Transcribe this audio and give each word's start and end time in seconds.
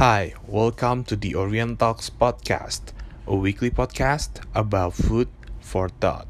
Hi, 0.00 0.32
welcome 0.48 1.04
to 1.04 1.14
the 1.14 1.36
Orient 1.36 1.76
Talks 1.76 2.08
podcast, 2.08 2.96
a 3.28 3.36
weekly 3.36 3.68
podcast 3.68 4.40
about 4.56 4.96
food 4.96 5.28
for 5.60 5.92
thought. 5.92 6.24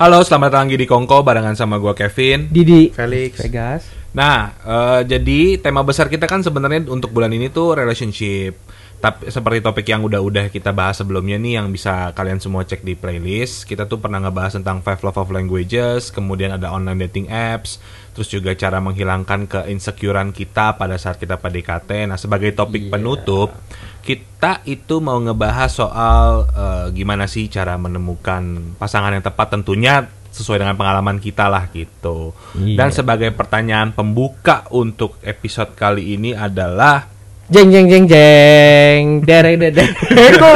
Halo, 0.00 0.24
selamat 0.24 0.48
datang 0.48 0.72
lagi 0.72 0.80
di 0.80 0.88
Kongko 0.88 1.20
barengan 1.20 1.52
sama 1.52 1.76
gua 1.76 1.92
Kevin. 1.92 2.48
Didi 2.48 2.88
Felix. 2.96 3.44
Vegas 3.44 3.98
Nah, 4.16 4.56
eh, 4.64 5.00
jadi 5.04 5.60
tema 5.60 5.84
besar 5.84 6.08
kita 6.08 6.24
kan 6.24 6.40
sebenarnya 6.40 6.88
untuk 6.88 7.12
bulan 7.12 7.28
ini 7.28 7.52
tuh 7.52 7.76
relationship. 7.76 8.56
Tapi 8.98 9.30
seperti 9.30 9.62
topik 9.62 9.86
yang 9.86 10.02
udah-udah 10.02 10.50
kita 10.50 10.74
bahas 10.74 10.98
sebelumnya 10.98 11.38
nih 11.38 11.62
yang 11.62 11.70
bisa 11.70 12.10
kalian 12.18 12.42
semua 12.42 12.66
cek 12.66 12.82
di 12.82 12.98
playlist. 12.98 13.62
Kita 13.62 13.86
tuh 13.86 14.02
pernah 14.02 14.18
ngebahas 14.18 14.58
tentang 14.58 14.82
five 14.82 14.98
love 15.06 15.22
of 15.22 15.30
languages, 15.30 16.10
kemudian 16.10 16.50
ada 16.50 16.74
online 16.74 17.06
dating 17.06 17.30
apps, 17.30 17.78
terus 18.10 18.26
juga 18.26 18.58
cara 18.58 18.82
menghilangkan 18.82 19.46
keinsecurean 19.46 20.34
kita 20.34 20.74
pada 20.74 20.98
saat 20.98 21.14
kita 21.22 21.38
PDKT. 21.38 22.10
Nah, 22.10 22.18
sebagai 22.18 22.50
topik 22.58 22.90
penutup, 22.90 23.54
kita 24.02 24.66
itu 24.66 24.98
mau 24.98 25.22
ngebahas 25.22 25.70
soal 25.70 26.50
eh, 26.50 26.86
gimana 26.90 27.30
sih 27.30 27.46
cara 27.46 27.78
menemukan 27.78 28.74
pasangan 28.82 29.14
yang 29.14 29.22
tepat 29.22 29.54
tentunya 29.54 30.10
sesuai 30.34 30.62
dengan 30.62 30.74
pengalaman 30.74 31.22
kita 31.22 31.46
lah 31.46 31.70
gitu. 31.70 32.34
Dan 32.54 32.90
sebagai 32.94 33.30
pertanyaan 33.34 33.94
pembuka 33.94 34.66
untuk 34.74 35.18
episode 35.22 35.74
kali 35.74 36.14
ini 36.18 36.34
adalah 36.34 37.17
Jeng 37.48 37.72
jeng 37.72 37.86
jeng 37.88 38.04
jeng. 38.04 39.02
Derek 39.24 39.56
derek 39.56 39.88
Kok 40.36 40.54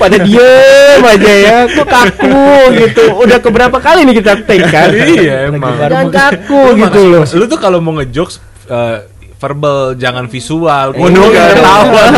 pada 0.00 0.16
diem 0.24 1.02
aja 1.04 1.32
ya? 1.36 1.56
Kok 1.68 1.84
kaku 1.84 2.48
gitu? 2.80 3.04
Udah 3.28 3.38
keberapa 3.44 3.76
kali 3.76 4.08
nih 4.08 4.24
kita 4.24 4.40
take 4.48 4.64
kan? 4.72 4.88
Iya, 4.88 5.52
emang. 5.52 5.76
Jangan 5.76 6.08
kaku 6.08 6.80
gitu 6.80 7.00
loh. 7.12 7.22
Lu 7.28 7.44
tuh 7.44 7.60
kalau 7.60 7.84
mau 7.84 7.92
ngejokes 8.00 8.40
eh, 8.72 9.04
verbal 9.38 9.94
jangan 9.94 10.26
visual. 10.26 10.92
Gua 10.92 11.06
Iya. 11.06 11.14
dulu 11.14 11.26
gak 11.30 11.46
ketawa. 11.52 12.02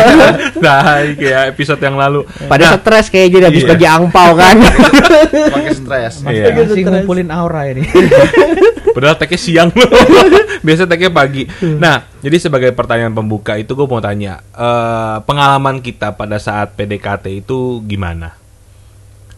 Nah, 0.60 0.80
kayak 1.10 1.44
episode 1.52 1.80
yang 1.80 1.96
lalu. 1.96 2.20
Pada 2.44 2.76
stres 2.76 3.08
kayak 3.08 3.28
jadi 3.30 3.44
habis 3.46 3.64
Iya. 3.64 3.70
bagi 3.70 3.86
angpau 3.86 4.30
kan 4.34 4.56
Pakai 5.54 5.72
stres. 5.72 6.14
Iya. 6.22 6.52
masih 6.54 6.82
ngumpulin 6.82 7.28
aura 7.28 7.68
ini. 7.68 7.84
Padahal 8.96 9.14
tagnya 9.14 9.38
siang 9.38 9.70
loh. 9.70 9.86
Biasa 10.60 10.84
tagnya 10.84 11.08
pagi. 11.08 11.46
Nah, 11.62 12.08
jadi 12.18 12.36
sebagai 12.36 12.72
pertanyaan 12.72 13.14
pembuka 13.14 13.54
itu 13.54 13.72
gue 13.72 13.86
mau 13.86 14.00
tanya, 14.00 14.40
eh, 14.50 15.16
pengalaman 15.22 15.78
kita 15.78 16.12
pada 16.12 16.36
saat 16.36 16.74
PDKT 16.74 17.40
itu 17.40 17.80
gimana? 17.84 18.34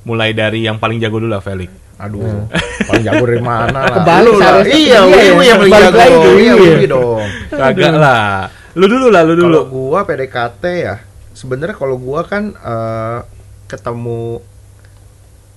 Mulai 0.03 0.33
dari 0.33 0.65
yang 0.65 0.79
paling 0.79 0.99
jago 0.99 1.19
dulu 1.19 1.31
lah, 1.31 1.45
Felix. 1.45 1.82
Aduh, 1.99 2.49
paling 2.85 3.05
jago 3.05 3.25
dari 3.25 3.41
mana 3.41 3.79
lah? 3.79 3.97
Kebalik 4.01 4.27
Lu 4.27 4.33
lah. 4.37 4.53
Iya, 4.63 4.73
Iya, 4.73 5.01
Wiwi 5.05 5.45
yang 5.45 5.59
paling 5.61 5.73
balik 5.73 5.87
jago. 5.87 5.99
lagi, 5.99 6.17
Iya, 6.19 6.33
iya. 6.35 6.55
Wiwi 6.57 6.87
dong. 6.87 7.27
Kagak 7.51 7.95
lah. 7.95 8.27
Lu 8.73 8.87
dulu 8.87 9.07
lah, 9.09 9.23
lu 9.23 9.35
dulu. 9.35 9.47
Kalau 9.49 9.65
gua 9.69 9.99
PDKT 10.03 10.65
ya, 10.83 10.97
sebenarnya 11.31 11.77
kalau 11.77 11.97
gua 11.97 12.25
kan 12.25 12.53
eh, 12.53 13.19
ketemu 13.67 14.41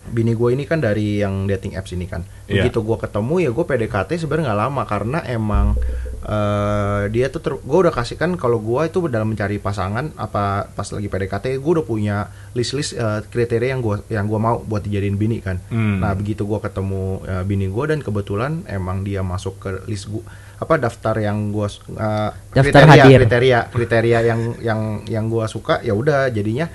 bini 0.08 0.32
gue 0.32 0.50
ini 0.52 0.64
kan 0.64 0.78
dari 0.78 1.20
yang 1.20 1.46
dating 1.46 1.74
apps 1.74 1.92
ini 1.92 2.06
kan. 2.06 2.22
Iya. 2.46 2.62
Begitu 2.62 2.80
gua 2.80 2.96
ketemu 2.96 3.36
ya 3.40 3.50
gue 3.50 3.66
PDKT 3.66 4.10
sebenarnya 4.18 4.46
nggak 4.48 4.62
lama 4.62 4.82
karena 4.84 5.20
emang 5.24 5.74
eh, 6.24 7.04
dia 7.10 7.28
tuh 7.28 7.40
ter- 7.40 7.60
gua 7.60 7.78
udah 7.82 7.94
kasih 7.94 8.16
kan 8.16 8.34
kalau 8.34 8.58
gua 8.60 8.86
itu 8.86 9.02
dalam 9.06 9.28
mencari 9.28 9.58
pasangan 9.58 10.14
apa 10.16 10.68
pas 10.68 10.88
lagi 10.88 11.06
PDKT 11.06 11.58
gue 11.58 11.72
udah 11.74 11.86
punya 11.86 12.18
list-list 12.52 12.94
eh, 12.94 13.22
kriteria 13.24 13.72
yang 13.72 13.82
gua 13.82 14.02
yang 14.08 14.26
gua 14.26 14.40
mau 14.40 14.56
buat 14.60 14.82
dijadiin 14.82 15.16
bini 15.16 15.40
kan. 15.40 15.58
Hmm. 15.68 16.00
Nah 16.00 16.14
begitu 16.14 16.44
gua 16.44 16.60
ketemu 16.60 17.04
eh, 17.24 17.44
bini 17.44 17.66
gua 17.68 17.86
dan 17.88 18.00
kebetulan 18.00 18.62
emang 18.68 19.02
dia 19.02 19.22
masuk 19.22 19.58
ke 19.58 19.70
list 19.86 20.08
gua 20.08 20.26
apa 20.56 20.80
daftar 20.80 21.20
yang 21.20 21.50
gua 21.50 21.68
s- 21.68 21.82
eh, 21.84 22.30
Daftar 22.54 22.64
kriteria 22.86 22.94
hadir. 22.96 23.20
kriteria 23.20 23.60
kriteria 23.68 24.20
yang 24.24 24.40
yang 24.62 24.80
yang 25.06 25.26
gua 25.28 25.46
suka 25.46 25.82
ya 25.82 25.92
udah 25.92 26.30
jadinya 26.30 26.70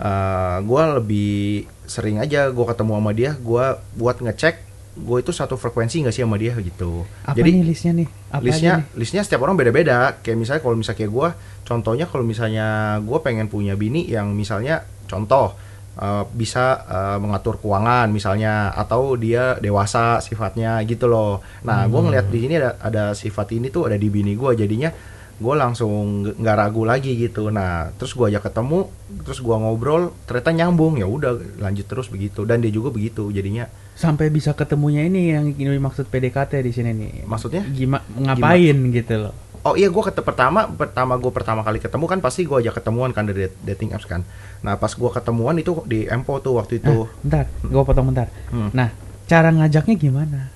eh, 0.00 0.56
gua 0.64 0.82
lebih 0.98 1.68
sering 1.84 2.18
aja 2.18 2.48
gua 2.48 2.72
ketemu 2.72 2.92
sama 2.96 3.12
dia 3.12 3.30
gua 3.36 3.78
buat 3.94 4.18
ngecek 4.24 4.72
gua 5.00 5.22
itu 5.22 5.30
satu 5.30 5.54
frekuensi 5.54 6.02
nggak 6.02 6.14
sih 6.14 6.24
sama 6.26 6.36
dia 6.40 6.56
gitu. 6.58 7.06
Apa 7.24 7.38
Jadi 7.38 7.50
nih 7.60 7.64
listnya 7.64 7.92
nih? 7.94 8.08
Apa 8.30 8.42
listnya 8.42 8.74
nih? 8.82 8.98
listnya 8.98 9.22
setiap 9.22 9.42
orang 9.46 9.56
beda-beda 9.56 10.18
kayak 10.20 10.38
misalnya 10.38 10.62
kalau 10.62 10.76
misalnya 10.76 10.98
kayak 10.98 11.12
gue 11.12 11.28
contohnya 11.70 12.06
kalau 12.10 12.24
misalnya 12.26 12.98
gue 12.98 13.18
pengen 13.22 13.46
punya 13.46 13.78
bini 13.78 14.02
yang 14.10 14.34
misalnya 14.34 14.82
contoh 15.06 15.54
eh, 15.94 16.24
bisa 16.34 16.82
eh, 16.86 17.18
mengatur 17.22 17.62
keuangan 17.62 18.10
misalnya 18.10 18.74
atau 18.74 19.14
dia 19.14 19.54
dewasa 19.62 20.18
sifatnya 20.18 20.82
gitu 20.82 21.06
loh 21.06 21.38
nah 21.62 21.86
gue 21.86 22.00
ngeliat 22.02 22.26
di 22.26 22.38
sini 22.42 22.54
ada 22.58 22.74
ada 22.82 23.04
sifat 23.14 23.54
ini 23.54 23.70
tuh 23.70 23.86
ada 23.86 23.94
di 23.94 24.10
bini 24.10 24.34
gue 24.34 24.50
jadinya 24.58 24.90
gue 25.40 25.54
langsung 25.56 26.28
nggak 26.36 26.56
ragu 26.56 26.84
lagi 26.84 27.16
gitu 27.16 27.48
nah 27.48 27.88
terus 27.96 28.12
gue 28.12 28.28
ajak 28.28 28.52
ketemu 28.52 28.92
terus 29.24 29.40
gue 29.40 29.56
ngobrol 29.56 30.12
ternyata 30.28 30.52
nyambung 30.52 31.00
ya 31.00 31.08
udah 31.08 31.40
lanjut 31.58 31.88
terus 31.88 32.12
begitu 32.12 32.44
dan 32.44 32.60
dia 32.60 32.68
juga 32.68 32.92
begitu 32.92 33.32
jadinya 33.32 33.64
Sampai 34.00 34.32
bisa 34.32 34.56
ketemunya 34.56 35.04
ini 35.04 35.28
yang 35.28 35.52
ini 35.60 35.76
maksud 35.76 36.08
PDKT 36.08 36.64
di 36.64 36.72
sini 36.72 36.96
nih. 36.96 37.12
Maksudnya? 37.28 37.68
Gimana 37.68 38.00
ngapain 38.16 38.76
gitu 38.96 39.28
loh. 39.28 39.36
Oh 39.60 39.76
iya 39.76 39.92
gue 39.92 40.00
kete 40.00 40.24
pertama 40.24 40.64
pertama 40.72 41.20
gue 41.20 41.28
pertama 41.28 41.60
kali 41.60 41.84
ketemu 41.84 42.08
kan 42.08 42.24
pasti 42.24 42.48
gue 42.48 42.64
ajak 42.64 42.80
ketemuan 42.80 43.12
kan 43.12 43.28
dari 43.28 43.52
dating 43.60 43.92
apps 43.92 44.08
kan. 44.08 44.24
Nah 44.64 44.80
pas 44.80 44.88
gue 44.88 45.10
ketemuan 45.12 45.52
itu 45.60 45.84
di 45.84 46.08
Empo 46.08 46.40
tuh 46.40 46.56
waktu 46.56 46.80
itu. 46.80 47.04
Nah, 47.04 47.12
bentar, 47.20 47.44
gua 47.68 47.84
potong 47.84 48.08
bentar. 48.08 48.32
Hmm. 48.48 48.72
Nah, 48.72 48.88
cara 49.28 49.52
ngajaknya 49.52 49.94
gimana? 50.00 50.48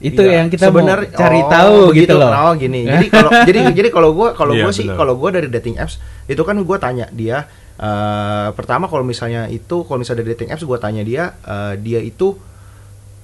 Itu 0.00 0.24
Iya, 0.24 0.40
yang 0.40 0.48
kita 0.48 0.72
mau 0.72 0.80
cari 1.12 1.40
oh, 1.44 1.48
tahu 1.52 1.76
begitu. 1.92 2.08
gitu 2.08 2.14
loh. 2.16 2.30
Oh 2.32 2.52
gini. 2.56 2.88
Jadi 2.88 3.06
kalau 3.12 3.30
jadi 3.48 3.58
jadi 3.76 3.88
kalau 3.92 4.10
gue 4.16 4.28
kalau 4.32 4.52
Iya, 4.56 4.64
gue 4.64 4.72
sih 4.72 4.86
kalau 4.88 5.14
gue 5.20 5.28
dari 5.28 5.48
dating 5.52 5.76
apps 5.76 6.00
itu 6.24 6.40
kan 6.40 6.56
gue 6.56 6.76
tanya 6.80 7.06
dia 7.12 7.44
eh, 7.76 8.48
pertama 8.56 8.88
kalau 8.88 9.04
misalnya 9.04 9.44
itu 9.52 9.84
kalau 9.84 10.00
misalnya 10.00 10.24
dari 10.24 10.32
dating 10.32 10.50
apps 10.56 10.64
gue 10.64 10.78
tanya 10.80 11.04
dia 11.04 11.36
eh, 11.44 11.74
dia 11.76 12.00
itu 12.00 12.32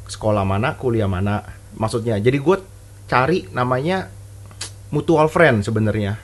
sekolah 0.06 0.44
mana 0.44 0.76
kuliah 0.76 1.08
mana 1.08 1.40
maksudnya. 1.80 2.20
Jadi 2.20 2.36
gue 2.36 2.56
cari 3.08 3.48
namanya 3.56 4.12
mutual 4.92 5.32
friend 5.32 5.64
sebenarnya. 5.64 6.20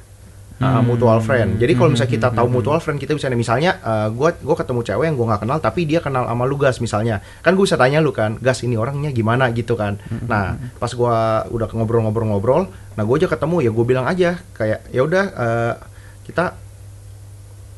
Uh, 0.63 0.79
mutual 0.79 1.19
friend. 1.19 1.59
Jadi 1.59 1.75
kalau 1.75 1.91
misalnya 1.91 2.13
kita 2.15 2.29
tahu 2.31 2.47
mutual 2.47 2.79
friend, 2.79 3.03
kita 3.03 3.19
bisa 3.19 3.27
misalnya 3.35 3.83
uh, 3.83 4.07
gua 4.15 4.31
gua 4.39 4.55
ketemu 4.55 4.87
cewek 4.87 5.11
yang 5.11 5.19
gua 5.19 5.35
nggak 5.35 5.43
kenal 5.43 5.59
tapi 5.59 5.91
dia 5.91 5.99
kenal 5.99 6.23
sama 6.23 6.47
lu 6.47 6.55
gas 6.55 6.79
misalnya. 6.79 7.19
Kan 7.43 7.59
gue 7.59 7.67
bisa 7.67 7.75
tanya 7.75 7.99
lu 7.99 8.15
kan, 8.15 8.39
gas 8.39 8.63
ini 8.63 8.79
orangnya 8.79 9.11
gimana 9.11 9.51
gitu 9.51 9.75
kan. 9.75 9.99
Nah, 10.31 10.55
pas 10.79 10.95
gua 10.95 11.43
udah 11.51 11.67
ngobrol-ngobrol-ngobrol, 11.67 12.71
nah 12.95 13.03
gua 13.03 13.17
aja 13.19 13.27
ketemu 13.27 13.57
ya 13.67 13.71
gue 13.75 13.85
bilang 13.91 14.07
aja 14.07 14.39
kayak 14.55 14.87
ya 14.95 15.03
udah 15.03 15.25
uh, 15.35 15.75
kita 16.31 16.55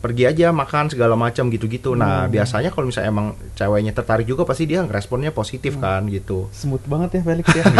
pergi 0.04 0.28
aja 0.28 0.52
makan 0.52 0.84
segala 0.86 1.16
macam 1.16 1.48
gitu-gitu. 1.48 1.96
Nah, 1.96 2.28
biasanya 2.28 2.68
kalau 2.68 2.92
misalnya 2.92 3.08
emang 3.08 3.26
ceweknya 3.54 3.90
tertarik 3.90 4.24
juga 4.24 4.44
pasti 4.44 4.68
dia 4.68 4.84
responnya 4.84 5.32
positif 5.32 5.80
kan 5.80 6.04
gitu. 6.06 6.52
Smooth 6.52 6.84
banget 6.84 7.16
ya 7.16 7.20
Felix 7.24 7.46
ya. 7.50 7.64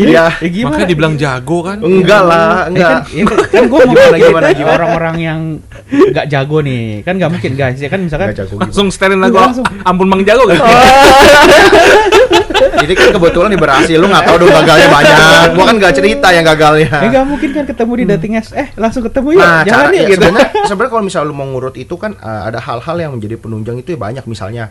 Iya. 0.00 0.24
Ya 0.40 0.48
gimana? 0.48 0.72
Makanya 0.72 0.88
dibilang 0.88 1.14
jago 1.14 1.58
kan? 1.60 1.76
Enggak 1.78 2.22
lah, 2.22 2.48
Eh, 2.64 2.72
enggak. 2.72 2.90
kan, 2.96 3.12
ya 3.12 3.24
kan, 3.26 3.38
kan 3.44 3.62
gue 3.64 3.78
mau 3.78 3.84
Gimana, 3.84 4.16
gitu, 4.16 4.24
gimana, 4.24 4.48
gimana? 4.50 4.74
orang-orang 4.74 5.16
yang 5.18 5.40
nggak 5.84 6.26
jago 6.26 6.58
nih 6.58 6.82
kan 7.02 7.14
nggak 7.14 7.30
mungkin 7.30 7.52
guys 7.54 7.76
ya 7.76 7.86
kan 7.86 8.00
misalkan 8.00 8.32
Enggak 8.32 8.40
jago 8.40 8.54
gimana. 8.54 8.64
Langsung 8.64 8.86
setelin 8.88 9.20
lagu 9.20 9.36
Langsung. 9.36 9.66
Ampun 9.84 10.08
Mang 10.08 10.24
Jago 10.24 10.48
kan? 10.48 10.56
Jadi 12.54 12.92
kan 12.94 13.08
kebetulan 13.14 13.48
nih 13.54 13.60
berhasil, 13.60 13.96
lu 13.98 14.06
nggak 14.06 14.24
tahu 14.24 14.36
dong 14.42 14.52
gagalnya 14.54 14.88
banyak. 14.88 15.46
Gua 15.58 15.64
kan 15.66 15.76
nggak 15.78 15.94
cerita 15.94 16.28
yang 16.30 16.44
gagalnya. 16.46 16.88
ya 16.88 17.08
nggak 17.10 17.26
mungkin 17.26 17.50
kan 17.50 17.64
ketemu 17.66 17.92
di 17.94 18.04
dating 18.08 18.32
apps 18.38 18.50
eh 18.54 18.68
langsung 18.78 19.02
ketemu 19.02 19.28
ya 19.34 19.38
Nah, 19.44 19.60
jangan 19.66 19.84
cara 19.84 19.90
ya, 19.94 20.04
gitu 20.08 20.24
sebenarnya 20.24 20.50
sebenarnya 20.66 20.90
kalau 20.92 21.04
misalnya 21.04 21.28
lu 21.30 21.36
mau 21.36 21.46
ngurut 21.48 21.74
itu 21.76 21.94
kan 21.98 22.12
uh, 22.18 22.42
ada 22.48 22.58
hal-hal 22.62 22.96
yang 22.96 23.12
menjadi 23.14 23.36
penunjang 23.36 23.76
itu 23.80 23.94
ya 23.94 23.98
banyak 24.00 24.24
misalnya 24.24 24.64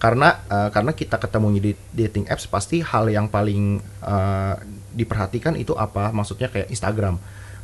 karena 0.00 0.28
uh, 0.48 0.68
karena 0.72 0.92
kita 0.96 1.20
ketemunya 1.20 1.60
di 1.60 1.72
dating 1.92 2.24
apps 2.32 2.48
pasti 2.48 2.80
hal 2.80 3.12
yang 3.12 3.28
paling 3.28 3.80
uh, 4.00 4.56
diperhatikan 4.96 5.54
itu 5.60 5.76
apa 5.76 6.10
maksudnya 6.10 6.48
kayak 6.48 6.72
Instagram. 6.72 7.20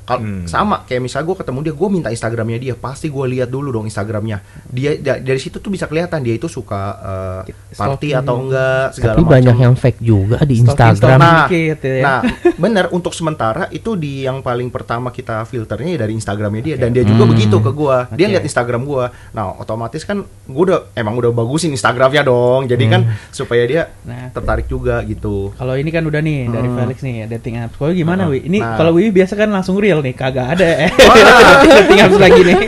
Kalau 0.07 0.23
Hmm. 0.23 0.47
sama 0.47 0.81
kayak 0.83 1.03
misalnya 1.03 1.27
gue 1.27 1.37
ketemu 1.37 1.59
dia, 1.61 1.75
gue 1.75 1.89
minta 1.91 2.09
Instagramnya 2.09 2.59
dia, 2.59 2.75
pasti 2.75 3.07
gue 3.07 3.27
lihat 3.29 3.49
dulu 3.49 3.69
dong 3.73 3.85
Instagramnya. 3.85 4.39
Dia 4.65 4.95
da- 4.97 5.19
dari 5.19 5.37
situ 5.37 5.59
tuh 5.59 5.67
bisa 5.67 5.85
kelihatan 5.85 6.23
dia 6.23 6.33
itu 6.33 6.47
suka 6.47 6.81
uh, 6.95 7.41
party 7.43 7.75
Stalking. 8.09 8.15
atau 8.17 8.35
enggak 8.39 8.87
segala 8.93 9.13
Tapi 9.13 9.21
macam. 9.21 9.35
banyak 9.35 9.57
yang 9.59 9.75
fake 9.75 10.01
juga 10.01 10.39
di 10.41 10.55
Instagram 10.57 10.95
stalking. 10.95 11.19
Nah, 11.19 11.45
dikit 11.45 11.79
ya. 11.83 12.01
nah, 12.01 12.21
bener 12.63 12.85
untuk 12.89 13.11
sementara 13.11 13.67
itu 13.69 13.95
di 13.95 14.23
yang 14.23 14.41
paling 14.41 14.69
pertama 14.69 15.11
kita 15.11 15.43
filternya 15.43 15.91
ya 15.91 16.01
dari 16.01 16.15
Instagramnya 16.15 16.63
dia 16.63 16.77
dan 16.77 16.91
dia 16.91 17.03
juga 17.03 17.23
Hmm. 17.23 17.33
begitu 17.33 17.57
ke 17.59 17.71
gua. 17.71 18.07
Dia 18.11 18.25
Oke. 18.25 18.33
lihat 18.33 18.45
Instagram 18.45 18.83
gua. 18.83 19.05
Nah, 19.33 19.59
otomatis 19.59 20.01
kan 20.01 20.21
gua 20.45 20.63
udah 20.65 20.81
emang 20.95 21.15
udah 21.17 21.31
bagusin 21.31 21.73
Instagramnya 21.73 22.23
dong. 22.23 22.65
Jadi 22.67 22.85
kan 22.87 23.03
supaya 23.29 23.65
dia 23.65 23.83
Nah. 24.01 24.31
tertarik 24.31 24.65
juga 24.65 25.03
gitu. 25.03 25.51
Kalau 25.53 25.75
ini 25.75 25.91
kan 25.91 26.03
udah 26.03 26.21
nih 26.21 26.47
dari 26.47 26.65
Hmm. 26.65 26.79
Felix 26.79 26.99
nih 27.01 27.17
dating 27.29 27.59
apps. 27.59 27.75
Kalau 27.75 27.91
gimana 27.91 28.15
Nah, 28.19 28.31
Wi? 28.31 28.39
Ini 28.41 28.59
nah. 28.59 28.77
kalau 28.77 28.95
Wi 28.95 29.11
biasa 29.11 29.35
kan 29.35 29.49
langsung 29.49 29.77
real 29.77 29.96
nih, 30.01 30.15
kagak 30.17 30.59
ada 30.59 30.69
eh. 30.87 30.93
dating 31.77 32.01
apps 32.03 32.19
lagi 32.19 32.41
nih. 32.43 32.59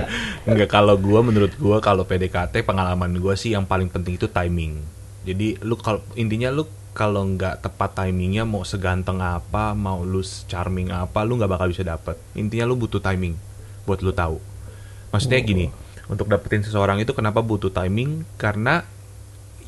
Enggak 0.48 0.70
kalau 0.74 0.98
gua 0.98 1.22
menurut 1.22 1.54
gua 1.58 1.78
kalau 1.78 2.02
PDKT 2.02 2.66
pengalaman 2.66 3.14
gua 3.22 3.38
sih 3.38 3.54
yang 3.54 3.62
paling 3.66 3.86
penting 3.86 4.18
itu 4.18 4.26
timing. 4.26 4.82
Jadi 5.22 5.58
lu 5.62 5.78
kalau 5.78 6.02
intinya 6.18 6.50
lu 6.50 6.66
kalau 6.92 7.24
nggak 7.24 7.64
tepat 7.64 8.04
timingnya 8.04 8.44
mau 8.44 8.66
seganteng 8.68 9.22
apa, 9.24 9.72
mau 9.72 10.04
lu 10.04 10.20
charming 10.22 10.92
apa, 10.92 11.24
lu 11.24 11.40
nggak 11.40 11.50
bakal 11.50 11.68
bisa 11.72 11.86
dapet. 11.86 12.20
Intinya 12.36 12.68
lu 12.68 12.76
butuh 12.76 13.00
timing 13.00 13.38
buat 13.88 14.04
lu 14.04 14.12
tahu. 14.12 14.36
Maksudnya 15.08 15.40
gini, 15.40 15.66
untuk 16.08 16.28
dapetin 16.28 16.64
seseorang 16.64 17.00
itu 17.00 17.16
kenapa 17.16 17.40
butuh 17.40 17.72
timing? 17.72 18.28
Karena 18.36 18.84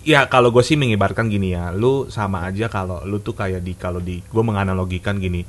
ya 0.05 0.28
kalau 0.28 0.52
gue 0.52 0.61
sih 0.61 0.76
mengibarkan 0.76 1.32
gini 1.32 1.56
ya, 1.56 1.72
lu 1.72 2.12
sama 2.12 2.44
aja 2.44 2.69
kalau 2.69 3.00
lu 3.08 3.20
tuh 3.25 3.32
kayak 3.32 3.64
di 3.64 3.72
kalau 3.72 4.05
di 4.05 4.20
gue 4.20 4.43
menganalogikan 4.44 5.16
gini, 5.16 5.49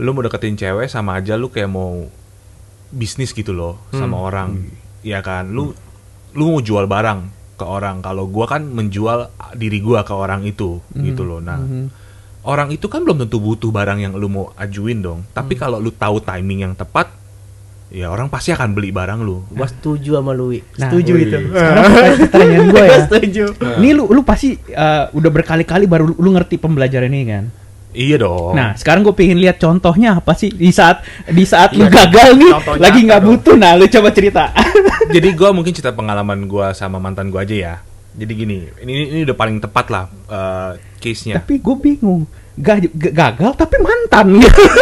lu 0.00 0.16
mau 0.16 0.24
deketin 0.24 0.56
cewek 0.56 0.88
sama 0.88 1.20
aja 1.20 1.36
lu 1.36 1.52
kayak 1.52 1.68
mau 1.68 2.08
bisnis 2.92 3.32
gitu 3.32 3.52
loh 3.56 3.80
sama 3.92 4.20
orang, 4.20 4.68
ya 5.00 5.24
kan? 5.24 5.48
Lu 5.52 5.72
lu 6.32 6.44
mau 6.48 6.60
jual 6.60 6.84
barang 6.88 7.20
ke 7.56 7.64
orang, 7.64 8.00
kalau 8.04 8.28
gua 8.28 8.48
kan 8.48 8.64
menjual 8.64 9.32
diri 9.56 9.80
gua 9.80 10.04
ke 10.04 10.12
orang 10.12 10.44
itu 10.44 10.80
gitu 10.96 11.24
loh. 11.24 11.40
Nah, 11.40 11.60
orang 12.44 12.68
itu 12.72 12.88
kan 12.88 13.04
belum 13.04 13.24
tentu 13.26 13.40
butuh 13.40 13.72
barang 13.72 13.98
yang 14.00 14.12
lu 14.16 14.28
mau 14.28 14.46
ajuin 14.56 15.00
dong. 15.00 15.24
Tapi 15.32 15.56
kalau 15.56 15.80
lu 15.80 15.92
tahu 15.92 16.20
timing 16.20 16.68
yang 16.68 16.74
tepat, 16.76 17.12
ya 17.92 18.08
orang 18.08 18.32
pasti 18.32 18.52
akan 18.52 18.72
beli 18.72 18.92
barang 18.92 19.20
lu. 19.20 19.44
Gua 19.52 19.68
setuju 19.68 20.20
sama 20.20 20.32
Lui. 20.32 20.60
Nah, 20.60 20.88
setuju 20.88 21.12
wih. 21.16 21.24
itu. 21.28 21.38
Sekarang 21.48 21.84
pertanyaan 22.28 22.66
gue 22.68 22.84
ya. 22.84 22.98
setuju. 23.08 23.44
Ini 23.80 23.88
lu 23.92 24.04
lu 24.08 24.20
pasti 24.24 24.56
uh, 24.56 25.12
udah 25.12 25.30
berkali-kali 25.32 25.84
baru 25.84 26.12
lu, 26.12 26.14
lu 26.16 26.28
ngerti 26.32 26.56
pembelajaran 26.56 27.12
ini 27.12 27.24
kan. 27.28 27.44
Iya 27.92 28.16
dong. 28.18 28.56
Nah, 28.56 28.72
sekarang 28.72 29.04
gue 29.04 29.12
pengen 29.12 29.36
lihat 29.36 29.60
contohnya 29.60 30.16
apa 30.16 30.32
sih 30.32 30.48
di 30.48 30.72
saat 30.72 31.04
di 31.28 31.44
saat 31.44 31.76
lu 31.76 31.84
Iya, 31.84 31.92
gagal 31.92 32.28
nih, 32.40 32.50
lagi 32.80 33.00
nggak 33.04 33.22
butuh. 33.22 33.54
Nah, 33.54 33.76
lu 33.76 33.84
coba 33.84 34.08
cerita. 34.10 34.48
Jadi 35.14 35.28
gua 35.36 35.52
mungkin 35.52 35.76
cerita 35.76 35.92
pengalaman 35.92 36.48
gua 36.48 36.72
sama 36.72 36.96
mantan 36.96 37.28
gua 37.28 37.44
aja 37.44 37.52
ya. 37.52 37.74
Jadi 38.12 38.32
gini, 38.32 38.56
ini 38.80 38.92
ini 39.08 39.20
udah 39.24 39.36
paling 39.36 39.60
tepat 39.60 39.86
lah 39.88 40.04
eh, 40.08 40.72
case-nya. 41.00 41.40
tapi 41.40 41.60
gue 41.60 41.76
bingung. 41.76 42.24
Ga- 42.52 42.80
ga- 42.80 43.12
gagal 43.12 43.52
tapi 43.56 43.76
mantan 43.80 44.36
gitu. 44.40 44.62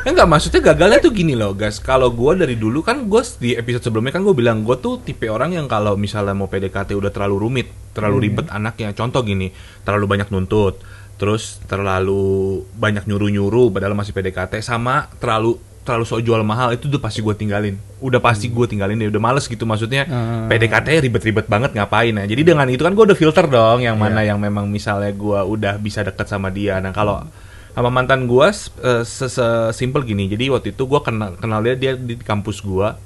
Enggak, 0.00 0.28
maksudnya 0.28 0.60
gagalnya 0.64 0.96
tuh 0.96 1.12
gini 1.12 1.36
loh, 1.36 1.52
guys. 1.52 1.76
Kalau 1.76 2.08
gua 2.08 2.32
dari 2.32 2.56
dulu 2.56 2.80
kan 2.80 3.04
gua 3.04 3.20
di 3.36 3.52
episode 3.52 3.84
sebelumnya 3.84 4.16
kan 4.16 4.24
gue 4.24 4.32
bilang 4.32 4.64
gua 4.64 4.80
tuh 4.80 4.96
tipe 5.00 5.28
orang 5.28 5.52
yang 5.52 5.68
kalau 5.68 5.92
misalnya 5.96 6.32
mau 6.32 6.48
PDKT 6.48 6.96
udah 6.96 7.12
terlalu 7.12 7.36
rumit, 7.36 7.68
terlalu 7.92 8.28
ribet 8.28 8.48
anaknya. 8.48 8.96
Contoh 8.96 9.20
gini, 9.20 9.52
terlalu 9.84 10.08
banyak 10.08 10.28
nuntut, 10.32 10.80
terus 11.20 11.60
terlalu 11.68 12.64
banyak 12.80 13.04
nyuruh-nyuruh 13.04 13.68
padahal 13.68 13.92
masih 13.92 14.16
PDKT 14.16 14.64
sama 14.64 15.12
terlalu 15.20 15.60
terlalu 15.80 16.04
sok 16.04 16.20
jual 16.22 16.42
mahal 16.44 16.76
itu 16.76 16.86
tuh 16.86 17.00
pasti 17.00 17.24
gue 17.24 17.34
tinggalin. 17.34 17.74
Udah 18.04 18.20
pasti 18.20 18.46
gue 18.52 18.66
tinggalin 18.68 19.00
deh, 19.00 19.08
udah 19.08 19.22
males 19.22 19.48
gitu 19.48 19.64
maksudnya. 19.64 20.04
Hmm. 20.06 20.46
PDKT 20.46 21.08
ribet-ribet 21.08 21.46
banget 21.48 21.72
ngapain 21.72 22.12
ya. 22.12 22.24
Jadi 22.28 22.42
dengan 22.46 22.68
itu 22.68 22.84
kan 22.84 22.92
gue 22.92 23.04
udah 23.10 23.18
filter 23.18 23.48
dong 23.48 23.80
yang 23.82 23.96
mana 23.96 24.20
yang 24.20 24.36
memang 24.36 24.68
misalnya 24.68 25.10
gua 25.16 25.42
udah 25.42 25.80
bisa 25.80 26.04
deket 26.04 26.28
sama 26.28 26.52
dia. 26.52 26.78
Nah, 26.78 26.92
kalau 26.92 27.24
sama 27.72 27.88
mantan 27.88 28.28
eh, 28.28 29.02
se- 29.02 29.32
sesimpel 29.32 30.04
gini. 30.04 30.28
Jadi 30.28 30.52
waktu 30.52 30.68
itu 30.76 30.84
gua 30.84 31.00
kenal 31.00 31.34
kenal 31.40 31.64
dia 31.64 31.74
dia 31.74 31.92
di 31.96 32.14
kampus 32.20 32.60
gua. 32.60 33.00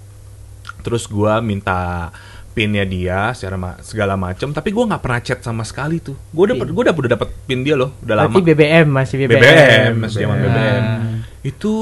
Terus 0.85 1.09
gua 1.09 1.41
minta 1.41 2.11
pinnya 2.55 2.87
dia 2.87 3.35
secara 3.35 3.59
ma- 3.59 3.79
segala 3.83 4.15
macam, 4.15 4.55
tapi 4.55 4.71
gua 4.71 4.87
nggak 4.95 5.03
pernah 5.03 5.21
chat 5.21 5.43
sama 5.43 5.67
sekali 5.67 5.99
tuh. 5.99 6.15
Gua 6.31 6.47
udah 6.49 6.57
gua 6.71 6.83
udah 6.87 6.95
udah 6.95 7.13
dapet 7.19 7.29
pin 7.45 7.67
dia 7.67 7.75
loh, 7.75 7.91
udah 8.01 8.15
lama. 8.15 8.31
Berarti 8.31 8.41
BBM 8.47 8.87
masih 8.87 9.17
BBM. 9.19 9.43
BBM, 9.43 9.93
masih 9.99 10.19
zaman 10.23 10.37
BBM. 10.39 10.55
BBM. 10.55 10.85
Itu 11.43 11.73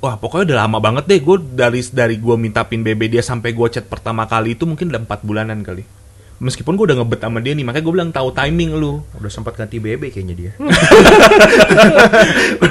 wah 0.00 0.16
pokoknya 0.16 0.44
udah 0.52 0.58
lama 0.64 0.78
banget 0.80 1.04
deh. 1.06 1.20
Gue 1.20 1.36
dari 1.38 1.84
dari 1.92 2.16
gue 2.16 2.36
minta 2.40 2.64
pin 2.64 2.80
BB 2.80 3.12
dia 3.12 3.22
sampai 3.22 3.52
gue 3.52 3.66
chat 3.68 3.84
pertama 3.84 4.24
kali 4.24 4.56
itu 4.56 4.64
mungkin 4.64 4.88
udah 4.88 5.04
empat 5.04 5.20
bulanan 5.22 5.60
kali. 5.60 5.84
Meskipun 6.36 6.76
gue 6.76 6.84
udah 6.92 7.00
ngebet 7.00 7.20
sama 7.24 7.40
dia 7.40 7.56
nih, 7.56 7.64
makanya 7.64 7.84
gue 7.88 7.94
bilang 7.96 8.12
tahu 8.12 8.28
timing 8.28 8.76
lu. 8.76 9.00
Udah 9.16 9.32
sempat 9.32 9.56
ganti 9.56 9.80
BB 9.80 10.12
kayaknya 10.12 10.34
dia. 10.36 10.52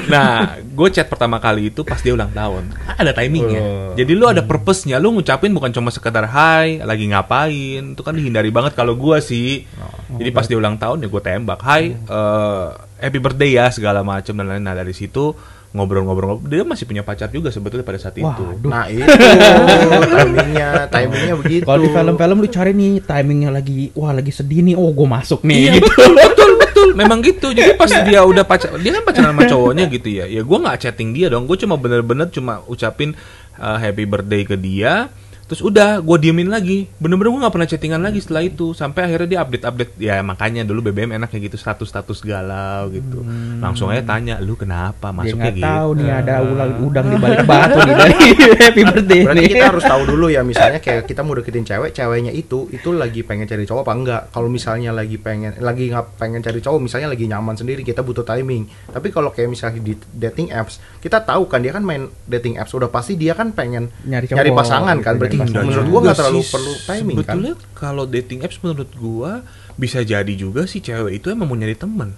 Nah, 0.06 0.54
gue 0.62 0.88
chat 0.94 1.10
pertama 1.10 1.42
kali 1.42 1.74
itu 1.74 1.82
pas 1.82 1.98
dia 1.98 2.14
ulang 2.14 2.30
tahun. 2.30 2.70
Ada 2.96 3.12
timingnya. 3.12 3.60
Oh. 3.60 3.92
Jadi 3.92 4.12
lu 4.16 4.24
ada 4.24 4.40
purpose-nya. 4.40 4.96
Lu 4.96 5.12
ngucapin 5.12 5.52
bukan 5.52 5.68
cuma 5.68 5.92
sekedar 5.92 6.24
hai, 6.24 6.80
lagi 6.80 7.04
ngapain. 7.12 7.92
Itu 7.92 8.00
kan 8.00 8.16
dihindari 8.16 8.48
banget 8.48 8.72
kalau 8.72 8.96
gue 8.96 9.20
sih. 9.20 9.68
Jadi 10.16 10.30
pas 10.32 10.48
dia 10.48 10.56
ulang 10.56 10.80
tahun 10.80 11.04
ya 11.04 11.08
gue 11.12 11.22
tembak. 11.22 11.60
Hai, 11.60 11.92
eh, 11.92 12.66
happy 13.04 13.18
birthday 13.20 13.50
ya 13.60 13.68
segala 13.68 14.00
macam 14.00 14.32
dan 14.40 14.48
lain. 14.48 14.64
Nah 14.64 14.72
dari 14.72 14.96
situ 14.96 15.36
ngobrol-ngobrol. 15.76 16.40
Dia 16.48 16.64
masih 16.64 16.88
punya 16.88 17.04
pacar 17.04 17.28
juga 17.28 17.52
sebetulnya 17.52 17.84
pada 17.84 18.00
saat 18.00 18.16
itu. 18.16 18.24
Waduh. 18.24 18.70
Nah 18.72 18.88
itu 18.88 19.04
timingnya, 20.16 20.88
timingnya 20.88 21.34
begitu. 21.36 21.64
Kalau 21.68 21.80
di 21.84 21.90
film-film 21.92 22.36
lu 22.40 22.48
cari 22.48 22.72
nih 22.72 22.92
timingnya 23.04 23.50
lagi, 23.52 23.92
wah 23.92 24.16
lagi 24.16 24.32
sedih 24.32 24.64
nih, 24.64 24.74
oh 24.74 24.88
gue 24.88 25.08
masuk 25.08 25.44
nih. 25.44 25.56
Iya 25.68 25.70
gitu. 25.76 25.84
betul 25.84 26.10
betul 26.16 26.26
betul 26.32 26.45
memang 26.94 27.18
gitu. 27.24 27.50
Jadi 27.50 27.74
pas 27.74 27.90
dia 27.90 28.20
udah 28.22 28.44
pacar 28.46 28.76
dia 28.78 28.92
kan 28.94 29.02
pacaran 29.02 29.32
sama 29.34 29.42
cowoknya 29.48 29.84
gitu 29.90 30.08
ya. 30.12 30.24
Ya 30.28 30.44
gue 30.44 30.58
nggak 30.60 30.78
chatting 30.78 31.10
dia 31.16 31.26
dong. 31.32 31.48
Gue 31.48 31.58
cuma 31.58 31.74
bener-bener 31.80 32.28
cuma 32.30 32.62
ucapin 32.68 33.16
uh, 33.58 33.78
happy 33.80 34.04
birthday 34.04 34.44
ke 34.44 34.54
dia 34.54 35.10
terus 35.46 35.60
udah 35.60 35.98
gue 35.98 36.16
diemin 36.18 36.46
lagi. 36.46 36.90
Bener-bener 36.96 37.30
gue 37.30 37.40
nggak 37.40 37.54
pernah 37.54 37.66
chattingan 37.66 38.02
lagi 38.02 38.18
setelah 38.18 38.42
itu. 38.42 38.70
Sampai 38.70 39.06
akhirnya 39.06 39.28
dia 39.28 39.40
update 39.40 39.64
update 39.64 39.92
ya 39.96 40.18
makanya 40.20 40.62
dulu 40.62 40.84
BBM 40.84 41.14
enaknya 41.14 41.38
gitu 41.42 41.56
status 41.56 41.86
status 41.86 42.18
galau 42.20 42.90
gitu. 42.90 43.22
Langsung 43.58 43.88
aja 43.88 44.02
tanya 44.02 44.38
lu 44.38 44.54
kenapa? 44.54 45.08
Dia 45.08 45.16
masuknya 45.16 45.38
nggak 45.40 45.54
gitu. 45.54 45.66
tahu 45.66 45.88
nih 45.94 46.10
ada 46.10 46.34
ulang 46.40 46.72
udang 46.82 47.06
di 47.06 47.16
balik 47.16 47.42
batu 47.50 47.78
nih. 47.78 47.94
Dari 47.94 48.16
happy 48.66 48.82
birthday 48.84 49.20
Berarti 49.22 49.38
nih. 49.38 49.50
kita 49.50 49.66
harus 49.70 49.84
tahu 49.84 50.02
dulu 50.04 50.26
ya 50.26 50.42
misalnya 50.42 50.78
kayak 50.78 51.02
kita 51.04 51.20
mau 51.22 51.34
deketin 51.34 51.64
cewek, 51.64 51.90
ceweknya 51.90 52.32
itu 52.32 52.66
itu 52.68 52.88
lagi 52.90 53.22
pengen 53.22 53.46
cari 53.46 53.62
cowok 53.62 53.82
apa 53.82 53.92
enggak. 53.94 54.22
Kalau 54.30 54.48
misalnya 54.50 54.90
lagi 54.90 55.16
pengen 55.16 55.54
lagi 55.58 55.88
nggak 55.88 56.18
pengen 56.18 56.40
cari 56.40 56.58
cowok, 56.58 56.80
misalnya 56.80 57.08
lagi 57.08 57.24
nyaman 57.24 57.54
sendiri, 57.54 57.80
kita 57.80 58.02
butuh 58.02 58.22
timing. 58.22 58.66
Tapi 58.90 59.08
kalau 59.08 59.30
kayak 59.30 59.48
misalnya 59.48 59.78
di 59.78 59.94
dating 60.10 60.50
apps, 60.50 60.76
kita 60.98 61.22
tahu 61.22 61.46
kan 61.46 61.62
dia 61.62 61.70
kan 61.70 61.80
main 61.80 62.06
dating 62.26 62.58
apps 62.58 62.72
udah 62.72 62.88
pasti 62.88 63.14
dia 63.14 63.32
kan 63.32 63.52
pengen 63.52 63.88
Nyari 64.02 64.26
cowok, 64.26 64.52
pasangan 64.52 64.96
kan. 65.00 65.14
gitu, 65.14 65.20
Berarti 65.20 65.35
pasangan. 65.38 65.64
menurut 65.64 65.86
gua 65.86 66.00
nggak 66.02 66.16
terlalu 66.16 66.40
sih, 66.40 66.50
perlu 66.50 66.72
timing 66.82 67.16
kan. 67.16 67.20
sebetulnya 67.22 67.54
kalau 67.72 68.04
dating 68.04 68.40
apps 68.40 68.58
menurut 68.58 68.90
gua 68.92 69.32
bisa 69.74 69.98
jadi 70.00 70.32
juga 70.32 70.64
sih 70.64 70.80
cewek 70.80 71.12
itu 71.14 71.28
emang 71.28 71.44
mau 71.44 71.54
nyari 71.54 71.74
temen 71.74 72.16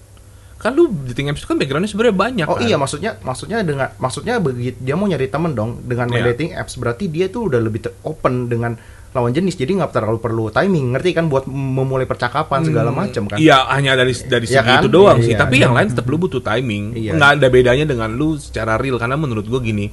kan 0.55 0.73
lu 0.73 0.87
dating 1.05 1.29
apps 1.29 1.39
itu 1.39 1.47
kan 1.47 1.57
backgroundnya 1.57 1.87
sebenarnya 1.87 2.17
banyak 2.17 2.47
Oh 2.47 2.55
kan? 2.55 2.63
iya 2.65 2.75
maksudnya 2.75 3.15
maksudnya 3.21 3.63
dengan 3.63 3.95
maksudnya 3.97 4.35
begitu 4.37 4.75
dia 4.77 4.95
mau 4.95 5.07
nyari 5.07 5.27
temen 5.27 5.53
dong 5.53 5.83
dengan 5.83 6.07
Iya. 6.09 6.23
dating 6.29 6.51
apps 6.53 6.75
berarti 6.75 7.07
dia 7.07 7.27
tuh 7.27 7.47
udah 7.47 7.61
lebih 7.61 7.87
open 8.03 8.47
dengan 8.47 8.75
lawan 9.09 9.31
jenis 9.31 9.55
jadi 9.55 9.71
nggak 9.73 9.95
terlalu 9.95 10.19
perlu 10.19 10.45
timing 10.49 10.93
ngerti 10.93 11.11
kan 11.13 11.27
buat 11.27 11.47
memulai 11.47 12.05
percakapan 12.05 12.61
segala 12.61 12.91
macam 12.93 13.25
kan 13.25 13.39
Iya 13.39 13.71
hanya 13.71 13.95
dari 13.95 14.13
dari 14.13 14.45
Iya 14.45 14.61
segi 14.61 14.69
kan? 14.69 14.81
itu 14.81 14.89
doang 14.89 15.19
sih 15.19 15.33
Iya. 15.33 15.41
tapi 15.41 15.55
yang 15.59 15.73
lain 15.73 15.89
tetap 15.89 16.05
lu 16.05 16.19
butuh 16.19 16.39
timing 16.41 16.93
Iya. 16.93 17.15
nggak 17.15 17.31
ada 17.39 17.47
bedanya 17.49 17.87
dengan 17.87 18.11
lu 18.13 18.35
secara 18.37 18.77
real 18.77 18.95
karena 18.97 19.15
menurut 19.15 19.43
gua 19.45 19.59
gini 19.59 19.89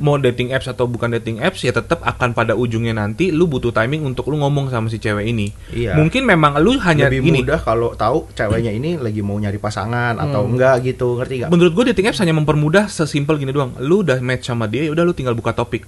mau 0.00 0.16
dating 0.16 0.50
apps 0.50 0.64
atau 0.64 0.84
bukan 0.84 1.12
dating 1.12 1.38
apps 1.38 1.60
ya 1.60 1.70
tetap 1.70 2.00
akan 2.00 2.32
pada 2.32 2.52
ujungnya 2.52 2.90
nanti 2.90 3.28
lu 3.28 3.44
butuh 3.44 3.68
timing 3.68 4.02
untuk 4.02 4.26
lu 4.26 4.36
ngomong 4.36 4.66
sama 4.66 4.88
si 4.88 4.96
cewek 4.96 5.28
ini 5.28 5.52
Iya. 5.70 5.92
mungkin 5.92 6.24
memang 6.24 6.56
lu 6.56 6.74
hanya 6.78 7.06
lebih 7.06 7.20
gini 7.22 7.38
mudah 7.40 7.60
kalau 7.60 7.92
tahu 7.92 8.26
ceweknya 8.32 8.72
ini 8.72 8.96
lagi 8.96 9.20
mau 9.20 9.36
nyari 9.36 9.56
pasangan 9.56 10.16
atau 10.16 10.42
Hmm. 10.42 10.50
enggak 10.50 10.74
gitu 10.82 11.14
ngerti 11.14 11.34
gak? 11.38 11.48
menurut 11.48 11.70
gue 11.70 11.84
dating 11.92 12.08
apps 12.08 12.18
hanya 12.18 12.32
mempermudah 12.32 12.88
sesimpel 12.88 13.36
gini 13.36 13.50
doang 13.50 13.76
lu 13.78 14.00
udah 14.00 14.16
match 14.18 14.46
sama 14.46 14.64
dia 14.64 14.82
ya 14.82 14.90
udah 14.90 15.04
lu 15.04 15.12
tinggal 15.12 15.32
buka 15.32 15.52
topik 15.52 15.84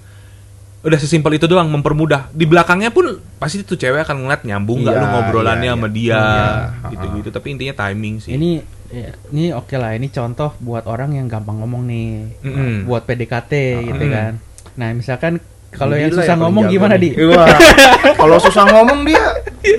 udah 0.82 0.98
sesimpel 0.98 1.32
itu 1.32 1.46
doang 1.46 1.70
mempermudah 1.70 2.28
di 2.30 2.42
belakangnya 2.42 2.90
pun 2.90 3.06
pasti 3.38 3.62
tuh 3.62 3.74
cewek 3.76 4.02
akan 4.02 4.26
ngeliat 4.26 4.42
nyambung 4.42 4.82
nggak 4.82 4.92
Iya, 4.92 5.00
lu 5.00 5.06
ngobrolannya 5.08 5.62
iya, 5.64 5.72
sama 5.72 5.86
iya. 5.86 5.94
dia 5.94 6.20
Iya, 6.20 6.90
gitu-gitu 6.90 7.28
tapi 7.30 7.46
intinya 7.48 7.74
timing 7.80 8.14
sih 8.18 8.34
Ini 8.34 8.50
ya, 8.92 9.10
ini 9.32 9.50
oke 9.50 9.72
lah, 9.74 9.96
ini 9.96 10.06
contoh 10.06 10.52
buat 10.60 10.84
orang 10.84 11.16
yang 11.16 11.26
gampang 11.26 11.58
ngomong 11.58 11.82
nih, 11.88 12.28
Mm-mm. 12.44 12.84
buat 12.84 13.02
PDKT 13.02 13.52
gitu 13.82 14.04
Mm-mm. 14.04 14.12
kan. 14.12 14.32
Nah 14.76 14.88
misalkan 14.92 15.40
kalau 15.72 15.96
yang 15.96 16.12
ya, 16.12 16.20
susah 16.20 16.36
paling 16.36 16.42
ngomong 16.44 16.64
gimana 16.68 16.94
nih. 17.00 17.16
di? 17.16 17.24
Kalau 18.20 18.36
susah 18.36 18.64
ngomong 18.68 19.08
dia 19.08 19.24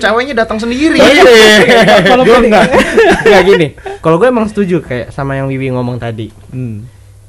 ceweknya 0.02 0.42
datang 0.42 0.58
sendiri. 0.58 0.98
Kalau 2.10 2.26
Gue 2.26 2.50
enggak, 2.50 2.66
enggak 3.24 3.42
gini. 3.46 3.66
Kalau 4.02 4.18
gue 4.18 4.26
emang 4.26 4.50
setuju 4.50 4.82
kayak 4.82 5.14
sama 5.14 5.38
yang 5.38 5.46
Wiwi 5.46 5.70
ngomong 5.70 6.02
tadi. 6.02 6.34
Hmm. 6.50 6.82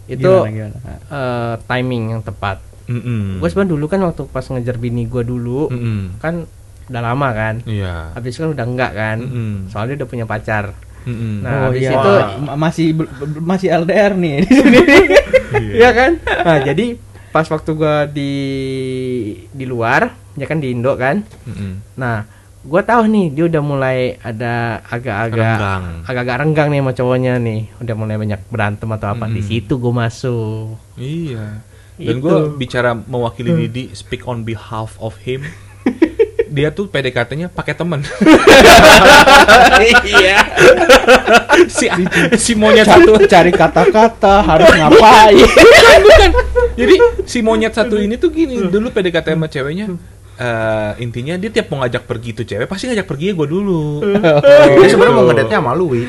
Itu 0.09 0.49
Gimana, 0.49 0.49
gimana? 0.49 0.77
eh, 0.97 1.53
timing 1.61 2.03
yang 2.17 2.21
tepat. 2.25 2.57
Mm-mm. 2.89 3.37
Gue 3.37 3.47
sebenarnya 3.53 3.71
dulu 3.77 3.85
kan 3.85 4.01
waktu 4.01 4.21
pas 4.29 4.45
ngejar 4.45 4.81
bini 4.81 5.05
gue 5.05 5.21
dulu 5.21 5.69
Mm-mm. 5.69 6.17
kan 6.17 6.49
udah 6.89 7.01
lama 7.05 7.29
kan. 7.33 7.55
Iya. 7.69 8.17
Habis 8.17 8.33
itu 8.33 8.45
kan 8.45 8.51
udah 8.53 8.65
enggak 8.65 8.91
kan. 8.93 9.17
Mm-mm. 9.21 9.51
Soalnya 9.69 10.01
udah 10.01 10.09
punya 10.09 10.25
pacar. 10.25 10.73
Mm-mm. 11.05 11.33
Nah, 11.39 11.51
oh 11.51 11.61
habis 11.69 11.81
iya, 11.81 11.91
itu 11.93 12.11
Ma- 12.41 12.57
masih 12.59 12.87
masih 13.39 13.67
LDR 13.71 14.13
nih. 14.13 14.35
Iya 15.55 15.89
kan? 15.91 16.11
Nah, 16.19 16.57
jadi 16.61 16.97
pas 17.29 17.45
waktu 17.45 17.71
gua 17.71 18.03
di 18.05 18.31
di 19.49 19.63
luar, 19.63 20.07
ya 20.33 20.45
kan 20.45 20.57
di 20.57 20.69
Indo 20.69 20.95
kan. 20.95 21.23
Mm-mm. 21.45 21.73
Nah, 21.95 22.27
gue 22.61 22.81
tahu 22.81 23.05
nih 23.05 23.25
dia 23.29 23.45
udah 23.45 23.61
mulai 23.61 23.97
ada 24.19 24.53
agak-agak 24.83 25.57
agak-agak 26.03 26.35
renggang 26.39 26.67
nih 26.67 26.79
sama 26.79 26.91
cowoknya 26.93 27.33
nih 27.37 27.61
udah 27.77 27.95
mulai 27.95 28.15
banyak 28.17 28.41
berantem 28.47 28.89
atau 28.89 29.07
apa 29.11 29.25
di 29.27 29.41
situ 29.43 29.77
gue 29.77 29.93
masuk 29.93 30.73
Iya. 30.97 31.61
Dan 31.95 32.17
gue 32.19 32.29
bicara 32.57 32.91
mewakili 32.97 33.53
Didi, 33.61 33.93
speak 33.93 34.25
on 34.25 34.41
behalf 34.41 34.97
of 34.97 35.15
him. 35.21 35.45
Dia 36.55 36.71
tuh 36.71 36.87
PDKT-nya 36.87 37.51
pakai 37.51 37.75
temen. 37.75 37.99
iya 40.07 40.39
si 41.75 41.91
si 42.39 42.51
monyet 42.55 42.87
satu. 42.87 43.19
cari 43.27 43.51
kata-kata 43.51 44.39
harus 44.39 44.71
ngapain 44.71 45.35
bukan, 45.43 45.99
bukan. 45.99 46.29
Jadi 46.79 46.95
si 47.27 47.43
monyet 47.43 47.75
satu 47.75 47.99
ini 47.99 48.15
tuh 48.15 48.31
gini, 48.31 48.55
dulu 48.71 48.87
PDKT 48.87 49.35
sama 49.35 49.51
ceweknya 49.51 49.99
eh, 50.35 50.91
intinya 51.03 51.35
dia 51.35 51.51
tiap 51.51 51.71
mau 51.71 51.83
ngajak 51.83 52.03
pergi 52.07 52.29
tuh 52.35 52.45
cewek 52.47 52.67
pasti 52.71 52.87
ngajak 52.87 53.07
pergi 53.07 53.35
gue 53.35 53.47
dulu. 53.47 54.03
Dia 54.79 54.87
sebenarnya 54.87 55.15
mau 55.15 55.27
ngedate 55.27 55.53
sama 55.55 55.71
lu, 55.75 55.91
Wi. 55.91 56.03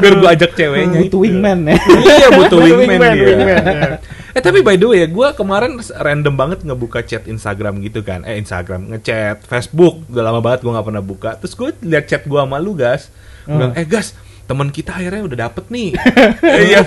Biar 0.00 0.14
gue 0.20 0.28
ajak 0.36 0.50
ceweknya. 0.52 1.00
butuh 1.04 1.20
wingman 1.20 1.58
ya 1.68 1.76
iya 2.16 2.28
butuh 2.32 2.58
wingman, 2.60 2.88
Wingman, 2.96 3.12
dia. 3.16 3.56
Eh 4.34 4.42
tapi 4.42 4.66
by 4.66 4.74
the 4.74 4.86
way 4.90 4.98
ya, 5.06 5.08
gue 5.08 5.28
kemarin 5.38 5.78
random 5.78 6.34
banget 6.34 6.66
ngebuka 6.66 7.06
chat 7.06 7.30
Instagram 7.30 7.78
gitu 7.86 8.02
kan. 8.02 8.26
Eh 8.26 8.34
Instagram, 8.42 8.90
ngechat 8.90 9.46
Facebook. 9.46 10.02
Udah 10.10 10.26
lama 10.26 10.42
banget 10.42 10.66
gue 10.66 10.74
nggak 10.74 10.86
pernah 10.90 11.04
buka. 11.06 11.30
Terus 11.38 11.54
gue 11.54 11.70
liat 11.86 12.10
chat 12.10 12.26
gue 12.26 12.40
sama 12.42 12.58
lu 12.58 12.74
gas. 12.74 13.14
Gua 13.46 13.54
bilang, 13.62 13.74
eh 13.78 13.86
gas, 13.86 14.10
teman 14.50 14.74
kita 14.74 14.90
akhirnya 14.98 15.22
udah 15.22 15.38
dapet 15.48 15.64
nih. 15.70 15.94
Eh, 16.44 16.74
Yang 16.74 16.86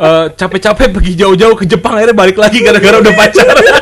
eh, 0.00 0.26
capek-capek 0.40 0.88
pergi 0.96 1.12
jauh-jauh 1.20 1.56
ke 1.56 1.68
Jepang 1.68 2.00
akhirnya 2.00 2.16
balik 2.16 2.40
lagi 2.40 2.64
gara-gara 2.64 2.96
udah 2.96 3.12
pacaran. 3.12 3.60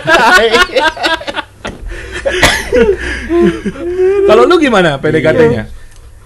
Kalau 4.28 4.42
lu 4.48 4.58
gimana 4.58 4.98
PDKT-nya? 4.98 5.83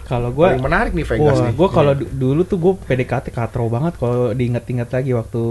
Kalau 0.08 0.32
gue 0.32 0.48
menarik 0.56 0.96
nih 0.96 1.04
Vegas 1.04 1.36
Wah, 1.36 1.46
nih. 1.46 1.54
gue 1.54 1.68
kalau 1.68 1.92
du- 1.92 2.08
dulu 2.08 2.40
tuh 2.42 2.56
gue 2.56 2.72
PDKT 2.80 3.28
katro 3.28 3.68
banget 3.68 4.00
kalau 4.00 4.32
diinget-inget 4.32 4.88
lagi 4.88 5.12
waktu 5.12 5.42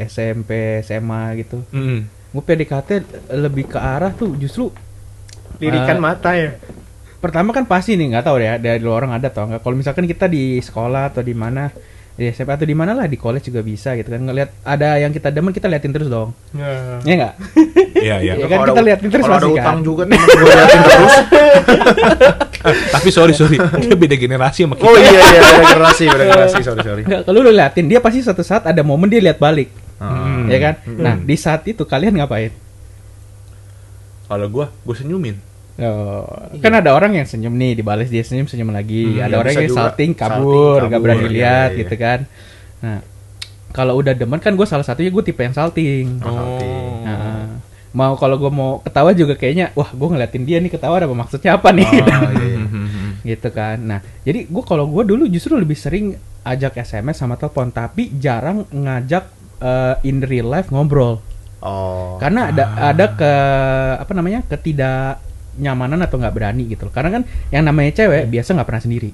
SMP, 0.00 0.80
SMA 0.80 1.36
gitu. 1.36 1.60
Mm. 1.68 2.08
Gue 2.32 2.42
PDKT 2.42 2.90
lebih 3.36 3.68
ke 3.68 3.78
arah 3.78 4.10
tuh 4.10 4.32
justru 4.34 4.72
lirikan 5.56 5.96
Eh, 5.96 6.02
mata 6.02 6.32
ya 6.32 6.56
pertama 7.16 7.50
kan 7.50 7.64
pasti 7.64 7.96
nih 7.96 8.12
nggak 8.12 8.24
tahu 8.24 8.36
ya 8.38 8.54
dari 8.56 8.78
luar 8.78 9.02
orang 9.02 9.18
ada 9.18 9.28
atau 9.28 9.44
enggak. 9.44 9.60
Kalau 9.60 9.76
misalkan 9.76 10.04
kita 10.04 10.26
di 10.26 10.60
sekolah 10.60 11.10
atau 11.10 11.20
di 11.20 11.32
mana 11.32 11.68
di 12.16 12.32
SMP 12.32 12.48
atau 12.48 12.64
di 12.64 12.72
mana 12.72 12.96
lah 12.96 13.04
di 13.04 13.20
college 13.20 13.52
juga 13.52 13.60
bisa 13.60 13.92
gitu 13.92 14.08
kan 14.08 14.24
ngelihat 14.24 14.48
ada 14.64 14.96
yang 14.96 15.12
kita 15.12 15.28
demen 15.28 15.52
kita 15.52 15.68
liatin 15.68 15.92
terus 15.92 16.08
dong. 16.08 16.32
Ya 17.04 17.12
enggak? 17.12 17.34
Iya, 17.92 18.16
iya. 18.24 18.32
Ya 18.40 18.46
kan 18.48 18.64
Kalau 18.64 18.72
kita 18.72 18.82
liatin 18.88 19.08
terus 19.12 19.24
Kalau 19.28 19.36
ada 19.36 19.44
pasti 19.44 19.60
utang 19.60 19.76
kan. 19.76 19.84
juga 19.84 20.02
temen 20.08 20.24
gue 20.40 20.54
liatin 20.56 20.80
terus. 20.80 21.14
Tapi 22.96 23.08
sorry 23.12 23.32
sorry, 23.36 23.60
dia 23.60 23.94
beda 23.94 24.16
generasi 24.16 24.64
sama 24.64 24.74
kita. 24.80 24.88
Oh 24.88 24.96
iya 24.96 25.12
iya, 25.12 25.40
beda 25.44 25.64
generasi, 25.76 26.04
beda 26.08 26.24
generasi, 26.24 26.58
sorry 26.64 26.80
sorry. 26.82 27.02
Enggak, 27.04 27.20
kalau 27.28 27.38
lu 27.44 27.52
liatin 27.52 27.86
dia 27.86 28.00
pasti 28.00 28.24
suatu 28.24 28.40
saat 28.40 28.64
ada 28.64 28.80
momen 28.80 29.12
dia 29.12 29.20
lihat 29.20 29.36
balik. 29.36 29.68
Hmm. 30.00 30.48
Ya 30.48 30.58
kan? 30.58 30.74
Nah, 30.96 31.14
di 31.20 31.36
saat 31.36 31.68
itu 31.68 31.84
kalian 31.84 32.16
ngapain? 32.16 32.50
Kalau 34.26 34.46
gue, 34.50 34.66
gue 34.66 34.94
senyumin. 34.96 35.36
Oh, 35.76 36.24
kan 36.64 36.72
ada 36.72 36.96
orang 36.96 37.20
yang 37.20 37.28
senyum 37.28 37.52
nih, 37.52 37.76
dibalas 37.76 38.08
dia 38.08 38.24
senyum 38.24 38.48
senyum 38.48 38.72
lagi. 38.72 39.20
Hmm, 39.20 39.28
ada 39.28 39.36
ya 39.36 39.40
orang 39.44 39.54
yang 39.60 39.76
salting 39.76 40.12
kabur, 40.16 40.88
gak 40.88 40.96
kabur, 40.96 41.04
berani 41.04 41.28
iya, 41.28 41.32
lihat 41.36 41.70
iya, 41.76 41.78
gitu 41.84 41.94
kan. 42.00 42.18
Nah, 42.80 42.98
kalau 43.76 44.00
udah 44.00 44.16
demen 44.16 44.40
kan 44.40 44.56
gue 44.56 44.64
salah 44.64 44.88
satunya 44.88 45.12
gue 45.12 45.20
tipe 45.20 45.44
yang 45.44 45.52
salting. 45.52 46.24
Oh. 46.24 47.04
Nah, 47.04 47.60
mau 47.92 48.16
kalau 48.16 48.40
gue 48.40 48.48
mau 48.48 48.80
ketawa 48.80 49.12
juga 49.12 49.36
kayaknya, 49.36 49.76
wah 49.76 49.92
gue 49.92 50.08
ngeliatin 50.16 50.48
dia 50.48 50.64
nih 50.64 50.72
ketawa 50.72 50.96
apa 50.96 51.12
maksudnya 51.12 51.60
apa 51.60 51.68
nih? 51.76 51.84
Oh, 51.84 52.08
iya, 52.40 52.46
iya. 52.56 52.64
gitu 53.36 53.48
kan. 53.52 53.76
Nah, 53.76 54.00
jadi 54.24 54.48
gue 54.48 54.62
kalau 54.64 54.88
gue 54.88 55.04
dulu 55.04 55.28
justru 55.28 55.60
lebih 55.60 55.76
sering 55.76 56.16
ajak 56.40 56.80
SMS 56.80 57.20
sama 57.20 57.36
telepon, 57.36 57.68
tapi 57.68 58.16
jarang 58.16 58.64
ngajak 58.72 59.28
eh, 59.60 60.08
in 60.08 60.24
real 60.24 60.48
life 60.48 60.72
ngobrol. 60.72 61.20
Oh. 61.60 62.16
Karena 62.16 62.48
ada 62.48 62.64
ada 62.80 63.12
ke 63.12 63.32
apa 64.00 64.12
namanya 64.16 64.40
ketidaknyamanan 65.56 66.04
atau 66.04 66.20
nggak 66.20 66.34
berani 66.36 66.68
gitu. 66.68 66.86
loh. 66.86 66.92
Karena 66.92 67.20
kan 67.20 67.22
yang 67.48 67.64
namanya 67.64 67.90
cewek 67.96 68.28
biasa 68.28 68.48
nggak 68.52 68.68
pernah 68.68 68.82
sendiri, 68.84 69.10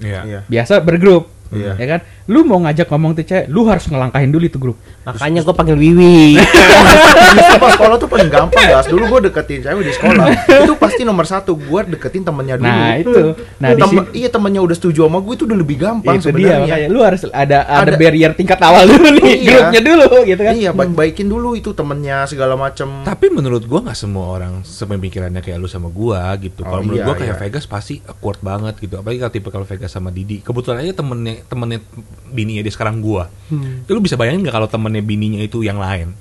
Iya. 0.00 0.20
Iya. 0.24 0.40
biasa 0.48 0.80
bergrup. 0.80 1.28
Iya. 1.52 1.76
Ya 1.76 1.86
kan, 1.96 2.00
lu 2.28 2.44
mau 2.44 2.60
ngajak 2.60 2.84
ngomong 2.86 3.12
tuh 3.12 3.24
cewek, 3.24 3.48
lu 3.48 3.64
harus 3.64 3.88
ngelangkahin 3.88 4.28
dulu 4.28 4.44
itu 4.44 4.60
grup. 4.60 4.76
makanya 5.02 5.40
gue 5.40 5.54
panggil 5.56 5.74
Wiwi 5.74 6.36
pas 7.58 7.72
sekolah 7.74 7.96
tuh 7.96 8.04
paling 8.06 8.28
gampang 8.28 8.60
guys. 8.62 8.84
Dulu 8.84 9.04
gue 9.08 9.20
deketin 9.28 9.64
cewek 9.64 9.82
di 9.82 9.92
sekolah. 9.92 10.26
itu 10.44 10.74
pasti 10.76 11.02
nomor 11.02 11.24
satu. 11.24 11.56
Gue 11.56 11.88
deketin 11.88 12.22
temennya 12.22 12.56
dulu. 12.56 12.68
Nah 12.68 12.92
itu, 12.94 13.12
nah 13.56 13.68
di 13.70 13.80
Temen- 13.80 14.06
sini 14.06 14.20
iya 14.20 14.28
temennya 14.28 14.60
udah 14.60 14.76
setuju 14.76 15.08
sama 15.08 15.18
gue 15.18 15.34
itu 15.34 15.44
udah 15.44 15.58
lebih 15.58 15.76
gampang 15.78 16.14
itu 16.14 16.28
dia 16.30 16.60
makanya 16.60 16.68
sebenarnya. 16.68 16.88
lu 16.88 17.00
harus 17.00 17.20
ada 17.26 17.58
ada, 17.64 17.88
Ada- 17.88 17.96
barrier 17.96 18.32
tingkat 18.32 18.60
awal 18.60 18.84
dulu 18.84 19.08
nih, 19.14 19.32
Iya. 19.38 19.52
grupnya 19.58 19.80
dulu 19.82 20.06
gitu 20.24 20.42
kan. 20.42 20.52
Iya, 20.54 20.70
baik-baikin 20.72 21.26
dulu 21.26 21.50
itu 21.54 21.70
temennya 21.72 22.28
segala 22.28 22.54
macem. 22.54 22.88
Tapi 23.02 23.26
menurut 23.28 23.64
gua 23.64 23.80
nggak 23.82 23.98
semua 23.98 24.28
orang 24.30 24.60
sepemikirannya 24.62 25.40
kayak 25.40 25.56
lu 25.56 25.66
sama 25.66 25.88
gua 25.88 26.36
gitu. 26.36 26.60
Oh, 26.62 26.68
Kalau 26.68 26.82
menurut 26.82 27.00
iya, 27.00 27.06
gua 27.06 27.16
kayak 27.16 27.34
iya. 27.34 27.40
Vegas 27.40 27.64
pasti 27.64 28.04
awkward 28.04 28.40
banget 28.40 28.76
gitu. 28.78 29.00
Apalagi 29.00 29.18
kalau 29.18 29.32
tipe 29.32 29.48
kalau 29.48 29.64
Vegas 29.64 29.88
sama 29.88 30.12
Didi. 30.12 30.40
Kebetulan 30.40 30.84
aja 30.84 30.92
temennya 30.94 31.40
temennya 31.48 31.80
bininya 32.26 32.60
dia 32.60 32.70
sekarang 32.70 32.98
gua. 32.98 33.30
Ya, 33.48 33.90
lu 33.90 33.98
bisa 33.98 34.14
bayangin 34.14 34.42
nggak 34.42 34.54
kalau 34.54 34.66
temennya 34.66 35.00
bininya 35.00 35.40
itu 35.40 35.60
yang 35.60 35.76
lain, 35.76 36.12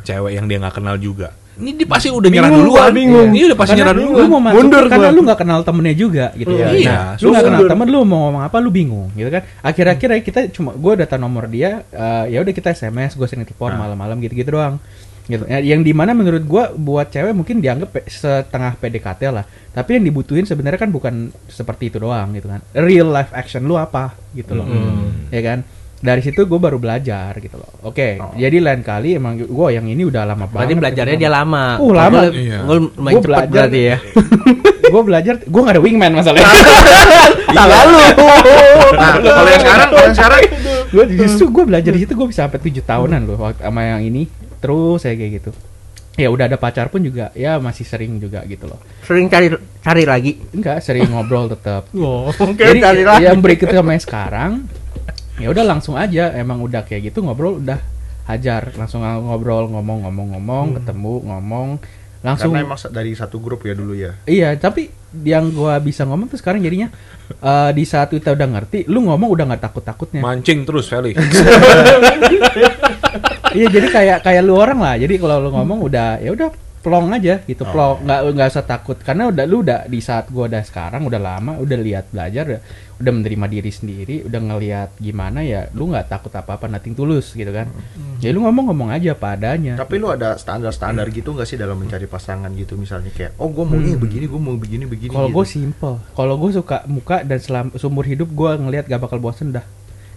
cewek 0.00 0.32
yang 0.32 0.44
dia 0.44 0.58
nggak 0.58 0.74
kenal 0.74 0.96
juga. 0.96 1.32
Ini 1.54 1.70
dia 1.72 1.86
pasti 1.86 2.10
udah 2.10 2.26
nyerah 2.26 2.50
duluan. 2.50 2.66
gua, 2.66 2.90
bingung. 2.90 3.30
Iya 3.30 3.44
udah 3.46 3.58
pasti 3.58 3.72
Karena 3.72 3.86
nyerah 3.86 3.94
Lu 3.94 4.02
duluan. 4.10 4.26
mau 4.26 4.40
masuk 4.42 4.56
Mundur 4.58 4.82
karena 4.84 5.06
gua. 5.06 5.14
lu 5.14 5.20
nggak 5.22 5.38
kenal 5.38 5.58
temennya 5.62 5.94
juga 5.94 6.26
gitu. 6.34 6.50
Iya, 6.50 6.66
Nah, 6.66 6.74
iya. 6.74 6.98
lu 7.14 7.28
nggak 7.30 7.44
kenal 7.44 7.54
Mundur. 7.54 7.70
temen 7.70 7.86
lu 7.86 7.98
mau 8.02 8.18
ngomong 8.26 8.42
apa 8.42 8.56
lu 8.58 8.70
bingung 8.70 9.08
gitu 9.14 9.30
kan. 9.30 9.42
Akhir-akhir 9.62 10.08
kita 10.20 10.40
cuma 10.50 10.74
gua 10.74 10.92
udah 10.94 11.06
tahu 11.06 11.20
nomor 11.20 11.46
dia, 11.46 11.86
eh, 11.86 12.24
ya 12.28 12.42
udah 12.42 12.50
kita 12.50 12.74
SMS, 12.74 13.14
gue 13.14 13.22
sering 13.24 13.46
telepon 13.46 13.70
malam-malam 13.72 14.18
gitu-gitu 14.18 14.50
doang. 14.50 14.82
Gitu. 15.24 15.40
Ya, 15.48 15.56
yang 15.58 15.80
di 15.80 15.96
mana 15.96 16.12
menurut 16.12 16.44
gua 16.44 16.68
buat 16.70 17.08
cewek 17.08 17.32
mungkin 17.32 17.58
dianggap 17.58 17.96
setengah 18.04 18.76
PDKT 18.76 19.22
lah. 19.32 19.44
Tapi 19.72 19.96
yang 19.96 20.04
dibutuhin 20.04 20.44
sebenarnya 20.44 20.76
kan 20.76 20.92
bukan 20.92 21.14
seperti 21.48 21.88
itu 21.88 21.96
doang 21.96 22.32
gitu 22.32 22.46
kan. 22.46 22.60
Real 22.72 23.08
life 23.08 23.32
action 23.32 23.64
lu 23.64 23.74
apa 23.74 24.12
gitu 24.32 24.52
loh. 24.52 24.68
Ya 25.28 25.40
kan? 25.40 25.64
Dari 25.96 26.20
situ 26.20 26.44
gue 26.44 26.60
baru 26.60 26.76
belajar 26.76 27.32
gitu 27.40 27.56
loh. 27.56 27.70
Oke, 27.80 28.20
jadi 28.36 28.60
lain 28.60 28.84
kali 28.84 29.16
emang 29.16 29.40
gue 29.40 29.68
yang 29.72 29.88
ini 29.88 30.04
udah 30.04 30.28
lama 30.28 30.44
banget. 30.44 30.52
berarti 30.52 30.74
belajarnya 30.76 31.16
dia 31.16 31.30
lama 31.32 31.64
Uh, 31.80 31.92
lama. 31.96 32.20
Iya. 32.28 32.58
gue 32.60 32.76
lumayan 32.92 33.14
cepet 33.16 33.24
belajar. 33.24 33.48
berarti 33.48 33.80
ya 33.80 33.96
gue 34.92 35.02
belajar 35.02 35.34
gue 35.40 35.60
gak 35.64 35.74
ada 35.74 35.82
wingman 35.82 36.12
masalahnya 36.12 36.44
salah 37.56 37.80
lu 37.88 37.98
Nah, 38.94 39.12
kalau 39.18 39.48
yang 39.48 39.62
sekarang, 39.64 39.88
kalau 39.90 40.04
yang 40.04 40.14
sekarang 40.14 40.40
gue 40.92 41.04
justru 41.18 41.44
gue 41.50 41.64
belajar 41.66 41.90
di 41.90 42.00
situ 42.04 42.12
gue 42.12 42.28
bisa 42.28 42.46
sampai 42.46 42.60
tujuh 42.60 42.84
tahunan 42.84 43.20
loh 43.24 43.36
sama 43.56 43.80
yang 43.82 44.04
ini 44.04 44.28
terus 44.64 45.04
saya 45.04 45.20
kayak 45.20 45.44
gitu. 45.44 45.52
Ya 46.16 46.32
udah 46.32 46.48
ada 46.48 46.56
pacar 46.56 46.88
pun 46.88 47.04
juga 47.04 47.28
ya 47.36 47.60
masih 47.60 47.84
sering 47.84 48.16
juga 48.16 48.40
gitu 48.48 48.64
loh. 48.64 48.80
Sering 49.04 49.28
cari 49.28 49.52
cari 49.84 50.08
lagi? 50.08 50.40
Enggak 50.56 50.80
sering 50.80 51.12
ngobrol 51.12 51.52
tetap 51.52 51.92
oh, 52.00 52.32
jadi 52.56 52.80
cari 52.80 53.04
lagi. 53.04 53.28
yang 53.28 53.44
berikutnya 53.44 53.84
sama 53.84 53.92
yang 53.92 54.04
sekarang 54.08 54.52
ya 55.34 55.50
udah 55.50 55.66
langsung 55.66 55.98
aja 55.98 56.30
emang 56.38 56.62
udah 56.62 56.86
kayak 56.86 57.12
gitu 57.12 57.20
ngobrol 57.20 57.60
udah 57.60 57.76
hajar. 58.24 58.72
Langsung 58.72 59.04
ngobrol 59.04 59.68
ngomong-ngomong-ngomong 59.68 60.80
ketemu 60.80 61.14
ngomong. 61.28 61.68
Langsung 62.24 62.56
karena 62.56 62.64
emang 62.64 62.80
dari 62.88 63.12
satu 63.12 63.36
grup 63.36 63.68
ya 63.68 63.76
dulu 63.76 63.92
ya. 63.92 64.16
Iya, 64.24 64.56
tapi 64.56 64.88
yang 65.12 65.52
gua 65.52 65.76
bisa 65.76 66.08
ngomong 66.08 66.32
tuh 66.32 66.40
sekarang 66.40 66.64
jadinya 66.64 66.88
eh, 67.28 67.70
di 67.76 67.84
saat 67.84 68.16
kita 68.16 68.32
udah 68.32 68.48
ngerti, 68.48 68.88
lu 68.88 69.04
ngomong 69.04 69.28
udah 69.28 69.44
nggak 69.52 69.68
takut-takutnya. 69.68 70.24
Mancing 70.24 70.64
terus 70.64 70.88
Felix. 70.88 71.20
Iya, 73.54 73.66
jadi 73.70 73.86
kayak 73.88 74.18
kayak 74.26 74.42
lu 74.42 74.58
orang 74.58 74.78
lah. 74.82 74.94
Jadi 74.98 75.14
kalau 75.16 75.38
lu 75.38 75.50
ngomong 75.54 75.78
udah 75.86 76.18
ya 76.18 76.34
udah 76.34 76.50
plong 76.84 77.16
aja 77.16 77.40
gitu, 77.48 77.64
plong, 77.64 78.04
nggak 78.04 78.20
nggak 78.36 78.48
usah 78.52 78.64
takut 78.68 79.00
karena 79.00 79.32
udah 79.32 79.44
lu 79.48 79.64
udah 79.64 79.88
di 79.88 80.04
saat 80.04 80.28
gua 80.28 80.52
udah 80.52 80.60
sekarang 80.60 81.08
udah 81.08 81.16
lama, 81.16 81.56
udah 81.56 81.78
lihat 81.80 82.12
belajar, 82.12 82.44
udah, 82.44 82.60
udah 83.00 83.12
menerima 83.16 83.46
diri 83.48 83.72
sendiri, 83.72 84.16
udah 84.28 84.40
ngelihat 84.52 84.88
gimana 85.00 85.40
ya, 85.40 85.72
lu 85.72 85.88
nggak 85.88 86.12
takut 86.12 86.28
apa-apa, 86.28 86.68
nating 86.68 86.92
tulus 86.92 87.32
gitu 87.32 87.48
kan. 87.56 87.72
Ya 88.20 88.36
lu 88.36 88.44
ngomong-ngomong 88.44 88.92
aja 88.92 89.16
apa 89.16 89.32
adanya. 89.32 89.80
Tapi 89.80 89.96
lu 89.96 90.12
ada 90.12 90.36
standar-standar 90.36 91.08
gitu 91.08 91.32
nggak 91.32 91.48
sih 91.48 91.56
dalam 91.56 91.80
mencari 91.80 92.04
pasangan 92.04 92.52
gitu 92.52 92.76
misalnya 92.76 93.08
kayak 93.16 93.32
oh 93.40 93.48
gue 93.48 93.64
mau 93.64 93.80
ini 93.80 93.96
begini, 93.96 94.28
gue 94.28 94.40
mau 94.44 94.52
begini 94.60 94.84
begini. 94.84 95.12
Kalau 95.16 95.32
gitu. 95.32 95.36
gue 95.40 95.46
simple, 95.48 95.96
kalau 96.12 96.34
gue 96.36 96.50
suka 96.52 96.84
muka 96.84 97.24
dan 97.24 97.40
selam, 97.40 97.66
seumur 97.80 98.04
hidup 98.04 98.28
gue 98.28 98.50
ngelihat 98.60 98.92
gak 98.92 99.00
bakal 99.00 99.16
bosen 99.16 99.56
dah. 99.56 99.64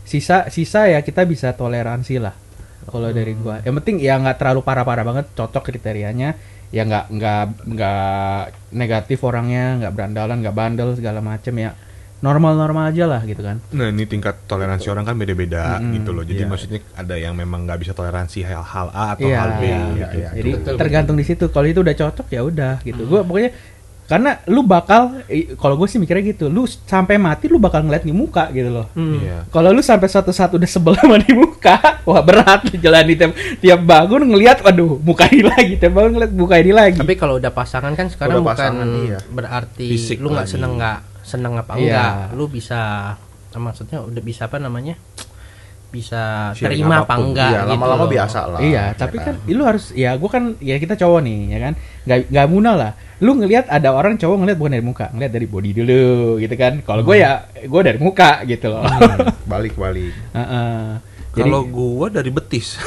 Sisa 0.04 0.52
sisa 0.52 0.92
ya 0.92 1.00
kita 1.00 1.24
bisa 1.24 1.56
toleransi 1.56 2.20
lah. 2.20 2.47
Kalau 2.88 3.12
dari 3.12 3.36
gue, 3.36 3.56
yang 3.62 3.76
penting 3.78 4.00
ya 4.00 4.16
nggak 4.16 4.40
terlalu 4.40 4.64
parah-parah 4.64 5.04
banget, 5.04 5.26
cocok 5.36 5.60
kriterianya. 5.62 6.40
Ya 6.68 6.84
nggak 6.84 7.06
nggak 7.10 7.44
nggak 7.68 8.42
negatif 8.72 9.20
orangnya, 9.22 9.80
nggak 9.80 9.94
berandalan, 9.94 10.38
nggak 10.40 10.56
bandel 10.56 10.90
segala 10.94 11.20
macem 11.20 11.56
ya. 11.56 11.72
normal-normal 12.18 12.90
aja 12.90 13.06
lah 13.06 13.22
gitu 13.22 13.46
kan 13.46 13.62
Nah 13.70 13.94
ini 13.94 14.10
tingkat 14.10 14.42
toleransi 14.50 14.90
orang 14.90 15.06
kan 15.06 15.14
beda-beda 15.14 15.78
Mm-mm. 15.78 16.02
gitu 16.02 16.10
loh. 16.10 16.26
Jadi 16.26 16.42
Iya. 16.42 16.50
maksudnya 16.50 16.80
ada 16.98 17.14
yang 17.14 17.38
memang 17.38 17.70
nggak 17.70 17.78
bisa 17.78 17.94
toleransi 17.94 18.42
hal-hal 18.42 18.90
A 18.90 19.14
atau 19.14 19.30
Iya, 19.30 19.38
hal 19.38 19.52
B. 19.54 19.64
iya, 19.64 19.78
gitu. 19.78 20.18
iya. 20.18 20.30
jadi 20.34 20.52
Betul, 20.58 20.76
tergantung 20.82 21.14
di 21.14 21.22
situ 21.22 21.46
kalau 21.54 21.70
itu 21.70 21.78
udah 21.78 21.94
cocok 21.94 22.26
ya 22.28 22.42
udah 22.42 22.74
gitu 22.82 23.06
gue 23.06 23.22
pokoknya 23.22 23.52
karena 24.08 24.40
lu 24.46 24.64
bakal 24.64 25.20
kalau 25.54 25.76
gue 25.76 25.86
sih 25.86 25.96
mikirnya 25.96 26.24
gitu 26.26 26.48
lu 26.48 26.64
sampai 26.64 27.16
mati 27.16 27.46
lu 27.46 27.56
bakal 27.58 27.82
ngeliat 27.82 28.02
di 28.02 28.12
muka 28.12 28.48
gitu 28.50 28.72
loh 28.72 28.88
Hmm. 28.92 29.20
Iya. 29.20 29.44
kalau 29.48 29.70
lu 29.70 29.80
sampai 29.80 30.08
suatu 30.08 30.32
saat 30.32 30.50
udah 30.50 30.64
sebel 30.66 30.96
sama 30.96 31.20
di 31.20 31.32
muka 31.32 31.76
wah 32.08 32.20
berat 32.20 32.64
lu 32.66 32.76
jalan 32.78 33.04
di 33.04 33.16
tiap, 33.16 33.32
tiap 33.60 33.82
bangun 33.82 34.24
ngeliat 34.26 34.64
waduh 34.64 34.96
muka 34.98 35.28
ini 35.28 35.44
lagi 35.44 35.74
tiap 35.76 35.92
bangun 35.92 36.12
ngeliat 36.16 36.32
muka 36.34 36.56
ini 36.56 36.72
lagi 36.72 36.98
Tapi 36.98 37.14
kalau 37.14 37.36
udah 37.36 37.52
pasangan 37.52 37.92
kan 37.94 38.08
sekarang 38.08 38.40
Udah 38.40 38.44
bukan 38.48 38.56
pasangan, 38.56 38.88
iya. 38.98 39.20
berarti 39.28 39.86
Fisik 39.86 40.18
lu 40.18 40.32
nggak 40.32 40.48
seneng 40.48 40.80
nggak 40.80 40.98
seneng 41.22 41.54
apa 41.54 41.76
Iya. 41.76 41.84
enggak. 41.84 42.12
Lu 42.34 42.48
bisa 42.48 42.80
maksudnya 43.54 44.00
udah 44.00 44.22
bisa 44.22 44.46
apa 44.46 44.56
namanya? 44.56 44.96
Bisa 45.98 46.54
Sharing 46.54 46.78
terima 46.80 47.02
apa 47.02 47.14
enggak 47.16 47.50
Iya, 47.50 47.60
gitu 47.60 47.72
lama-lama 47.74 47.98
loh. 48.00 48.10
biasa 48.10 48.40
lah. 48.48 48.60
Iya, 48.60 48.84
ya 48.84 48.86
tapi 48.94 49.18
kan 49.18 49.34
lu 49.44 49.64
harus 49.64 49.86
ya 49.92 50.14
gua 50.14 50.30
kan 50.30 50.44
ya 50.60 50.76
kita 50.76 50.94
cowok 50.94 51.20
nih 51.20 51.40
ya 51.50 51.60
kan. 51.60 51.74
Gak 52.04 52.20
gak 52.30 52.48
muna 52.48 52.72
lah. 52.72 52.92
Lu 53.18 53.34
ngelihat 53.34 53.66
ada 53.68 53.90
orang 53.92 54.16
cowok 54.16 54.38
ngelihat 54.38 54.58
bukan 54.58 54.72
dari 54.72 54.86
muka, 54.86 55.06
ngelihat 55.10 55.32
dari 55.32 55.46
body 55.46 55.72
dulu 55.74 56.06
gitu 56.38 56.54
kan. 56.54 56.74
Kalau 56.80 57.02
gue 57.02 57.18
ya 57.18 57.32
gue 57.50 57.82
dari 57.84 57.98
muka 57.98 58.42
gitu 58.44 58.70
loh. 58.70 58.86
balik 59.52 59.74
balik. 59.74 60.14
Heeh. 60.32 61.02
Jadi 61.34 61.44
Kalau 61.44 61.62
gua 61.66 62.10
dari 62.10 62.30
betis. 62.30 62.82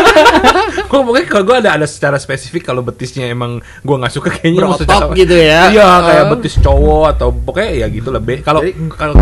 gua 0.88 1.00
pokoknya 1.02 1.26
kalau 1.26 1.44
gua 1.44 1.56
ada 1.58 1.70
ada 1.74 1.84
secara 1.84 2.16
spesifik 2.16 2.64
kalau 2.64 2.80
betisnya 2.80 3.26
emang 3.26 3.60
gua 3.80 3.96
nggak 3.98 4.08
suka 4.10 4.28
kayaknya 4.30 4.60
Berotot 4.62 4.86
maksudnya- 4.86 5.16
gitu 5.16 5.36
ya. 5.36 5.60
Iya, 5.68 5.88
kayak 6.02 6.24
Oh. 6.24 6.30
betis 6.32 6.54
cowok 6.58 7.04
atau 7.10 7.28
pokoknya 7.30 7.70
ya 7.76 7.86
gitu 7.90 8.08
lah. 8.08 8.20
Be. 8.20 8.40
Kalau 8.40 8.60
Jadi- 8.62 8.76
kalau 8.90 9.14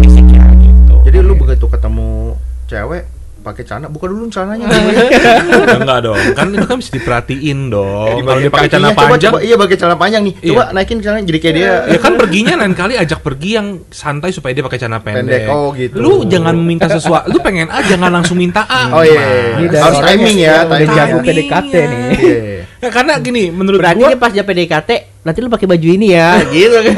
fisiknya 0.00 0.42
gitu. 0.56 0.94
Jadi 1.04 1.16
lu 1.20 1.34
begitu 1.34 1.66
ketemu 1.66 2.38
cewek 2.68 3.04
pakai 3.38 3.62
celana, 3.62 3.86
buka 3.86 4.10
dulu 4.10 4.28
celananya. 4.28 4.66
Ya, 5.68 5.78
enggak 5.78 6.00
dong. 6.04 6.18
Kan 6.38 6.50
itu 6.50 6.66
kan 6.66 6.76
bisa 6.76 6.90
diperhatiin 6.92 7.70
dong. 7.70 8.20
Kalau 8.20 8.40
dia 8.40 8.50
pakai 8.50 8.68
celana 8.68 8.90
coba, 8.92 9.02
panjang, 9.08 9.32
coba, 9.32 9.38
iya 9.40 9.54
pakai 9.56 9.76
celana 9.78 9.96
panjang 9.96 10.22
nih. 10.26 10.34
Coba 10.42 10.62
Iya. 10.64 10.74
naikin 10.74 10.98
celananya 10.98 11.24
jadi 11.24 11.38
kayak 11.38 11.54
dia. 11.54 11.72
ya 11.86 11.98
kan 11.98 12.12
perginya 12.18 12.54
lain 12.58 12.74
kali 12.74 12.94
ajak 12.98 13.20
pergi 13.22 13.50
yang 13.54 13.66
santai 13.88 14.30
supaya 14.34 14.52
dia 14.52 14.60
pakai 14.60 14.78
celana 14.78 14.98
pendek. 15.00 15.22
Pendek, 15.22 15.42
oh 15.48 15.70
gitu. 15.72 15.96
Lu 15.96 16.12
jangan 16.26 16.52
meminta 16.52 16.90
sesuatu. 16.90 17.30
Lu 17.30 17.38
pengen 17.38 17.70
A 17.70 17.78
jangan 17.80 18.10
langsung 18.10 18.36
minta 18.36 18.66
A. 18.66 18.82
Oh 18.90 19.04
iya. 19.06 19.22
Dari 19.56 19.80
Harus 19.80 20.00
timing 20.02 20.36
ya, 20.36 20.54
udah 20.58 20.68
timing. 20.74 20.90
jago. 20.92 21.16
PDKT 21.22 21.72
nih. 21.72 22.04
Iya. 22.18 22.38
Ya, 22.78 22.88
karena 22.90 23.12
gini, 23.18 23.50
menurut 23.50 23.78
Berarti 23.80 23.98
gua 23.98 24.14
pas 24.14 24.30
dia 24.30 24.42
PDKT, 24.42 24.90
nanti 25.22 25.38
lu 25.40 25.48
pakai 25.48 25.66
baju 25.66 25.88
ini 25.88 26.14
ya, 26.14 26.38
gitu 26.52 26.78
kan. 26.78 26.94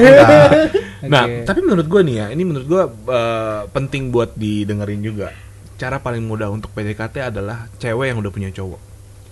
Nah, 1.04 1.24
Oke. 1.24 1.48
tapi 1.48 1.60
menurut 1.62 1.86
gue 1.86 2.00
nih 2.04 2.16
ya, 2.16 2.26
ini 2.28 2.42
menurut 2.44 2.66
gue 2.66 2.82
eh, 3.08 3.60
penting 3.70 4.08
buat 4.08 4.34
didengerin 4.34 5.00
juga. 5.00 5.32
Cara 5.80 5.96
paling 5.96 6.20
mudah 6.20 6.52
untuk 6.52 6.68
PDKT 6.76 7.32
adalah 7.32 7.64
cewek 7.80 8.12
yang 8.12 8.20
udah 8.20 8.28
punya 8.28 8.52
cowok. 8.52 8.76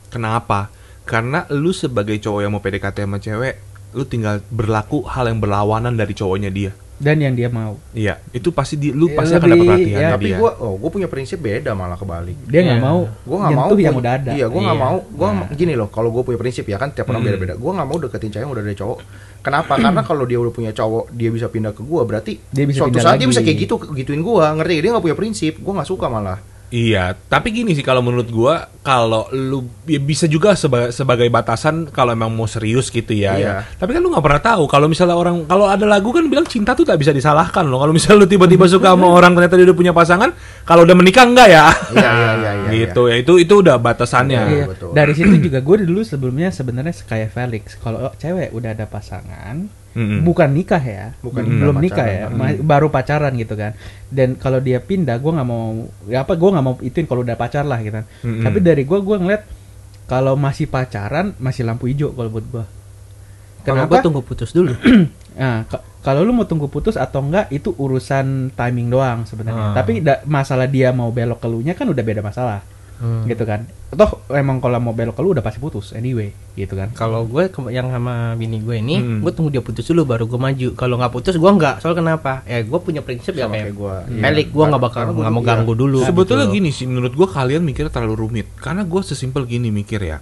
Kenapa? 0.09 0.73
Karena 1.05 1.45
lu 1.53 1.77
sebagai 1.77 2.17
cowok 2.17 2.41
yang 2.41 2.57
mau 2.57 2.65
PDKT 2.65 3.05
sama 3.05 3.21
cewek, 3.21 3.61
lu 3.93 4.09
tinggal 4.09 4.41
berlaku 4.49 5.05
hal 5.05 5.29
yang 5.29 5.45
berlawanan 5.45 5.93
dari 5.93 6.17
cowoknya 6.17 6.49
dia. 6.49 6.73
Dan 6.99 7.17
yang 7.17 7.31
dia 7.33 7.47
mau. 7.47 7.79
Iya, 7.91 8.19
itu 8.31 8.51
pasti 8.51 8.75
di, 8.75 8.91
lu 8.91 9.07
Ya, 9.07 9.15
pasti 9.15 9.33
akan 9.33 9.47
lebih- 9.47 9.55
dapat 9.55 9.67
perhatian 9.79 9.95
ya, 9.97 10.09
Tapi 10.13 10.27
dia. 10.27 10.37
gua 10.37 10.51
oh, 10.59 10.75
gua 10.75 10.91
punya 10.91 11.07
prinsip 11.07 11.39
beda 11.39 11.71
malah 11.73 11.95
kebalik. 11.95 12.35
Dia 12.45 12.61
nggak 12.61 12.75
Iya. 12.75 12.85
mau 12.85 13.01
Gua 13.23 13.37
nggak 13.39 13.53
mau 13.55 13.69
yang 13.71 13.79
gua- 13.89 14.03
udah 14.03 14.13
ada. 14.13 14.31
Iya, 14.35 14.47
gua 14.47 14.61
nggak 14.61 14.75
Iya. 14.75 14.85
mau. 14.85 14.97
Gua 15.09 15.29
gini 15.53 15.73
loh, 15.73 15.89
kalau 15.89 16.11
gua 16.11 16.23
punya 16.23 16.37
prinsip 16.37 16.65
ya 16.65 16.75
kan 16.75 16.91
tiap 16.91 17.07
orang 17.07 17.23
Hmm. 17.23 17.31
beda-beda. 17.31 17.55
Gua 17.55 17.73
nggak 17.73 17.87
mau 17.87 17.99
deketin 17.99 18.31
cewek 18.31 18.43
yang 18.43 18.53
udah 18.53 18.63
ada 18.63 18.75
cowok. 18.75 18.99
Kenapa? 19.39 19.73
Karena 19.79 20.03
kalau 20.03 20.25
dia 20.27 20.37
udah 20.37 20.51
punya 20.51 20.73
cowok, 20.73 21.05
dia 21.11 21.31
bisa 21.31 21.47
pindah 21.47 21.71
ke 21.71 21.81
gua, 21.81 22.03
berarti 22.03 22.43
Dia 22.49 22.67
bisa 22.67 22.83
suatu 22.83 22.99
saat 22.99 23.15
dia 23.15 23.25
lagi. 23.25 23.31
bisa 23.31 23.41
kayak 23.41 23.59
gitu 23.63 23.75
gituin 23.95 24.21
gua. 24.21 24.51
Ngerti? 24.53 24.75
Dia 24.81 24.91
nggak 24.91 25.05
punya 25.05 25.17
prinsip. 25.17 25.53
Gua 25.59 25.79
nggak 25.79 25.89
suka 25.89 26.07
malah. 26.07 26.39
Iya, 26.69 27.17
tapi 27.17 27.49
gini 27.49 27.73
sih 27.73 27.81
kalau 27.81 28.05
menurut 28.05 28.29
gua 28.29 28.69
kalau 28.85 29.25
lu 29.33 29.65
ya 29.85 29.97
bisa 29.97 30.25
juga 30.25 30.53
seba- 30.53 30.93
sebagai 30.93 31.25
batasan 31.29 31.89
kalau 31.89 32.13
emang 32.13 32.29
mau 32.29 32.45
serius 32.45 32.89
gitu 32.89 33.13
ya. 33.13 33.37
Iya. 33.37 33.49
ya. 33.49 33.53
Tapi 33.77 33.97
kan 33.97 34.01
lu 34.01 34.13
nggak 34.13 34.21
pernah 34.21 34.43
tahu 34.45 34.65
kalau 34.69 34.85
misalnya 34.85 35.17
orang 35.17 35.49
kalau 35.49 35.65
ada 35.65 35.89
lagu 35.89 36.13
kan 36.13 36.29
bilang 36.29 36.45
cinta 36.45 36.77
tuh 36.77 36.85
tak 36.85 37.01
bisa 37.01 37.13
disalahkan 37.13 37.65
loh. 37.65 37.81
Kalau 37.81 37.93
misalnya 37.97 38.25
lu 38.25 38.29
tiba-tiba 38.29 38.69
suka 38.73 38.93
sama 38.93 39.09
orang 39.09 39.33
ternyata 39.33 39.57
dia 39.57 39.65
udah 39.69 39.77
punya 39.77 39.93
pasangan, 39.97 40.31
kalau 40.69 40.85
udah 40.85 40.97
menikah 40.97 41.25
enggak 41.25 41.49
ya? 41.49 41.67
Iya, 41.93 42.11
iya, 42.13 42.31
iya, 42.37 42.51
iya. 42.53 42.71
gitu 42.85 43.09
ya. 43.09 43.17
Itu 43.17 43.33
itu 43.41 43.55
udah 43.65 43.77
batasannya. 43.81 44.43
Iya. 44.53 44.65
betul. 44.69 44.93
Dari 44.93 45.13
situ 45.17 45.35
juga 45.41 45.65
gue 45.65 45.77
dulu 45.89 46.01
sebelumnya 46.05 46.53
sebenarnya 46.53 46.93
kayak 47.09 47.33
Felix. 47.33 47.81
Kalau 47.81 48.13
cewek 48.21 48.53
udah 48.53 48.77
ada 48.77 48.85
pasangan, 48.85 49.69
Mm-mm. 49.99 50.23
bukan 50.23 50.49
nikah 50.49 50.79
ya, 50.79 51.07
Bukan 51.19 51.43
belum 51.43 51.77
nikah, 51.77 52.07
ya, 52.07 52.21
pacaran. 52.25 52.39
ma- 52.39 52.63
baru 52.63 52.87
pacaran 52.89 53.33
gitu 53.35 53.55
kan. 53.55 53.75
Dan 54.07 54.35
kalau 54.35 54.59
dia 54.59 54.79
pindah, 54.79 55.19
gue 55.19 55.33
nggak 55.33 55.45
mau, 55.45 55.75
ya 56.07 56.23
apa 56.23 56.33
gue 56.33 56.49
nggak 56.49 56.63
mau 56.63 56.79
ituin 56.79 57.05
kalau 57.05 57.21
udah 57.21 57.35
pacar 57.35 57.63
lah 57.63 57.77
gitu. 57.79 57.93
kan. 57.93 58.07
Mm-mm. 58.23 58.47
Tapi 58.47 58.59
dari 58.61 58.83
gue, 58.83 58.99
gue 58.99 59.17
ngeliat 59.17 59.43
kalau 60.07 60.33
masih 60.35 60.65
pacaran 60.65 61.35
masih 61.37 61.63
lampu 61.63 61.85
hijau 61.85 62.11
kalau 62.11 62.31
buat 62.31 62.47
gue. 62.47 62.65
Kenapa? 63.61 63.91
gua 63.91 63.99
tunggu 64.01 64.23
putus 64.23 64.51
dulu. 64.51 64.73
Nah, 65.39 65.63
ka- 65.65 65.87
kalau 66.01 66.27
lu 66.27 66.35
mau 66.35 66.43
tunggu 66.43 66.67
putus 66.67 66.99
atau 66.99 67.23
enggak 67.23 67.47
itu 67.49 67.71
urusan 67.71 68.51
timing 68.51 68.91
doang 68.91 69.23
sebenarnya. 69.23 69.71
Ah. 69.71 69.75
Tapi 69.77 70.01
da- 70.01 70.19
masalah 70.25 70.67
dia 70.67 70.91
mau 70.91 71.11
belok 71.11 71.39
ke 71.39 71.47
lunya 71.47 71.73
kan 71.73 71.87
udah 71.87 72.03
beda 72.03 72.19
masalah. 72.21 72.59
Hmm. 72.99 73.25
Gitu 73.25 73.47
kan. 73.47 73.63
Toh 73.89 74.27
emang 74.29 74.59
kalau 74.59 74.77
mau 74.79 74.91
belok 74.91 75.15
ke 75.15 75.23
lu 75.23 75.31
udah 75.31 75.41
pasti 75.41 75.57
putus 75.57 75.95
anyway, 75.95 76.35
gitu 76.53 76.75
kan. 76.75 76.91
Kalau 76.93 77.25
gue 77.25 77.47
ke- 77.47 77.71
yang 77.71 77.89
sama 77.89 78.35
bini 78.35 78.59
gue 78.59 78.75
ini, 78.75 78.99
Hmm. 78.99 79.21
gue 79.23 79.31
tunggu 79.31 79.49
dia 79.49 79.63
putus 79.63 79.87
dulu 79.87 80.03
baru 80.05 80.27
gue 80.27 80.35
maju. 80.35 80.69
Kalau 80.75 80.99
nggak 80.99 81.13
putus 81.15 81.39
gue 81.39 81.47
nggak. 81.49 81.79
Soal 81.79 81.95
kenapa? 81.95 82.43
Ya 82.43 82.59
gue 82.61 82.79
punya 82.83 83.01
prinsip 83.01 83.33
ya 83.33 83.47
Sama 83.47 83.55
kayak 83.55 83.65
kayak 83.71 83.77
gua. 83.79 83.97
Pelik 84.05 84.49
gue 84.51 84.65
nggak 84.67 84.83
bakal 84.83 85.01
nggak 85.09 85.31
mau 85.31 85.41
iya. 85.41 85.49
ganggu 85.49 85.73
dulu. 85.73 85.99
Sebetulnya 86.03 86.51
gitu 86.51 86.57
gini 86.59 86.71
sih, 86.75 86.85
menurut 86.85 87.15
gua 87.15 87.31
kalian 87.31 87.63
mikirnya 87.63 87.95
terlalu 87.95 88.15
rumit. 88.19 88.47
Karena 88.59 88.83
gua 88.83 89.01
sesimpel 89.01 89.47
gini 89.47 89.71
mikir 89.71 90.03
ya. 90.03 90.19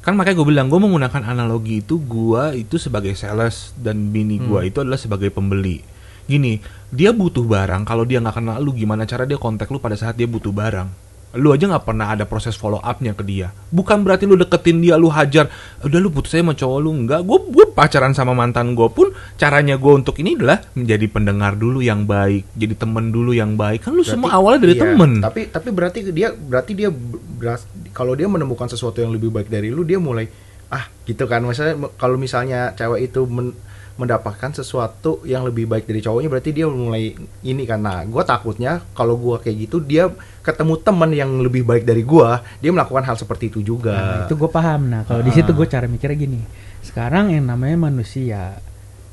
Kan 0.00 0.16
makanya 0.16 0.40
gue 0.40 0.48
bilang 0.48 0.68
gue 0.68 0.80
menggunakan 0.80 1.24
analogi 1.24 1.80
itu 1.80 2.00
gua 2.00 2.52
itu 2.52 2.76
sebagai 2.76 3.12
sales 3.12 3.72
dan 3.76 4.08
bini 4.08 4.40
gua 4.40 4.64
itu 4.64 4.80
adalah 4.80 4.96
sebagai 4.96 5.28
pembeli. 5.28 5.80
Gini, 6.24 6.62
dia 6.88 7.10
butuh 7.10 7.42
barang. 7.42 7.82
Kalau 7.82 8.06
dia 8.06 8.22
nggak 8.22 8.38
kenal 8.38 8.62
lu, 8.62 8.70
gimana 8.70 9.02
cara 9.02 9.26
dia 9.26 9.34
kontak 9.34 9.66
lu 9.66 9.82
pada 9.82 9.98
saat 9.98 10.14
dia 10.14 10.30
butuh 10.30 10.54
barang? 10.54 11.09
Lu 11.38 11.54
aja 11.54 11.62
nggak 11.62 11.86
pernah 11.86 12.10
ada 12.10 12.26
proses 12.26 12.58
follow 12.58 12.82
upnya 12.82 13.14
ke 13.14 13.22
dia. 13.22 13.54
Bukan 13.70 14.02
berarti 14.02 14.26
lu 14.26 14.34
deketin 14.34 14.82
dia, 14.82 14.98
lu 14.98 15.06
hajar. 15.06 15.46
Udah 15.80 15.98
lu 16.02 16.10
putus 16.10 16.34
aja 16.34 16.42
sama 16.42 16.58
cowok 16.58 16.78
lu 16.82 16.90
enggak. 16.90 17.22
Gue 17.22 17.38
gue 17.46 17.66
pacaran 17.70 18.10
sama 18.10 18.34
mantan 18.34 18.74
gue 18.74 18.88
pun 18.90 19.14
caranya 19.38 19.78
gue 19.78 19.92
untuk 19.94 20.18
ini 20.18 20.34
adalah 20.34 20.58
menjadi 20.74 21.06
pendengar 21.06 21.54
dulu 21.54 21.78
yang 21.78 22.02
baik, 22.02 22.50
jadi 22.58 22.74
temen 22.74 23.14
dulu 23.14 23.30
yang 23.30 23.54
baik. 23.54 23.86
Kan 23.86 23.94
lu 23.94 24.02
Berarti- 24.02 24.10
semua 24.18 24.34
awalnya 24.34 24.66
dari 24.66 24.74
iya, 24.74 24.82
temen. 24.82 25.10
Tapi 25.22 25.40
tapi 25.48 25.68
berarti 25.70 25.98
dia 26.10 26.28
berarti 26.34 26.72
dia 26.74 26.90
beras- 26.90 27.70
kalau 27.94 28.18
dia 28.18 28.26
menemukan 28.26 28.66
sesuatu 28.66 28.98
yang 28.98 29.14
lebih 29.14 29.30
baik 29.30 29.46
dari 29.46 29.70
lu, 29.70 29.86
dia 29.86 30.02
mulai 30.02 30.26
ah 30.66 30.90
gitu 31.06 31.30
kan. 31.30 31.46
Misalnya 31.46 31.78
kalau 31.94 32.18
misalnya 32.18 32.74
cewek 32.74 33.06
itu 33.06 33.22
men- 33.30 33.54
mendapatkan 34.00 34.50
sesuatu 34.50 35.20
yang 35.22 35.44
lebih 35.44 35.64
baik 35.64 35.84
dari 35.84 36.00
cowoknya 36.00 36.28
berarti 36.28 36.50
dia 36.50 36.64
mulai 36.64 37.12
ini 37.42 37.62
kan 37.62 37.78
nah 37.78 38.00
gue 38.02 38.22
takutnya 38.22 38.80
kalau 38.90 39.14
gue 39.14 39.36
kayak 39.38 39.56
gitu 39.60 39.76
dia 39.78 40.08
ketemu 40.40 40.74
teman 40.78 41.10
yang 41.10 41.30
lebih 41.38 41.62
baik 41.62 41.84
dari 41.84 42.00
gue 42.00 42.28
dia 42.58 42.70
melakukan 42.70 43.04
hal 43.04 43.14
seperti 43.14 43.48
itu 43.48 43.60
juga 43.60 43.92
Nah, 43.92 44.18
itu 44.24 44.34
gue 44.34 44.48
paham. 44.48 44.88
Nah, 44.88 45.02
kalau 45.04 45.20
di 45.20 45.30
situ 45.30 45.50
gue 45.50 45.66
cara 45.66 45.84
mikirnya 45.84 46.16
gini. 46.18 46.40
Sekarang 46.80 47.28
yang 47.28 47.44
namanya 47.44 47.76
manusia, 47.82 48.56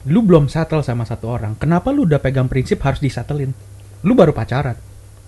lu 0.06 0.21
belum 0.21 0.47
settle 0.47 0.80
sama 0.80 1.04
satu 1.04 1.28
orang. 1.28 1.54
Kenapa 1.54 1.91
lu 1.91 2.08
udah 2.08 2.17
pegang 2.17 2.47
prinsip 2.47 2.80
harus 2.80 2.97
disatelin? 2.97 3.52
Lu 4.02 4.13
baru 4.13 4.32
pacaran. 4.32 4.80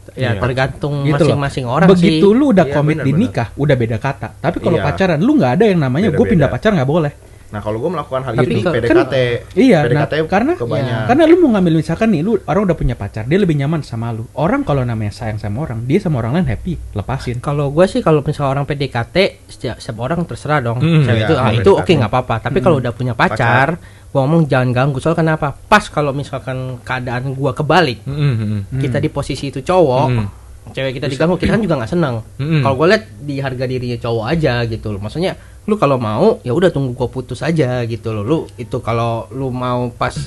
ya 0.09 0.33
Iya. 0.33 0.41
tergantung 0.41 1.05
Gitu 1.05 1.21
masing-masing 1.21 1.65
orang 1.65 1.85
Begitu 1.85 2.25
sih. 2.25 2.33
lu 2.33 2.49
udah 2.49 2.65
Iya, 2.65 2.73
komit 2.73 2.97
di 2.97 3.13
benar-benar. 3.13 3.19
nikah, 3.21 3.47
udah 3.53 3.75
beda 3.77 3.97
kata. 3.99 4.27
Tapi 4.39 4.57
kalau 4.57 4.77
Iya. 4.79 4.85
pacaran, 4.87 5.19
lu 5.19 5.31
nggak 5.37 5.51
ada 5.53 5.65
yang 5.67 5.79
namanya 5.79 6.09
gue 6.09 6.25
pindah 6.25 6.49
pacar 6.49 6.73
nggak 6.73 6.89
boleh. 6.89 7.13
Nah 7.49 7.59
kalau 7.59 7.77
gue 7.77 7.89
melakukan 7.89 8.21
hal 8.21 8.33
Tapi 8.35 8.51
itu 8.51 8.61
ke- 8.61 8.73
PDKT 8.75 9.15
Iya, 9.55 9.81
nah, 9.81 10.05
PDKT 10.05 10.13
karena 10.27 10.53
ke 10.53 10.63
banyak. 10.63 11.01
karena 11.05 11.23
lu 11.25 11.35
mau 11.39 11.49
ngambil 11.51 11.73
misalkan 11.75 12.07
nih, 12.09 12.21
lu 12.21 12.37
orang 12.43 12.61
udah 12.63 12.75
punya 12.75 12.93
pacar, 12.93 13.23
dia 13.23 13.35
lebih 13.35 13.55
nyaman 13.55 13.81
sama 13.81 14.09
lu. 14.09 14.29
Orang 14.33 14.61
kalau 14.61 14.81
namanya 14.81 15.09
sayang 15.09 15.37
sama 15.37 15.63
orang, 15.63 15.81
dia 15.83 15.97
sama 15.97 16.17
orang 16.17 16.35
lain 16.35 16.47
happy, 16.47 16.77
lepasin. 16.93 17.37
Kalau 17.39 17.69
gue 17.69 17.85
sih 17.85 17.99
kalau 17.99 18.21
misalnya 18.21 18.53
orang 18.53 18.65
PDKT 18.65 19.15
setiap, 19.45 19.75
setiap 19.77 19.97
orang 19.99 20.21
terserah 20.23 20.59
dong. 20.59 20.77
Hmm, 20.77 21.01
iya, 21.03 21.25
itu 21.25 21.33
ah, 21.33 21.49
iya, 21.49 21.57
itu 21.57 21.71
oke 21.71 21.81
PDKT. 21.83 21.97
nggak 21.97 22.11
apa-apa. 22.11 22.35
Tapi 22.39 22.57
kalau 22.59 22.77
udah 22.77 22.91
punya 22.91 23.13
pacar, 23.13 23.81
gua 24.07 24.19
ngomong 24.21 24.45
jangan 24.45 24.69
ganggu. 24.69 24.97
Soal 24.97 25.13
kenapa? 25.13 25.49
Pas 25.51 25.85
kalau 25.85 26.11
misalkan 26.11 26.57
keadaan 26.79 27.33
gua 27.33 27.51
kebalik, 27.51 28.01
Mm-mm. 28.03 28.69
kita 28.75 28.97
di 28.97 29.07
posisi 29.07 29.49
itu 29.49 29.59
cowok, 29.59 30.05
Hmm. 30.07 30.27
cewek 30.69 30.93
kita 30.95 31.07
diganggu, 31.07 31.33
kita 31.35 31.51
kan 31.51 31.61
juga 31.61 31.75
nggak 31.77 31.89
senang. 31.89 32.21
Mm-mm. 32.35 32.61
Kalau 32.61 32.75
gue 32.75 32.87
lihat 32.87 33.03
di 33.19 33.35
harga 33.37 33.65
dirinya 33.65 33.97
cowok 33.97 34.25
aja 34.27 34.53
gitu 34.63 34.87
loh. 34.91 35.01
Maksudnya 35.01 35.33
lu 35.69 35.77
kalau 35.77 36.01
mau 36.01 36.41
ya 36.41 36.49
udah 36.49 36.73
tunggu 36.73 36.97
gua 36.97 37.05
putus 37.07 37.39
aja 37.39 37.85
gitu 37.85 38.09
loh. 38.09 38.25
Lu 38.25 38.37
itu 38.57 38.81
kalau 38.81 39.29
lu 39.29 39.53
mau 39.53 39.93
pas 39.93 40.17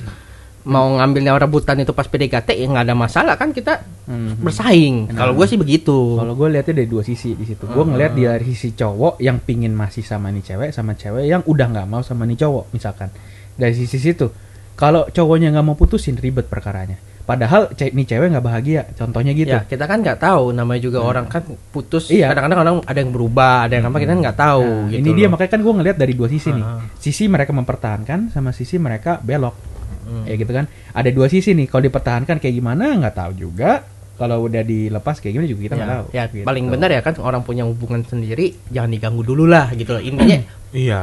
mau 0.63 0.87
ngambilnya 0.95 1.35
rebutan 1.35 1.75
itu 1.83 1.91
pas 1.91 2.07
PDKT 2.07 2.55
ya 2.55 2.71
nggak 2.71 2.87
ada 2.87 2.95
masalah 2.95 3.35
kan 3.35 3.51
kita 3.51 3.83
Mhm. 4.03 4.39
bersaing. 4.39 4.97
Kalau 5.11 5.35
gue 5.35 5.47
sih 5.47 5.59
begitu. 5.59 5.95
Kalau 6.19 6.35
gue 6.35 6.49
lihatnya 6.51 6.83
dari 6.83 6.87
dua 6.87 7.03
sisi 7.03 7.35
di 7.35 7.43
situ. 7.43 7.67
Gue 7.67 7.83
ngeliat 7.83 8.15
dari 8.15 8.47
sisi 8.47 8.75
cowok 8.75 9.19
yang 9.19 9.39
pingin 9.39 9.75
masih 9.75 10.03
sama 10.03 10.31
nih 10.31 10.43
cewek, 10.43 10.71
sama 10.71 10.95
cewek 10.95 11.27
yang 11.27 11.43
udah 11.43 11.67
nggak 11.67 11.87
mau 11.87 12.03
sama 12.03 12.27
nih 12.27 12.39
cowok, 12.39 12.71
misalkan. 12.71 13.11
Dari 13.55 13.75
sisi 13.75 13.99
situ. 13.99 14.31
Kalau 14.75 15.07
cowoknya 15.07 15.51
nggak 15.51 15.67
mau 15.67 15.75
putusin 15.75 16.19
ribet 16.19 16.47
perkaranya. 16.47 16.99
Padahal 17.23 17.71
ce 17.73 17.89
nih 17.89 18.03
cewek 18.05 18.29
nggak 18.29 18.43
bahagia, 18.43 18.83
contohnya 18.93 19.31
gitu. 19.31 19.49
Ya, 19.49 19.63
kita 19.63 19.87
kan 19.87 20.01
nggak 20.01 20.19
tahu 20.19 20.51
namanya 20.51 20.81
juga 20.81 20.99
orang 21.01 21.27
kan 21.27 21.41
putus. 21.71 22.09
Iya. 22.09 22.29
Kadang-kadang 22.29 22.59
orang 22.61 22.77
ada 22.83 22.99
yang 22.99 23.11
berubah, 23.11 23.65
ada 23.65 23.75
yang 23.75 23.87
apa 23.87 23.97
kita 23.97 24.11
kan 24.11 24.21
nggak 24.21 24.39
tahu 24.41 24.67
Nah, 24.67 24.91
gitu. 24.91 24.99
ini 24.99 25.11
dia 25.13 25.23
loh. 25.23 25.31
makanya 25.33 25.51
kan 25.51 25.61
gue 25.61 25.73
ngeliat 25.73 25.97
dari 25.97 26.13
dua 26.13 26.27
sisi 26.27 26.51
nih. 26.51 26.65
Ah. 26.65 26.83
Sisi 26.95 27.25
mereka 27.27 27.51
mempertahankan 27.53 28.19
sama 28.29 28.51
sisi 28.51 28.75
mereka 28.77 29.17
belok. 29.19 29.55
Hmm. 30.03 30.27
Ya 30.27 30.35
gitu 30.35 30.51
kan. 30.51 30.67
Ada 30.91 31.09
dua 31.09 31.27
sisi 31.27 31.53
nih. 31.53 31.67
Kalau 31.67 31.83
dipertahankan 31.85 32.37
kayak 32.37 32.55
gimana 32.55 32.91
nggak 32.97 33.15
tahu 33.15 33.33
juga. 33.39 33.87
Kalau 34.13 34.45
udah 34.45 34.61
dilepas 34.61 35.19
kayak 35.19 35.33
gimana 35.33 35.49
juga 35.49 35.61
kita 35.63 35.75
nggak 35.75 35.89
ya, 35.89 35.95
tahu. 35.95 36.05
ya, 36.13 36.25
Gitu. 36.29 36.45
paling 36.45 36.65
benar 36.69 36.91
ya 36.91 37.01
kan 37.01 37.15
orang 37.19 37.43
punya 37.43 37.65
hubungan 37.65 38.03
sendiri 38.03 38.55
jangan 38.69 38.91
diganggu 38.91 39.23
dulu 39.23 39.47
lah 39.47 39.71
gitu 39.73 39.95
loh. 39.95 40.03
Intinya 40.03 40.43
Iya. 40.75 41.01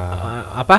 apa? 0.54 0.78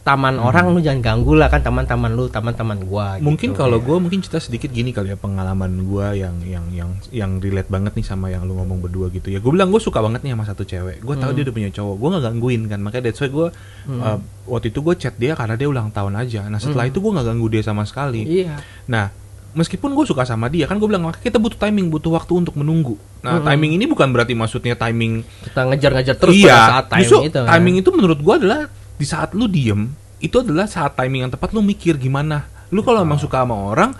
Taman 0.00 0.40
orang 0.40 0.72
lu 0.72 0.80
jangan 0.80 1.04
ganggu 1.04 1.36
lah 1.36 1.52
kan 1.52 1.60
taman-taman 1.60 2.16
lu, 2.16 2.32
taman-taman 2.32 2.88
gua. 2.88 3.20
Mungkin 3.20 3.52
gitu. 3.52 3.60
kalau 3.60 3.84
gue 3.84 3.96
mungkin 4.00 4.24
cerita 4.24 4.40
sedikit 4.40 4.72
gini 4.72 4.96
kali 4.96 5.12
ya 5.12 5.18
pengalaman 5.20 5.84
gue 5.84 6.24
yang 6.24 6.40
yang 6.40 6.64
yang 6.72 6.90
yang 7.12 7.36
relate 7.36 7.68
banget 7.68 7.92
nih 7.92 8.06
sama 8.08 8.32
yang 8.32 8.48
lu 8.48 8.56
ngomong 8.56 8.80
berdua 8.80 9.12
gitu 9.12 9.28
ya. 9.28 9.44
Gue 9.44 9.52
bilang 9.52 9.68
gue 9.68 9.76
suka 9.76 10.00
banget 10.00 10.24
nih 10.24 10.32
sama 10.32 10.48
satu 10.48 10.64
cewek. 10.64 11.04
Gue 11.04 11.14
tahu 11.20 11.36
dia 11.36 11.44
udah 11.44 11.54
punya 11.54 11.70
cowok. 11.70 11.94
Gue 12.00 12.08
nggak 12.16 12.24
gangguin 12.32 12.62
kan. 12.72 12.80
Makanya 12.80 13.04
that's 13.12 13.20
why 13.20 13.28
gue 13.28 13.48
uh, 14.00 14.18
waktu 14.48 14.66
itu 14.72 14.80
gue 14.80 14.94
chat 14.96 15.14
dia 15.20 15.36
karena 15.36 15.54
dia 15.60 15.68
ulang 15.68 15.92
tahun 15.92 16.16
aja. 16.16 16.48
Nah 16.48 16.56
setelah 16.56 16.88
itu 16.88 16.96
gue 16.98 17.12
nggak 17.12 17.26
ganggu 17.28 17.46
dia 17.52 17.60
sama 17.60 17.84
sekali. 17.84 18.24
Iya. 18.24 18.56
Nah, 18.88 19.12
meskipun 19.52 19.92
gue 19.92 20.06
suka 20.06 20.22
sama 20.24 20.46
dia, 20.48 20.64
kan 20.64 20.78
gue 20.78 20.88
bilang 20.88 21.06
"Makanya 21.06 21.26
kita 21.26 21.38
butuh 21.42 21.58
timing, 21.58 21.90
butuh 21.90 22.16
waktu 22.16 22.32
untuk 22.40 22.54
menunggu. 22.56 22.94
Nah, 23.20 23.42
timing 23.44 23.76
ini 23.76 23.84
bukan 23.84 24.08
berarti 24.16 24.32
maksudnya 24.32 24.72
timing 24.80 25.20
Kita 25.44 25.68
ngejar-ngejar 25.68 26.16
terus 26.16 26.34
iya, 26.40 26.56
pada 26.56 26.64
saat 26.72 26.86
timing 26.88 27.04
justru 27.04 27.28
itu. 27.28 27.40
kan. 27.44 27.48
timing 27.52 27.74
itu 27.84 27.90
menurut 27.92 28.18
gue 28.22 28.34
adalah 28.40 28.60
di 29.00 29.08
saat 29.08 29.32
lu 29.32 29.48
diem, 29.48 29.88
itu 30.20 30.44
adalah 30.44 30.68
saat 30.68 30.92
timing 30.92 31.24
yang 31.24 31.32
tepat 31.32 31.56
lu 31.56 31.64
mikir 31.64 31.96
gimana. 31.96 32.44
Lu 32.68 32.84
kalau 32.84 33.00
emang 33.00 33.16
suka 33.16 33.40
sama 33.40 33.56
orang, 33.56 33.96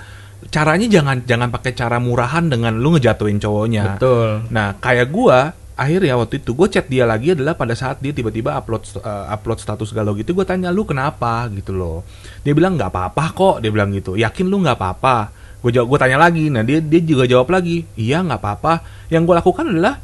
caranya 0.52 0.84
jangan 0.84 1.24
jangan 1.24 1.48
pakai 1.48 1.72
cara 1.72 1.96
murahan 1.96 2.44
dengan 2.44 2.76
lu 2.76 2.92
ngejatuhin 2.92 3.40
cowoknya. 3.40 3.96
Betul. 3.96 4.44
Nah, 4.52 4.76
kayak 4.76 5.08
gua 5.08 5.56
akhirnya 5.80 6.12
waktu 6.20 6.44
itu 6.44 6.52
gue 6.52 6.68
chat 6.68 6.84
dia 6.92 7.08
lagi 7.08 7.32
adalah 7.32 7.56
pada 7.56 7.72
saat 7.72 8.04
dia 8.04 8.12
tiba-tiba 8.12 8.52
upload 8.52 9.00
uh, 9.00 9.32
upload 9.32 9.64
status 9.64 9.96
galau 9.96 10.12
gitu 10.12 10.36
gue 10.36 10.44
tanya 10.44 10.68
lu 10.68 10.84
kenapa? 10.84 11.48
Gitu 11.48 11.72
loh. 11.72 12.04
Dia 12.44 12.52
bilang 12.52 12.76
nggak 12.76 12.92
apa-apa 12.92 13.24
kok. 13.32 13.56
Dia 13.64 13.72
bilang 13.72 13.88
gitu. 13.96 14.12
Yakin 14.20 14.44
lu 14.44 14.60
nggak 14.60 14.76
apa-apa? 14.76 15.32
Gue 15.64 15.72
jawab 15.72 15.96
gue 15.96 15.98
tanya 16.04 16.20
lagi. 16.20 16.52
Nah 16.52 16.60
dia 16.60 16.84
dia 16.84 17.00
juga 17.00 17.24
jawab 17.24 17.48
lagi 17.48 17.88
iya 17.96 18.20
nggak 18.20 18.40
apa-apa. 18.44 18.84
Yang 19.08 19.22
gue 19.24 19.34
lakukan 19.40 19.64
adalah 19.72 19.94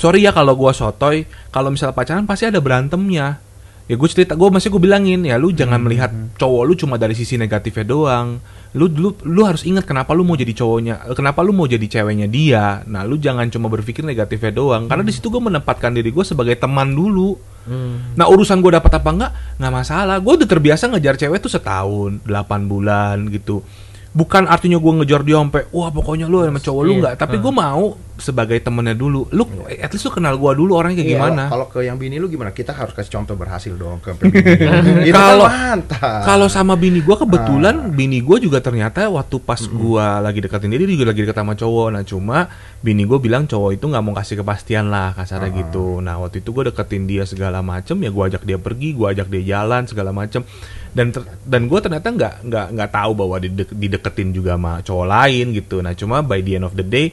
sorry 0.00 0.24
ya 0.24 0.32
kalau 0.32 0.56
gue 0.56 0.72
sotoy. 0.72 1.28
Kalau 1.52 1.68
misal 1.68 1.92
pacaran 1.92 2.24
pasti 2.24 2.48
ada 2.48 2.56
berantemnya 2.56 3.44
ya 3.88 3.96
gue 3.96 4.08
cerita 4.08 4.36
gue 4.36 4.48
masih 4.52 4.68
gue 4.68 4.82
bilangin 4.84 5.24
ya 5.24 5.40
lu 5.40 5.48
jangan 5.48 5.80
melihat 5.80 6.12
cowok 6.36 6.62
lu 6.68 6.74
cuma 6.76 7.00
dari 7.00 7.16
sisi 7.16 7.40
negatifnya 7.40 7.88
doang. 7.88 8.38
Lu 8.76 8.84
lu 8.92 9.16
lu 9.24 9.42
harus 9.48 9.64
ingat 9.64 9.88
kenapa 9.88 10.12
lu 10.12 10.28
mau 10.28 10.36
jadi 10.36 10.52
cowoknya 10.52 11.08
kenapa 11.16 11.40
lu 11.40 11.56
mau 11.56 11.64
jadi 11.64 11.82
ceweknya 11.88 12.28
dia. 12.28 12.84
Nah 12.84 13.02
lu 13.08 13.16
jangan 13.16 13.48
cuma 13.48 13.72
berpikir 13.72 14.04
negatifnya 14.04 14.52
doang. 14.52 14.86
Karena 14.92 15.02
di 15.02 15.12
situ 15.16 15.32
gue 15.32 15.40
menempatkan 15.40 15.96
diri 15.96 16.12
gue 16.12 16.24
sebagai 16.24 16.60
teman 16.60 16.92
dulu. 16.92 17.32
Hmm. 17.64 18.12
Nah 18.12 18.28
urusan 18.28 18.60
gue 18.60 18.76
dapat 18.76 18.92
apa 18.92 19.08
enggak? 19.08 19.32
Nggak 19.56 19.72
masalah. 19.72 20.16
Gue 20.20 20.36
udah 20.36 20.48
terbiasa 20.48 20.92
ngejar 20.92 21.16
cewek 21.16 21.40
tuh 21.40 21.52
setahun, 21.52 22.20
8 22.28 22.28
bulan 22.68 23.24
gitu. 23.32 23.64
Bukan 24.08 24.44
artinya 24.44 24.76
gue 24.76 24.92
ngejar 24.94 25.20
dia 25.20 25.36
sampai 25.36 25.68
wah 25.68 25.88
pokoknya 25.88 26.24
lu 26.24 26.40
sama 26.40 26.58
cowok 26.58 26.82
lu 26.82 26.90
Iya. 26.90 27.00
nggak. 27.00 27.14
Tapi 27.18 27.36
gue 27.36 27.52
mau 27.52 27.84
sebagai 28.16 28.58
temennya 28.58 28.92
dulu. 28.92 29.30
Lu 29.30 29.46
at 29.68 29.88
least 29.88 30.02
lu 30.02 30.10
kenal 30.10 30.34
gue 30.34 30.52
dulu 30.54 30.74
orangnya 30.74 30.98
kayak 30.98 31.06
Iya, 31.06 31.14
gimana. 31.14 31.44
Kalau 31.46 31.66
kalau 31.68 31.76
ke 31.76 31.84
yang 31.84 31.96
bini 31.96 32.16
lu 32.16 32.26
gimana? 32.26 32.50
Kita 32.50 32.72
harus 32.72 32.90
kasih 32.90 33.12
contoh 33.12 33.34
berhasil 33.34 33.70
dong 33.70 34.00
ke 34.00 34.10
bini. 34.16 35.12
Kalau- 35.14 35.46
kan 35.46 35.78
mantap. 35.78 36.20
Kalau 36.24 36.48
sama 36.48 36.74
bini 36.74 36.98
gue 36.98 37.14
kebetulan 37.14 37.74
Ah. 37.78 37.86
bini 37.86 38.18
gue 38.18 38.38
juga 38.40 38.58
ternyata 38.58 39.06
waktu 39.06 39.36
pas 39.38 39.60
gua 39.62 40.18
lagi 40.18 40.40
deketin 40.40 40.66
dia 40.66 40.80
dia 40.80 40.90
juga 40.90 41.06
lagi 41.06 41.20
deket 41.22 41.36
sama 41.36 41.54
cowok. 41.54 41.88
Nah 41.90 42.02
cuma 42.02 42.38
bini 42.78 43.04
gue 43.04 43.18
bilang 43.18 43.44
cowok 43.44 43.70
itu 43.72 43.84
nggak 43.84 44.02
mau 44.02 44.14
kasih 44.14 44.36
kepastian 44.36 44.88
lah 44.88 45.12
kasarnya 45.12 45.48
Ah. 45.48 45.56
gitu. 45.60 46.00
Nah 46.00 46.18
waktu 46.18 46.40
itu 46.40 46.50
gue 46.50 46.64
deketin 46.66 47.04
dia 47.04 47.22
segala 47.22 47.60
macem 47.60 47.94
ya 47.96 48.08
gue 48.08 48.24
ajak 48.24 48.42
dia 48.42 48.56
pergi, 48.56 48.92
gue 48.92 49.06
ajak 49.06 49.28
dia 49.28 49.42
jalan 49.46 49.84
segala 49.84 50.10
macem. 50.10 50.42
Dan 50.88 51.12
dan 51.44 51.68
gue 51.68 51.78
ternyata 51.78 52.08
nggak 52.08 52.34
nggak 52.44 52.66
nggak 52.72 52.90
tahu 52.90 53.12
bahwa 53.14 53.36
didek- 53.38 53.76
dideketin 53.98 54.30
juga 54.30 54.54
sama 54.54 54.78
cowok 54.80 55.06
lain 55.06 55.46
gitu. 55.52 55.82
Nah 55.82 55.92
cuma 55.92 56.22
by 56.22 56.38
the 56.38 56.54
end 56.54 56.64
of 56.64 56.72
the 56.72 56.82
day 56.82 57.10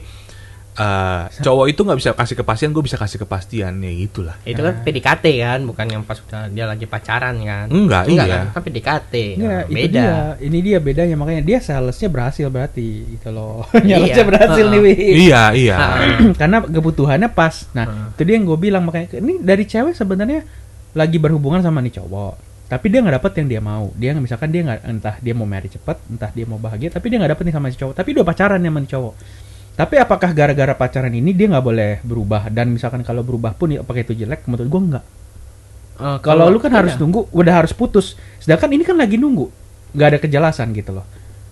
eh, 0.76 1.22
cowok 1.40 1.66
itu 1.66 1.80
nggak 1.80 1.98
bisa 1.98 2.10
kasih 2.12 2.36
kepastian, 2.36 2.70
gue 2.70 2.84
bisa 2.84 2.94
kasih 2.94 3.16
kepastian 3.18 3.80
ya 3.80 3.92
gitulah. 3.96 4.36
Itu 4.44 4.60
kan 4.60 4.84
PDKT 4.84 5.24
kan, 5.40 5.60
bukan 5.64 5.86
yang 5.88 6.02
pas 6.04 6.20
udah 6.20 6.52
dia 6.52 6.68
lagi 6.68 6.84
pacaran 6.84 7.32
kan. 7.40 7.66
Enggak, 7.66 8.04
iya. 8.06 8.24
kan, 8.28 8.46
kan 8.52 8.60
PDKT. 8.60 9.14
Iya, 9.34 9.40
Nah, 9.40 9.60
itu 9.64 9.72
beda. 9.72 9.96
dia. 9.96 10.16
Ini 10.36 10.58
dia 10.60 10.78
bedanya 10.78 11.16
makanya 11.16 11.42
dia 11.42 11.58
salesnya 11.58 12.12
berhasil 12.12 12.46
berarti 12.46 12.88
gitu 13.08 13.32
loh. 13.32 13.64
Iya. 13.88 14.04
salesnya 14.04 14.24
berhasil 14.28 14.64
Ah. 14.68 14.70
nih, 14.70 14.80
Wi. 14.84 14.94
Iya 15.16 15.42
iya. 15.56 15.76
Karena 16.40 16.56
kebutuhannya 16.60 17.28
pas. 17.32 17.72
Nah, 17.72 18.12
itu 18.12 18.22
dia 18.28 18.36
yang 18.36 18.44
gue 18.44 18.58
bilang 18.60 18.84
makanya 18.84 19.16
ini 19.16 19.40
dari 19.40 19.64
cewek 19.64 19.96
sebenarnya 19.96 20.44
lagi 20.92 21.16
berhubungan 21.16 21.64
sama 21.64 21.80
nih 21.80 22.04
cowok. 22.04 22.34
Tapi 22.66 22.86
dia 22.90 22.98
nggak 22.98 23.16
dapet 23.22 23.32
yang 23.38 23.46
dia 23.46 23.60
mau. 23.60 23.94
Dia 23.94 24.10
nggak- 24.10 24.24
misalkan 24.26 24.48
dia 24.50 24.62
nggak 24.62 24.80
entah 24.84 25.16
dia 25.18 25.34
mau 25.34 25.46
marry 25.46 25.70
cepet, 25.70 25.96
entah 26.10 26.30
dia 26.34 26.44
mau 26.44 26.58
bahagia, 26.58 26.90
tapi 26.90 27.06
dia 27.08 27.18
nggak 27.18 27.32
dapet 27.32 27.44
nih 27.46 27.54
sama 27.54 27.66
si 27.70 27.78
cowok. 27.78 27.94
Tapi 27.94 28.08
udah 28.10 28.24
pacaran 28.24 28.58
sama 28.58 28.78
nih 28.80 28.90
cowok. 28.90 29.14
Tapi 29.76 29.94
apakah 29.96 30.30
gara-gara 30.32 30.72
pacaran 30.72 31.12
ini 31.12 31.30
dia 31.30 31.46
nggak 31.46 31.62
boleh 31.62 31.92
berubah? 32.02 32.48
Dan 32.48 32.72
misalkan 32.72 33.04
kalau 33.04 33.20
berubah 33.20 33.52
pun 33.52 33.70
ya 33.70 33.84
pakai 33.84 34.02
itu 34.02 34.16
jelek, 34.16 34.42
menurut 34.46 34.66
gue 34.66 34.80
nggak. 34.90 35.04
Eh, 35.96 36.18
Kalau 36.20 36.50
lu 36.50 36.58
kan 36.58 36.68
iya. 36.68 36.78
harus 36.82 36.94
nunggu, 36.96 37.30
udah 37.30 37.54
harus 37.56 37.72
putus. 37.72 38.18
Sedangkan 38.36 38.68
ini 38.68 38.82
kan 38.82 38.96
lagi 38.96 39.16
nunggu, 39.16 39.48
nggak 39.92 40.08
ada 40.10 40.18
kejelasan 40.18 40.72
gitu 40.72 40.92
loh. 40.92 41.06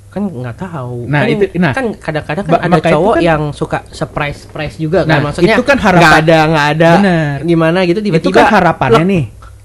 kan 0.09 0.31
nggak 0.31 0.55
tahu. 0.55 1.11
Nah, 1.11 1.27
kan, 1.27 1.33
itu- 1.35 1.51
nah. 1.59 1.73
kan 1.75 1.91
kadang-kadang 1.91 2.45
kan 2.47 2.61
ada 2.63 2.79
cowok 2.87 3.19
kan- 3.19 3.25
yang 3.27 3.43
suka 3.51 3.83
surprise 3.91 4.47
surprise 4.47 4.79
juga 4.79 5.03
kan. 5.03 5.11
Nah, 5.11 5.19
Maksudnya 5.27 5.59
itu 5.59 5.67
kan 5.67 5.75
harapan- 5.75 5.99
nggak 5.99 6.15
ada 6.23 6.39
nggak 6.47 6.67
ada 6.71 6.91
Bener. 7.03 7.35
gimana 7.43 7.79
gitu 7.83 7.99
tiba-tiba 7.99 8.23
itu 8.23 8.31
kan 8.31 8.47
harapannya 8.47 9.03
plek. 9.03 9.11
nih. 9.11 9.25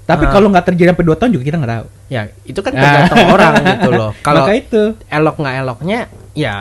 Tapi 0.09 0.25
Ah. 0.25 0.31
kalau 0.31 0.49
nggak 0.49 0.65
terjadi 0.65 0.89
sampai 0.89 1.05
2 1.05 1.13
tahun 1.15 1.31
juga 1.31 1.43
kita 1.45 1.57
nggak 1.57 1.73
tahu. 1.75 1.85
Ya, 2.09 2.21
itu 2.43 2.59
kan 2.59 2.71
tergantung 2.73 3.29
orang 3.29 3.53
gitu 3.61 3.89
loh. 3.91 4.11
Kalau 4.25 4.41
Maka 4.43 4.53
itu. 4.55 4.81
elok 5.07 5.35
nggak 5.37 5.55
eloknya 5.59 5.99
ya 6.33 6.57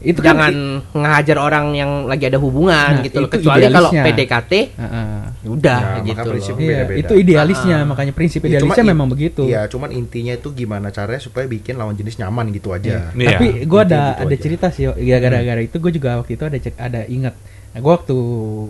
Itu 0.00 0.18
kan 0.18 0.34
jangan 0.34 0.54
ngehajar 0.92 1.38
orang 1.38 1.66
yang 1.72 1.90
lagi 2.04 2.26
ada 2.26 2.34
hubungan 2.36 2.74
Nah, 2.92 3.02
gitu 3.02 3.18
loh. 3.18 3.30
itu 3.30 3.38
Kecuali 3.38 3.70
kalau. 3.70 3.90
PDKT 3.92 4.52
Heeh. 4.72 5.18
ya 5.36 5.48
udah 5.48 5.78
Ya, 5.80 6.02
gitu 6.04 6.26
prinsip 6.28 6.52
loh. 6.52 6.58
Iya, 6.60 6.70
beda-beda. 6.76 6.98
itu 6.98 7.12
idealisnya, 7.16 7.76
Ah. 7.76 7.86
makanya 7.86 8.10
prinsip 8.12 8.40
Ya, 8.40 8.42
cuma 8.42 8.50
idealisnya 8.74 8.82
in- 8.84 8.90
memang 8.92 9.06
begitu. 9.08 9.42
Iya, 9.44 9.60
cuman 9.68 9.90
intinya 9.92 10.32
itu 10.32 10.48
gimana 10.50 10.90
caranya 10.90 11.18
supaya 11.20 11.46
bikin 11.46 11.74
lawan 11.76 11.94
jenis 11.94 12.18
nyaman 12.18 12.50
gitu 12.50 12.70
aja. 12.70 13.14
Iya. 13.14 13.30
Tapi 13.30 13.46
gue 13.62 13.80
ada 13.80 13.94
gitu 14.10 14.22
ada 14.22 14.26
aja. 14.28 14.42
cerita 14.42 14.66
sih, 14.70 14.90
ya 14.90 15.16
gara-gara 15.16 15.60
itu 15.60 15.76
gue 15.76 15.92
juga 15.92 16.10
waktu 16.16 16.32
itu 16.32 16.44
ada 16.44 16.56
cek 16.56 16.74
ada 16.76 17.00
ingat. 17.06 17.34
Nah, 17.72 17.80
gue 17.80 17.92
waktu 17.92 18.16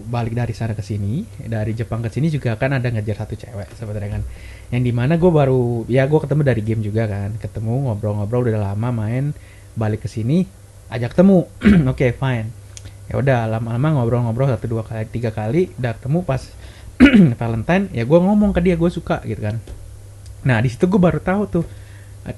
balik 0.07 0.35
dari 0.39 0.55
sana 0.55 0.79
ke 0.79 0.83
sini, 0.83 1.27
dari 1.43 1.75
Jepang 1.75 2.07
ke 2.07 2.11
sini 2.11 2.31
juga 2.31 2.55
kan 2.55 2.71
ada 2.71 2.87
ngejar 2.87 3.27
satu 3.27 3.35
cewek 3.35 3.75
sebenarnya 3.75 4.19
kan. 4.19 4.23
Yang 4.71 4.83
di 4.87 4.93
mana 4.95 5.19
gue 5.19 5.27
baru, 5.27 5.83
ya 5.91 6.07
gue 6.07 6.21
ketemu 6.23 6.43
dari 6.47 6.63
game 6.63 6.83
juga 6.87 7.11
kan, 7.11 7.35
ketemu 7.43 7.91
ngobrol-ngobrol 7.91 8.47
udah 8.47 8.73
lama 8.73 8.89
main, 8.95 9.35
balik 9.75 10.07
ke 10.07 10.09
sini, 10.09 10.47
ajak 10.87 11.19
temu, 11.19 11.51
oke 11.93 12.07
fine. 12.15 12.47
Ya 13.11 13.19
udah 13.19 13.51
lama-lama 13.51 13.99
ngobrol-ngobrol 13.99 14.47
satu 14.55 14.71
dua 14.71 14.87
kali 14.87 15.03
tiga 15.11 15.35
kali, 15.35 15.75
udah 15.83 15.99
ketemu 15.99 16.23
pas 16.23 16.43
Valentine, 17.43 17.91
ya 17.91 18.07
gue 18.07 18.19
ngomong 18.23 18.55
ke 18.55 18.63
dia 18.63 18.79
gue 18.79 18.91
suka 18.91 19.19
gitu 19.27 19.43
kan. 19.43 19.59
Nah 20.47 20.63
di 20.63 20.71
situ 20.71 20.87
gue 20.87 21.03
baru 21.03 21.19
tahu 21.19 21.43
tuh 21.51 21.65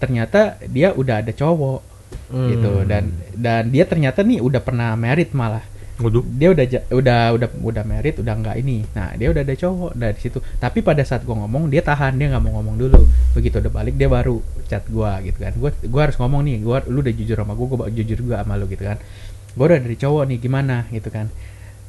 ternyata 0.01 0.57
dia 0.65 0.97
udah 0.97 1.21
ada 1.21 1.33
cowok 1.37 1.93
Hmm. 2.31 2.47
gitu 2.47 2.73
dan 2.87 3.11
dan 3.35 3.69
dia 3.75 3.85
ternyata 3.91 4.23
nih 4.23 4.39
udah 4.39 4.63
pernah 4.63 4.95
merit 4.95 5.35
malah 5.35 5.67
Waduh. 6.05 6.25
dia 6.37 6.49
udah 6.53 6.65
udah 6.93 7.21
udah 7.33 7.49
udah 7.65 7.85
merit 7.89 8.21
udah 8.21 8.35
nggak 8.37 8.57
ini. 8.61 8.85
Nah 8.93 9.17
dia 9.17 9.33
udah 9.33 9.41
ada 9.41 9.55
cowok 9.57 9.93
dari 9.97 10.19
situ. 10.21 10.39
Tapi 10.61 10.85
pada 10.85 11.01
saat 11.01 11.25
gua 11.25 11.41
ngomong 11.41 11.73
dia 11.73 11.81
tahan 11.81 12.21
dia 12.21 12.29
nggak 12.29 12.43
mau 12.45 12.61
ngomong 12.61 12.77
dulu. 12.77 13.09
Begitu 13.33 13.65
udah 13.65 13.73
balik 13.73 13.97
dia 13.97 14.13
baru 14.13 14.45
chat 14.69 14.85
gua 14.93 15.25
gitu 15.25 15.41
kan. 15.41 15.57
Gua 15.57 15.73
gua 15.89 16.01
harus 16.05 16.17
ngomong 16.21 16.45
nih 16.45 16.61
gua 16.61 16.85
lu 16.85 17.01
udah 17.01 17.15
jujur 17.17 17.37
sama 17.41 17.57
gua 17.57 17.67
gua 17.73 17.89
jujur 17.89 18.17
juga 18.21 18.45
sama 18.45 18.61
lu 18.61 18.69
gitu 18.69 18.85
kan. 18.85 19.01
Gua 19.57 19.65
udah 19.73 19.81
dari 19.81 19.97
cowok 19.97 20.23
nih 20.29 20.39
gimana 20.45 20.77
gitu 20.93 21.09
kan. 21.09 21.27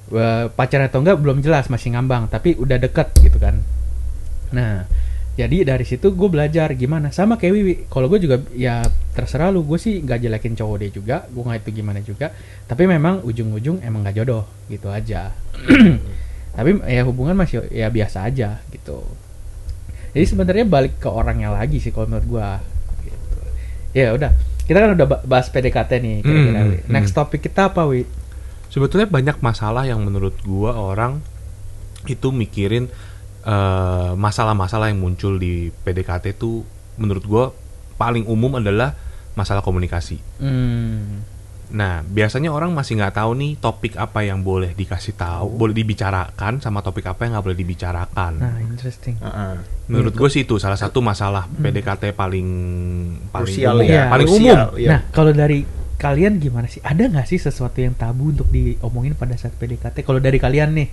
Gua 0.08 0.48
pacaran 0.48 0.88
atau 0.88 1.04
enggak 1.04 1.18
belum 1.20 1.44
jelas 1.44 1.68
masih 1.68 1.92
ngambang 2.00 2.32
tapi 2.32 2.56
udah 2.56 2.80
deket 2.80 3.12
gitu 3.20 3.36
kan. 3.36 3.60
Nah 4.56 4.88
jadi 5.36 5.68
dari 5.68 5.84
situ 5.84 6.16
gue 6.16 6.30
belajar 6.32 6.72
gimana 6.74 7.12
sama 7.12 7.36
kayak 7.36 7.54
Wiwi 7.54 7.74
kalau 7.92 8.08
gue 8.08 8.24
juga 8.24 8.40
ya 8.56 8.80
terserah 9.12 9.52
lu 9.52 9.68
gue 9.68 9.76
sih 9.76 10.00
nggak 10.00 10.24
jelekin 10.24 10.56
cowok 10.56 10.76
dia 10.80 10.90
juga 10.90 11.16
gue 11.28 11.44
nggak 11.44 11.60
itu 11.62 11.70
gimana 11.76 12.00
juga 12.00 12.32
tapi 12.64 12.88
memang 12.88 13.20
ujung-ujung 13.22 13.84
emang 13.84 14.02
nggak 14.02 14.16
jodoh 14.16 14.48
gitu 14.68 14.88
aja 14.88 15.36
tapi 16.56 16.80
ya 16.88 17.04
hubungan 17.04 17.36
masih 17.36 17.68
ya 17.68 17.92
biasa 17.92 18.24
aja 18.26 18.64
gitu 18.72 19.04
jadi 20.16 20.24
sebenarnya 20.24 20.64
balik 20.64 21.04
ke 21.04 21.12
orangnya 21.12 21.52
lagi 21.52 21.84
sih 21.84 21.92
kalau 21.92 22.08
menurut 22.08 22.28
gue 22.28 22.48
gitu. 23.06 23.38
ya 23.92 24.16
udah 24.16 24.32
kita 24.66 24.78
kan 24.80 24.96
udah 24.96 25.08
ba- 25.08 25.24
bahas 25.28 25.52
PDKT 25.52 25.92
nih 26.00 26.16
kira-kira 26.24 26.60
Hmm, 26.60 26.72
Wi. 26.72 26.78
hmm. 26.80 26.90
next 26.90 27.12
topik 27.12 27.44
kita 27.44 27.70
apa 27.70 27.84
Wi 27.84 28.08
Sebetulnya 28.66 29.08
banyak 29.08 29.40
masalah 29.40 29.88
yang 29.88 30.04
menurut 30.04 30.36
gua 30.44 30.76
orang 30.76 31.24
itu 32.06 32.28
mikirin 32.28 32.92
eh, 33.46 34.12
masalah-masalah 34.18 34.90
yang 34.90 35.00
muncul 35.00 35.38
di 35.38 35.70
PDKT 35.72 36.36
itu 36.36 36.66
menurut 36.98 37.24
gua 37.24 37.46
paling 37.96 38.26
umum 38.28 38.58
adalah 38.60 38.98
masalah 39.38 39.62
komunikasi. 39.62 40.20
Hmm. 40.42 41.24
Nah, 41.66 42.06
biasanya 42.06 42.54
orang 42.54 42.72
masih 42.72 42.96
nggak 43.02 43.18
tahu 43.20 43.34
nih 43.36 43.58
topik 43.58 43.98
apa 43.98 44.22
yang 44.22 44.46
boleh 44.46 44.78
dikasih 44.78 45.18
tahu, 45.18 45.58
boleh 45.58 45.74
dibicarakan, 45.74 46.62
sama 46.62 46.86
topik 46.86 47.10
apa 47.10 47.26
yang 47.26 47.36
nggak 47.36 47.46
boleh 47.52 47.58
dibicarakan. 47.58 48.34
Nah, 48.38 48.58
interesting. 48.62 49.18
Heeh. 49.18 49.56
Menurut 49.90 50.14
gue 50.14 50.30
sih 50.30 50.46
itu 50.46 50.62
salah 50.62 50.78
satu 50.78 51.02
masalah 51.02 51.50
PDKT 51.50 52.14
paling 52.14 52.48
paling 53.34 53.50
Krusial 53.50 53.76
umum, 53.82 53.90
ya, 53.90 54.04
paling 54.08 54.28
krusial. 54.30 54.62
umum. 54.72 54.78
Iya. 54.78 54.90
Nah, 54.94 55.00
kalau 55.10 55.32
dari 55.34 55.60
kalian 55.98 56.38
gimana 56.38 56.70
sih? 56.70 56.86
Ada 56.86 57.10
nggak 57.10 57.28
sih 57.28 57.42
sesuatu 57.42 57.82
yang 57.82 57.98
tabu 57.98 58.30
untuk 58.30 58.48
diomongin 58.54 59.18
pada 59.18 59.34
saat 59.34 59.58
PDKT? 59.58 60.06
Kalau 60.06 60.22
dari 60.22 60.38
kalian 60.38 60.70
nih, 60.76 60.90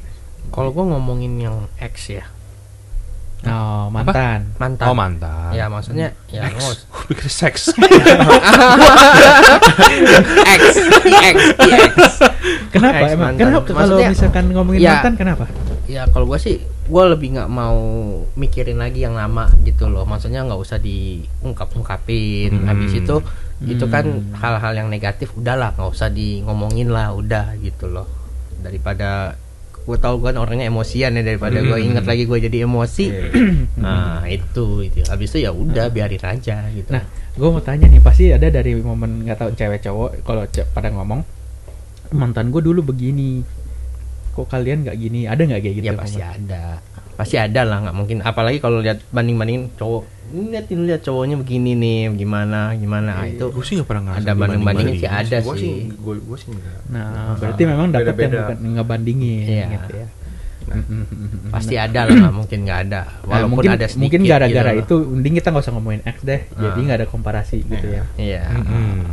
Kalau 0.51 0.75
gua 0.75 0.99
ngomongin 0.99 1.39
yang 1.39 1.71
ex 1.79 2.11
ya, 2.11 2.27
oh, 3.47 3.91
mantan. 3.91 4.41
mantan. 4.57 4.87
Oh 4.87 4.95
mantan. 4.95 5.51
Ya 5.51 5.67
maksudnya 5.67 6.15
ya 6.31 6.47
ngos. 6.53 6.87
Gue 6.93 7.05
pikir 7.15 7.29
seks. 7.29 7.75
X, 10.43 10.63
IX, 11.03 11.37
IX. 11.59 11.95
Kenapa 12.73 13.03
Ex 13.05 13.13
emang? 13.15 13.35
mantan. 13.35 13.39
Kenapa 13.39 13.67
kalau 13.67 13.97
Maksudnya, 13.99 14.09
misalkan 14.11 14.45
ngomongin 14.53 14.81
ya, 14.81 14.93
mantan 14.99 15.15
kenapa? 15.17 15.45
Ya 15.87 16.03
kalau 16.09 16.25
gua 16.25 16.39
sih, 16.39 16.63
gua 16.87 17.11
lebih 17.11 17.35
nggak 17.37 17.51
mau 17.51 17.79
mikirin 18.39 18.79
lagi 18.79 19.03
yang 19.03 19.19
lama 19.19 19.51
gitu 19.67 19.91
loh. 19.91 20.07
Maksudnya 20.07 20.47
nggak 20.47 20.61
usah 20.61 20.79
diungkap-ungkapin. 20.79 22.63
Hmm. 22.63 22.67
Habis 22.71 22.93
itu, 23.03 23.17
itu 23.67 23.85
kan 23.87 24.05
Hmm. 24.07 24.33
hal-hal 24.39 24.73
yang 24.75 24.89
negatif 24.89 25.35
udahlah 25.35 25.75
nggak 25.75 25.91
usah 25.91 26.09
di 26.09 26.41
ngomongin 26.43 26.91
lah, 26.91 27.13
udah 27.13 27.59
gitu 27.59 27.91
loh. 27.91 28.07
Daripada 28.63 29.35
gue 29.83 29.97
tahu 29.97 30.17
kan 30.21 30.35
orangnya 30.37 30.67
emosian 30.67 31.11
ya 31.13 31.23
daripada 31.23 31.59
gue 31.59 31.73
Hmm. 31.73 31.89
inget 31.89 32.05
lagi 32.05 32.23
gue 32.23 32.39
jadi 32.41 32.59
emosi. 32.63 33.05
Iya. 33.05 33.27
nah 33.85 34.23
itu 34.25 34.65
itu. 34.83 35.03
Habis 35.05 35.29
itu 35.31 35.39
ya 35.41 35.51
udah 35.51 35.89
biarin 35.89 36.23
aja 36.23 36.63
gitu. 36.69 36.89
Nah, 36.89 37.03
gue 37.33 37.49
mau 37.49 37.59
tanya 37.59 37.87
nih, 37.87 37.99
pasti 37.99 38.29
ada 38.29 38.47
dari 38.47 38.77
momen 38.77 39.23
nggak 39.23 39.39
tahu 39.39 39.51
cewek 39.53 39.81
cowok 39.81 40.11
kalau 40.23 40.43
ce- 40.47 40.67
pada 40.67 40.87
ngomong 40.89 41.27
mantan 42.11 42.49
gue 42.49 42.61
dulu 42.61 42.85
begini, 42.85 43.41
kok 44.31 44.47
kalian 44.47 44.85
nggak 44.85 44.97
gini? 44.97 45.25
Ada 45.25 45.43
nggak 45.43 45.61
kayak 45.61 45.75
gitu? 45.75 45.87
ya 45.87 45.95
pasti 45.95 46.19
momen? 46.19 46.35
ada 46.39 46.65
pasti 47.13 47.37
ada 47.37 47.61
lah 47.63 47.79
nggak 47.83 47.93
mungkin 47.95 48.19
apalagi 48.21 48.57
kalau 48.57 48.81
lihat 48.81 49.05
banding 49.09 49.37
bandingin 49.37 49.69
cowok 49.75 50.03
ini 50.33 50.49
lihat 50.51 50.67
ini 50.67 50.83
lihat 50.89 51.01
cowoknya 51.01 51.37
begini 51.37 51.73
nih 51.75 51.99
gimana 52.17 52.73
gimana 52.75 53.21
ah, 53.21 53.29
itu 53.29 53.45
gue 53.47 53.61
sih 53.63 53.77
nggak 53.77 53.89
pernah 53.89 54.17
ada 54.17 54.33
banding 54.33 54.65
bandingin 54.65 54.97
sih 54.97 55.07
ada 55.07 55.37
Gua 55.41 55.55
sih 55.55 55.61
sih, 55.61 55.77
gue 55.93 56.15
gue 56.19 56.37
sih 56.37 56.49
enggak. 56.51 56.79
Nah, 56.89 57.37
berarti 57.37 57.63
memang 57.63 57.87
dapat 57.89 58.15
yang 58.17 58.33
bukan 58.33 58.57
ngebandingin 58.75 59.45
Iya. 59.45 59.67
gitu 59.77 59.93
ya. 59.95 60.09
Nah. 60.63 60.79
Pasti 61.51 61.75
ada 61.77 62.01
lah 62.07 62.15
nggak 62.17 62.35
mungkin 62.35 62.59
nggak 62.65 62.81
ada 62.89 63.01
Nah, 63.03 63.27
walaupun 63.29 63.51
mungkin 63.61 63.71
ada 63.75 63.87
sedikit 63.87 64.01
mungkin 64.01 64.21
gara-gara 64.25 64.71
gitu 64.73 64.83
itu 64.83 64.97
mending 65.11 65.35
kita 65.37 65.49
nggak 65.51 65.65
usah 65.67 65.73
ngomongin 65.75 66.03
X 66.03 66.17
deh, 66.23 66.41
jadi 66.49 66.79
Ah. 66.79 66.85
nggak 66.87 66.99
ada 67.03 67.09
komparasi 67.11 67.57
gitu 67.63 67.87
ya. 67.87 68.03
iya. 68.17 68.43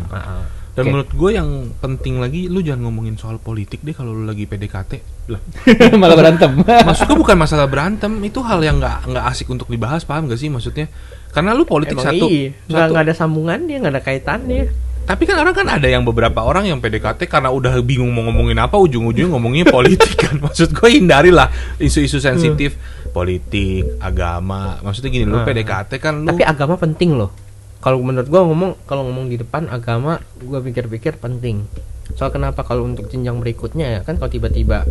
Ah, 0.09 0.15
ah. 0.15 0.41
Dan 0.79 0.87
Oke. 0.87 0.91
menurut 0.95 1.11
gue 1.11 1.31
yang 1.35 1.49
penting 1.83 2.23
lagi, 2.23 2.47
lu 2.47 2.63
jangan 2.63 2.87
ngomongin 2.87 3.19
soal 3.19 3.35
politik 3.35 3.83
deh 3.83 3.91
kalau 3.91 4.15
lu 4.15 4.23
lagi 4.23 4.47
PDKT. 4.47 4.91
Lah, 5.27 5.43
Malah 5.99 6.15
berantem. 6.15 6.55
maksud 6.87 7.03
gue 7.03 7.19
bukan 7.19 7.35
masalah 7.35 7.67
berantem, 7.67 8.15
itu 8.23 8.39
hal 8.39 8.63
yang 8.63 8.79
nggak 8.79 9.11
nggak 9.11 9.25
asik 9.27 9.51
untuk 9.51 9.67
dibahas, 9.67 10.07
paham 10.07 10.31
gak 10.31 10.39
sih 10.39 10.47
maksudnya? 10.47 10.87
Karena 11.35 11.51
lu 11.51 11.67
politik 11.67 11.99
Emang 11.99 12.15
satu, 12.15 12.31
iya 12.31 12.55
satu 12.71 12.95
nggak 12.95 13.03
ada 13.03 13.13
sambungannya 13.13 13.75
nggak 13.75 13.91
ada 13.91 14.01
kaitannya 14.01 14.71
Tapi 15.03 15.23
kan 15.27 15.35
orang 15.41 15.53
kan 15.57 15.67
ada 15.67 15.85
yang 15.89 16.07
beberapa 16.07 16.41
orang 16.41 16.63
yang 16.63 16.79
PDKT 16.79 17.27
karena 17.27 17.51
udah 17.51 17.75
bingung 17.83 18.13
mau 18.15 18.23
ngomongin 18.29 18.55
apa 18.55 18.79
ujung-ujungnya 18.79 19.35
ngomongnya 19.35 19.67
politik 19.75 20.15
kan. 20.15 20.39
Maksud 20.39 20.71
gue 20.71 20.89
hindarilah 20.95 21.51
isu-isu 21.75 22.23
sensitif 22.23 22.79
politik, 23.11 23.99
agama. 23.99 24.79
Maksudnya 24.79 25.11
gini 25.11 25.25
lu 25.27 25.43
Hmm. 25.43 25.49
PDKT 25.49 25.91
kan 25.99 26.23
lu 26.23 26.29
tapi 26.31 26.47
agama 26.47 26.79
penting 26.79 27.19
loh 27.19 27.48
kalau 27.79 27.99
menurut 27.99 28.27
gua 28.27 28.43
ngomong 28.43 28.71
kalau 28.83 29.03
ngomong 29.03 29.27
di 29.27 29.35
depan 29.35 29.67
agama 29.67 30.17
gua 30.39 30.59
pikir-pikir 30.59 31.15
penting 31.15 31.63
soal 32.11 32.29
kenapa 32.29 32.61
kalau 32.61 32.83
untuk 32.83 33.07
jenjang 33.07 33.37
berikutnya 33.37 33.87
ya 33.89 34.01
kan 34.01 34.15
kalau 34.15 34.27
tiba-tiba 34.27 34.83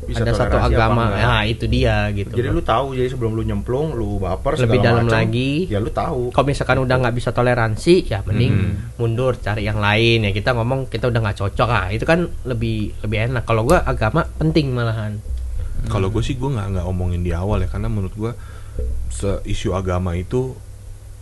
Bisa 0.00 0.22
ada 0.22 0.32
satu 0.32 0.56
agama 0.56 1.08
enggak. 1.08 1.22
nah 1.22 1.42
itu 1.44 1.64
dia 1.66 2.08
gitu 2.10 2.32
Jadi 2.32 2.48
lu 2.48 2.60
tahu 2.60 2.92
jadi 2.92 3.06
sebelum 3.06 3.32
lu 3.32 3.42
nyemplung, 3.42 3.92
lu 3.92 4.16
baper 4.16 4.56
Lebih 4.58 4.80
dalam 4.80 5.04
macem, 5.04 5.12
lagi. 5.14 5.52
Ya 5.66 5.76
lu 5.76 5.88
tahu. 5.88 6.30
kalau 6.30 6.46
misalkan 6.46 6.78
udah 6.78 6.96
nggak 6.98 7.14
bisa 7.14 7.30
toleransi 7.30 7.94
ya 8.06 8.18
mending 8.22 8.50
Hmm. 8.50 8.74
mundur 8.96 9.36
cari 9.36 9.62
yang 9.62 9.78
lain 9.78 10.24
ya 10.24 10.32
kita 10.32 10.52
ngomong 10.52 10.88
kita 10.88 11.06
udah 11.06 11.20
nggak 11.20 11.38
cocok 11.38 11.68
ah 11.68 11.86
itu 11.88 12.02
kan 12.02 12.26
lebih 12.42 12.96
lebih 13.00 13.18
enak 13.28 13.44
kalau 13.44 13.62
gua 13.62 13.84
agama 13.84 14.24
penting 14.34 14.70
malahan 14.70 15.20
Kalau 15.82 16.08
gue 16.08 16.20
sih 16.20 16.34
gue 16.34 16.44
nggak 16.46 16.66
nggak 16.70 16.86
omongin 16.86 17.20
di 17.20 17.32
awal 17.32 17.56
ya 17.58 17.66
karena 17.66 17.88
menurut 17.88 18.12
gue 18.12 18.32
isu 19.42 19.72
agama 19.72 20.12
itu 20.12 20.52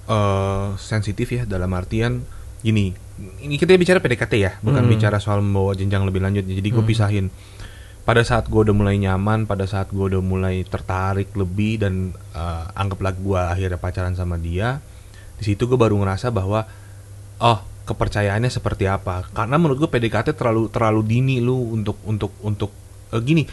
eh 0.09 0.69
sensitif 0.81 1.29
ya 1.29 1.43
dalam 1.45 1.69
artian 1.73 2.25
gini 2.59 2.91
ini 3.39 3.55
kita 3.55 3.77
bicara 3.77 4.01
PDKT 4.01 4.35
ya 4.35 4.53
bukan 4.59 4.83
Hmm. 4.83 4.91
bicara 4.91 5.19
soal 5.19 5.45
membawa 5.45 5.75
jenjang 5.75 6.03
lebih 6.03 6.19
lanjut 6.19 6.43
jadi 6.43 6.65
gue 6.65 6.81
Hmm. 6.81 6.89
pisahin 6.89 7.27
pada 8.03 8.25
saat 8.25 8.49
gue 8.49 8.57
udah 8.57 8.73
mulai 8.73 8.97
nyaman 8.97 9.45
pada 9.45 9.69
saat 9.69 9.93
gue 9.93 10.01
udah 10.01 10.25
mulai 10.25 10.65
tertarik 10.65 11.29
lebih 11.37 11.77
dan 11.79 11.95
eh, 12.33 12.65
anggaplah 12.73 13.13
gue 13.13 13.37
akhirnya 13.39 13.77
pacaran 13.77 14.17
sama 14.17 14.41
dia 14.41 14.81
di 15.37 15.45
situ 15.45 15.69
gue 15.69 15.77
baru 15.77 15.95
ngerasa 16.01 16.33
bahwa 16.33 16.65
oh 17.39 17.59
kepercayaannya 17.85 18.49
seperti 18.49 18.89
apa 18.89 19.29
karena 19.31 19.57
menurut 19.57 19.87
gue 19.87 19.91
PDKT 19.91 20.35
terlalu 20.35 20.73
terlalu 20.73 21.01
dini 21.05 21.37
lu 21.39 21.73
untuk 21.73 22.01
untuk 22.03 22.33
untuk 22.41 22.73
eh, 23.13 23.21
gini 23.21 23.45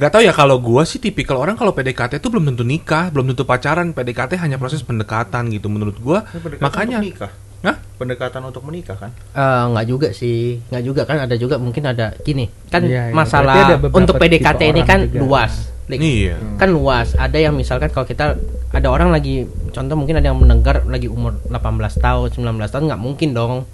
Gak 0.00 0.16
tau 0.16 0.24
ya 0.24 0.32
kalau 0.32 0.56
gua 0.56 0.88
sih 0.88 0.96
tipikal 0.96 1.36
orang 1.36 1.60
kalau 1.60 1.76
PDKT 1.76 2.24
itu 2.24 2.32
belum 2.32 2.48
tentu 2.48 2.64
nikah, 2.64 3.12
belum 3.12 3.36
tentu 3.36 3.44
pacaran. 3.44 3.92
PDKT 3.92 4.40
hanya 4.40 4.56
proses 4.56 4.80
pendekatan 4.80 5.52
gitu 5.52 5.68
menurut 5.68 6.00
pendekatan 6.00 6.64
Makanya 6.64 6.96
untuk 6.98 7.04
menikah. 7.04 7.32
Hah? 7.60 7.76
Pendekatan 8.00 8.42
untuk 8.48 8.62
menikah 8.64 8.96
kan? 8.96 9.10
Eh, 9.12 9.64
nggak 9.76 9.84
juga 9.84 10.08
sih 10.16 10.56
nggak 10.72 10.82
juga 10.82 11.02
kan 11.04 11.28
ada 11.28 11.36
juga 11.36 11.60
mungkin 11.60 11.84
ada 11.84 12.16
gini 12.24 12.48
kan 12.72 12.80
Iya, 12.80 13.12
iya. 13.12 13.14
Masalah 13.14 13.76
untuk 13.92 14.16
PDKT 14.16 14.60
ini 14.72 14.80
kan 14.88 15.04
juga. 15.04 15.20
luas 15.20 15.52
Lik. 15.90 15.98
Iya. 16.00 16.38
kan 16.54 16.70
luas 16.70 17.18
ada 17.18 17.34
yang 17.34 17.52
misalkan 17.52 17.90
kalau 17.90 18.06
kita 18.06 18.38
ada 18.70 18.88
orang 18.88 19.10
lagi 19.10 19.42
contoh 19.74 19.98
mungkin 19.98 20.22
ada 20.22 20.30
yang 20.30 20.38
mendengar 20.38 20.86
lagi 20.86 21.10
umur 21.10 21.34
18 21.50 21.98
tahun 21.98 22.30
19 22.30 22.46
tahun 22.70 22.84
nggak 22.94 23.02
mungkin 23.02 23.28
dong 23.34 23.66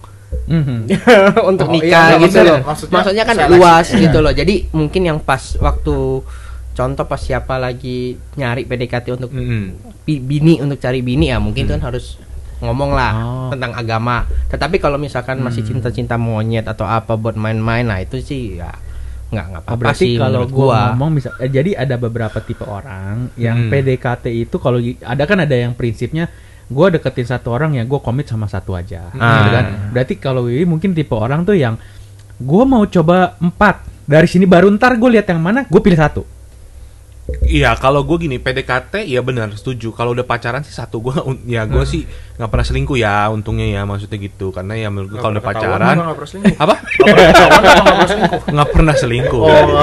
Mhm. 0.46 0.78
untuk 1.50 1.66
Oh, 1.66 1.72
iya, 1.72 1.76
nikah 1.76 2.06
nggak, 2.08 2.20
gitu 2.24 2.38
loh 2.40 2.58
maksudnya 2.62 2.94
maksudnya 2.94 3.24
kan 3.24 3.36
seleksi. 3.36 3.52
luas 3.52 3.86
Iya. 3.88 3.98
gitu 4.00 4.18
loh 4.20 4.32
jadi 4.32 4.54
mungkin 4.72 5.02
yang 5.04 5.18
pas 5.18 5.42
waktu 5.56 5.96
contoh 6.72 7.04
pas 7.04 7.18
siapa 7.18 7.56
lagi 7.56 7.98
nyari 8.34 8.62
PDKT 8.62 9.06
untuk 9.12 9.30
Mm-mm. 9.30 9.62
bi- 10.02 10.20
bini 10.20 10.58
untuk 10.58 10.76
cari 10.76 11.00
bini 11.00 11.28
ya 11.28 11.38
mungkin 11.38 11.64
kan 11.64 11.80
harus 11.80 12.20
ngomong 12.56 12.90
lah 12.90 13.12
Oh. 13.12 13.48
tentang 13.48 13.72
agama 13.72 14.22
tetapi 14.46 14.76
kalau 14.76 14.96
misalkan 14.96 15.38
masih 15.38 15.60
cinta-cinta 15.62 16.16
monyet 16.16 16.64
atau 16.64 16.84
apa 16.84 17.14
buat 17.14 17.34
main-main 17.34 17.82
nah 17.82 17.98
itu 17.98 18.16
sih 18.16 18.56
ya 18.56 18.72
nggak 19.26 19.46
nggak 19.46 19.62
apa-apa 19.64 19.80
berarti 19.82 20.06
sih 20.06 20.12
kalau 20.16 20.46
gua 20.46 20.92
ngomong 20.92 21.10
bisa 21.12 21.34
eh, 21.36 21.48
jadi 21.48 21.74
ada 21.76 21.96
beberapa 21.96 22.38
tipe 22.38 22.62
orang 22.62 23.28
yang 23.34 23.66
Hmm. 23.66 23.70
PDKT 23.70 24.24
itu 24.30 24.56
kalau 24.56 24.78
ada 24.80 25.24
kan 25.24 25.38
ada 25.38 25.52
yang 25.52 25.72
prinsipnya 25.72 26.30
gua 26.66 26.90
deketin 26.90 27.26
satu 27.26 27.54
orang 27.54 27.78
ya 27.78 27.86
gua 27.86 28.02
komit 28.02 28.26
sama 28.26 28.50
satu 28.50 28.74
aja. 28.74 29.10
Ah. 29.14 29.42
gitu 29.42 29.50
kan? 29.50 29.64
Berarti 29.94 30.14
kalau 30.18 30.46
Wiwi 30.50 30.66
mungkin 30.66 30.92
tipe 30.92 31.14
orang 31.14 31.46
tuh 31.46 31.54
yang 31.54 31.78
gua 32.42 32.62
mau 32.66 32.84
coba 32.86 33.38
empat 33.38 33.96
dari 34.06 34.30
sini 34.30 34.46
baru 34.46 34.70
ntar 34.78 34.94
gue 34.96 35.10
lihat 35.18 35.26
yang 35.26 35.42
mana 35.42 35.66
gue 35.66 35.80
pilih 35.82 35.98
satu 35.98 36.22
Iya, 37.26 37.74
kalau 37.74 38.06
gue 38.06 38.22
gini 38.22 38.38
PDKT 38.38 39.02
ya 39.02 39.18
benar 39.18 39.50
setuju. 39.58 39.90
Kalau 39.90 40.14
udah 40.14 40.22
pacaran 40.22 40.62
sih 40.62 40.70
satu 40.70 41.02
gue 41.02 41.14
ya 41.58 41.66
gue 41.66 41.82
sih 41.82 42.06
nggak 42.38 42.50
pernah 42.52 42.66
selingkuh 42.66 42.98
ya 42.98 43.26
untungnya 43.34 43.66
ya 43.66 43.82
maksudnya 43.82 44.18
gitu. 44.22 44.54
Karena 44.54 44.78
ya 44.78 44.88
menurut 44.94 45.10
gue 45.10 45.18
kalau 45.18 45.34
udah 45.34 45.42
Nggak 45.42 45.58
pacaran 45.58 45.94
nggak 45.98 46.16
pernah 46.18 46.30
selingkuh. 46.30 46.54
apa? 46.62 46.74
Nggak 46.86 47.06
pernah 47.10 47.82
nggak 47.82 48.08
selingkuh. 48.10 48.40
Nggak 48.54 48.68
pernah 48.70 48.94
selingkuh. 48.94 49.42
Oh. 49.42 49.82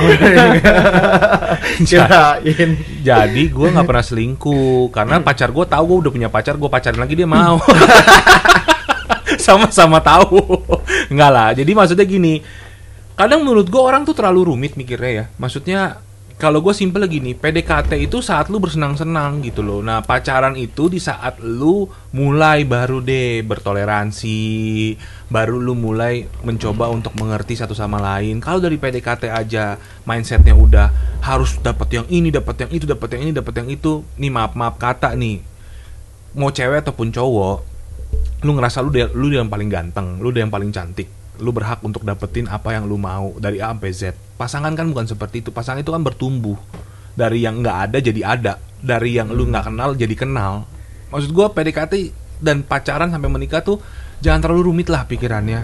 Jadi 3.03 3.41
gue 3.59 3.67
nggak 3.75 3.87
pernah 3.87 4.05
selingkuh 4.07 4.81
karena 4.95 5.15
pacar 5.19 5.49
gue 5.51 5.65
tahu 5.67 5.83
gue 5.83 5.97
udah 6.07 6.11
punya 6.15 6.29
pacar 6.31 6.55
gue 6.55 6.69
pacarin 6.71 6.99
lagi 7.03 7.13
dia 7.19 7.27
mau. 7.27 7.59
Sama-sama 9.43 9.99
tahu. 9.99 10.39
Enggak 11.11 11.31
lah. 11.31 11.49
Jadi 11.51 11.71
maksudnya 11.75 12.07
gini. 12.07 12.39
Kadang 13.13 13.43
menurut 13.45 13.67
gue 13.67 13.81
orang 13.83 14.07
tuh 14.07 14.15
terlalu 14.15 14.55
rumit 14.55 14.79
mikirnya 14.79 15.11
ya. 15.11 15.25
Maksudnya 15.37 15.99
kalau 16.43 16.59
gue 16.59 16.75
simple 16.75 17.07
gini, 17.07 17.31
PDKT 17.39 18.03
itu 18.03 18.19
saat 18.19 18.51
lu 18.51 18.59
bersenang-senang 18.59 19.39
gitu 19.47 19.63
loh. 19.63 19.79
Nah 19.79 20.03
pacaran 20.03 20.59
itu 20.59 20.91
di 20.91 20.99
saat 20.99 21.39
lu 21.39 21.87
mulai 22.11 22.67
baru 22.67 22.99
deh 22.99 23.47
bertoleransi, 23.47 24.43
baru 25.31 25.55
lu 25.55 25.71
mulai 25.71 26.27
mencoba 26.43 26.91
untuk 26.91 27.15
mengerti 27.15 27.55
satu 27.55 27.71
sama 27.71 28.03
lain. 28.03 28.43
Kalau 28.43 28.59
dari 28.59 28.75
PDKT 28.75 29.31
aja 29.31 29.79
mindsetnya 30.03 30.51
udah 30.51 30.91
harus 31.23 31.55
dapat 31.63 31.87
yang 31.95 32.07
ini, 32.11 32.27
dapat 32.27 32.67
yang 32.67 32.71
itu, 32.75 32.83
dapat 32.91 33.15
yang 33.15 33.21
ini, 33.23 33.31
dapat 33.31 33.53
yang 33.63 33.69
itu. 33.71 34.03
Nih 34.19 34.27
maaf 34.27 34.51
maaf 34.59 34.75
kata 34.75 35.15
nih, 35.15 35.39
mau 36.35 36.51
cewek 36.51 36.83
ataupun 36.83 37.15
cowok, 37.15 37.57
lu 38.43 38.51
ngerasa 38.51 38.83
lu 38.83 38.91
dia, 38.91 39.07
lu 39.15 39.31
yang 39.31 39.47
paling 39.47 39.71
ganteng, 39.71 40.19
lu 40.19 40.27
dia 40.35 40.43
yang 40.43 40.51
paling 40.51 40.75
cantik, 40.75 41.07
lu 41.41 41.49
berhak 41.49 41.81
untuk 41.81 42.05
dapetin 42.05 42.45
apa 42.45 42.75
yang 42.77 42.85
lu 42.85 42.99
mau 42.99 43.33
dari 43.41 43.57
A 43.57 43.73
sampai 43.73 43.91
Z. 43.93 44.13
Pasangan 44.37 44.73
kan 44.77 44.85
bukan 44.89 45.09
seperti 45.09 45.41
itu. 45.41 45.49
Pasangan 45.49 45.81
itu 45.81 45.89
kan 45.89 46.03
bertumbuh. 46.05 46.57
Dari 47.13 47.45
yang 47.45 47.61
nggak 47.61 47.77
ada 47.89 47.97
jadi 48.01 48.21
ada, 48.25 48.53
dari 48.81 49.17
yang 49.17 49.29
lu 49.29 49.49
nggak 49.49 49.69
kenal 49.69 49.93
jadi 49.93 50.15
kenal. 50.17 50.65
Maksud 51.13 51.29
gua 51.29 51.53
PDKT 51.53 52.09
dan 52.41 52.65
pacaran 52.65 53.13
sampai 53.13 53.29
menikah 53.29 53.61
tuh 53.61 53.77
jangan 54.19 54.43
terlalu 54.49 54.73
rumit 54.73 54.89
lah 54.89 55.05
pikirannya. 55.05 55.61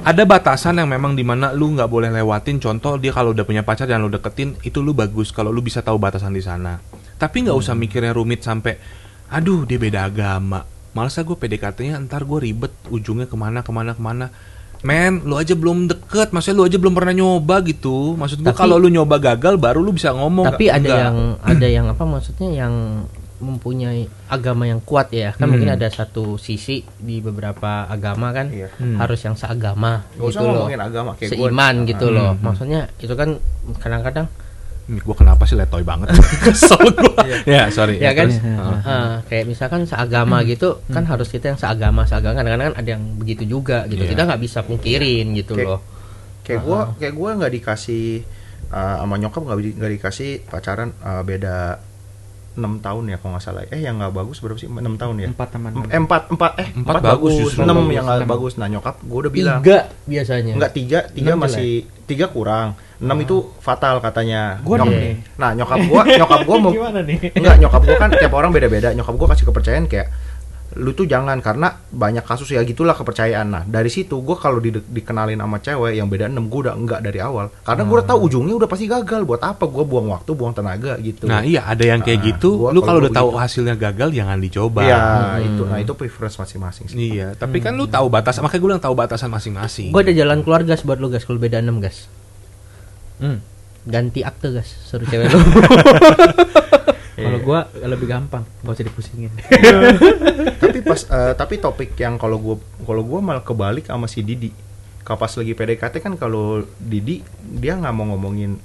Ada 0.00 0.24
batasan 0.24 0.80
yang 0.80 0.88
memang 0.88 1.12
di 1.12 1.20
mana 1.20 1.52
lu 1.52 1.76
nggak 1.76 1.88
boleh 1.88 2.08
lewatin. 2.08 2.56
Contoh 2.56 2.96
dia 2.96 3.12
kalau 3.12 3.36
udah 3.36 3.44
punya 3.44 3.60
pacar 3.64 3.84
dan 3.84 4.00
lu 4.00 4.08
deketin 4.08 4.56
itu 4.64 4.80
lu 4.80 4.96
bagus 4.96 5.28
kalau 5.28 5.52
lu 5.52 5.60
bisa 5.60 5.84
tahu 5.84 6.00
batasan 6.00 6.32
di 6.32 6.40
sana. 6.40 6.80
Tapi 7.20 7.44
nggak 7.44 7.56
usah 7.56 7.76
mikirnya 7.76 8.16
rumit 8.16 8.40
sampai 8.40 8.80
aduh 9.28 9.68
dia 9.68 9.76
beda 9.76 10.08
agama. 10.08 10.64
Malas 10.90 11.14
gue 11.14 11.36
PDKT-nya 11.36 12.00
ntar 12.08 12.26
gue 12.26 12.38
ribet 12.42 12.74
ujungnya 12.90 13.30
ke 13.30 13.36
mana 13.38 13.62
ke 13.62 13.70
mana 13.70 13.94
ke 13.94 14.02
mana 14.02 14.26
men 14.82 15.20
lu 15.22 15.34
aja 15.34 15.52
belum 15.52 15.86
deket 15.86 16.30
maksudnya 16.30 16.56
lu 16.56 16.64
aja 16.64 16.76
belum 16.76 16.92
pernah 16.92 17.12
nyoba 17.12 17.60
gitu 17.62 18.14
maksud 18.14 18.40
gue 18.40 18.48
Tapi- 18.48 18.56
kalau 18.58 18.76
lu 18.76 18.88
nyoba 18.88 19.16
gagal 19.18 19.54
baru 19.56 19.78
lu 19.78 19.92
bisa 19.92 20.10
ngomong 20.10 20.48
Tapi 20.48 20.66
ada 20.66 20.80
Enggak. 20.80 20.98
yang 20.98 21.16
ada 21.38 21.66
yang 21.68 21.86
apa 21.86 22.02
maksudnya 22.02 22.48
yang 22.50 22.74
mempunyai 23.38 24.04
agama 24.26 24.64
yang 24.64 24.80
kuat 24.80 25.08
ya 25.10 25.32
kan 25.32 25.42
Hmm. 25.42 25.56
mungkin 25.56 25.70
ada 25.70 25.88
satu 25.88 26.36
sisi 26.36 26.84
di 26.94 27.18
beberapa 27.18 27.84
agama 27.86 28.30
kan 28.30 28.48
Iya. 28.48 28.68
Hmm. 28.74 28.96
harus 28.96 29.16
yang 29.18 29.32
seagama 29.32 30.04
Gak 30.12 30.20
usah 30.22 30.28
gitu 30.34 30.44
loh 30.46 30.52
ngomongin 30.60 30.80
agama 30.82 31.10
kayak 31.14 31.30
gua. 31.30 31.48
seiman 31.48 31.74
gitu 31.84 32.06
Hmm, 32.06 32.14
loh 32.14 32.30
hmm. 32.30 32.42
maksudnya 32.42 32.80
itu 32.96 33.14
kan 33.14 33.40
kadang-kadang 33.76 34.26
Ini 34.90 34.98
gue 34.98 35.14
kenapa 35.14 35.46
sih 35.46 35.54
letoy 35.54 35.80
banget? 35.80 36.10
Kesel 36.44 36.82
gue 36.90 37.14
ya 37.46 37.70
sorry. 37.70 37.96
Ya 37.96 38.10
kan? 38.10 38.26
Terus. 38.26 38.42
Heeh. 38.42 38.78
Eh, 38.82 39.14
kayak 39.24 39.44
misalkan 39.46 39.86
seagama 39.86 40.42
gitu 40.42 40.82
kan 40.86 41.06
harus 41.06 41.30
kita 41.30 41.48
yang 41.48 41.58
seagama 41.58 42.02
seagama 42.04 42.34
kadang-kadang 42.34 42.74
kan 42.74 42.76
ada 42.76 42.88
yang 42.90 43.02
begitu 43.14 43.46
juga 43.46 43.86
gitu. 43.86 44.02
Iya. 44.02 44.10
kita 44.10 44.22
nggak 44.26 44.42
bisa 44.42 44.58
pungkirin 44.60 45.26
gitu 45.32 45.54
Kayak- 45.54 45.70
loh. 45.70 45.80
kayak 46.42 46.60
gue 46.60 46.78
kayak 46.98 47.14
gue 47.14 47.30
nggak 47.38 47.52
dikasih 47.54 48.06
uh, 48.68 48.96
sama 48.98 49.14
nyokap 49.16 49.40
nggak 49.40 49.58
di- 49.60 49.76
nggak 49.78 49.92
dikasih 49.94 50.30
pacaran 50.44 50.90
uh, 50.98 51.22
beda 51.22 51.78
enam 52.50 52.82
tahun 52.82 53.04
ya 53.06 53.16
kalau 53.16 53.38
nggak 53.38 53.44
salah. 53.46 53.62
Eh 53.68 53.78
yang 53.78 53.96
nggak 53.96 54.10
bagus 54.10 54.42
berapa 54.42 54.58
sih? 54.58 54.66
Enam 54.66 54.98
tahun 54.98 55.22
ya? 55.22 55.28
Empat 55.30 55.48
teman. 55.54 55.70
Em- 55.70 55.86
eh, 55.86 56.00
empat 56.00 56.22
empat 56.28 56.52
eh 56.58 56.68
Empat 56.74 56.98
bagus 56.98 57.54
enam 57.54 57.86
yang 57.86 58.02
nggak 58.02 58.26
bagus. 58.26 58.58
Nah 58.58 58.66
nyokap 58.66 58.98
gue 58.98 59.18
udah 59.20 59.32
bilang 59.32 59.60
tiga 59.62 59.86
biasanya. 60.02 60.52
Enggak 60.58 60.72
tiga, 60.74 60.98
tiga 61.08 61.32
masih 61.38 61.70
tiga 62.04 62.26
kurang, 62.26 62.74
enam 63.00 63.16
itu 63.18 63.36
fatal 63.58 63.98
katanya. 63.98 64.60
Gua 64.60 64.76
Nyok- 64.78 64.92
nih. 64.92 65.12
Nah 65.34 65.50
nyokap 65.52 65.80
gua, 65.84 66.02
nyokap 66.20 66.40
gua 66.42 66.56
mau 66.58 66.70
Gimana 66.70 67.00
nih? 67.00 67.32
enggak 67.32 67.56
nyokap 67.58 67.82
gua 67.82 67.96
kan 67.98 68.10
tiap 68.12 68.32
orang 68.32 68.50
beda-beda. 68.50 68.92
Nyokap 68.92 69.14
gua 69.14 69.28
kasih 69.30 69.46
kepercayaan 69.46 69.86
kayak 69.86 70.08
lu 70.70 70.94
tuh 70.94 71.02
jangan 71.02 71.34
karena 71.40 71.66
banyak 71.90 72.22
kasus 72.22 72.46
ya 72.48 72.62
gitulah 72.62 72.94
kepercayaan. 72.94 73.42
Nah 73.44 73.62
dari 73.66 73.88
situ 73.88 74.20
gua 74.20 74.36
kalau 74.36 74.60
di, 74.60 74.70
dikenalin 74.70 75.34
sama 75.34 75.58
cewek 75.58 75.96
yang 75.96 76.06
beda 76.06 76.28
enam 76.28 76.46
gua 76.46 76.70
udah 76.70 76.74
enggak 76.76 77.00
dari 77.00 77.18
awal. 77.18 77.50
Karena 77.58 77.82
gua 77.82 77.96
udah 77.98 78.08
tahu 78.08 78.18
ujungnya 78.22 78.54
udah 78.54 78.68
pasti 78.68 78.86
gagal. 78.86 79.24
Buat 79.24 79.42
apa 79.42 79.64
gua 79.64 79.82
buang 79.82 80.06
waktu, 80.10 80.30
buang 80.30 80.52
tenaga 80.52 80.94
gitu. 80.98 81.24
Nah 81.24 81.42
iya 81.42 81.64
ada 81.64 81.82
yang 81.82 81.98
kayak 81.98 82.20
Nah, 82.20 82.26
gitu. 82.28 82.48
gua- 82.60 82.70
lu 82.70 82.80
kalau 82.80 83.00
udah 83.00 83.10
tahu 83.10 83.28
begitu. 83.30 83.42
hasilnya 83.42 83.74
gagal 83.74 84.08
jangan 84.12 84.38
dicoba. 84.38 84.80
Iya 84.80 85.00
itu, 85.42 85.62
nah 85.64 85.78
itu 85.78 85.92
preference 85.92 86.36
masing-masing. 86.36 86.84
sih. 86.86 86.96
Iya, 87.16 87.34
tapi 87.34 87.58
kan 87.58 87.74
lu 87.74 87.88
tahu 87.88 88.06
batasan. 88.06 88.44
Makanya 88.44 88.60
gue 88.60 88.68
bilang 88.68 88.84
tahu 88.84 88.94
batasan 88.94 89.26
masing-masing. 89.26 89.90
gue 89.90 90.00
ada 90.00 90.14
jalan 90.14 90.38
keluar 90.40 90.62
gas 90.62 90.84
buat 90.84 91.00
lu 91.00 91.08
gas 91.08 91.24
kalau 91.24 91.40
beda 91.40 91.58
enam 91.58 91.80
gas 91.80 92.06
Hmm. 93.20 93.38
ganti 93.82 94.20
akte 94.20 94.48
gas 94.50 94.68
suruh 94.82 95.04
cewek 95.04 95.28
lu 95.30 95.38
Kalau 97.12 97.38
gua 97.38 97.60
lebih 97.78 98.08
gampang, 98.08 98.48
gak 98.58 98.72
usah 98.72 98.86
dipusingin. 98.86 99.28
tapi 100.62 100.80
pas 100.80 101.00
eh, 101.02 101.32
tapi 101.34 101.54
topik 101.56 101.92
yang 101.94 102.16
kalau 102.16 102.36
gua 102.36 102.56
kalau 102.80 103.02
gua 103.02 103.20
malah 103.20 103.44
kebalik 103.44 103.84
sama 103.84 104.08
si 104.08 104.20
Didi. 104.20 104.48
Kalau 105.00 105.18
pas 105.18 105.28
lagi 105.30 105.52
PDKT 105.52 106.00
kan 106.00 106.16
kalau 106.16 106.44
Didi 106.78 107.20
dia 107.36 107.76
nggak 107.76 107.92
mau 107.92 108.08
ngomongin 108.08 108.56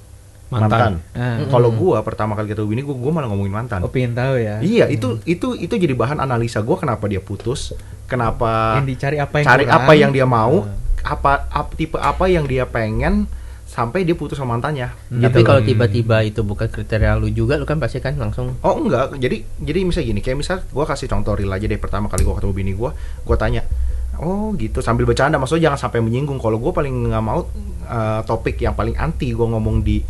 Mantan. 0.46 0.70
mantan. 0.70 0.92
Ah. 1.12 1.44
Kalau 1.44 1.68
gua 1.70 2.00
pertama 2.00 2.32
kali 2.32 2.48
ketemu 2.48 2.70
ini 2.72 2.82
gua 2.82 2.96
gua 2.96 3.12
malah 3.12 3.28
ngomongin 3.28 3.52
mantan. 3.52 3.80
Oh 3.82 3.90
pengen 3.90 4.16
tahu 4.16 4.38
ya. 4.38 4.56
Iya, 4.58 4.88
itu 4.88 5.20
itu 5.26 5.52
itu 5.52 5.74
jadi 5.74 5.92
bahan 5.92 6.16
analisa 6.16 6.60
gua 6.60 6.78
kenapa 6.78 7.04
dia 7.04 7.20
putus, 7.20 7.76
kenapa 8.06 8.80
Yang 8.80 8.86
dicari 8.88 9.16
apa 9.18 9.36
yang 9.36 9.46
cari 9.46 9.64
kurang. 9.64 9.76
apa 9.78 9.92
yang 9.92 10.10
dia 10.10 10.24
mau, 10.24 10.64
Ah. 10.64 11.12
apa, 11.12 11.32
ap- 11.50 11.76
tipe 11.76 12.00
apa 12.00 12.24
yang 12.24 12.48
dia 12.48 12.64
pengen 12.64 13.28
sampai 13.76 14.02
dia 14.02 14.12
putus 14.12 14.34
sama 14.34 14.56
mantannya. 14.56 14.88
tapi 14.88 15.20
Gitu 15.20 15.38
kalau 15.42 15.60
loh. 15.60 15.68
tiba-tiba 15.68 16.16
itu 16.22 16.40
bukan 16.40 16.64
kriteria 16.66 17.12
lu 17.14 17.28
juga 17.28 17.54
lu 17.54 17.62
kan 17.62 17.76
pasti 17.76 18.00
kan 18.00 18.16
langsung 18.16 18.56
Oh 18.58 18.80
enggak, 18.80 19.12
jadi 19.14 19.44
jadi 19.58 19.84
misalnya 19.84 20.06
gini, 20.08 20.20
kayak 20.20 20.38
misal 20.38 20.64
gua 20.66 20.84
kasih 20.84 21.06
contoh 21.06 21.34
real 21.34 21.52
aja 21.52 21.62
deh 21.62 21.76
pertama 21.76 22.08
kali 22.08 22.24
gua 22.24 22.34
ketemu 22.34 22.54
bini 22.54 22.72
gua, 22.72 22.96
gua 23.20 23.36
tanya, 23.36 23.68
oh 24.16 24.50
gitu 24.54 24.80
sambil 24.80 25.04
bercanda, 25.04 25.36
maksudnya 25.36 25.68
jangan 25.68 25.80
sampai 25.82 26.00
menyinggung. 26.00 26.38
Kalau 26.38 26.56
gua 26.56 26.72
paling 26.72 26.88
nggak 27.06 27.20
mau 27.22 27.44
eh, 27.84 28.20
topik 28.22 28.56
yang 28.58 28.72
paling 28.72 28.96
anti 28.96 29.30
gua 29.30 29.52
ngomong 29.52 29.80
di 29.80 30.00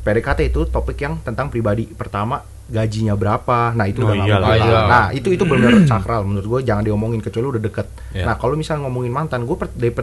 PDKT 0.00 0.50
itu 0.50 0.66
topik 0.66 0.98
yang 0.98 1.14
tentang 1.20 1.46
pribadi. 1.46 1.86
Pertama 1.86 2.42
gajinya 2.64 3.14
berapa, 3.14 3.70
nah 3.70 3.86
itu 3.86 4.00
Oh, 4.00 4.10
udah 4.10 4.14
nggak 4.16 4.26
iyalah. 4.28 4.48
boleh. 4.48 4.58
Iyalah. 4.60 4.86
Nah 4.88 5.06
itu 5.12 5.28
itu 5.30 5.44
benar 5.44 5.72
sakral 5.86 6.24
menurut 6.24 6.46
gua 6.48 6.60
jangan 6.60 6.82
diomongin 6.82 7.20
kecuali 7.20 7.46
udah 7.48 7.62
deket. 7.62 7.86
Iya. 8.10 8.26
Nah 8.26 8.34
kalau 8.34 8.58
misalnya 8.58 8.82
ngomongin 8.82 9.10
mantan, 9.10 9.46
gua 9.46 9.56
per- 9.56 9.70
dari 9.72 9.94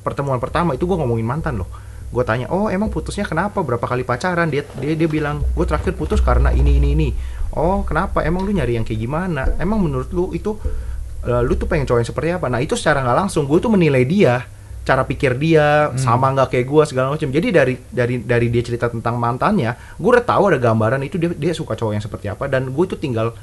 pertemuan 0.00 0.38
pertama 0.38 0.72
itu 0.72 0.86
gua 0.86 0.94
ngomongin 0.96 1.26
mantan 1.26 1.58
loh. 1.58 1.66
Gue 2.06 2.22
tanya, 2.22 2.46
oh 2.54 2.70
emang 2.70 2.88
putusnya 2.88 3.26
kenapa? 3.26 3.60
Berapa 3.66 3.82
kali 3.82 4.06
pacaran? 4.06 4.46
Dia 4.46 4.62
dia 4.78 4.94
dia 4.94 5.08
bilang, 5.10 5.42
gue 5.42 5.64
terakhir 5.66 5.98
putus 5.98 6.22
karena 6.22 6.54
ini 6.54 6.78
ini 6.78 6.88
ini. 6.94 7.08
Oh 7.56 7.82
kenapa? 7.82 8.22
Emang 8.22 8.46
lu 8.46 8.54
nyari 8.54 8.78
yang 8.78 8.86
kayak 8.86 9.00
gimana? 9.00 9.42
Emang 9.58 9.82
menurut 9.82 10.10
lu 10.14 10.30
itu 10.30 10.54
eh, 11.26 11.42
lu 11.42 11.58
tuh 11.58 11.66
pengen 11.66 11.84
cowok 11.88 12.00
yang 12.00 12.08
seperti 12.08 12.28
apa? 12.32 12.46
Nah 12.46 12.62
itu 12.62 12.78
secara 12.78 13.02
nggak 13.02 13.18
langsung 13.26 13.44
gue 13.50 13.58
tuh 13.58 13.72
menilai 13.72 14.06
dia, 14.06 14.46
cara 14.86 15.02
pikir 15.02 15.34
dia 15.34 15.90
sama 15.98 16.30
nggak 16.30 16.54
kayak 16.54 16.66
gue 16.70 16.82
segala 16.86 17.10
macam. 17.10 17.26
Jadi 17.26 17.48
dari 17.50 17.74
dari 17.90 18.22
dari 18.22 18.46
dia 18.54 18.62
cerita 18.62 18.86
tentang 18.86 19.18
mantannya, 19.18 19.74
gue 19.98 20.10
udah 20.14 20.22
tahu 20.22 20.54
ada 20.54 20.58
gambaran 20.62 21.02
itu 21.02 21.18
dia 21.18 21.34
dia 21.34 21.52
suka 21.52 21.74
cowok 21.74 21.92
yang 21.98 22.04
seperti 22.04 22.30
apa 22.30 22.46
dan 22.46 22.70
gue 22.70 22.84
tuh 22.86 22.96
tinggal 22.96 23.34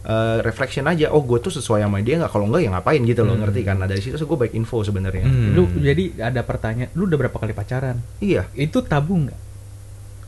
eh, 0.00 0.38
reflection 0.40 0.84
aja. 0.84 1.10
Oh 1.10 1.20
gue 1.20 1.38
tuh 1.38 1.50
sesuai 1.50 1.80
sama 1.80 1.98
dia 2.00 2.16
nggak? 2.16 2.28
Kalau 2.28 2.46
enggak 2.46 2.62
ya 2.62 2.70
ngapain 2.70 3.00
gitu 3.02 3.22
loh 3.22 3.34
ngerti 3.34 3.60
kan? 3.62 3.76
Nah 3.76 3.86
dari 3.86 3.98
situ 3.98 4.14
gue 4.14 4.38
baik 4.38 4.54
info 4.54 4.80
sebenarnya. 4.80 5.24
Hmm. 5.24 5.52
Lu 5.52 5.62
jadi 5.74 6.14
ada 6.22 6.40
pertanyaan, 6.42 6.90
lu 6.92 7.04
udah 7.04 7.18
berapa 7.18 7.36
kali 7.36 7.52
pacaran? 7.52 7.98
Iya. 8.18 8.46
Itu 8.52 8.82
tabu 8.82 9.18
nggak? 9.18 9.38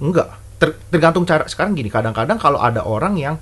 Enggak. 0.00 0.28
Ter- 0.56 0.76
tergantung 0.88 1.24
cara 1.24 1.44
sekarang 1.46 1.72
gini, 1.72 1.88
kadang-kadang 1.88 2.36
kalau 2.36 2.58
ada 2.58 2.84
orang 2.84 3.16
yang 3.16 3.36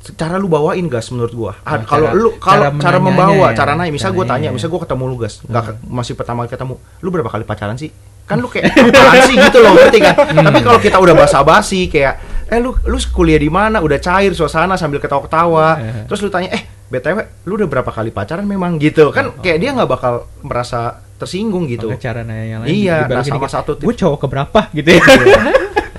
cara 0.00 0.40
lu 0.40 0.48
bawain 0.48 0.88
gas 0.88 1.10
menurut 1.10 1.32
gua. 1.32 1.52
Ah, 1.60 1.76
Oh, 1.76 1.84
kalau 1.84 2.08
lu 2.14 2.28
kalau 2.38 2.72
cara 2.72 2.78
cara, 2.80 2.98
membawa, 2.98 3.52
ya, 3.52 3.56
cara 3.58 3.72
nanya, 3.76 3.92
misal 3.92 4.10
gua 4.10 4.24
caranya 4.24 4.32
tanya, 4.32 4.48
ya. 4.48 4.56
misal 4.56 4.68
gua 4.72 4.80
ketemu 4.80 5.04
lu 5.04 5.16
gas, 5.18 5.34
nggak 5.44 5.62
ke- 5.62 5.76
masih 5.84 6.14
pertama 6.16 6.38
kali 6.42 6.50
ketemu, 6.50 6.74
lu 7.02 7.08
berapa 7.10 7.28
kali 7.28 7.44
pacaran 7.44 7.76
sih? 7.76 7.90
Kan 8.26 8.38
lu 8.40 8.48
kayak 8.48 8.72
apaan 8.74 9.20
sih 9.26 9.36
gitu 9.36 9.58
loh, 9.60 9.72
ngerti 9.74 9.98
kan? 10.02 10.14
Tapi 10.16 10.60
kalau 10.62 10.78
kita 10.78 10.96
udah 10.98 11.14
basa-basi 11.14 11.90
kayak 11.90 12.14
eh 12.50 12.58
lu 12.58 12.74
lu 12.86 12.98
kuliah 13.14 13.38
di 13.38 13.46
mana? 13.46 13.78
Udah 13.78 13.98
cair 14.02 14.34
suasana 14.34 14.74
sambil 14.74 14.98
ketawa-ketawa. 14.98 15.68
Eh. 15.78 16.04
Terus 16.10 16.20
lu 16.26 16.30
tanya, 16.30 16.50
"Eh, 16.50 16.62
BTW, 16.90 17.46
lu 17.46 17.58
udah 17.58 17.68
berapa 17.70 17.90
kali 17.94 18.10
pacaran 18.10 18.46
memang?" 18.46 18.78
gitu. 18.82 19.14
Kan 19.14 19.38
kayak 19.38 19.58
dia 19.62 19.70
nggak 19.70 19.90
bakal 19.90 20.26
merasa 20.42 20.98
tersinggung 21.20 21.68
gitu. 21.68 21.92
Cara 22.00 22.24
nanya 22.24 22.44
yang 22.48 22.60
lain. 22.64 22.70
Iya, 22.72 22.96
nah, 23.06 23.20
sama 23.20 23.46
satu 23.46 23.76
tips. 23.76 23.86
Gue 23.86 23.94
cowok 23.94 24.18
keberapa 24.26 24.60
gitu 24.72 24.88
ya. 24.96 25.02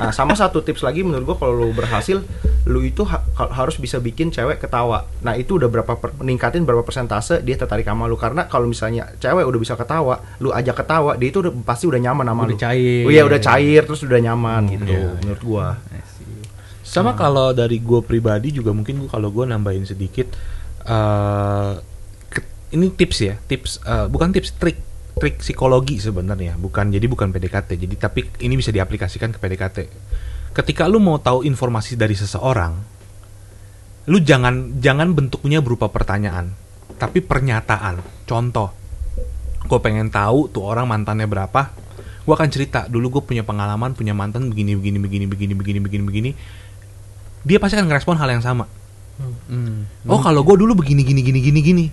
Nah, 0.01 0.09
sama 0.09 0.33
satu 0.33 0.59
tips 0.59 0.81
lagi 0.81 1.05
menurut 1.05 1.23
gua 1.23 1.37
kalau 1.37 1.53
lu 1.55 1.69
berhasil, 1.71 2.25
lu 2.65 2.81
itu 2.81 3.05
ha- 3.05 3.21
ha- 3.37 3.53
harus 3.53 3.77
bisa 3.77 3.97
bikin 3.97 4.29
cewek 4.29 4.57
ketawa. 4.57 5.05
Nah, 5.21 5.37
itu 5.37 5.61
udah 5.61 5.69
berapa 5.69 5.93
per- 5.93 6.17
meningkatin 6.17 6.65
berapa 6.65 6.81
persentase 6.81 7.37
dia 7.39 7.53
tertarik 7.53 7.85
sama 7.85 8.09
lu 8.09 8.17
karena 8.17 8.45
kalau 8.45 8.65
misalnya 8.65 9.13
cewek 9.15 9.45
udah 9.45 9.59
bisa 9.61 9.77
ketawa, 9.77 10.17
lu 10.37 10.49
ajak 10.49 10.73
ketawa, 10.75 11.13
dia 11.15 11.29
itu 11.29 11.39
udah 11.39 11.53
pasti 11.61 11.85
udah 11.85 12.01
nyaman 12.01 12.25
sama 12.25 12.41
Udah 12.43 12.57
lu. 12.57 12.57
cair. 12.57 13.03
Oh 13.05 13.11
iya, 13.11 13.23
udah 13.23 13.39
cair 13.39 13.81
terus 13.85 14.01
udah 14.01 14.19
nyaman 14.19 14.61
gitu 14.67 14.89
iya. 14.89 15.13
menurut 15.21 15.41
gua. 15.41 15.67
Sama 16.81 17.13
kalau 17.13 17.53
dari 17.53 17.79
gue 17.79 18.01
pribadi 18.01 18.51
juga 18.51 18.73
mungkin 18.73 18.99
gua 18.99 19.09
kalau 19.15 19.31
gue 19.31 19.45
nambahin 19.45 19.85
sedikit 19.85 20.27
eh 20.81 21.71
ke- 22.27 22.47
ini 22.73 22.89
tips 22.89 23.17
ya, 23.21 23.35
tips 23.39 23.79
eh, 23.81 24.05
bukan 24.09 24.33
tips 24.33 24.57
trik 24.57 24.77
trik 25.21 25.37
psikologi 25.37 26.01
sebenarnya, 26.01 26.57
bukan 26.57 26.89
jadi 26.89 27.05
bukan 27.05 27.29
PDKT. 27.29 27.77
Jadi 27.77 27.95
tapi 28.01 28.25
ini 28.41 28.57
bisa 28.57 28.73
diaplikasikan 28.73 29.29
ke 29.29 29.37
PDKT. 29.37 29.77
Ketika 30.57 30.89
lu 30.89 30.97
mau 30.97 31.21
tahu 31.21 31.45
informasi 31.45 31.93
dari 31.93 32.17
seseorang, 32.17 32.73
lu 34.09 34.17
jangan 34.17 34.81
jangan 34.81 35.13
bentuknya 35.13 35.61
berupa 35.61 35.93
pertanyaan, 35.93 36.49
tapi 36.97 37.21
pernyataan. 37.21 38.01
Contoh, 38.25 38.73
gue 39.69 39.79
pengen 39.85 40.09
tahu 40.09 40.49
tuh 40.49 40.65
orang 40.65 40.89
mantannya 40.89 41.29
berapa, 41.29 41.69
gue 42.25 42.33
akan 42.33 42.49
cerita 42.49 42.89
dulu 42.89 43.21
gue 43.21 43.23
punya 43.25 43.41
pengalaman 43.41 43.97
punya 43.97 44.13
mantan 44.13 44.49
begini 44.53 44.77
begini 44.77 44.97
begini 45.01 45.25
begini 45.25 45.53
begini 45.57 45.79
begini 45.81 46.03
begini 46.05 46.31
dia 47.41 47.57
pasti 47.57 47.81
akan 47.81 47.89
ngerespon 47.89 48.17
hal 48.17 48.29
yang 48.29 48.45
sama 48.45 48.69
Hmm. 49.21 49.85
oh 50.09 50.17
kalau 50.17 50.41
gue 50.41 50.65
dulu 50.65 50.81
begini 50.81 51.05
gini 51.05 51.21
gini 51.21 51.45
gini 51.45 51.59
gini 51.61 51.85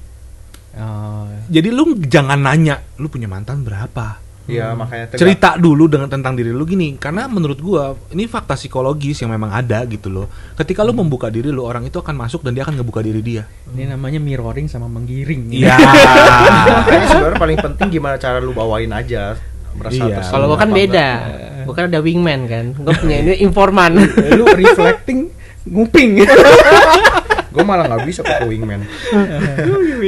Oh, 0.79 1.27
jadi 1.47 1.69
lu 1.69 1.99
jangan 2.01 2.39
nanya 2.39 2.79
lu 2.97 3.07
punya 3.07 3.27
mantan 3.27 3.61
berapa 3.61 4.23
Iya, 4.47 4.73
makanya 4.73 5.13
tegak- 5.13 5.21
cerita 5.21 5.51
dulu 5.55 5.85
dengan 5.87 6.09
tentang 6.09 6.33
diri 6.33 6.49
lu 6.49 6.65
gini 6.65 6.97
karena 6.97 7.27
menurut 7.27 7.59
gua 7.59 7.85
ini 8.09 8.25
fakta 8.25 8.55
psikologis 8.55 9.19
yang 9.19 9.29
memang 9.29 9.51
ada 9.51 9.85
gitu 9.85 10.09
loh 10.09 10.25
ketika 10.55 10.81
lu 10.81 10.95
membuka 10.95 11.29
diri 11.29 11.51
lu 11.51 11.61
orang 11.61 11.85
itu 11.85 11.95
akan 11.95 12.17
masuk 12.17 12.41
dan 12.41 12.55
dia 12.55 12.63
akan 12.63 12.81
ngebuka 12.81 13.03
diri 13.03 13.21
dia 13.21 13.45
ini 13.69 13.85
namanya 13.85 14.17
mirroring 14.17 14.65
sama 14.65 14.87
menggiring. 14.87 15.53
iya 15.53 15.77
sebenarnya 17.11 17.37
paling 17.37 17.59
penting 17.59 17.89
gimana 17.93 18.17
cara 18.17 18.39
lu 18.39 18.53
bawain 18.53 18.89
aja. 18.89 19.37
Merasa 19.75 20.01
Iya. 20.01 20.25
kalau 20.25 20.49
gua 20.49 20.59
kan 20.59 20.71
beda 20.71 21.07
enggak. 21.21 21.63
gua 21.63 21.75
kan 21.75 21.85
ada 21.87 22.01
wingman 22.01 22.41
kan 22.47 22.65
gua 22.75 22.95
punya 23.03 23.17
ini 23.21 23.35
informan 23.43 24.01
lu 24.33 24.45
reflecting 24.49 25.29
nguping. 25.67 26.25
gue 27.59 27.67
malah 27.67 27.91
nggak 27.91 28.07
bisa 28.07 28.23
pakai 28.23 28.47
wingman. 28.47 28.87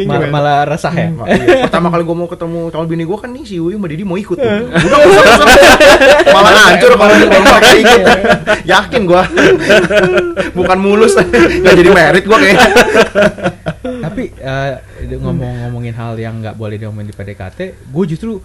Mal- 0.07 0.30
malah 0.30 0.62
resah 0.70 0.94
ya. 0.94 1.11
Ma- 1.11 1.26
iya. 1.26 1.66
Pertama 1.66 1.90
kali 1.90 2.07
gue 2.07 2.16
mau 2.16 2.30
ketemu 2.30 2.70
calon 2.70 2.86
bini 2.86 3.03
gue 3.03 3.18
kan 3.18 3.30
nih 3.34 3.42
si 3.42 3.59
Uy 3.59 3.74
sama 3.74 3.90
Didi 3.90 4.07
mau 4.07 4.14
ikut 4.14 4.38
tuh. 4.38 4.46
Udah 4.70 4.98
usah, 5.03 5.22
usah. 5.42 5.74
Malah 6.38 6.53
hancur 6.70 6.94
kalau 6.94 7.14
kalau 7.26 7.74
ikut. 7.74 8.01
Yakin 8.62 9.03
gue. 9.03 9.22
Bukan 10.55 10.78
mulus. 10.78 11.18
Gak 11.66 11.74
jadi 11.74 11.90
merit 11.90 12.22
gue 12.22 12.38
kayaknya. 12.38 12.70
Tapi 13.82 14.22
eh, 14.30 14.72
ngomong-ngomongin 15.18 15.94
hal 15.98 16.14
yang 16.22 16.38
nggak 16.38 16.55
boleh 16.55 16.78
diomongin 16.78 17.11
di 17.11 17.16
PDKT, 17.18 17.59
gue 17.90 18.05
justru 18.07 18.38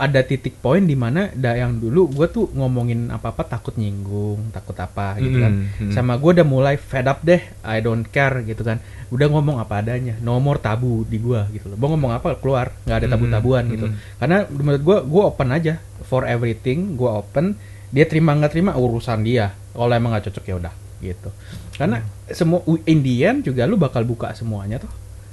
ada 0.00 0.24
titik 0.24 0.56
poin 0.64 0.80
di 0.80 0.96
mana 0.96 1.28
da 1.36 1.52
yang 1.52 1.76
dulu 1.76 2.08
gue 2.08 2.26
tuh 2.32 2.48
ngomongin 2.56 3.12
apa-apa 3.12 3.44
takut 3.44 3.76
nyinggung, 3.76 4.48
takut 4.48 4.72
apa 4.80 5.20
gitu 5.20 5.36
kan. 5.36 5.52
Mm, 5.52 5.88
mm. 5.88 5.92
Sama 5.92 6.16
gue 6.16 6.30
udah 6.40 6.46
mulai 6.48 6.80
fed 6.80 7.04
up 7.04 7.20
deh, 7.20 7.40
I 7.60 7.84
don't 7.84 8.08
care 8.08 8.40
gitu 8.42 8.64
kan. 8.64 8.80
Udah 9.12 9.28
ngomong 9.28 9.60
apa 9.60 9.84
adanya, 9.84 10.16
no 10.24 10.40
more 10.40 10.56
tabu 10.56 11.04
di 11.04 11.20
gue 11.20 11.40
gitu 11.52 11.68
loh. 11.68 11.76
Mau 11.76 11.92
ngomong 11.92 12.16
apa 12.16 12.40
keluar, 12.40 12.72
nggak 12.88 12.98
ada 13.04 13.08
tabu-tabuan 13.12 13.64
Mm, 13.68 13.72
gitu. 13.76 13.86
mm. 13.92 13.96
Karena 14.16 14.38
menurut 14.48 14.82
gue, 14.82 14.98
gue 15.04 15.22
open 15.28 15.48
aja 15.52 15.74
for 16.08 16.24
everything, 16.24 16.96
gue 16.96 17.10
open. 17.10 17.54
Dia 17.92 18.08
terima 18.08 18.32
nggak 18.32 18.56
terima 18.56 18.72
urusan 18.72 19.20
dia. 19.20 19.52
Kalau 19.76 19.92
emang 19.92 20.16
nggak 20.16 20.32
cocok 20.32 20.44
ya 20.48 20.54
udah 20.56 20.74
gitu. 21.04 21.28
Karena 21.76 22.00
semua 22.32 22.64
in 22.88 23.04
the 23.04 23.14
end 23.26 23.44
juga 23.44 23.68
lu 23.68 23.76
bakal 23.76 24.06
buka 24.08 24.32
semuanya 24.32 24.80
tuh. 24.80 24.88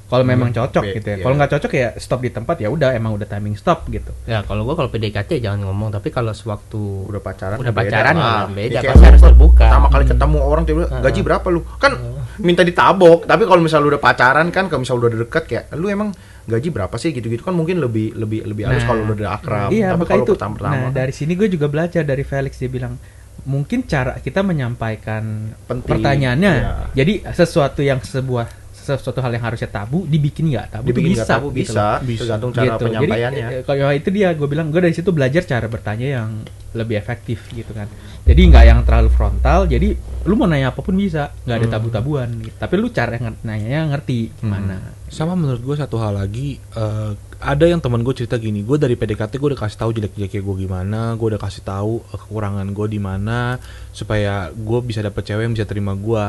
Kalau 0.09 0.25
memang 0.25 0.49
cocok 0.49 0.83
Be- 0.83 0.93
gitu 0.95 1.07
ya. 1.07 1.15
iya. 1.15 1.23
Kalau 1.23 1.35
nggak 1.37 1.51
cocok 1.51 1.71
ya 1.71 1.87
stop 1.95 2.19
di 2.19 2.29
tempat 2.29 2.55
ya 2.57 2.67
udah 2.67 2.89
emang 2.91 3.13
udah 3.13 3.25
timing 3.25 3.53
stop 3.53 3.85
gitu. 3.87 4.09
Ya 4.25 4.41
kalau 4.41 4.65
gua 4.65 4.73
kalau 4.73 4.89
PDKT 4.89 5.37
jangan 5.39 5.63
ngomong, 5.63 5.89
tapi 5.89 6.09
kalau 6.09 6.33
sewaktu 6.33 6.81
Udah 7.05 7.21
pacaran. 7.21 7.55
Udah 7.55 7.69
beda 7.69 7.85
pacaran 7.87 8.15
lah. 8.15 8.25
ya 8.43 8.49
beda, 8.49 8.57
Ini 8.59 8.73
kayak 8.75 8.89
pasti 8.91 9.05
harus 9.05 9.21
lu 9.21 9.27
terbuka. 9.27 9.65
Pertama 9.65 9.87
kali 9.87 10.05
ketemu 10.05 10.37
orang 10.41 10.63
tiba 10.63 10.79
gaji 10.89 11.19
berapa 11.21 11.47
lu? 11.47 11.61
Kan 11.77 11.91
minta 12.39 12.61
ditabok. 12.61 13.19
Tapi 13.23 13.43
kalau 13.45 13.61
misalnya 13.61 13.85
lu 13.85 13.91
udah 13.91 14.01
pacaran 14.01 14.47
kan, 14.49 14.65
kalau 14.65 14.81
misalnya 14.81 15.01
udah 15.05 15.19
deket 15.21 15.43
kayak 15.45 15.63
lu 15.73 15.87
emang 15.87 16.09
gaji 16.43 16.67
berapa 16.67 16.95
sih 16.95 17.09
gitu-gitu 17.11 17.41
kan 17.41 17.53
mungkin 17.53 17.77
lebih 17.77 18.17
lebih 18.17 18.41
lebih 18.43 18.65
halus 18.65 18.81
Nah, 18.81 18.89
kalau 18.89 19.01
udah 19.07 19.29
akrab. 19.31 19.69
Iya, 19.69 19.93
Tapi 19.93 20.03
kalau 20.03 20.25
itu. 20.25 20.33
pertama-tama 20.33 20.65
Nah, 20.67 20.81
kan- 20.83 20.93
dari 20.95 21.13
sini 21.13 21.37
gue 21.37 21.45
juga 21.47 21.65
belajar 21.65 22.01
dari 22.01 22.23
Felix 22.23 22.57
dia 22.57 22.65
bilang 22.67 22.97
mungkin 23.39 23.85
cara 23.85 24.17
kita 24.17 24.41
menyampaikan 24.41 25.53
Penting. 25.63 25.85
pertanyaannya. 25.85 26.53
Iya. 26.55 26.73
Jadi 26.95 27.13
sesuatu 27.29 27.79
yang 27.79 28.01
sebuah 28.01 28.68
sesuatu 28.95 29.19
hal 29.19 29.29
yang 29.29 29.43
harusnya 29.43 29.67
tabu 29.67 30.05
dibikin 30.05 30.49
nggak 30.49 30.67
tabu 30.71 30.85
dibikin 30.87 31.13
bisa 31.13 31.27
tabu 31.27 31.51
gitu 31.51 31.69
bisa, 31.69 31.99
loh. 31.99 32.17
tergantung 32.17 32.49
cara 32.49 32.65
Gitu. 32.71 32.85
penyampaiannya. 32.87 33.47
Jadi 33.51 33.55
eh, 33.59 33.63
kalau 33.67 33.93
itu 33.93 34.09
dia 34.09 34.27
gue 34.31 34.47
bilang 34.47 34.67
gue 34.69 34.79
dari 34.79 34.95
situ 34.95 35.09
belajar 35.11 35.43
cara 35.43 35.67
bertanya 35.67 36.07
yang 36.17 36.29
lebih 36.71 36.95
efektif 36.95 37.49
gitu 37.49 37.73
kan. 37.73 37.89
Jadi 38.23 38.41
nggak 38.45 38.63
yang 38.63 38.79
terlalu 38.81 39.09
frontal. 39.09 39.65
Jadi 39.65 39.97
lu 40.23 40.33
mau 40.33 40.45
nanya 40.45 40.69
apa 40.69 40.79
pun 40.79 40.93
bisa, 40.93 41.33
nggak 41.43 41.55
ada 41.55 41.65
Hmm. 41.65 41.73
tabu-tabuan. 41.75 42.29
Gitu. 42.39 42.55
Tapi 42.55 42.73
lu 42.75 42.87
cara 42.89 43.17
nanyanya 43.41 43.89
ngerti 43.89 44.29
gimana. 44.37 44.77
Sama 45.09 45.33
menurut 45.33 45.59
gue 45.59 45.75
satu 45.75 45.97
hal 45.97 46.13
lagi 46.13 46.61
eh, 46.71 47.11
ada 47.39 47.65
yang 47.65 47.79
teman 47.79 48.03
gue 48.03 48.13
cerita 48.13 48.35
gini, 48.35 48.61
gue 48.61 48.75
dari 48.75 48.93
PDKT 48.93 49.33
gue 49.33 49.49
udah 49.49 49.59
kasih 49.59 49.79
tahu 49.79 49.91
jelek-jeleknya 49.91 50.39
gue 50.39 50.55
gimana, 50.59 51.15
gue 51.15 51.27
udah 51.29 51.41
kasih 51.41 51.63
tahu 51.63 52.05
eh, 52.05 52.17
kekurangan 52.19 52.67
gue 52.69 52.87
di 52.87 52.99
mana 52.99 53.57
supaya 53.89 54.47
gue 54.49 54.79
bisa 54.81 54.99
dapet 54.99 55.25
cewek 55.25 55.43
yang 55.43 55.53
bisa 55.53 55.65
terima 55.65 55.91
gue. 55.91 56.23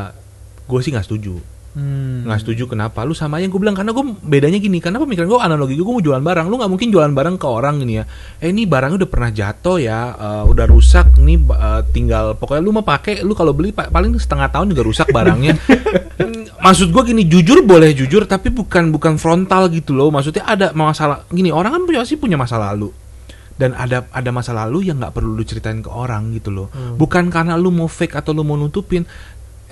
Gue 0.65 0.81
sih 0.81 0.89
nggak 0.89 1.05
setuju, 1.05 1.37
Hmm. 1.71 2.27
nggak 2.27 2.43
setuju 2.43 2.67
kenapa? 2.67 3.07
Lu 3.07 3.15
sama 3.15 3.39
aja 3.39 3.47
gue 3.47 3.61
bilang 3.63 3.79
karena 3.79 3.95
gue 3.95 4.03
bedanya 4.27 4.59
gini, 4.59 4.83
karena 4.83 4.99
pemikiran 4.99 5.31
gue 5.31 5.39
analogi 5.39 5.79
gue 5.79 5.87
mau 5.87 6.03
jualan 6.03 6.19
barang, 6.19 6.51
lu 6.51 6.59
nggak 6.59 6.71
mungkin 6.71 6.89
jualan 6.91 7.15
barang 7.15 7.39
ke 7.39 7.47
orang 7.47 7.79
gini 7.79 8.03
ya. 8.03 8.05
Eh 8.43 8.51
ini 8.51 8.67
barangnya 8.67 9.07
udah 9.07 9.11
pernah 9.11 9.31
jatuh 9.31 9.79
ya, 9.79 10.01
eh, 10.19 10.45
udah 10.51 10.67
rusak, 10.67 11.15
nih 11.23 11.39
eh, 11.39 11.83
tinggal 11.95 12.35
pokoknya 12.35 12.63
lu 12.67 12.75
mau 12.75 12.83
pakai, 12.83 13.23
lu 13.23 13.39
kalau 13.39 13.55
beli 13.55 13.71
pa- 13.71 13.87
paling 13.87 14.19
setengah 14.19 14.51
tahun 14.51 14.75
juga 14.75 14.83
rusak 14.83 15.15
barangnya. 15.15 15.55
maksud 16.61 16.93
gue 16.93 17.03
gini 17.09 17.25
jujur 17.25 17.65
boleh 17.65 17.97
jujur 17.97 18.29
tapi 18.29 18.53
bukan 18.53 18.93
bukan 18.93 19.17
frontal 19.17 19.73
gitu 19.73 19.97
loh 19.97 20.13
maksudnya 20.13 20.45
ada 20.45 20.77
masalah 20.77 21.25
gini 21.33 21.49
orang 21.49 21.73
kan 21.73 21.83
punya 21.89 22.05
sih 22.05 22.21
punya 22.21 22.37
masa 22.37 22.61
lalu 22.61 22.93
dan 23.57 23.73
ada 23.73 24.05
ada 24.13 24.29
masa 24.29 24.53
lalu 24.53 24.93
yang 24.93 25.01
nggak 25.01 25.13
perlu 25.17 25.37
lu 25.37 25.45
ceritain 25.45 25.81
ke 25.81 25.89
orang 25.89 26.37
gitu 26.37 26.53
loh 26.53 26.69
bukan 27.01 27.33
karena 27.33 27.57
lu 27.57 27.73
mau 27.73 27.89
fake 27.89 28.13
atau 28.13 28.37
lu 28.37 28.45
mau 28.45 28.61
nutupin 28.61 29.09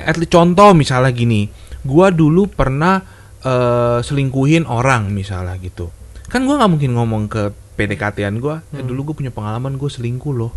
at 0.00 0.16
least 0.16 0.32
contoh 0.32 0.72
misalnya 0.72 1.12
gini 1.12 1.48
gua 1.88 2.12
dulu 2.12 2.44
pernah 2.52 3.00
eh, 3.40 4.04
selingkuhin 4.04 4.68
orang 4.68 5.08
misalnya 5.08 5.56
gitu 5.56 5.88
kan 6.28 6.44
gua 6.44 6.60
nggak 6.60 6.70
mungkin 6.76 6.90
ngomong 6.92 7.22
ke 7.32 7.48
PDKT-an 7.80 8.36
gua 8.36 8.60
eh, 8.76 8.84
dulu 8.84 9.10
gue 9.10 9.24
punya 9.24 9.32
pengalaman 9.32 9.80
gue 9.80 9.88
selingkuh 9.88 10.34
loh 10.36 10.52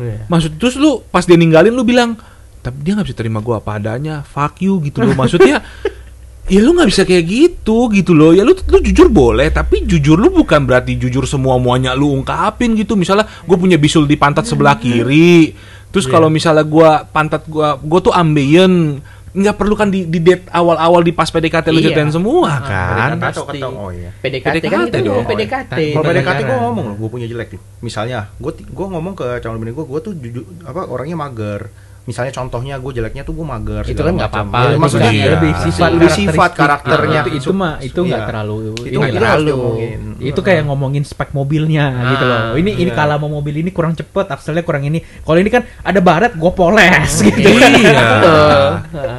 Iya. 0.00 0.24
Maksud 0.28 0.56
terus 0.56 0.74
lu 0.80 1.04
pas 1.12 1.24
dia 1.24 1.36
ninggalin 1.36 1.74
lu 1.74 1.84
bilang, 1.84 2.16
tapi 2.64 2.80
dia 2.80 2.96
nggak 2.96 3.12
bisa 3.12 3.18
terima 3.18 3.44
gua 3.44 3.60
apa 3.60 3.76
adanya, 3.76 4.24
fuck 4.24 4.56
you 4.64 4.80
gitu 4.80 5.04
loh. 5.04 5.12
Maksudnya 5.12 5.60
ya 6.52 6.60
lu 6.64 6.72
nggak 6.72 6.88
bisa 6.88 7.02
kayak 7.04 7.24
gitu 7.28 7.92
gitu 7.92 8.12
loh. 8.16 8.32
Ya 8.32 8.46
lu 8.46 8.56
lu 8.56 8.78
jujur 8.80 9.12
boleh, 9.12 9.52
tapi 9.52 9.84
jujur 9.84 10.16
lu 10.16 10.32
bukan 10.32 10.64
berarti 10.64 10.96
jujur 10.96 11.28
semua 11.28 11.60
muanya 11.60 11.92
lu 11.92 12.08
ungkapin 12.08 12.72
gitu. 12.78 12.96
Misalnya 12.96 13.28
gue 13.28 13.56
punya 13.58 13.76
bisul 13.76 14.08
di 14.08 14.16
pantat 14.16 14.48
sebelah 14.48 14.80
kiri. 14.80 15.52
Terus 15.92 16.08
kalau 16.08 16.32
misalnya 16.32 16.64
gua 16.64 17.04
pantat 17.04 17.44
gua 17.44 17.76
gua 17.76 18.00
tuh 18.00 18.16
ambeien 18.16 19.04
nggak 19.32 19.56
perlu 19.56 19.72
kan 19.72 19.88
di, 19.88 20.04
di 20.04 20.20
date 20.20 20.44
awal-awal 20.46 21.00
di 21.00 21.10
pas 21.10 21.24
PDKT 21.24 21.66
lu 21.66 21.78
Iya. 21.78 21.88
ceritain 21.88 22.08
semua 22.08 22.50
Ah, 22.50 22.60
kan. 22.60 23.16
PDKT. 23.16 23.24
atau 23.26 23.44
ketemu 23.46 23.76
oh 23.78 23.90
iya 23.90 24.10
PDKT, 24.14 24.44
kan 24.44 24.52
PDKT 24.54 24.84
kita 24.84 24.98
dong. 24.98 25.06
ngomong 25.08 25.26
PDKT. 25.26 25.72
Kalau 25.72 26.04
PDKT 26.04 26.20
gue 26.20 26.44
pacaran. 26.44 26.62
ngomong 26.62 26.84
loh, 26.84 26.96
gue 26.96 27.08
punya 27.10 27.26
jelek 27.26 27.48
nih. 27.50 27.60
Misalnya, 27.80 28.18
gue 28.34 28.52
gue 28.54 28.86
ngomong 28.86 29.14
ke 29.14 29.26
calon 29.38 29.56
bini 29.56 29.72
gue, 29.72 29.82
gue 29.82 30.00
tuh 30.00 30.12
jujur 30.14 30.44
apa 30.62 30.84
orangnya 30.84 31.16
mager. 31.18 31.72
Misalnya 32.02 32.32
contohnya 32.32 32.74
gue 32.76 32.92
jeleknya 32.92 33.22
tuh 33.22 33.30
gue 33.32 33.46
mager. 33.46 33.84
Itu 33.84 34.02
kan 34.02 34.12
nggak 34.12 34.26
apa-apa. 34.28 34.58
Ya, 34.64 34.76
maksudnya 34.76 35.12
iya. 35.12 35.26
lebih 35.32 35.52
sifat 35.56 35.88
lebih 35.92 36.10
sifat 36.10 36.50
karakternya. 36.52 37.20
itu, 37.22 37.30
itu 37.38 37.50
mah 37.52 37.78
itu 37.78 38.00
nggak 38.00 38.18
Iya. 38.18 38.26
terlalu 38.26 38.54
Itu 38.58 38.70
ini 38.74 38.82
itu 38.82 38.98
nggak 38.98 39.14
terlalu 39.14 39.46
diomongin. 39.48 40.00
itu 40.20 40.40
kayak 40.40 40.62
ngomongin 40.64 41.02
spek 41.02 41.30
mobilnya 41.30 41.84
gitu 42.10 42.24
loh 42.24 42.42
ini 42.54 42.70
ini 42.76 42.90
iya. 42.90 42.96
kalau 42.96 43.16
mau 43.18 43.30
mobil 43.32 43.54
ini 43.56 43.70
kurang 43.70 43.92
cepet 43.92 44.26
akselnya 44.28 44.60
kurang 44.60 44.82
ini 44.82 44.98
kalau 45.20 45.38
ini 45.38 45.46
kan 45.46 45.62
ada 45.80 45.98
baret 45.98 46.34
gue 46.34 46.52
poles 46.52 47.12
gitu 47.20 47.38
Iya. 47.38 48.02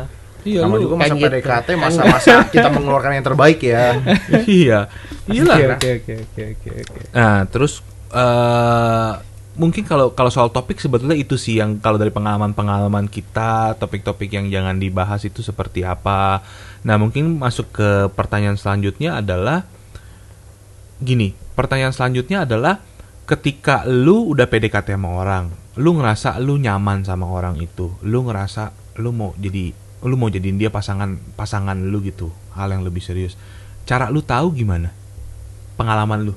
Iya 0.44 0.60
Nama 0.60 0.76
lu. 0.76 0.84
juga 0.84 0.96
masa 1.00 1.08
Kan 1.08 1.16
gitu. 1.16 1.28
PDKT, 1.32 1.68
masa-masa 1.80 2.34
kita 2.54 2.68
mengeluarkan 2.68 3.16
yang 3.16 3.24
terbaik 3.24 3.64
ya. 3.64 3.96
iya. 4.44 4.80
Iyalah. 5.24 5.56
oke 5.56 5.64
oke 5.72 5.92
oke 5.96 6.14
oke 6.20 6.42
oke 6.52 6.70
oke 6.84 7.00
Nah, 7.14 7.48
terus 7.48 7.80
eh 8.12 9.12
mungkin 9.54 9.86
kalau 9.86 10.18
kalau 10.18 10.34
soal 10.34 10.50
topik 10.50 10.82
sebetulnya 10.82 11.14
itu 11.14 11.38
sih 11.38 11.62
yang 11.62 11.78
kalau 11.78 12.02
dari 12.02 12.10
pengalaman-pengalaman 12.10 13.06
kita, 13.06 13.78
topik-topik 13.78 14.34
yang 14.34 14.50
jangan 14.50 14.82
dibahas 14.82 15.22
itu 15.26 15.46
seperti 15.46 15.86
apa. 15.86 16.42
Nah, 16.82 16.98
mungkin 16.98 17.38
masuk 17.38 17.70
ke 17.74 17.90
pertanyaan 18.18 18.58
selanjutnya 18.58 19.22
adalah 19.22 19.66
gini, 20.98 21.38
pertanyaan 21.54 21.94
selanjutnya 21.94 22.50
adalah 22.50 22.82
ketika 23.30 23.86
lu 23.86 24.34
udah 24.34 24.50
PDKT 24.50 24.98
sama 24.98 25.10
orang, 25.22 25.54
lu 25.78 25.96
ngerasa 25.96 26.42
lu 26.42 26.58
nyaman 26.58 27.06
sama 27.06 27.30
orang 27.30 27.62
itu, 27.62 27.94
lu 28.04 28.26
ngerasa 28.26 28.74
lu 29.00 29.14
mau 29.14 29.34
jadi 29.38 29.74
lu 30.04 30.20
mau 30.20 30.28
jadiin 30.28 30.60
dia 30.60 30.68
pasangan 30.68 31.16
pasangan 31.40 31.80
lu 31.80 32.04
gitu, 32.04 32.34
hal 32.58 32.74
yang 32.74 32.84
lebih 32.84 33.00
serius. 33.00 33.40
Cara 33.88 34.12
lu 34.12 34.20
tahu 34.20 34.52
gimana? 34.52 34.92
Pengalaman 35.80 36.32
lu. 36.32 36.34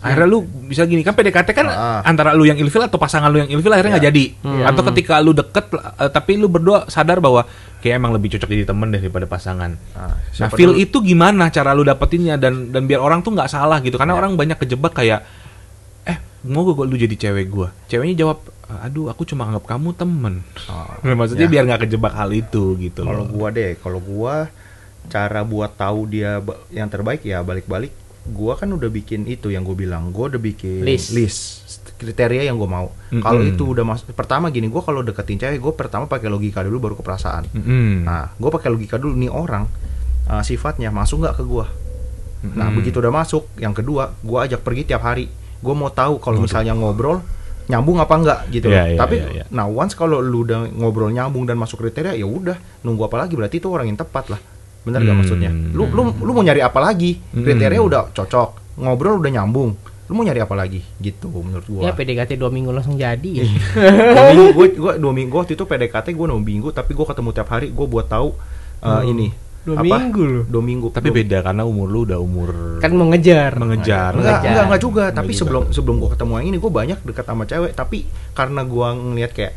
Akhirnya 0.00 0.26
lu 0.26 0.38
bisa 0.64 0.82
gini. 0.82 1.00
Kan 1.00 1.12
PDKT 1.12 1.48
kan 1.50 1.66
Ah. 1.66 2.00
antara 2.02 2.32
lu 2.32 2.42
yang 2.42 2.56
ilfil 2.56 2.80
atau 2.80 2.96
pasangan 2.96 3.28
lu 3.28 3.36
yang 3.38 3.50
ilfil 3.50 3.68
akhirnya 3.68 3.94
nggak 3.94 4.06
jadi. 4.06 4.24
Atau 4.64 4.82
ketika 4.86 5.18
lu 5.18 5.30
deket 5.30 5.68
eh, 5.70 6.08
tapi 6.08 6.34
lu 6.34 6.46
berdua 6.46 6.84
sadar 6.86 7.18
bahwa 7.18 7.44
kayak 7.78 7.96
emang 7.96 8.10
lebih 8.10 8.28
cocok 8.30 8.48
jadi 8.50 8.64
temen 8.64 8.88
deh 8.88 8.98
daripada 8.98 9.24
pasangan. 9.24 9.76
Nah, 9.76 10.16
Nah, 10.16 10.48
feel 10.50 10.72
dulu- 10.72 10.80
itu 10.80 10.96
gimana 11.02 11.48
cara 11.48 11.70
lu 11.70 11.82
dapetinnya? 11.82 12.34
Dan 12.34 12.68
dan 12.68 12.84
biar 12.84 12.98
orang 12.98 13.20
tuh 13.20 13.30
nggak 13.30 13.46
salah 13.46 13.76
gitu. 13.78 13.94
Karena 13.94 14.12
orang 14.14 14.34
banyak 14.34 14.56
kejebak 14.56 14.92
kayak 14.94 15.20
eh 16.02 16.16
mau 16.44 16.62
gue 16.62 16.80
lu 16.80 16.96
jadi 16.96 17.16
cewek 17.18 17.46
gua? 17.46 17.68
Ceweknya 17.86 18.24
jawab 18.24 18.40
aduh 18.72 19.06
aku 19.06 19.26
cuma 19.26 19.44
anggap 19.44 19.66
kamu 19.66 19.92
temen. 19.92 20.40
Oh, 20.64 20.88
maksudnya 21.18 21.44
ya. 21.44 21.52
biar 21.52 21.64
nggak 21.66 21.80
kejebak 21.84 22.14
hal 22.14 22.30
itu 22.30 22.72
gitu 22.78 23.02
Kalau 23.02 23.26
gua 23.26 23.50
deh, 23.50 23.76
kalau 23.76 23.98
gua 23.98 24.48
cara 25.08 25.42
buat 25.42 25.74
tahu 25.74 26.06
dia 26.06 26.38
yang 26.70 26.86
terbaik 26.86 27.20
ya 27.20 27.40
balik-balik 27.40 27.90
gua 28.28 28.56
kan 28.60 28.68
udah 28.68 28.92
bikin 28.92 29.24
itu 29.24 29.48
yang 29.48 29.64
gue 29.64 29.72
bilang 29.72 30.12
gua 30.12 30.28
udah 30.28 30.40
bikin 30.40 30.84
List. 30.84 31.16
kriteria 31.96 32.48
yang 32.48 32.60
gue 32.60 32.68
mau 32.68 32.92
Mm-mm. 33.12 33.24
kalau 33.24 33.40
itu 33.40 33.64
udah 33.64 33.84
mas 33.84 34.04
pertama 34.04 34.52
gini 34.52 34.68
gua 34.68 34.84
kalau 34.84 35.00
deketin 35.00 35.40
cewek 35.40 35.60
gue 35.60 35.72
pertama 35.72 36.04
pakai 36.04 36.28
logika 36.28 36.60
dulu 36.60 36.80
baru 36.80 36.94
ke 37.00 37.04
perasaan 37.04 37.48
Mm-mm. 37.52 38.04
nah 38.04 38.32
gue 38.36 38.50
pakai 38.52 38.68
logika 38.68 38.96
dulu 39.00 39.16
nih 39.16 39.32
orang 39.32 39.64
uh, 40.28 40.44
sifatnya 40.44 40.92
masuk 40.92 41.24
nggak 41.24 41.40
ke 41.40 41.44
gua 41.48 41.68
nah 42.40 42.68
Mm-mm. 42.68 42.76
begitu 42.80 43.00
udah 43.00 43.12
masuk 43.12 43.48
yang 43.56 43.72
kedua 43.72 44.12
gua 44.24 44.44
ajak 44.44 44.60
pergi 44.60 44.88
tiap 44.88 45.04
hari 45.04 45.28
gue 45.60 45.74
mau 45.76 45.92
tahu 45.92 46.20
kalau 46.20 46.40
misalnya 46.40 46.72
ngobrol 46.72 47.20
nyambung 47.70 48.02
apa 48.02 48.14
enggak 48.18 48.40
gitu 48.50 48.66
loh. 48.66 48.82
Iya, 48.82 48.84
iya, 48.90 48.98
tapi 48.98 49.16
iya, 49.22 49.28
iya. 49.30 49.44
nah 49.54 49.70
once 49.70 49.94
kalau 49.94 50.18
lu 50.18 50.42
udah 50.42 50.66
ngobrol 50.74 51.12
nyambung 51.14 51.46
dan 51.46 51.54
masuk 51.54 51.86
kriteria 51.86 52.18
ya 52.18 52.26
udah 52.26 52.58
nunggu 52.82 53.06
apa 53.06 53.16
lagi 53.22 53.38
berarti 53.38 53.62
itu 53.62 53.70
orang 53.70 53.86
yang 53.86 54.00
tepat 54.00 54.34
lah 54.34 54.40
benar 54.80 54.98
gak 54.98 55.08
Hmm. 55.08 55.20
maksudnya 55.20 55.50
lu 55.70 55.84
lu 55.86 56.02
lu 56.16 56.30
mau 56.30 56.40
nyari 56.40 56.60
apa 56.60 56.78
lagi 56.78 57.20
kriteria 57.30 57.76
Hmm. 57.76 57.88
udah 57.88 58.02
cocok 58.10 58.48
ngobrol 58.76 59.18
udah 59.18 59.32
nyambung 59.32 59.76
lu 60.06 60.12
mau 60.12 60.22
nyari 60.22 60.38
apa 60.38 60.54
lagi 60.54 60.80
gitu 60.96 61.30
menurut 61.30 61.62
Ya 61.66 61.74
gua 61.86 61.94
PDKT 61.94 62.34
dua 62.34 62.48
minggu 62.48 62.70
langsung 62.70 62.94
jadi 62.94 63.30
ya. 63.30 63.44
dua 64.16 64.24
minggu 64.28 64.50
gua, 64.50 64.66
gua 64.74 64.92
dua 64.96 65.12
minggu 65.12 65.34
waktu 65.34 65.52
itu 65.52 65.62
PDKT 65.62 66.06
gua 66.12 66.26
dua 66.28 66.40
minggu 66.40 66.68
tapi 66.70 66.90
gua 66.92 67.06
ketemu 67.06 67.30
tiap 67.30 67.48
hari 67.48 67.68
gua 67.68 67.86
buat 67.86 68.06
tahu 68.06 68.34
uh, 68.80 68.88
Hmm. 68.98 69.06
ini 69.08 69.28
Dua 69.60 69.76
Apa? 69.76 69.92
minggu 69.92 70.22
loh. 70.24 70.44
dua 70.48 70.62
minggu 70.64 70.88
Tapi 70.88 71.04
Dua- 71.04 71.16
beda 71.20 71.38
karena 71.42 71.62
umur 71.62 71.86
lu 71.86 72.00
udah 72.02 72.16
umur 72.16 72.80
Kan 72.80 72.96
mau 72.96 73.04
ngejar. 73.06 73.52
mengejar. 73.54 74.10
Enggak, 74.10 74.40
Mengejar. 74.40 74.48
enggak, 74.48 74.64
enggak 74.64 74.80
juga. 74.80 75.04
Tapi 75.12 75.28
juga. 75.28 75.38
sebelum 75.38 75.62
sebelum 75.68 75.96
gua 75.98 76.10
ketemu 76.10 76.32
yang 76.32 76.46
ini, 76.48 76.56
gua 76.56 76.72
banyak 76.72 76.98
dekat 77.02 77.24
sama 77.28 77.44
cewek. 77.44 77.72
Tapi 77.74 77.98
karena 78.32 78.64
gua 78.64 78.86
ngeliat 78.90 79.30
kayak, 79.30 79.52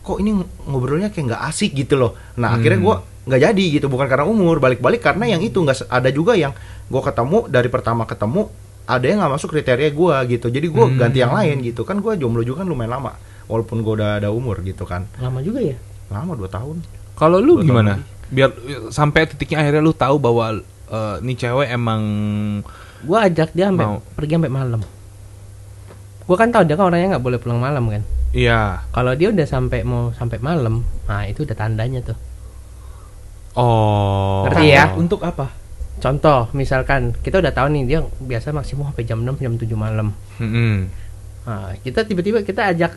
kok 0.00 0.16
ini 0.16 0.30
ngobrolnya 0.62 1.10
kayak 1.10 1.24
nggak 1.28 1.42
asik 1.44 1.74
gitu 1.74 1.98
loh. 1.98 2.14
Nah 2.34 2.54
akhirnya 2.54 2.78
gua 2.78 2.96
nggak 3.28 3.40
jadi 3.52 3.64
gitu. 3.76 3.86
Bukan 3.92 4.08
karena 4.08 4.24
umur, 4.24 4.58
balik-balik 4.58 5.04
karena 5.04 5.28
yang 5.28 5.44
itu 5.44 5.60
nggak 5.60 5.86
ada 5.92 6.08
juga 6.08 6.32
yang 6.34 6.56
gua 6.88 7.04
ketemu 7.04 7.44
dari 7.52 7.68
pertama 7.68 8.08
ketemu 8.08 8.48
ada 8.88 9.04
yang 9.04 9.20
nggak 9.20 9.32
masuk 9.36 9.52
kriteria 9.52 9.92
gua 9.92 10.24
gitu. 10.24 10.48
Jadi 10.48 10.66
gua 10.72 10.88
ganti 10.88 11.20
yang 11.20 11.36
lain 11.36 11.60
gitu. 11.60 11.84
Kan 11.84 12.00
gua 12.00 12.16
jomblo 12.16 12.40
juga 12.40 12.64
kan 12.64 12.68
lumayan 12.72 12.96
lama. 12.96 13.12
Walaupun 13.44 13.84
gua 13.84 13.92
udah 14.00 14.10
ada 14.24 14.28
umur 14.32 14.64
gitu 14.64 14.88
kan. 14.88 15.04
Lama 15.20 15.44
juga 15.44 15.60
ya. 15.60 15.76
Lama 16.08 16.32
2 16.32 16.48
tahun. 16.48 16.76
Kalau 17.20 17.36
lu 17.36 17.60
Dua 17.60 17.68
gimana? 17.68 18.00
Biar 18.32 18.52
sampai 18.88 19.28
titiknya 19.28 19.60
akhirnya 19.64 19.84
lu 19.84 19.92
tahu 19.92 20.16
bahwa 20.16 20.56
eh, 20.88 21.16
nih 21.20 21.36
cewek 21.36 21.68
emang 21.68 22.02
Gua 23.04 23.30
ajak 23.30 23.54
dia 23.54 23.70
sampai 23.70 23.86
Mau. 23.86 24.02
pergi 24.16 24.34
sampai 24.34 24.50
malam. 24.50 24.80
Gua 26.26 26.36
kan 26.36 26.50
tahu 26.50 26.64
dia 26.66 26.76
kan 26.76 26.90
orangnya 26.90 27.16
nggak 27.16 27.24
boleh 27.24 27.38
pulang 27.40 27.60
malam 27.60 27.84
kan. 27.88 28.02
iya. 28.36 28.84
Kalau 28.92 29.16
dia 29.16 29.32
udah 29.32 29.46
sampai 29.48 29.80
mau 29.86 30.12
sampai 30.12 30.36
malam, 30.42 30.84
nah 31.08 31.24
itu 31.24 31.46
udah 31.48 31.56
tandanya 31.56 32.04
tuh. 32.04 32.18
Oh. 33.58 34.46
Ngerti 34.46 34.64
ya? 34.68 34.94
Untuk 34.94 35.20
apa? 35.20 35.50
Contoh, 35.98 36.46
misalkan 36.52 37.10
kita 37.18 37.42
udah 37.42 37.50
tahu 37.50 37.68
nih 37.68 37.82
dia 37.84 37.98
biasa 38.00 38.54
maksimum 38.54 38.86
sampai 38.86 39.02
jam 39.02 39.18
6 39.18 39.34
jam 39.36 39.52
7 39.52 39.66
malam. 39.74 40.14
Mm-mm. 40.38 40.74
Nah, 41.42 41.74
kita 41.76 42.06
tiba-tiba 42.06 42.40
kita 42.40 42.70
ajak 42.70 42.94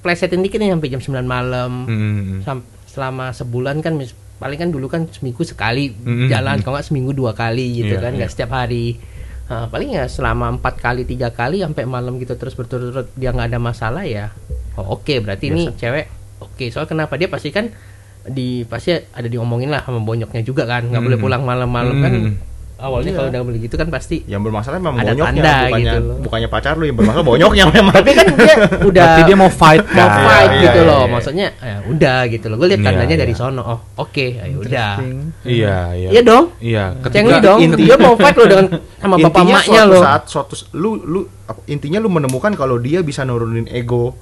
plesetin 0.00 0.40
dikit 0.40 0.56
nih 0.56 0.72
sampai 0.72 0.88
jam 0.88 1.02
9 1.02 1.12
malam. 1.22 1.84
Mm-mm. 1.84 2.40
Sam- 2.40 2.64
selama 2.86 3.28
sebulan 3.30 3.84
kan 3.84 3.92
mis- 3.92 4.16
paling 4.36 4.56
kan 4.56 4.68
dulu 4.68 4.88
kan 4.88 5.04
seminggu 5.06 5.44
sekali 5.44 5.92
Mm-mm. 5.92 6.28
jalan 6.28 6.60
kalau 6.60 6.76
nggak 6.76 6.86
seminggu 6.86 7.12
dua 7.12 7.32
kali 7.32 7.76
gitu 7.78 7.92
Iya, 7.92 8.00
kan 8.00 8.12
nggak 8.12 8.28
iya. 8.28 8.32
setiap 8.32 8.52
hari 8.54 8.96
Nah, 9.46 9.70
paling 9.70 9.94
ya 9.94 10.04
selama 10.06 10.50
empat 10.50 10.76
kali 10.76 11.04
tiga 11.04 11.30
kali 11.30 11.62
sampai 11.62 11.86
malam 11.86 12.18
gitu 12.18 12.34
terus 12.34 12.52
berturut-turut 12.52 13.06
dia 13.14 13.30
nggak 13.30 13.52
ada 13.52 13.60
masalah 13.62 14.02
ya 14.02 14.34
oh, 14.74 14.98
oke 14.98 15.22
berarti 15.22 15.48
ini 15.48 15.70
cewek 15.70 16.10
oke 16.42 16.64
soal 16.68 16.84
kenapa 16.84 17.14
dia 17.14 17.30
pasti 17.30 17.48
kan 17.48 17.70
di 18.28 18.48
pasti 18.62 18.90
ada 18.92 19.24
diomongin 19.24 19.68
lah 19.68 19.80
sama 19.80 19.98
bonyoknya 19.98 20.40
juga 20.40 20.64
kan 20.64 20.84
nggak 20.84 21.00
boleh 21.00 21.14
Mm. 21.14 21.22
pulang 21.22 21.42
malam-malam 21.42 21.96
kan 21.98 22.12
Mm. 22.12 22.32
awalnya 22.76 23.08
Iya. 23.08 23.16
kalau 23.16 23.28
udah 23.30 23.40
beli 23.42 23.58
gitu 23.62 23.74
kan 23.74 23.88
pasti 23.88 24.20
Yang 24.24 24.42
bermasalah 24.44 24.76
memang 24.76 24.98
Ada 24.98 25.08
bonyoknya, 25.10 25.24
tanda 25.24 25.54
bukannya 25.64 25.80
gitu 25.88 25.98
loh. 26.02 26.16
bukannya 26.20 26.48
pacar 26.50 26.74
lu 26.74 26.84
yang 26.84 26.92
bermasalah 26.94 27.24
bonyoknya 27.24 27.64
memang. 27.72 27.94
tapi 27.96 28.12
kan 28.12 28.26
dia 28.36 28.54
udah 28.82 29.04
Berarti 29.06 29.22
dia 29.24 29.36
mau 29.36 29.48
fight 29.48 29.84
mau 29.88 30.04
kan? 30.04 30.20
fight 30.22 30.50
Iya, 30.50 30.60
gitu 30.60 30.76
iya, 30.76 30.84
loh 30.84 31.00
iya. 31.00 31.08
maksudnya 31.08 31.46
ya 31.56 31.76
udah 31.86 32.18
gitu 32.28 32.46
loh 32.46 32.56
gue 32.56 32.68
lihat 32.68 32.80
Iya, 32.80 32.86
tandanya 32.86 33.14
iya. 33.14 33.22
dari 33.22 33.34
sono 33.34 33.62
oh 33.64 33.78
oke 33.96 34.26
ya 34.28 34.44
udah 34.44 34.90
Interesting. 34.92 35.16
Iya, 35.42 35.76
iya. 35.94 36.08
Iya 36.10 36.20
dong. 36.22 36.44
Iya, 36.58 36.84
Cengli 37.06 37.36
dong. 37.40 37.58
inti- 37.60 37.80
Dia 37.82 37.96
mau 37.96 38.14
fight 38.14 38.36
lo 38.36 38.44
dengan 38.44 38.66
sama 38.94 39.14
bapak 39.16 39.42
suatu 39.62 39.88
lo. 39.88 39.98
saat 39.98 40.22
suatu 40.26 40.52
lu 40.74 40.90
lu 40.98 41.20
intinya 41.66 41.96
lu 41.96 42.08
menemukan 42.08 42.52
kalau 42.52 42.76
dia 42.76 43.00
bisa 43.00 43.22
nurunin 43.22 43.64
ego 43.66 44.12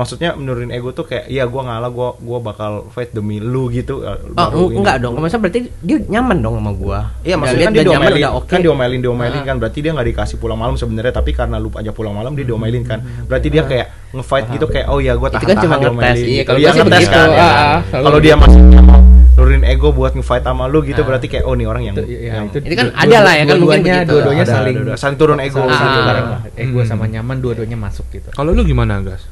maksudnya 0.00 0.32
menurunin 0.32 0.70
ego 0.70 0.90
tuh 0.90 1.04
kayak 1.04 1.28
iya 1.28 1.44
gua 1.44 1.62
ngalah 1.62 1.90
gua 1.90 2.16
gua 2.16 2.38
bakal 2.40 2.88
fight 2.88 3.12
demi 3.12 3.36
lu 3.36 3.68
gitu 3.68 4.00
Oh, 4.00 4.16
baru 4.32 4.56
eng- 4.56 4.64
ini. 4.66 4.76
enggak 4.80 4.96
dong. 4.98 5.12
Maksudnya 5.14 5.42
berarti 5.42 5.60
dia 5.78 5.98
nyaman 6.02 6.36
dong 6.38 6.54
sama 6.56 6.72
gua. 6.72 6.98
Iya 7.20 7.36
maksudnya 7.36 7.66
kan 7.66 7.72
dia 7.72 7.82
nyaman, 7.82 7.92
diomelin 7.92 8.16
udah 8.18 8.32
oke. 8.34 8.48
kan 8.48 8.58
diomelin 8.58 9.00
diomelin 9.00 9.36
Ah. 9.36 9.44
kan 9.44 9.56
berarti 9.56 9.78
dia 9.78 9.92
nggak 9.92 10.08
dikasih 10.08 10.36
pulang 10.36 10.56
malam 10.56 10.74
sebenarnya 10.74 11.12
tapi 11.12 11.30
karena 11.30 11.56
lu 11.56 11.68
aja 11.70 11.90
pulang 11.90 12.12
malam 12.12 12.32
dia 12.32 12.42
diomelin 12.42 12.82
kan 12.82 12.98
berarti 13.24 13.48
dia 13.48 13.62
kayak 13.62 13.86
ngefight 14.10 14.46
gitu 14.50 14.66
kayak 14.66 14.86
oh 14.86 14.98
ya 14.98 15.12
gua 15.14 15.28
Itu 15.28 15.36
tahan 15.36 15.44
kan 15.44 15.54
tahan 15.54 15.60
cuma 15.60 15.76
ngetes. 15.76 15.84
diomelin 15.84 16.16
Iya, 16.16 16.24
gitu. 16.32 16.46
kalau 16.46 16.58
Iya, 16.58 16.64
gua 16.64 16.72
sih 16.72 16.80
ngetes 16.80 16.96
begitu. 16.98 17.12
kan, 17.12 17.28
ya 17.28 17.36
Ah, 17.36 17.44
kan? 17.44 17.60
ah, 17.60 17.78
kalau 17.86 18.04
kalau 18.06 18.18
dia 18.18 18.34
masih 18.34 18.60
mau 18.80 19.00
nurunin 19.32 19.64
ego 19.64 19.88
buat 19.90 20.12
ngefight 20.12 20.44
sama 20.44 20.64
lu 20.66 20.78
gitu 20.82 21.00
Ah. 21.00 21.06
berarti 21.06 21.26
kayak 21.26 21.44
oh 21.44 21.54
nih 21.54 21.66
orang 21.66 21.82
yang 21.82 21.94
Itu, 21.94 22.04
ya, 22.04 22.18
yang 22.30 22.44
itu, 22.46 22.58
Itu 22.60 22.74
kan 22.74 22.86
dua- 22.86 22.98
ada 22.98 23.18
lah 23.18 23.32
ya 23.32 23.40
kan, 23.40 23.46
mungkin 23.50 23.60
dua-duanya 23.62 23.94
begitu. 23.96 24.10
dua-duanya 24.10 24.42
Ada, 24.42 24.52
saling. 24.52 24.76
Saling 24.96 25.16
turun 25.16 25.38
ego, 25.38 25.60
saling 25.64 26.26
ego 26.58 26.78
Hmm. 26.78 26.86
sama 26.86 27.04
nyaman 27.06 27.36
dua-duanya 27.38 27.76
masuk 27.78 28.04
gitu 28.10 28.28
Kalau 28.30 28.50
lu 28.50 28.62
gimana, 28.62 29.00
Gas? 29.00 29.24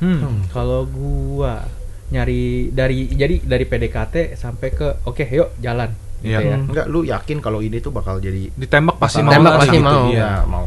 Hmm, 0.00 0.48
kalau 0.48 0.84
gua 0.84 1.60
nyari 2.08 2.42
dari 2.68 3.06
jadi 3.06 3.38
dari 3.38 3.64
PDKT 3.64 4.34
sampai 4.34 4.68
ke 4.70 5.04
oke 5.04 5.22
yuk 5.22 5.54
jalan 5.58 5.92
gitu 6.18 6.36
Iya. 6.36 6.40
ya. 6.42 6.56
enggak 6.58 6.86
lu 6.86 7.00
yakin 7.02 7.38
kalau 7.38 7.60
ini 7.60 7.78
tuh 7.78 7.92
bakal 7.92 8.18
jadi 8.18 8.50
Ditembak 8.50 8.96
pasti 8.96 9.20
mau. 9.20 9.32
Tembak 9.32 9.52
pasti 9.58 9.76
gitu? 9.76 9.86
mau. 9.86 10.04
Iya. 10.08 10.20
ya 10.20 10.32
mau 10.44 10.66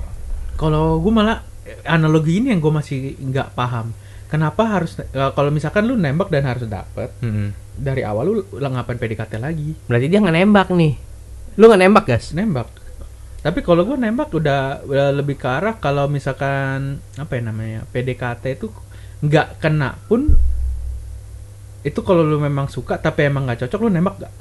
Kalau 0.53 0.97
gua 0.97 1.13
malah 1.13 1.37
analogi 1.83 2.39
ini 2.39 2.49
yang 2.49 2.57
gua 2.57 2.79
masih 2.79 3.17
nggak 3.17 3.53
paham. 3.53 3.91
Kenapa 4.25 4.65
harus 4.65 4.97
eh, 4.97 5.05
kalau 5.13 5.49
misalkan 5.49 5.85
lu 5.85 5.93
nembak 5.93 6.29
dan 6.29 6.45
harus 6.45 6.65
dapet 6.65 7.13
Mm-mm. 7.19 7.53
dari 7.75 8.01
awal 8.01 8.25
lu 8.29 8.41
ngapain 8.49 8.97
PDKT 8.97 9.37
lagi? 9.37 9.77
Berarti 9.85 10.07
dia 10.07 10.17
nggak 10.17 10.35
nembak 10.35 10.67
nih. 10.71 10.93
Lu 11.53 11.69
nggak 11.69 11.81
nembak, 11.81 12.05
Gas? 12.07 12.33
Nembak. 12.33 12.65
Tapi 13.41 13.59
kalau 13.59 13.83
gua 13.83 13.93
nembak 13.93 14.31
udah, 14.31 14.87
udah 14.87 15.11
lebih 15.11 15.35
ke 15.35 15.45
arah 15.45 15.75
kalau 15.75 16.07
misalkan 16.07 16.97
apa 17.13 17.33
ya 17.35 17.41
namanya 17.43 17.79
PDKT 17.91 18.57
itu 18.57 18.71
nggak 19.23 19.47
kena 19.57 19.95
pun 20.05 20.35
itu 21.81 21.99
kalau 21.99 22.23
lu 22.23 22.37
memang 22.37 22.67
suka 22.67 22.95
tapi 22.95 23.23
emang 23.23 23.43
nggak 23.43 23.63
cocok 23.63 23.79
lu 23.81 23.89
nembak 23.89 24.15
gak? 24.19 24.33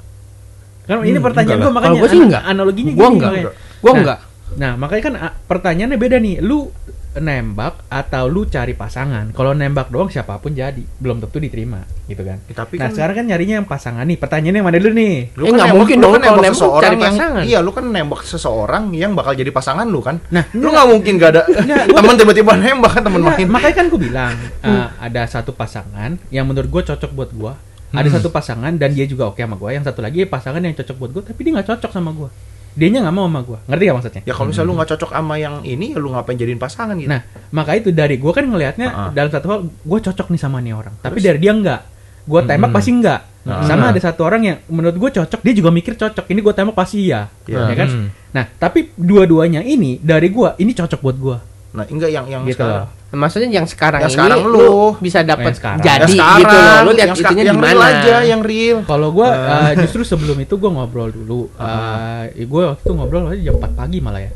Kan 0.83 0.99
ini 1.01 1.15
Hmm, 1.15 1.23
pertanyaan 1.23 1.55
enggak 1.55 1.57
gua 1.57 1.65
lah. 1.65 1.73
makanya 1.73 1.95
gua 1.97 2.09
sih 2.09 2.19
enggak. 2.19 2.43
analoginya 2.43 2.91
Gua 2.91 2.99
gini 3.01 3.13
enggak. 3.13 3.31
makanya. 3.31 3.51
Gua 3.79 3.89
Nah, 3.89 3.99
enggak. 3.99 4.19
Nah, 4.55 4.73
makanya 4.75 5.03
kan 5.03 5.13
ah, 5.15 5.33
pertanyaannya 5.39 5.95
beda 5.95 6.17
nih. 6.17 6.39
Lu 6.39 6.69
nembak 7.13 7.85
atau 7.87 8.25
lu 8.25 8.43
cari 8.43 8.73
pasangan? 8.73 9.29
Kalau 9.29 9.51
nembak 9.51 9.87
doang 9.87 10.07
siapa 10.07 10.33
pun 10.35 10.49
jadi, 10.51 10.81
belum 10.97 11.19
tentu 11.19 11.37
diterima, 11.37 11.77
gitu 12.03 12.21
kan. 12.21 12.41
Ya, 12.43 12.53
tapi 12.55 12.75
nah, 12.75 12.89
kan- 12.89 12.91
sekarang 12.91 13.15
kan 13.15 13.25
nyarinya 13.27 13.55
yang 13.55 13.67
pasangan 13.67 14.01
nih. 14.01 14.17
Pertanyaannya 14.17 14.59
yang 14.59 14.65
mana 14.65 14.77
dulu 14.77 14.93
nih? 14.95 15.15
Lu 15.31 15.43
Eh, 15.43 15.49
nggak 15.51 15.61
nembak- 15.63 15.77
mungkin 15.77 15.95
lu 15.95 16.01
dong 16.01 16.11
kan 16.11 16.19
kalau 16.19 16.25
nembak 16.25 16.41
nembak 16.43 16.57
seseorang 16.57 16.81
cari 16.83 16.97
yang 16.97 17.15
pasangan. 17.15 17.43
iya 17.43 17.59
lu 17.59 17.71
kan 17.71 17.85
nembak 17.87 18.21
seseorang 18.23 18.83
yang 18.93 19.11
bakal 19.13 19.31
jadi 19.31 19.51
pasangan 19.51 19.85
lu 19.85 19.99
kan 19.99 20.15
Nah, 20.27 20.43
lu 20.51 20.67
nggak 20.67 20.87
mungkin 20.89 21.13
gak 21.15 21.31
ada 21.31 21.41
teman 21.97 22.15
tiba-tiba 22.15 22.51
nembak 22.55 22.91
kan 22.91 23.01
temen 23.03 23.19
Enggak, 23.19 23.37
main 23.37 23.47
makanya 23.51 23.75
kan 23.75 23.85
gue 23.87 23.99
bilang 24.01 24.33
uh, 24.63 24.87
ada 24.97 25.21
satu 25.23 25.51
pasangan 25.51 26.17
yang 26.29 26.43
menurut 26.43 26.67
gue 26.67 26.81
cocok 26.83 27.11
buat 27.11 27.29
gue. 27.31 27.53
Ada 27.93 28.09
Hmm. 28.09 28.17
satu 28.17 28.33
pasangan 28.33 28.73
dan 28.73 28.89
dia 28.89 29.05
juga 29.05 29.29
oke 29.29 29.37
sama 29.37 29.53
gue. 29.53 29.69
Yang 29.71 29.85
satu 29.85 30.01
lagi 30.01 30.25
pasangan 30.25 30.57
yang 30.59 30.73
cocok 30.73 30.97
buat 30.97 31.11
gue, 31.13 31.23
tapi 31.23 31.39
dia 31.39 31.53
nggak 31.53 31.69
cocok 31.69 31.91
sama 31.93 32.09
gue. 32.11 32.25
Dianya 32.73 32.99
nggak 33.01 33.13
mau 33.13 33.25
sama 33.25 33.41
gue. 33.41 33.59
Ngerti 33.65 33.83
gak 33.83 33.95
maksudnya? 33.95 34.21
ya 34.23 34.33
kalau 34.33 34.47
misalnya 34.49 34.67
lu 34.67 34.75
nggak 34.75 34.89
cocok 34.91 35.09
sama 35.11 35.35
yang 35.35 35.55
ini 35.61 35.85
ya 35.91 35.97
lu 35.97 36.09
ngapain 36.09 36.33
jadiin 36.33 36.57
pasangan 36.57 36.95
gitu 36.95 37.05
Nah, 37.05 37.21
maka 37.49 37.71
itu 37.73 37.89
dari 37.89 38.17
gue 38.17 38.31
kan 38.31 38.43
ngelihatnya 38.43 38.87
Ah. 38.87 39.09
dalam 39.09 39.29
satu 39.29 39.45
hal 39.47 39.59
gue 39.65 39.99
cocok 40.01 40.27
nih 40.27 40.39
sama 40.39 40.57
nih 40.57 40.73
orang, 40.73 40.93
tapi 40.97 41.17
dari 41.19 41.37
dia 41.37 41.51
enggak. 41.51 41.81
Gue 42.23 42.39
tembak 42.41 42.69
Hmm. 42.69 42.77
pasti 42.77 42.91
enggak. 42.91 43.19
Ah. 43.43 43.61
Sama 43.61 43.91
ada 43.91 43.99
satu 43.99 44.23
orang 44.23 44.41
yang 44.41 44.57
menurut 44.67 44.95
gue 44.95 45.09
cocok, 45.13 45.39
dia 45.39 45.53
juga 45.53 45.69
mikir 45.69 45.93
cocok. 45.93 46.25
Ini 46.25 46.39
gue 46.39 46.53
tembak 46.53 46.73
pasti 46.73 47.03
iya, 47.03 47.27
Iya. 47.43 47.67
ya 47.67 47.75
kan? 47.75 47.89
Hmm. 47.89 48.07
Nah, 48.31 48.45
tapi 48.49 48.89
dua-duanya 48.95 49.59
ini 49.59 49.99
dari 49.99 50.27
gue, 50.27 50.49
ini 50.57 50.71
cocok 50.71 50.99
buat 50.99 51.17
gue. 51.17 51.37
Nah 51.73 51.83
enggak 51.83 52.05
yang 52.07 52.25
yang 52.25 52.43
Gitu 52.43 52.53
sekarang 52.55 52.85
loh. 52.85 53.01
Maksudnya 53.13 53.49
yang 53.51 53.65
sekarang 53.65 53.99
Yang 53.99 54.09
ini 54.09 54.15
sekarang 54.15 54.39
lu, 54.43 54.53
lu. 54.55 54.73
bisa 54.99 55.19
dapat 55.21 55.45
Yang 55.47 55.57
sekarang. 55.57 55.79
jadi 55.79 56.01
Ya 56.03 56.05
sekarang, 56.07 56.37
gitu 56.39 56.55
loh. 56.55 56.77
Lu 56.79 56.91
lihat 56.91 57.01
yang, 57.03 57.17
itunya 57.19 57.43
yang 57.43 57.57
di 57.57 57.63
real 57.63 57.77
mana. 57.77 57.89
aja 57.91 58.15
yang 58.23 58.41
real 58.41 58.77
Kalau 58.83 59.09
gue 59.11 59.27
Ah. 59.27 59.69
justru 59.75 60.01
sebelum 60.03 60.37
itu 60.39 60.53
gue 60.53 60.71
ngobrol 60.71 61.09
dulu. 61.09 61.41
Ah. 61.55 62.25
gue 62.27 62.61
waktu 62.63 62.77
itu 62.79 62.91
ngobrol 62.91 63.25
aja 63.27 63.41
jam 63.43 63.55
4 63.55 63.69
pagi 63.71 63.97
malah 63.99 64.17
ya. 64.19 64.31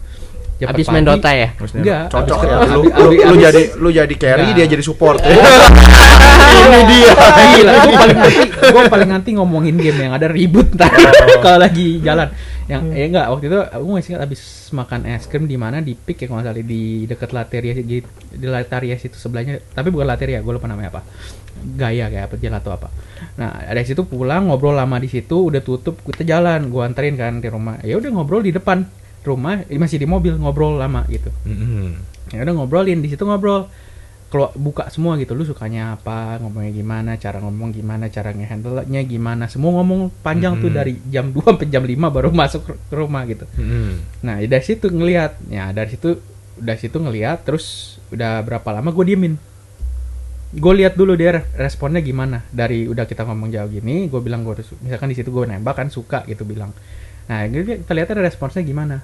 Jam 0.57 0.67
4 0.67 0.71
Habis 0.73 0.87
main. 0.89 1.03
Dota 1.03 1.29
ya? 1.31 1.49
Enggak, 1.55 2.01
cocok 2.07 2.33
abis- 2.35 2.41
ya 2.43 2.55
abis- 2.55 2.65
lu, 2.67 2.81
abis- 2.81 2.93
lu, 2.93 3.05
lu 3.05 3.13
abis- 3.27 3.43
jadi 3.43 3.61
lu 3.75 3.89
jadi 3.91 4.15
carry 4.15 4.41
Enggak. 4.43 4.57
dia 4.57 4.65
jadi 4.67 4.83
support 4.83 5.17
ini 6.57 6.79
dia. 6.87 7.11
Gila, 7.13 7.71
gue 7.77 7.93
paling 7.93 8.17
nanti 8.17 8.33
gue 8.49 8.83
paling 8.87 9.09
nanti 9.11 9.29
ngomongin 9.33 9.75
game 9.75 9.99
yang 9.99 10.13
ada 10.13 10.27
ribut 10.27 10.67
ntar 10.73 10.89
Oh. 10.89 11.39
kalau 11.43 11.59
lagi 11.59 11.97
jalan. 11.99 12.29
Yang 12.67 12.83
Hmm. 12.83 12.99
eh 12.99 13.07
enggak 13.07 13.27
waktu 13.31 13.45
itu 13.47 13.59
aku 13.63 13.83
masih 13.95 14.09
ingat 14.11 14.21
habis 14.27 14.41
makan 14.75 14.99
es 15.07 15.23
krim 15.31 15.47
di 15.47 15.55
mana 15.55 15.79
di 15.79 15.95
Pik 15.95 16.19
ya 16.19 16.27
kalau 16.27 16.43
salah 16.43 16.59
di 16.59 17.07
dekat 17.07 17.31
Lateria 17.31 17.71
di, 17.79 18.03
di 18.03 18.47
Lateria 18.47 18.95
situ 18.99 19.15
sebelahnya. 19.15 19.63
Tapi 19.71 19.87
bukan 19.87 20.03
Lateria 20.03 20.43
gue 20.43 20.51
lupa 20.51 20.67
namanya 20.67 20.99
apa. 20.99 21.01
Gaya 21.57 22.11
kayak 22.11 22.27
apa 22.27 22.35
gelato 22.35 22.69
apa. 22.75 22.91
Nah 23.39 23.71
dari 23.71 23.87
situ 23.87 24.03
pulang 24.03 24.51
ngobrol 24.51 24.75
lama 24.75 24.99
di 24.99 25.07
situ 25.07 25.47
udah 25.47 25.63
tutup 25.63 26.03
kita 26.03 26.27
jalan 26.27 26.67
gue 26.67 26.81
anterin 26.83 27.15
kan 27.15 27.39
di 27.39 27.47
rumah. 27.47 27.79
Ya 27.87 27.95
udah 27.95 28.11
ngobrol 28.11 28.43
di 28.43 28.51
depan 28.51 28.83
rumah 29.23 29.63
masih 29.67 29.99
di 29.99 30.07
mobil 30.07 30.35
ngobrol 30.35 30.75
lama 30.75 31.03
gitu. 31.07 31.31
Mm-mm. 31.47 31.99
ya 32.35 32.43
udah 32.43 32.55
ngobrolin 32.59 32.99
di 32.99 33.07
situ 33.07 33.23
ngobrol 33.23 33.71
kalau 34.27 34.51
buka 34.53 34.91
semua 34.91 35.15
gitu. 35.15 35.31
Lu 35.31 35.43
sukanya 35.43 35.95
apa 35.95 36.35
ngomongnya 36.37 36.71
gimana 36.71 37.11
cara 37.15 37.39
ngomong 37.39 37.71
gimana 37.71 38.07
cara 38.07 38.31
ngehandle 38.31 38.83
nya 38.85 39.01
gimana. 39.01 39.47
Semua 39.47 39.79
ngomong 39.79 40.11
panjang 40.19 40.59
tuh 40.59 40.67
Mhm. 40.67 40.75
dari 40.75 40.93
jam 41.07 41.31
2 41.31 41.55
sampai 41.55 41.67
jam 41.67 41.83
5 41.83 42.11
baru 42.11 42.29
masuk 42.43 42.61
ke 42.67 42.73
rumah 42.91 43.23
gitu. 43.23 43.47
Mm-mm. 43.55 44.03
nah 44.21 44.35
dari 44.37 44.63
situ 44.63 44.87
ngelihat. 44.87 45.39
Ya 45.47 45.71
dari 45.71 45.91
situ 45.91 46.19
dari 46.57 46.75
situ 46.75 46.97
ngelihat 46.97 47.47
terus 47.47 47.97
udah 48.09 48.43
berapa 48.43 48.67
lama 48.71 48.91
gue 48.91 49.05
diemin. 49.05 49.35
Gue 50.47 50.73
lihat 50.79 50.95
dulu 50.95 51.15
dia 51.15 51.39
re- 51.39 51.47
responnya 51.55 51.99
gimana. 51.99 52.43
Dari 52.49 52.87
udah 52.87 53.03
kita 53.03 53.23
ngomong 53.23 53.51
jauh 53.51 53.67
gini 53.67 54.07
gue 54.07 54.19
bilang 54.19 54.43
gue 54.43 54.55
misalkan 54.79 55.11
di 55.11 55.15
situ 55.15 55.27
gue 55.27 55.43
nembak 55.43 55.75
kan 55.75 55.87
suka 55.87 56.23
gitu 56.23 56.43
bilang. 56.43 56.71
Nah 57.27 57.43
kita 57.47 57.91
lihat 57.91 58.11
responsnya 58.15 58.63
gimana. 58.63 59.03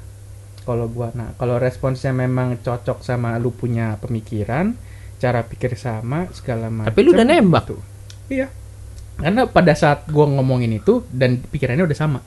Kalau 0.64 0.88
gua 0.88 1.12
nah 1.12 1.36
kalau 1.36 1.60
responsnya 1.60 2.16
memang 2.16 2.56
cocok 2.60 3.04
sama 3.04 3.36
lu 3.36 3.52
punya 3.52 4.00
pemikiran 4.00 4.72
cara 5.24 5.40
pikir 5.48 5.80
sama 5.80 6.28
segala 6.36 6.68
macam 6.68 6.92
Tapi 6.92 7.00
lu 7.00 7.16
udah 7.16 7.24
nembak. 7.24 7.64
gitu. 7.72 7.78
iya 8.28 8.52
karena 9.14 9.48
pada 9.48 9.72
saat 9.78 10.10
gua 10.12 10.28
ngomongin 10.28 10.74
itu 10.76 11.06
dan 11.14 11.40
pikirannya 11.40 11.88
udah 11.88 11.96
sama 11.96 12.20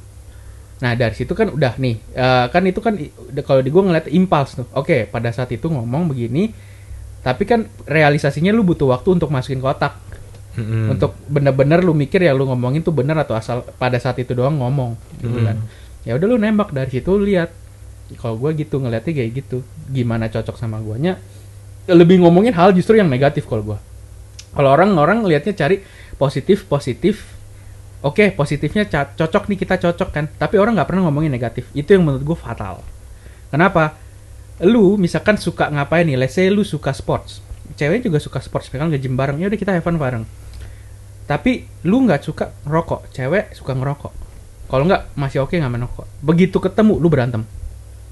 Nah 0.76 0.92
dari 0.92 1.16
situ 1.16 1.32
kan 1.32 1.48
udah 1.48 1.80
nih, 1.80 1.96
eh, 2.12 2.46
kan 2.52 2.60
itu 2.68 2.84
kan 2.84 3.00
kalau 3.48 3.64
di 3.64 3.72
gue 3.72 3.80
ngeliat 3.80 4.06
impuls 4.12 4.60
tuh. 4.60 4.68
Oke, 4.76 5.08
pada 5.08 5.32
saat 5.32 5.48
itu 5.48 5.72
ngomong 5.72 6.12
begini, 6.12 6.52
tapi 7.24 7.48
kan 7.48 7.64
realisasinya 7.88 8.52
lu 8.52 8.60
butuh 8.60 8.92
waktu 8.92 9.16
untuk 9.16 9.32
masukin 9.32 9.64
ke 9.64 9.68
otak, 9.72 9.96
Mm-mm. 10.60 10.92
untuk 10.92 11.16
bener-bener 11.32 11.80
lu 11.80 11.96
mikir 11.96 12.20
ya 12.20 12.36
lu 12.36 12.44
ngomongin 12.44 12.84
tuh 12.84 12.92
bener 12.92 13.16
atau 13.16 13.32
asal 13.32 13.64
pada 13.80 13.96
saat 13.96 14.20
itu 14.20 14.36
doang 14.36 14.60
ngomong, 14.60 15.00
gitu 15.16 15.40
kan. 15.40 15.56
Ya 16.04 16.12
udah 16.12 16.26
lu 16.28 16.36
nembak 16.36 16.76
dari 16.76 16.92
situ 16.92 17.08
lu 17.16 17.24
lihat. 17.24 17.50
Kalau 18.20 18.38
gue 18.38 18.52
gitu 18.54 18.78
ngeliatnya 18.78 19.16
kayak 19.16 19.30
gitu, 19.32 19.64
gimana 19.90 20.28
cocok 20.28 20.60
sama 20.60 20.78
guanya. 20.78 21.16
Lebih 21.86 22.22
ngomongin 22.22 22.54
hal 22.54 22.74
justru 22.74 22.98
yang 22.98 23.06
negatif 23.06 23.46
kalau 23.46 23.62
gua. 23.62 23.78
Kalau 24.56 24.72
orang-orang 24.74 25.22
lihatnya 25.26 25.54
cari 25.54 25.84
positif 26.16 26.64
positif 26.64 27.36
oke 28.00 28.32
positifnya 28.32 28.88
ca- 28.88 29.12
cocok 29.14 29.52
nih 29.52 29.58
kita 29.62 29.74
cocok 29.78 30.08
kan. 30.10 30.24
Tapi 30.26 30.56
orang 30.58 30.74
nggak 30.74 30.88
pernah 30.88 31.06
ngomongin 31.06 31.30
negatif. 31.30 31.68
Itu 31.76 31.94
yang 31.94 32.02
menurut 32.02 32.24
gue 32.24 32.38
fatal. 32.38 32.82
Kenapa? 33.52 33.94
Lu 34.64 34.96
misalkan 34.96 35.36
suka 35.36 35.68
ngapain 35.68 36.08
nih? 36.08 36.16
Let's 36.16 36.34
say 36.34 36.48
lu 36.50 36.66
suka 36.66 36.90
sports. 36.96 37.44
Cewek 37.76 38.02
juga 38.06 38.18
suka 38.18 38.40
sports 38.40 38.72
misalkan 38.72 38.94
nge-gym 38.94 39.14
bareng 39.14 39.38
ya 39.38 39.46
udah 39.52 39.58
kita 39.60 39.70
have 39.76 39.84
fun 39.84 40.00
bareng. 40.00 40.24
Tapi 41.28 41.68
lu 41.84 42.02
nggak 42.08 42.24
suka 42.24 42.50
ngerokok. 42.64 43.12
Cewek 43.12 43.52
suka 43.52 43.76
ngerokok. 43.76 44.12
Kalau 44.66 44.82
nggak 44.82 45.14
masih 45.14 45.46
oke 45.46 45.54
nggak 45.54 45.70
merokok 45.70 46.06
begitu 46.18 46.58
ketemu 46.58 46.98
lu 46.98 47.06
berantem 47.06 47.46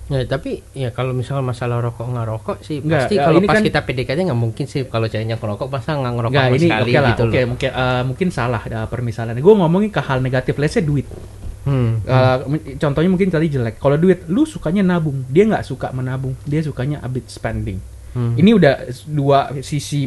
Ya, 0.05 0.21
tapi 0.23 0.61
ya 0.73 0.93
kalau 0.93 1.11
misalnya 1.11 1.41
masalah 1.43 1.81
rokok 1.81 2.05
nggak 2.05 2.27
rokok 2.29 2.57
sih 2.61 2.77
Nggak, 2.79 3.09
pasti 3.09 3.15
ya, 3.17 3.25
kalau 3.25 3.41
pas 3.41 3.57
kan- 3.57 3.65
kita 3.65 3.81
PDKT 3.81 4.19
nggak 4.23 4.37
mungkin 4.39 4.65
sih 4.65 4.85
kalau 4.85 5.09
ceweknya 5.09 5.37
ngerokok 5.37 5.65
masa 5.67 5.97
nggak 5.97 6.13
ngerokok 6.13 6.33
Nggak, 6.35 6.45
sama 6.45 6.55
ini 6.55 6.67
sekali 6.67 6.83
oke 6.85 6.93
lah 6.95 7.09
gitu 7.09 7.23
oke 7.25 7.33
loh. 7.35 7.47
mungkin 7.49 7.71
eh, 7.73 8.03
mungkin 8.05 8.29
salah 8.29 8.61
ada 8.61 8.85
permisalan 8.85 9.33
gue 9.35 9.55
ngomongin 9.57 9.89
ke 9.89 9.99
hal 9.99 10.21
negatif 10.21 10.55
let's 10.57 10.73
say 10.73 10.83
duit 10.83 11.09
Hmm. 11.65 12.05
Uh, 12.05 12.45
m- 12.47 12.77
contohnya 12.77 13.09
mungkin 13.09 13.33
tadi 13.33 13.49
jelek. 13.49 13.81
Kalau 13.81 13.97
duit, 13.97 14.29
lu 14.29 14.45
sukanya 14.45 14.85
nabung, 14.85 15.25
dia 15.25 15.49
nggak 15.49 15.65
suka 15.65 15.89
menabung, 15.91 16.37
dia 16.45 16.61
sukanya 16.61 17.01
a 17.01 17.09
bit 17.09 17.25
spending. 17.25 17.81
Hmm. 18.13 18.37
Ini 18.37 18.53
udah 18.53 18.75
dua 19.09 19.49
sisi 19.59 20.05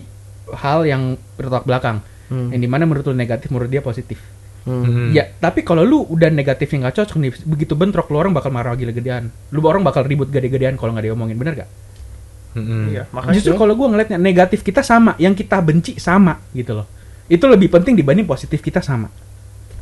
hal 0.47 0.85
yang 0.85 1.03
bertolak 1.33 1.65
belakang. 1.65 2.05
Hmm. 2.29 2.53
Yang 2.53 2.61
di 2.61 2.69
mana 2.69 2.85
menurut 2.85 3.09
lu 3.09 3.17
negatif, 3.17 3.49
menurut 3.49 3.67
dia 3.67 3.81
positif. 3.81 4.21
Hmm. 4.67 4.83
Mm. 4.83 5.09
Ya, 5.15 5.31
tapi 5.39 5.63
kalau 5.63 5.87
lu 5.87 6.03
udah 6.03 6.27
negatifnya 6.27 6.91
nggak 6.91 6.95
cocok 6.99 7.17
nih, 7.23 7.31
begitu 7.47 7.73
bentrok, 7.79 8.11
lu 8.11 8.19
orang 8.19 8.35
bakal 8.35 8.51
marah 8.51 8.75
gila-gedean. 8.75 9.31
Lu 9.55 9.63
orang 9.63 9.79
bakal 9.79 10.03
ribut 10.03 10.27
gede-gedean 10.27 10.75
kalau 10.75 10.91
nggak 10.91 11.07
diomongin, 11.07 11.39
bener 11.39 11.63
gak? 11.63 11.69
Mm-mm. 12.59 12.91
Iya, 12.91 13.07
makanya 13.15 13.39
Justru 13.39 13.55
kalau 13.55 13.79
gua 13.79 13.87
ngeliatnya 13.95 14.19
negatif 14.19 14.59
kita 14.67 14.83
sama, 14.83 15.15
yang 15.15 15.31
kita 15.31 15.63
benci 15.63 15.95
sama 16.03 16.35
gitu 16.51 16.83
loh. 16.83 16.87
Itu 17.31 17.47
lebih 17.47 17.71
penting 17.71 17.95
dibanding 17.95 18.27
positif 18.27 18.59
kita 18.59 18.83
sama. 18.83 19.07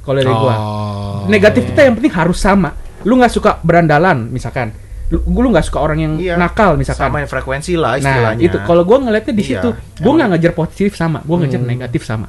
Kalau 0.05 0.21
dari 0.21 0.29
gua. 0.29 0.55
Oh. 0.55 1.25
negatif 1.25 1.65
kita 1.73 1.81
yang 1.89 1.97
penting 1.97 2.13
harus 2.13 2.38
sama 2.38 2.77
lu 3.05 3.17
nggak 3.17 3.33
suka 3.33 3.57
berandalan 3.61 4.29
misalkan 4.29 4.73
lu 5.13 5.21
lu 5.25 5.53
nggak 5.53 5.65
suka 5.69 5.77
orang 5.81 5.97
yang 6.01 6.13
Iya. 6.17 6.36
nakal 6.38 6.73
misalkan 6.77 7.13
sama 7.13 7.21
yang 7.21 7.29
frekuensi 7.29 7.73
lah 7.77 8.01
nah 8.01 8.33
istilahnya. 8.33 8.41
itu 8.41 8.57
kalau 8.65 8.81
gue 8.81 8.97
ngeliatnya 9.05 9.33
di 9.38 9.43
Iya, 9.45 9.49
situ 9.61 9.69
gue 10.01 10.11
nggak 10.17 10.29
ngejar 10.33 10.53
positif 10.57 10.91
sama 10.97 11.21
gue 11.21 11.36
ngejar 11.45 11.61
negatif 11.61 12.01
sama 12.01 12.27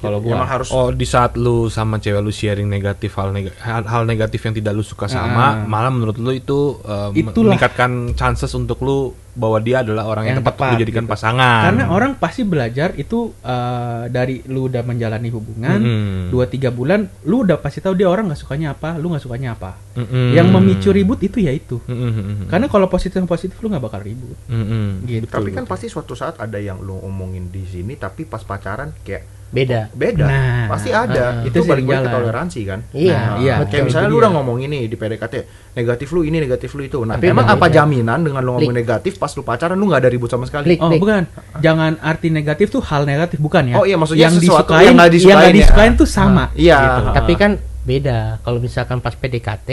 kalau 0.00 0.18
gue 0.18 0.30
emang 0.30 0.46
harus 0.46 0.68
Oh, 0.68 0.90
di 0.90 1.04
saat 1.04 1.34
lu 1.34 1.66
sama 1.68 1.96
cewek 1.96 2.18
lu 2.18 2.30
sharing 2.30 2.66
negatif 2.66 3.14
hal, 3.14 3.30
nega- 3.30 3.54
hal, 3.58 3.82
hal 3.82 4.02
negatif 4.04 4.40
yang 4.40 4.54
tidak 4.54 4.72
lu 4.72 4.82
suka 4.82 5.06
sama, 5.06 5.26
Ah. 5.36 5.52
malah 5.64 5.88
menurut 5.88 6.16
lu 6.16 6.30
itu 6.30 6.78
uh, 6.80 7.10
Itulah. 7.10 7.52
meningkatkan 7.52 7.90
chances 8.12 8.50
untuk 8.52 8.78
lu 8.80 8.98
bahwa 9.34 9.58
dia 9.58 9.80
adalah 9.80 10.02
orang 10.04 10.24
yang, 10.24 10.30
Yang 10.32 10.38
tepat, 10.40 10.50
untuk 10.50 10.58
tepat, 10.58 10.74
lu 10.74 10.82
jadikan 10.82 11.04
gitu. 11.04 11.12
pasangan. 11.14 11.62
karena 11.62 11.84
orang 11.88 12.10
pasti 12.16 12.42
belajar 12.42 12.88
itu 12.96 13.18
eh, 13.38 14.02
dari 14.08 14.42
lu 14.44 14.66
udah 14.66 14.82
menjalani 14.82 15.28
hubungan 15.28 15.78
dua 16.26 16.44
tiga 16.44 16.68
bulan 16.68 17.06
lu 17.22 17.46
udah 17.46 17.54
pasti 17.56 17.78
tahu 17.78 17.94
dia 17.94 18.06
orang 18.06 18.26
nggak 18.26 18.40
sukanya 18.40 18.74
apa 18.74 18.98
lu 18.98 19.06
nggak 19.08 19.22
sukanya 19.22 19.54
apa 19.54 19.78
Mm-mm. 19.94 20.34
yang 20.34 20.50
memicu 20.50 20.90
ribut 20.90 21.22
itu 21.22 21.38
ya 21.38 21.54
itu 21.54 21.78
Mm-mm. 21.80 22.50
karena 22.50 22.66
kalau 22.66 22.86
positif 22.88 23.22
positif 23.24 23.54
lu 23.60 23.70
nggak 23.70 23.84
bakal 23.84 24.00
ribut 24.00 24.34
Mm-mm. 24.44 25.06
gitu 25.06 25.30
tapi 25.30 25.54
kan 25.54 25.62
pasti 25.64 25.86
suatu 25.86 26.12
saat 26.12 26.34
ada 26.36 26.58
yang 26.58 26.82
lu 26.82 26.98
omongin 26.98 27.46
di 27.46 27.62
sini 27.62 27.94
tapi 27.94 28.26
pas 28.26 28.42
pacaran 28.42 28.90
kayak 28.98 29.37
beda 29.48 29.88
beda 29.96 30.26
Nah, 30.28 30.68
pasti 30.68 30.92
ada 30.92 31.40
ah, 31.40 31.46
itu, 31.48 31.64
itu 31.64 31.64
balik 31.64 31.88
ke 31.88 31.92
jalan. 31.96 32.12
toleransi 32.12 32.60
kan 32.68 32.80
Iya, 32.92 33.16
Nah, 33.16 33.32
iya, 33.40 33.54
kayak 33.64 33.84
misalnya 33.88 34.08
lu 34.12 34.20
udah 34.20 34.30
ngomongin 34.36 34.68
nih 34.68 34.82
di 34.84 34.96
PDKT 34.96 35.34
negatif 35.72 36.06
lu 36.12 36.20
ini 36.20 36.36
negatif 36.36 36.68
lu 36.76 36.84
itu 36.84 37.00
nah 37.00 37.16
Tapi 37.16 37.32
emang 37.32 37.48
apa 37.48 37.66
jaminan 37.66 38.20
dengan 38.20 38.44
lu 38.44 38.50
ngomong 38.54 38.76
Lik. 38.76 38.80
negatif 38.84 39.16
pas 39.16 39.32
lu 39.32 39.40
pacaran 39.40 39.72
lu 39.72 39.88
nggak 39.88 40.04
ada 40.04 40.10
ribut 40.12 40.28
sama 40.28 40.44
sekali 40.44 40.76
Klik. 40.76 40.80
Oh 40.84 40.92
bukan, 40.92 41.24
jangan 41.64 41.96
arti 41.98 42.28
negatif 42.28 42.68
tuh 42.68 42.84
hal 42.84 43.08
negatif 43.08 43.40
bukan 43.40 43.72
ya? 43.72 43.74
Oh, 43.80 43.88
iya, 43.88 43.96
maksudnya 43.96 44.28
yang 44.28 44.36
sesuatu 44.36 44.68
disukain, 44.76 44.84
yang 44.84 44.94
nggak 45.00 45.10
disukain 45.10 45.32
yang 45.32 45.40
nggak 45.40 45.48
ya. 45.48 45.60
disukain 45.64 45.92
tuh 45.96 46.08
sama. 46.08 46.44
iya 46.52 46.76
gitu. 46.76 47.00
Ah. 47.08 47.14
tapi 47.16 47.32
kan 47.40 47.50
beda 47.88 48.18
kalau 48.44 48.58
misalkan 48.60 49.00
pas 49.00 49.16
PDKT 49.16 49.70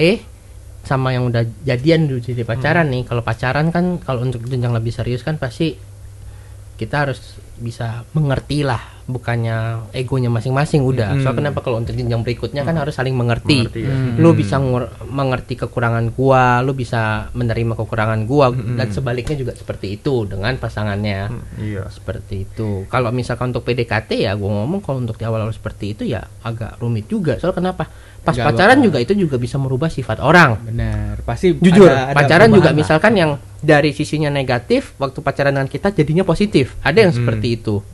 sama 0.86 1.12
yang 1.12 1.28
udah 1.28 1.44
jadian 1.66 2.08
dulu 2.08 2.22
jadi 2.22 2.46
pacaran 2.46 2.88
nih 2.88 3.04
kalau 3.04 3.26
pacaran 3.26 3.74
kan 3.76 3.98
kalau 4.00 4.24
untuk 4.24 4.40
jenjang 4.46 4.72
lebih 4.72 4.94
serius 4.94 5.20
kan 5.20 5.36
pasti 5.36 5.76
kita 6.78 7.08
harus 7.08 7.20
bisa 7.58 8.04
mengerti 8.12 8.62
lah 8.62 8.82
bukannya 9.06 9.86
egonya 9.94 10.28
masing-masing 10.28 10.82
udah 10.82 11.22
soal 11.22 11.34
kenapa 11.34 11.62
kalau 11.62 11.78
untuk 11.78 11.94
jenjang 11.94 12.20
berikutnya 12.20 12.62
kan 12.62 12.74
harus 12.74 12.90
saling 12.92 13.14
mengerti, 13.14 13.62
Mengerti, 13.62 13.82
ya. 13.82 13.94
Hmm. 13.94 14.18
lu 14.18 14.34
bisa 14.34 14.58
mengerti 15.06 15.54
kekurangan 15.56 16.10
gua 16.10 16.60
lu 16.60 16.74
bisa 16.74 17.30
menerima 17.32 17.74
kekurangan 17.76 18.26
gua 18.26 18.50
dan 18.50 18.90
sebaliknya 18.90 19.38
juga 19.38 19.54
seperti 19.54 19.96
itu 19.96 20.26
dengan 20.26 20.58
pasangannya 20.58 21.30
iya 21.56 21.86
seperti 21.88 22.46
itu. 22.46 22.86
Kalau 22.88 23.10
misalkan 23.12 23.54
untuk 23.54 23.62
PDKT 23.64 24.26
ya 24.26 24.34
gue 24.34 24.46
ngomong 24.48 24.82
kalau 24.82 24.98
untuk 24.98 25.16
di 25.16 25.24
awal-awal 25.24 25.54
seperti 25.54 25.94
itu 25.94 26.04
ya 26.04 26.26
agak 26.42 26.76
rumit 26.78 27.06
juga. 27.06 27.38
Soal 27.38 27.54
kenapa? 27.54 27.86
Pas 28.20 28.34
Nggak 28.34 28.46
pacaran 28.48 28.74
bakal. 28.76 28.86
juga 28.90 28.98
itu 29.00 29.14
juga 29.16 29.36
bisa 29.38 29.56
merubah 29.56 29.86
sifat 29.88 30.18
orang. 30.18 30.58
Benar, 30.66 31.22
pasti 31.22 31.54
Jujur, 31.54 31.86
ada- 31.86 32.10
ada 32.10 32.18
pacaran 32.18 32.50
juga 32.50 32.74
lah. 32.74 32.76
misalkan 32.76 33.14
yang 33.14 33.32
dari 33.62 33.94
sisinya 33.94 34.30
negatif 34.30 34.98
waktu 34.98 35.22
pacaran 35.22 35.54
dengan 35.54 35.70
kita 35.70 35.94
jadinya 35.94 36.22
positif. 36.24 36.74
Ada 36.82 37.06
yang 37.06 37.14
seperti 37.14 37.45
itu. 37.54 37.86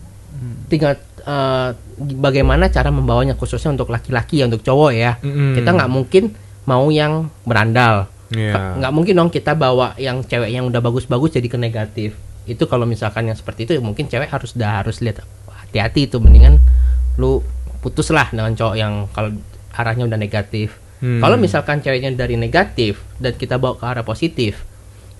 Tinggal 0.68 0.96
eh, 1.22 1.70
bagaimana 2.16 2.68
cara 2.68 2.88
membawanya 2.90 3.36
khususnya 3.36 3.70
untuk 3.70 3.92
laki-laki 3.92 4.40
ya 4.40 4.48
untuk 4.48 4.64
cowok 4.64 4.92
ya. 4.92 5.20
Mm-mm. 5.20 5.54
Kita 5.54 5.70
nggak 5.72 5.92
mungkin 5.92 6.24
mau 6.64 6.88
yang 6.88 7.28
berandal. 7.44 8.08
Ka- 8.32 8.80
nggak 8.80 8.94
mungkin 8.96 9.14
dong 9.14 9.28
kita 9.28 9.52
bawa 9.54 9.92
yang 10.00 10.24
cewek 10.24 10.48
yang 10.48 10.64
udah 10.64 10.80
bagus-bagus 10.80 11.36
jadi 11.36 11.46
ke 11.46 11.60
negatif 11.60 12.16
itu 12.42 12.64
kalau 12.64 12.88
misalkan 12.88 13.28
yang 13.28 13.36
seperti 13.36 13.68
itu 13.68 13.76
ya 13.76 13.84
mungkin 13.84 14.08
cewek 14.08 14.26
harus 14.26 14.56
udah 14.56 14.82
harus 14.82 14.98
lihat 14.98 15.20
hati-hati 15.52 16.08
itu 16.08 16.16
mendingan 16.18 16.58
lu 17.20 17.44
putus 17.80 18.08
lah 18.10 18.32
dengan 18.32 18.56
cowok 18.56 18.76
yang 18.76 19.06
kalau 19.12 19.36
arahnya 19.72 20.08
udah 20.08 20.16
negatif 20.16 20.80
Hmm. 21.02 21.18
kalau 21.18 21.34
misalkan 21.36 21.82
ceweknya 21.82 22.14
dari 22.14 22.38
negatif 22.38 23.02
dan 23.18 23.34
kita 23.34 23.58
bawa 23.58 23.74
ke 23.74 23.84
arah 23.84 24.06
positif 24.06 24.62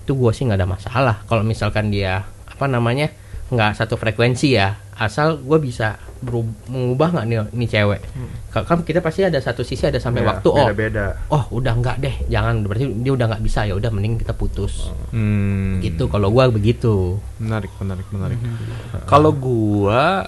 itu 0.00 0.14
gua 0.14 0.30
sih 0.30 0.46
nggak 0.46 0.56
ada 0.56 0.68
masalah 0.68 1.16
kalau 1.26 1.42
misalkan 1.42 1.90
dia 1.90 2.22
apa 2.46 2.64
namanya 2.64 3.10
nggak 3.52 3.76
satu 3.76 3.94
frekuensi 3.94 4.48
ya 4.50 4.72
asal 4.94 5.36
gue 5.36 5.58
bisa 5.58 5.94
berub- 6.18 6.54
mengubah 6.64 7.12
nggak 7.12 7.26
nih, 7.26 7.36
nih 7.52 7.68
cewek 7.68 8.00
Ka- 8.48 8.62
kan 8.62 8.80
kita 8.80 8.98
pasti 8.98 9.20
ada 9.20 9.36
satu 9.36 9.60
sisi 9.60 9.84
ada 9.84 9.98
sampai 9.98 10.22
Iya, 10.22 10.28
waktu 10.30 10.48
oh 10.48 10.66
beda-beda 10.66 11.06
oh 11.28 11.44
udah 11.52 11.72
nggak 11.74 11.96
deh 11.98 12.16
jangan 12.26 12.62
berarti 12.62 12.88
dia 12.96 13.12
udah 13.12 13.26
nggak 13.28 13.42
bisa 13.42 13.64
ya 13.64 13.74
udah 13.74 13.90
mending 13.90 14.16
kita 14.16 14.32
putus 14.32 14.88
Hmm. 15.10 15.78
gitu 15.78 16.06
kalau 16.06 16.30
gua 16.30 16.48
begitu 16.48 17.20
Menarik, 17.36 17.68
menarik, 17.76 18.06
menarik. 18.08 18.38
Kalau 19.04 19.30
gua 19.30 20.24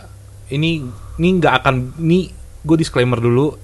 ini 0.47 0.85
ini 1.15 1.29
nggak 1.35 1.55
akan 1.57 1.75
ini 1.99 2.29
gue 2.61 2.77
disclaimer 2.77 3.17
dulu 3.17 3.55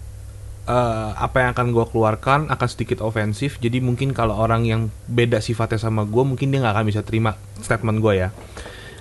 eh, 0.62 1.10
apa 1.12 1.36
yang 1.40 1.50
akan 1.50 1.66
gua 1.70 1.84
keluarkan 1.84 2.46
akan 2.46 2.68
sedikit 2.70 3.00
ofensif. 3.00 3.58
Jadi 3.58 3.80
mungkin 3.80 4.12
kalau 4.12 4.32
orang 4.34 4.62
yang 4.62 4.80
beda 5.04 5.38
sifatnya 5.38 5.76
sama 5.76 6.04
gua 6.04 6.22
mungkin 6.22 6.48
dia 6.48 6.60
nggak 6.60 6.74
akan 6.74 6.86
bisa 6.86 7.00
terima 7.02 7.34
statement 7.58 7.98
gua 7.98 8.14
ya. 8.14 8.28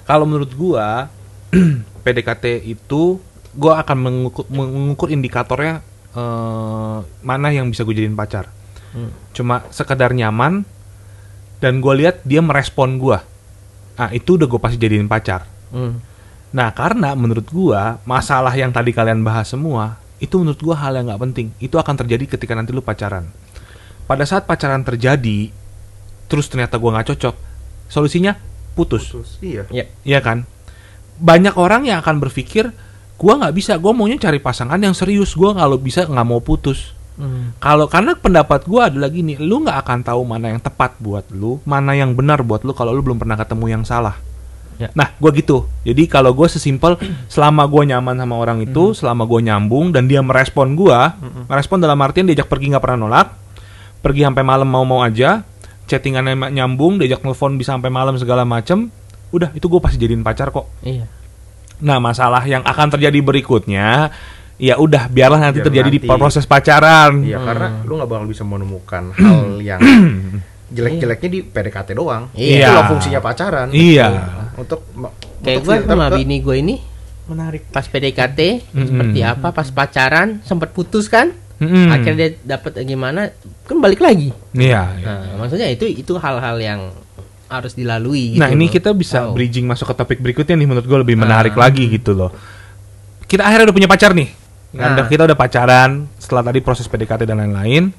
Kalau 0.10 0.26
menurut 0.26 0.50
gua 0.58 1.06
PDKT 2.04 2.66
itu 2.66 3.22
gua 3.54 3.86
akan 3.86 3.98
mengukur, 4.02 4.50
mengukur 4.50 5.14
indikatornya 5.14 5.86
eh, 6.18 6.98
mana 7.22 7.48
yang 7.54 7.70
bisa 7.70 7.86
gue 7.86 7.94
jadiin 7.94 8.18
pacar. 8.18 8.50
Cuma 9.38 9.70
sekedar 9.70 10.10
nyaman 10.18 10.66
dan 11.62 11.78
gue 11.78 11.94
lihat 11.94 12.26
dia 12.26 12.42
merespon 12.42 12.98
gua. 12.98 13.22
Ah 14.02 14.10
itu 14.10 14.34
udah 14.34 14.50
gue 14.50 14.58
pasti 14.58 14.82
jadiin 14.82 15.06
pacar. 15.06 15.46
Hmm. 15.70 16.02
nah 16.50 16.74
karena 16.74 17.14
menurut 17.14 17.46
gua 17.54 18.02
masalah 18.10 18.50
yang 18.58 18.74
tadi 18.74 18.90
kalian 18.90 19.22
bahas 19.22 19.54
semua 19.54 20.02
itu 20.18 20.34
menurut 20.42 20.58
gua 20.58 20.82
hal 20.82 20.98
yang 20.98 21.14
nggak 21.14 21.22
penting. 21.30 21.48
Itu 21.62 21.78
akan 21.78 21.94
terjadi 21.94 22.26
ketika 22.34 22.58
nanti 22.58 22.74
lu 22.74 22.82
pacaran. 22.82 23.30
Pada 24.10 24.26
saat 24.26 24.50
pacaran 24.50 24.82
terjadi 24.82 25.54
terus 26.26 26.50
ternyata 26.50 26.82
gua 26.82 26.98
nggak 26.98 27.14
cocok 27.14 27.36
solusinya 27.86 28.34
putus 28.80 29.12
Putus. 29.12 29.36
iya 29.44 29.68
ya 29.68 29.84
Iya 30.08 30.20
kan 30.24 30.48
banyak 31.20 31.60
orang 31.60 31.84
yang 31.84 32.00
akan 32.00 32.24
berpikir 32.24 32.72
gua 33.20 33.36
nggak 33.36 33.52
bisa 33.52 33.76
gua 33.76 33.92
maunya 33.92 34.16
cari 34.16 34.40
pasangan 34.40 34.80
yang 34.80 34.96
serius 34.96 35.36
gua 35.36 35.52
kalau 35.52 35.76
bisa 35.76 36.08
nggak 36.08 36.28
mau 36.28 36.40
putus 36.40 36.96
Hmm. 37.20 37.52
kalau 37.60 37.84
karena 37.92 38.16
pendapat 38.16 38.64
gua 38.64 38.88
adalah 38.88 39.12
gini, 39.12 39.36
lu 39.36 39.60
nggak 39.60 39.84
akan 39.84 40.08
tahu 40.08 40.24
mana 40.24 40.56
yang 40.56 40.64
tepat 40.64 40.96
buat 41.04 41.28
lu, 41.36 41.60
mana 41.68 41.92
yang 41.92 42.16
benar 42.16 42.40
buat 42.48 42.64
lu 42.64 42.72
kalau 42.72 42.96
lu 42.96 43.04
belum 43.04 43.20
pernah 43.20 43.36
ketemu 43.36 43.76
yang 43.76 43.84
salah. 43.84 44.16
Ya. 44.80 44.88
Nah, 44.96 45.12
gua 45.20 45.36
gitu. 45.36 45.68
Jadi 45.84 46.08
kalau 46.08 46.32
gua 46.32 46.48
sesimpel 46.48 46.96
selama 47.28 47.68
gua 47.68 47.84
nyaman 47.84 48.16
sama 48.24 48.40
orang 48.40 48.64
itu, 48.64 48.96
selama 48.96 49.28
gua 49.28 49.44
nyambung 49.44 49.92
dan 49.92 50.08
dia 50.08 50.24
merespon 50.24 50.80
gua, 50.80 51.20
merespon 51.52 51.84
dalam 51.84 52.00
artian 52.00 52.24
diajak 52.24 52.48
pergi 52.48 52.72
nggak 52.72 52.84
pernah 52.88 53.04
nolak, 53.04 53.36
pergi 54.00 54.24
sampai 54.24 54.44
malam 54.48 54.72
mau-mau 54.72 55.04
aja, 55.04 55.44
chattingannya 55.90 56.38
nyambung, 56.52 56.96
diajak 56.96 57.20
telepon 57.20 57.58
bisa 57.58 57.74
sampai 57.74 57.90
malam 57.90 58.14
segala 58.16 58.46
macem, 58.46 58.94
udah 59.30 59.50
itu 59.52 59.66
gue 59.66 59.80
pasti 59.80 59.98
jadiin 59.98 60.22
pacar 60.22 60.50
kok. 60.50 60.70
Iya. 60.80 61.10
Nah, 61.80 61.98
masalah 61.98 62.44
yang 62.44 62.62
akan 62.62 62.88
terjadi 62.92 63.18
berikutnya, 63.20 64.14
ya 64.56 64.76
udah 64.76 65.08
biarlah 65.08 65.42
nanti 65.42 65.58
Biar 65.58 65.68
terjadi 65.68 65.90
di 65.90 66.00
nanti. 66.00 66.12
proses 66.14 66.44
pacaran. 66.44 67.24
Iya, 67.24 67.40
karena 67.40 67.68
Hmm. 67.72 67.84
lu 67.84 67.94
nggak 67.96 68.10
bakal 68.10 68.26
bisa 68.26 68.44
menemukan 68.44 69.04
hal 69.12 69.58
yang 69.60 69.80
jelek-jeleknya 70.70 71.30
di 71.30 71.40
PDKT 71.42 71.90
doang. 71.94 72.30
Iya. 72.32 72.68
Itulah 72.68 72.86
fungsinya 72.88 73.20
pacaran. 73.20 73.68
Iya. 73.72 74.08
Untuk 74.54 74.86
Kayak 75.40 75.60
gue 75.64 75.76
sama 75.82 76.08
ke- 76.08 76.18
bini 76.18 76.38
gue 76.40 76.56
ini 76.58 76.76
Menarik. 77.26 77.70
pas 77.70 77.82
PDKT 77.82 78.40
Mm-mm. 78.68 78.86
seperti 78.86 79.20
apa, 79.22 79.48
pas 79.50 79.68
pacaran 79.68 80.44
sempat 80.44 80.70
putus 80.70 81.08
kan? 81.08 81.32
Mm-mm. 81.60 81.88
Akhirnya 81.90 82.18
dia 82.18 82.30
dapat 82.40 82.72
gimana? 82.82 83.30
Kan 83.64 83.78
balik 83.78 84.00
lagi. 84.00 84.32
Iya. 84.52 84.84
iya. 84.96 85.06
Nah, 85.06 85.38
maksudnya 85.38 85.68
itu 85.68 85.86
itu 85.86 86.16
hal-hal 86.16 86.56
yang 86.56 86.82
harus 87.46 87.74
dilalui 87.74 88.38
gitu 88.38 88.40
Nah 88.40 88.48
ini 88.48 88.66
loh. 88.66 88.72
kita 88.72 88.90
bisa 88.94 89.26
Tahu. 89.26 89.34
bridging 89.34 89.66
masuk 89.66 89.90
ke 89.90 89.96
topik 89.96 90.20
berikutnya 90.20 90.54
nih 90.54 90.66
menurut 90.66 90.86
gue 90.86 91.00
lebih 91.02 91.18
Ah. 91.18 91.22
menarik 91.22 91.54
lagi 91.54 91.90
gitu 91.90 92.14
loh. 92.14 92.30
Kita 93.26 93.44
akhirnya 93.44 93.68
udah 93.68 93.76
punya 93.76 93.90
pacar 93.90 94.14
nih. 94.14 94.30
Nah. 94.72 95.02
Kita 95.04 95.26
udah 95.26 95.34
pacaran 95.34 96.06
setelah 96.16 96.46
tadi 96.46 96.62
proses 96.62 96.86
PDKT 96.86 97.26
dan 97.26 97.38
lain-lain. 97.40 97.90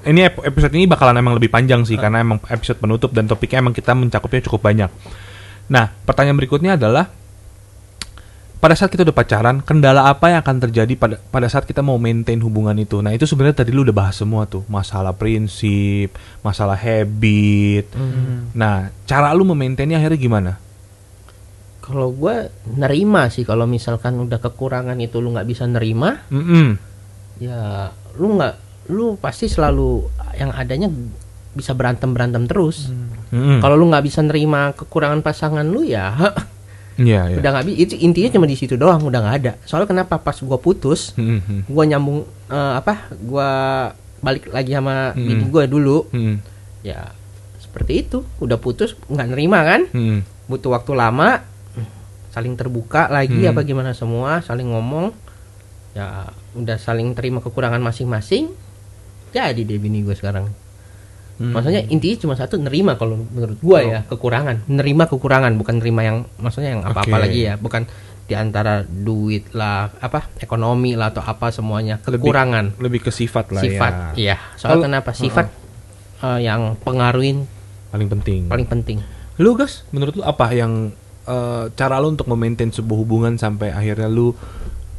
Ini 0.00 0.20
ep- 0.24 0.46
episode 0.46 0.70
ini 0.72 0.86
bakalan 0.86 1.18
emang 1.18 1.34
lebih 1.34 1.50
panjang 1.50 1.82
sih 1.82 1.98
karena 1.98 2.22
emang 2.22 2.38
episode 2.46 2.78
penutup 2.78 3.10
dan 3.10 3.26
topiknya 3.26 3.60
emang 3.60 3.74
kita 3.74 3.92
mencakupnya 3.92 4.46
cukup 4.46 4.62
banyak. 4.62 4.90
Nah 5.68 5.90
pertanyaan 6.00 6.38
berikutnya 6.38 6.78
adalah 6.78 7.10
pada 8.58 8.74
saat 8.74 8.90
kita 8.90 9.06
udah 9.06 9.14
pacaran, 9.14 9.62
kendala 9.62 10.10
apa 10.10 10.34
yang 10.34 10.42
akan 10.42 10.58
terjadi 10.66 10.94
pada 10.98 11.16
pada 11.30 11.46
saat 11.46 11.62
kita 11.62 11.78
mau 11.78 11.94
maintain 11.94 12.42
hubungan 12.42 12.74
itu? 12.74 12.98
Nah 12.98 13.14
itu 13.14 13.22
sebenarnya 13.22 13.62
tadi 13.62 13.70
lu 13.70 13.86
udah 13.86 13.94
bahas 13.94 14.18
semua 14.18 14.50
tuh, 14.50 14.66
masalah 14.66 15.14
prinsip, 15.14 16.10
masalah 16.42 16.74
habit. 16.74 17.86
Nah 18.58 18.90
cara 19.06 19.30
lu 19.30 19.46
memaintainnya 19.46 20.02
akhirnya 20.02 20.18
gimana? 20.18 20.52
Kalau 21.78 22.10
gue 22.10 22.50
nerima 22.74 23.30
sih 23.30 23.46
kalau 23.46 23.64
misalkan 23.64 24.18
udah 24.18 24.42
kekurangan 24.42 24.98
itu 24.98 25.22
lu 25.22 25.32
nggak 25.32 25.48
bisa 25.48 25.64
nerima, 25.64 26.20
Mm-mm. 26.28 26.76
ya 27.38 27.94
lu 28.18 28.36
nggak 28.36 28.54
lu 28.90 29.14
pasti 29.22 29.46
selalu 29.46 30.02
yang 30.34 30.50
adanya 30.50 30.90
bisa 31.54 31.78
berantem 31.78 32.10
berantem 32.10 32.44
terus. 32.50 32.90
Mm-mm. 33.30 33.62
Kalau 33.62 33.78
lu 33.78 33.86
nggak 33.86 34.04
bisa 34.04 34.20
nerima 34.20 34.74
kekurangan 34.74 35.22
pasangan 35.22 35.64
lu 35.64 35.86
ya 35.86 36.12
Iya, 36.98 37.30
iya. 37.30 37.36
udah 37.38 37.50
nggak 37.54 37.64
bisa. 37.64 37.76
Itu 37.78 37.94
intinya 37.96 38.30
cuma 38.34 38.44
di 38.44 38.54
situ 38.54 38.74
doang 38.74 38.98
udah 39.00 39.18
nggak 39.18 39.36
ada. 39.38 39.52
Soalnya 39.62 39.86
kenapa 39.88 40.18
pas 40.18 40.34
gua 40.38 40.58
putus, 40.58 41.14
Mm-mm. 41.14 41.64
gua 41.64 41.86
nyambung 41.86 42.22
eh, 42.48 42.72
apa? 42.74 43.06
Gua 43.16 43.48
balik 44.18 44.50
lagi 44.50 44.74
sama 44.74 45.14
Hmm. 45.14 45.22
bini 45.22 45.44
gua 45.46 45.64
dulu. 45.64 46.10
Mm-mm. 46.10 46.42
Ya 46.82 47.14
seperti 47.56 48.02
itu. 48.02 48.26
Udah 48.38 48.58
putus 48.58 48.98
nggak 49.06 49.28
nerima 49.30 49.62
kan? 49.62 49.86
Mm-mm. 49.88 50.26
butuh 50.48 50.72
waktu 50.72 50.92
lama 50.92 51.44
saling 52.28 52.54
terbuka 52.54 53.06
lagi 53.08 53.44
Hmm. 53.44 53.52
apa 53.52 53.60
gimana 53.62 53.92
semua 53.92 54.40
saling 54.40 54.68
ngomong 54.68 55.12
ya 55.92 56.28
udah 56.54 56.76
saling 56.76 57.12
terima 57.12 57.40
kekurangan 57.40 57.80
masing-masing 57.80 58.48
jadi 59.28 59.58
deh 59.58 59.76
bini 59.76 60.00
gue 60.00 60.12
sekarang 60.12 60.48
Hmm. 61.38 61.54
maksudnya 61.54 61.86
intinya 61.86 62.18
cuma 62.18 62.34
satu 62.34 62.58
nerima 62.58 62.98
kalau 62.98 63.14
menurut 63.14 63.58
gue 63.58 63.80
ya 63.80 64.02
kekurangan 64.04 64.66
nerima 64.66 65.06
kekurangan 65.06 65.54
bukan 65.54 65.78
nerima 65.78 66.02
yang 66.02 66.16
maksudnya 66.36 66.74
yang 66.74 66.82
apa-apa 66.82 67.14
Oke. 67.14 67.22
lagi 67.22 67.40
ya 67.46 67.54
bukan 67.54 67.86
di 68.26 68.34
antara 68.34 68.82
duit 68.82 69.54
lah 69.54 69.88
apa 69.96 70.34
ekonomi 70.36 70.92
lah 70.92 71.14
atau 71.14 71.22
apa 71.22 71.48
semuanya 71.48 72.02
Lebih- 72.02 72.26
kekurangan 72.26 72.64
Lebih 72.76 73.00
ke 73.06 73.10
sifat 73.14 73.54
lah 73.54 73.62
sifat 73.62 74.18
ya. 74.18 74.34
iya 74.34 74.36
soal 74.58 74.76
Kalau- 74.76 74.84
kenapa 74.84 75.10
sifat 75.14 75.46
eh, 76.20 76.40
yang 76.42 76.74
pengaruhin 76.76 77.46
Paling 77.88 78.10
penting. 78.10 78.40
paling 78.50 78.66
penting 78.66 78.98
Lu 79.38 79.54
gas, 79.54 79.86
menurut 79.94 80.18
lu 80.18 80.26
apa 80.26 80.50
yang 80.50 80.90
eh, 81.24 81.64
cara 81.72 82.02
lu 82.02 82.10
untuk 82.10 82.26
memaintain 82.26 82.74
sebuah 82.74 82.98
hubungan 82.98 83.38
sampai 83.38 83.70
akhirnya 83.70 84.10
lu 84.10 84.34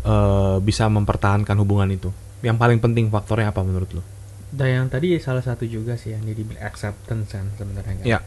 eh, 0.01 0.55
bisa 0.63 0.87
mempertahankan 0.87 1.59
hubungan 1.59 1.91
itu? 1.91 2.09
Yang 2.39 2.55
paling 2.55 2.79
penting 2.79 3.11
faktornya 3.11 3.51
apa 3.51 3.59
menurut 3.61 3.91
lu? 3.91 4.01
Dan 4.49 4.67
yang 4.67 4.87
tadi 4.89 5.13
salah 5.21 5.45
satu 5.45 5.63
juga 5.63 5.93
sih 5.93 6.13
yang 6.13 6.25
di 6.25 6.33
acceptance 6.57 7.37
kan 7.37 7.45
sebenarnya 7.53 7.93
kan. 8.01 8.05
Ya. 8.05 8.19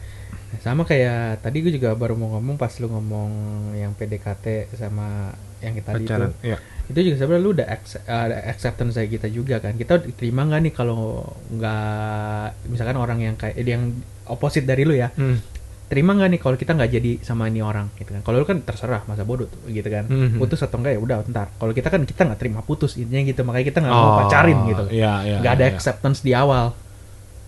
Nah, 0.53 0.59
sama 0.61 0.87
kayak 0.87 1.43
tadi 1.43 1.59
gue 1.59 1.73
juga 1.73 1.97
baru 1.97 2.15
mau 2.15 2.37
ngomong 2.37 2.55
pas 2.55 2.71
lu 2.79 2.87
ngomong 2.87 3.31
yang 3.75 3.91
PDKT 3.93 4.71
sama 4.77 5.33
yang 5.59 5.73
kita 5.75 5.91
tadi 5.91 6.05
itu. 6.05 6.27
Iya. 6.43 6.57
Itu 6.83 6.99
juga 6.99 7.15
sebenarnya 7.19 7.43
lu 7.43 7.51
udah 7.55 7.67
acce- 7.67 8.03
ada 8.07 8.37
acceptance 8.47 8.93
dari 8.95 9.09
kita 9.09 9.27
juga 9.27 9.59
kan. 9.59 9.75
Kita 9.75 9.99
terima 10.13 10.43
nggak 10.43 10.61
nih 10.63 10.73
kalau 10.75 11.23
nggak 11.51 12.69
misalkan 12.69 12.97
orang 12.99 13.19
yang 13.19 13.35
kayak 13.35 13.55
eh, 13.55 13.65
yang 13.65 13.91
opposite 14.27 14.67
dari 14.67 14.83
lu 14.83 14.95
ya. 14.95 15.11
Hmm. 15.15 15.39
Terima 15.93 16.11
nggak 16.11 16.25
nih 16.27 16.39
kalau 16.41 16.57
kita 16.57 16.73
nggak 16.73 16.89
jadi 16.91 17.11
sama 17.21 17.45
ini 17.45 17.61
orang 17.61 17.93
gitu 17.93 18.09
kan. 18.09 18.25
Kalau 18.25 18.41
lu 18.41 18.45
kan 18.45 18.57
terserah 18.59 19.05
masa 19.05 19.21
bodoh 19.21 19.45
tuh 19.45 19.69
gitu 19.69 19.85
kan. 19.85 20.09
Mhm. 20.09 20.41
Putus 20.41 20.57
atau 20.59 20.81
enggak 20.81 20.97
ya 20.97 20.99
udah 20.99 21.17
ntar. 21.29 21.53
Kalau 21.53 21.69
kita 21.69 21.87
kan 21.87 22.01
kita 22.01 22.25
nggak 22.25 22.39
terima 22.41 22.59
putus 22.59 22.97
intinya 22.97 23.21
gitu. 23.21 23.45
Makanya 23.45 23.65
kita 23.69 23.77
nggak 23.79 23.93
mau 23.93 24.11
pacarin 24.19 24.57
gitu 24.65 24.83
Iya, 24.89 25.13
iya. 25.21 25.37
nggak 25.37 25.53
ada 25.53 25.65
iya. 25.65 25.71
acceptance 25.71 26.19
di 26.19 26.33
awal 26.33 26.73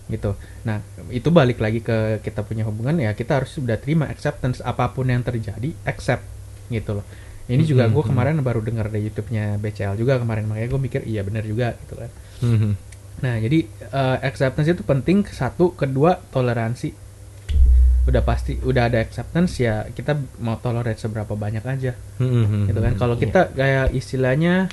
gitu 0.06 0.38
nah 0.62 0.78
itu 1.10 1.34
balik 1.34 1.58
lagi 1.58 1.82
ke 1.82 2.22
kita 2.22 2.46
punya 2.46 2.62
hubungan 2.62 2.94
ya 2.94 3.10
kita 3.10 3.42
harus 3.42 3.50
sudah 3.50 3.74
terima 3.74 4.06
acceptance 4.06 4.62
apa 4.62 4.86
pun 4.88 5.02
yang 5.02 5.18
terjadi 5.18 5.74
accept 5.82 6.22
gitu 6.70 7.02
loh 7.02 7.06
ini 7.46 7.66
juga 7.66 7.90
gue 7.90 7.98
Mhm. 7.98 8.10
kemarin 8.14 8.38
baru 8.38 8.62
dengar 8.62 8.86
dari 8.86 9.02
YouTube-nya 9.02 9.58
BCL 9.58 9.98
juga 9.98 10.22
kemarin 10.22 10.46
makanya 10.46 10.70
gue 10.70 10.78
mikir 10.78 11.02
iya 11.02 11.26
benar 11.26 11.42
juga 11.42 11.74
gitu 11.74 11.98
kan 11.98 12.10
Mhm. 12.38 12.70
nah 13.18 13.34
jadi 13.34 13.58
eh, 13.66 14.16
acceptance 14.22 14.70
itu 14.70 14.86
penting 14.86 15.26
satu 15.26 15.74
kedua 15.74 16.22
toleransi 16.30 16.94
udah 18.06 18.22
pasti 18.22 18.54
udah 18.56 18.86
ada 18.86 18.98
acceptance 18.98 19.58
ya 19.58 19.82
kita 19.88 20.14
mau 20.38 20.54
tolerate 20.56 20.96
seberapa 20.96 21.34
banyak 21.34 21.60
aja 21.60 21.92
Mhm. 22.18 22.70
gitu 22.70 22.78
kan 22.78 22.94
kalau 22.94 23.14
kita 23.16 23.50
kayak 23.50 23.90
istilahnya 23.92 24.70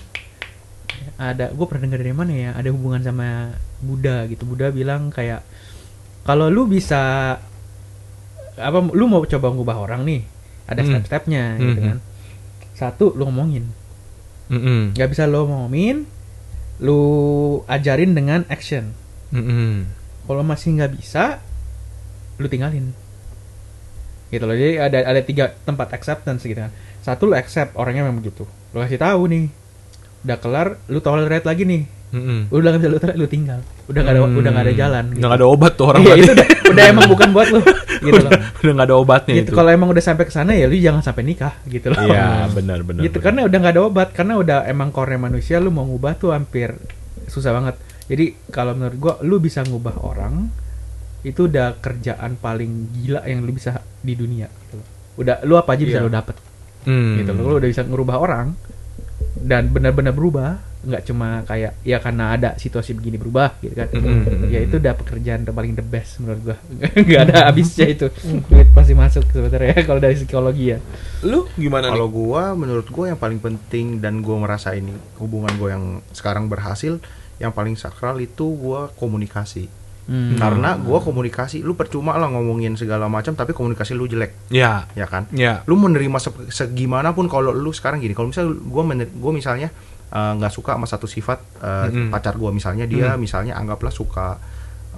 ada 1.16 1.50
gue 1.50 1.66
pernah 1.66 1.84
dengar 1.84 2.00
dari 2.00 2.14
mana 2.14 2.32
ya 2.32 2.50
ada 2.54 2.70
hubungan 2.70 3.02
sama 3.02 3.58
Buddha 3.80 4.30
gitu 4.30 4.46
Buddha 4.46 4.70
bilang 4.70 5.10
kayak 5.10 5.42
kalau 6.24 6.48
lu 6.48 6.66
bisa 6.66 7.36
apa 8.54 8.78
lu 8.88 9.10
mau 9.10 9.22
coba 9.24 9.50
ngubah 9.50 9.78
orang 9.80 10.06
nih 10.06 10.22
ada 10.64 10.80
Hmm. 10.80 10.90
step-stepnya 10.94 11.58
gitu 11.58 11.80
Mhm. 11.82 11.88
kan 11.90 11.98
satu 12.74 13.12
lu 13.12 13.26
ngomongin 13.26 13.66
nggak 14.94 15.10
bisa 15.10 15.26
lu 15.26 15.44
ngomongin 15.44 16.06
lu 16.78 17.00
ajarin 17.66 18.14
dengan 18.14 18.46
action 18.46 18.94
Mhm. 19.34 19.90
kalau 20.24 20.46
masih 20.46 20.78
nggak 20.78 20.94
bisa 20.94 21.42
lu 22.38 22.46
tinggalin 22.46 22.94
gitu 24.34 24.44
loh. 24.44 24.58
Jadi 24.58 24.82
ada 24.82 24.98
ada 25.06 25.22
tiga 25.22 25.54
tempat 25.64 25.94
acceptance 25.94 26.42
gitu 26.42 26.58
kan. 26.58 26.74
Satu 27.00 27.30
lu 27.30 27.38
accept 27.38 27.78
orangnya 27.78 28.02
memang 28.02 28.20
begitu. 28.20 28.50
Lu 28.74 28.82
kasih 28.82 28.98
tahu 28.98 29.30
nih. 29.30 29.46
Udah 30.26 30.38
kelar 30.42 30.68
lu 30.90 31.00
tolerate 31.00 31.46
lagi 31.46 31.64
nih. 31.64 31.84
Mhm. 32.14 32.54
udah 32.54 32.70
nggak 32.70 32.82
bisa 32.86 32.90
lu 32.94 33.00
tolerate 33.02 33.20
lu 33.20 33.26
tinggal. 33.26 33.60
Udah 33.90 34.00
nggak 34.06 34.14
ada 34.14 34.22
Hmm. 34.22 34.38
udah 34.38 34.50
nggak 34.54 34.66
ada 34.70 34.74
jalan 34.78 35.06
Udah 35.18 35.28
nggak 35.34 35.40
ada 35.42 35.48
obat 35.50 35.72
tuh 35.74 35.86
orang 35.90 36.02
iya 36.06 36.14
itu 36.14 36.30
udah, 36.30 36.48
udah 36.70 36.84
emang 36.94 37.06
bukan 37.10 37.30
buat 37.34 37.48
lu. 37.50 37.62
Gitu 38.06 38.20
loh. 38.22 38.30
Udah, 38.30 38.42
udah 38.62 38.74
nggak 38.78 38.88
ada 38.92 38.96
obatnya 39.00 39.34
gitu. 39.40 39.50
itu. 39.50 39.54
kalau 39.56 39.70
emang 39.72 39.90
udah 39.90 40.04
sampai 40.04 40.26
ke 40.28 40.34
sana 40.36 40.52
ya 40.54 40.68
lu 40.70 40.76
jangan 40.78 41.02
sampai 41.02 41.24
nikah 41.26 41.56
gitu 41.66 41.88
loh. 41.90 41.98
Iya, 42.04 42.52
benar 42.54 42.84
benar. 42.84 43.02
gitu 43.02 43.18
benar. 43.18 43.26
karena 43.26 43.40
udah 43.48 43.58
nggak 43.64 43.74
ada 43.74 43.82
obat 43.82 44.08
karena 44.14 44.34
udah 44.38 44.58
emang 44.68 44.90
core 44.92 45.16
manusia 45.18 45.58
lu 45.58 45.72
mau 45.74 45.88
ngubah 45.88 46.14
tuh 46.20 46.36
hampir 46.36 46.76
susah 47.26 47.50
banget. 47.50 47.76
Jadi 48.06 48.26
kalau 48.52 48.76
menurut 48.78 48.98
gua 49.00 49.14
lu 49.24 49.40
bisa 49.40 49.64
ngubah 49.66 50.04
orang 50.04 50.52
itu 51.24 51.48
udah 51.48 51.76
kerjaan 51.78 52.36
paling 52.36 52.72
gila 52.94 53.24
yang 53.24 53.42
lu 53.42 53.52
bisa 53.52 53.72
di 53.98 54.14
dunia 54.14 54.48
gitu 54.48 54.76
loh. 54.76 54.88
udah 55.16 55.36
lu 55.42 55.56
apa 55.56 55.72
aja 55.72 55.84
bisa 55.84 55.98
Iya. 55.98 56.06
lu 56.06 56.12
dapet 56.12 56.36
Hmm. 56.84 57.16
gitu 57.16 57.32
loh 57.32 57.44
lu 57.50 57.56
udah 57.58 57.70
bisa 57.70 57.82
ngerubah 57.82 58.18
orang 58.18 58.48
dan 59.36 59.68
benar-benar 59.68 60.12
berubah 60.12 60.60
nggak 60.84 61.04
cuma 61.06 61.40
kayak 61.44 61.80
ya 61.80 61.96
karena 61.98 62.36
ada 62.36 62.50
situasi 62.54 62.92
begini 62.92 63.16
berubah 63.16 63.56
gitu 63.58 63.72
kan 63.72 63.88
Mm-mm. 63.88 64.52
ya 64.52 64.60
itu 64.60 64.76
udah 64.78 64.92
pekerjaan 64.94 65.42
the 65.42 65.50
paling 65.50 65.72
the 65.72 65.82
best 65.82 66.20
menurut 66.20 66.44
gua 66.44 66.58
nggak 67.00 67.22
ada 67.24 67.48
habisnya 67.48 67.88
itu 67.88 68.12
duit 68.44 68.68
pasti 68.70 68.92
masuk 68.92 69.24
sebenarnya 69.26 69.80
kalau 69.88 69.98
dari 69.98 70.12
psikologi 70.14 70.76
ya 70.76 70.84
Lu 71.24 71.48
gimana 71.56 71.88
Kalau 71.88 72.12
gua 72.12 72.52
menurut 72.52 72.84
gua 72.86 73.08
yang 73.08 73.18
paling 73.18 73.40
penting 73.40 74.04
dan 74.04 74.20
gua 74.20 74.36
merasa 74.38 74.76
ini 74.76 74.92
hubungan 75.18 75.56
gua 75.56 75.70
yang 75.72 75.86
sekarang 76.12 76.52
berhasil, 76.52 77.00
yang 77.40 77.50
paling 77.50 77.74
sakral 77.74 78.20
itu 78.20 78.44
gua 78.54 78.92
komunikasi. 78.94 79.72
Hmm. 80.04 80.36
Karena 80.36 80.76
gua 80.76 81.00
komunikasi, 81.00 81.60
lu 81.60 81.74
percuma 81.74 82.14
lah 82.14 82.28
ngomongin 82.28 82.74
segala 82.74 83.08
macam 83.08 83.32
tapi 83.32 83.52
komunikasi 83.52 83.92
lu 83.92 84.04
jelek, 84.04 84.36
Ya, 84.50 84.84
ya 84.92 85.06
kan? 85.06 85.26
ya. 85.30 85.64
Lu 85.64 85.76
menerima 85.76 86.18
se- 86.18 86.32
segimanapun 86.50 87.26
kalau 87.26 87.50
lu 87.50 87.70
sekarang 87.70 87.98
gini, 87.98 88.12
kalau 88.12 88.28
misalnya 88.28 88.52
gua 88.62 88.84
mener- 88.84 89.12
gua 89.14 89.32
misalnya 89.32 89.72
eh, 90.10 90.32
nggak 90.34 90.52
suka 90.52 90.74
sama 90.74 90.86
satu 90.86 91.06
sifat 91.06 91.40
eh, 91.58 91.88
Mm-mm. 91.88 92.08
pacar 92.10 92.36
gua 92.36 92.50
misalnya 92.50 92.84
dia 92.84 93.16
misalnya 93.16 93.56
anggaplah 93.56 93.90
suka 93.90 94.38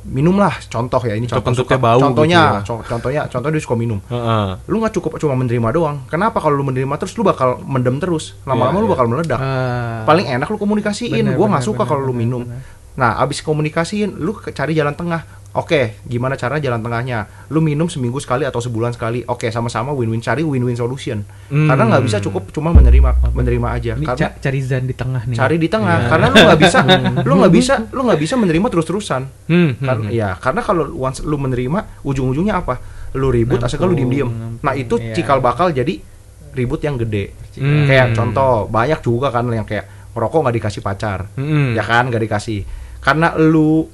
minum 0.03 0.35
lah 0.35 0.51
contoh 0.61 0.99
ya 0.99 1.15
ini 1.15 1.23
contoh 1.25 1.55
suka- 1.55 1.79
bau 1.79 1.95
contohnya 1.97 2.35
gitu 2.35 2.51
ya. 2.51 2.61
co- 2.67 2.83
contohnya 2.85 3.21
contoh 3.25 3.47
dia 3.47 3.57
suka 3.57 3.75
minum 3.75 4.03
Heeh. 4.03 4.47
lu 4.67 4.75
nggak 4.77 4.91
cukup 4.91 5.15
cuma 5.15 5.33
menerima 5.33 5.71
doang 5.71 6.03
kenapa 6.05 6.37
kalau 6.37 6.53
lu 6.53 6.67
menerima 6.67 6.91
terus 6.97 7.15
lu 7.15 7.23
bakal 7.23 7.63
mendem 7.63 7.95
terus 7.95 8.35
lama-lama 8.43 8.75
Iya, 8.75 8.81
lu 8.81 8.85
iya. 8.85 8.91
bakal 8.91 9.05
meledak 9.07 9.39
Ah. 9.39 10.03
paling 10.03 10.27
enak 10.27 10.45
lu 10.45 10.59
komunikasiin 10.59 11.25
gua 11.31 11.47
nggak 11.47 11.63
suka 11.63 11.83
kalau 11.85 12.03
lu 12.03 12.11
minum 12.11 12.43
bener. 12.43 12.59
Nah, 12.95 13.19
abis 13.19 13.39
komunikasiin, 13.39 14.15
lu 14.17 14.33
cari 14.41 14.71
jalan 14.71 14.93
tengah. 14.93 15.23
Oke, 15.55 16.03
gimana 16.03 16.35
cara 16.35 16.59
jalan 16.59 16.83
tengahnya? 16.83 17.47
Lu 17.47 17.63
minum 17.63 17.87
seminggu 17.87 18.19
sekali 18.19 18.43
atau 18.43 18.59
sebulan 18.59 18.91
sekali. 18.91 19.23
Oke, 19.23 19.47
sama-sama 19.47 19.95
win-win 19.95 20.19
cari 20.19 20.43
win-win 20.43 20.75
solution. 20.75 21.23
Hmm. 21.47 21.71
Karena 21.71 21.87
nggak 21.87 22.03
bisa 22.03 22.19
cukup 22.19 22.51
cuma 22.51 22.75
menerima 22.75 23.31
menerima 23.31 23.67
aja. 23.71 23.91
Ini 23.95 24.03
Karena 24.03 24.19
ca- 24.19 24.35
cari 24.35 24.59
zan 24.59 24.83
di 24.83 24.91
tengah 24.91 25.23
nih. 25.23 25.37
cari 25.39 25.55
di 25.55 25.71
tengah. 25.71 25.95
Iya. 25.95 26.09
Karena 26.11 26.25
lu 26.27 26.39
nggak 26.43 26.59
bisa, 26.59 26.79
lu 27.27 27.33
nggak 27.39 27.53
bisa, 27.55 27.73
lu 27.87 28.01
nggak 28.03 28.19
bisa 28.19 28.35
menerima 28.35 28.67
terus-terusan. 28.67 29.21
Hmm, 29.47 29.55
hmm, 29.71 29.73
Karena 29.79 30.07
hmm. 30.11 30.19
ya, 30.19 30.29
karena 30.35 30.59
kalau 30.59 30.83
once 30.91 31.23
lu 31.23 31.39
menerima, 31.39 31.79
ujung-ujungnya 32.03 32.59
apa? 32.59 32.75
Lu 33.15 33.31
ribut, 33.31 33.63
asal 33.63 33.79
lu 33.87 33.95
diem-diem. 33.95 34.59
Nah 34.59 34.75
itu 34.75 34.99
iya. 34.99 35.15
cikal 35.15 35.39
bakal 35.39 35.71
jadi 35.71 36.03
ribut 36.51 36.83
yang 36.83 36.99
gede. 36.99 37.31
Hmm. 37.55 37.87
Kayak 37.87 38.11
contoh, 38.11 38.67
banyak 38.67 38.99
juga 38.99 39.31
kan 39.31 39.47
yang 39.47 39.63
kayak 39.63 40.11
ngerokok 40.11 40.39
nggak 40.43 40.55
dikasih 40.59 40.81
pacar, 40.83 41.31
Hmm. 41.39 41.71
ya 41.79 41.83
kan 41.83 42.11
nggak 42.11 42.23
dikasih. 42.27 42.59
Karena 43.05 43.37
lu 43.37 43.85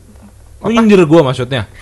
Lu 0.61 0.69
nyindir 0.69 1.03
gua 1.03 1.25
maksudnya. 1.25 1.65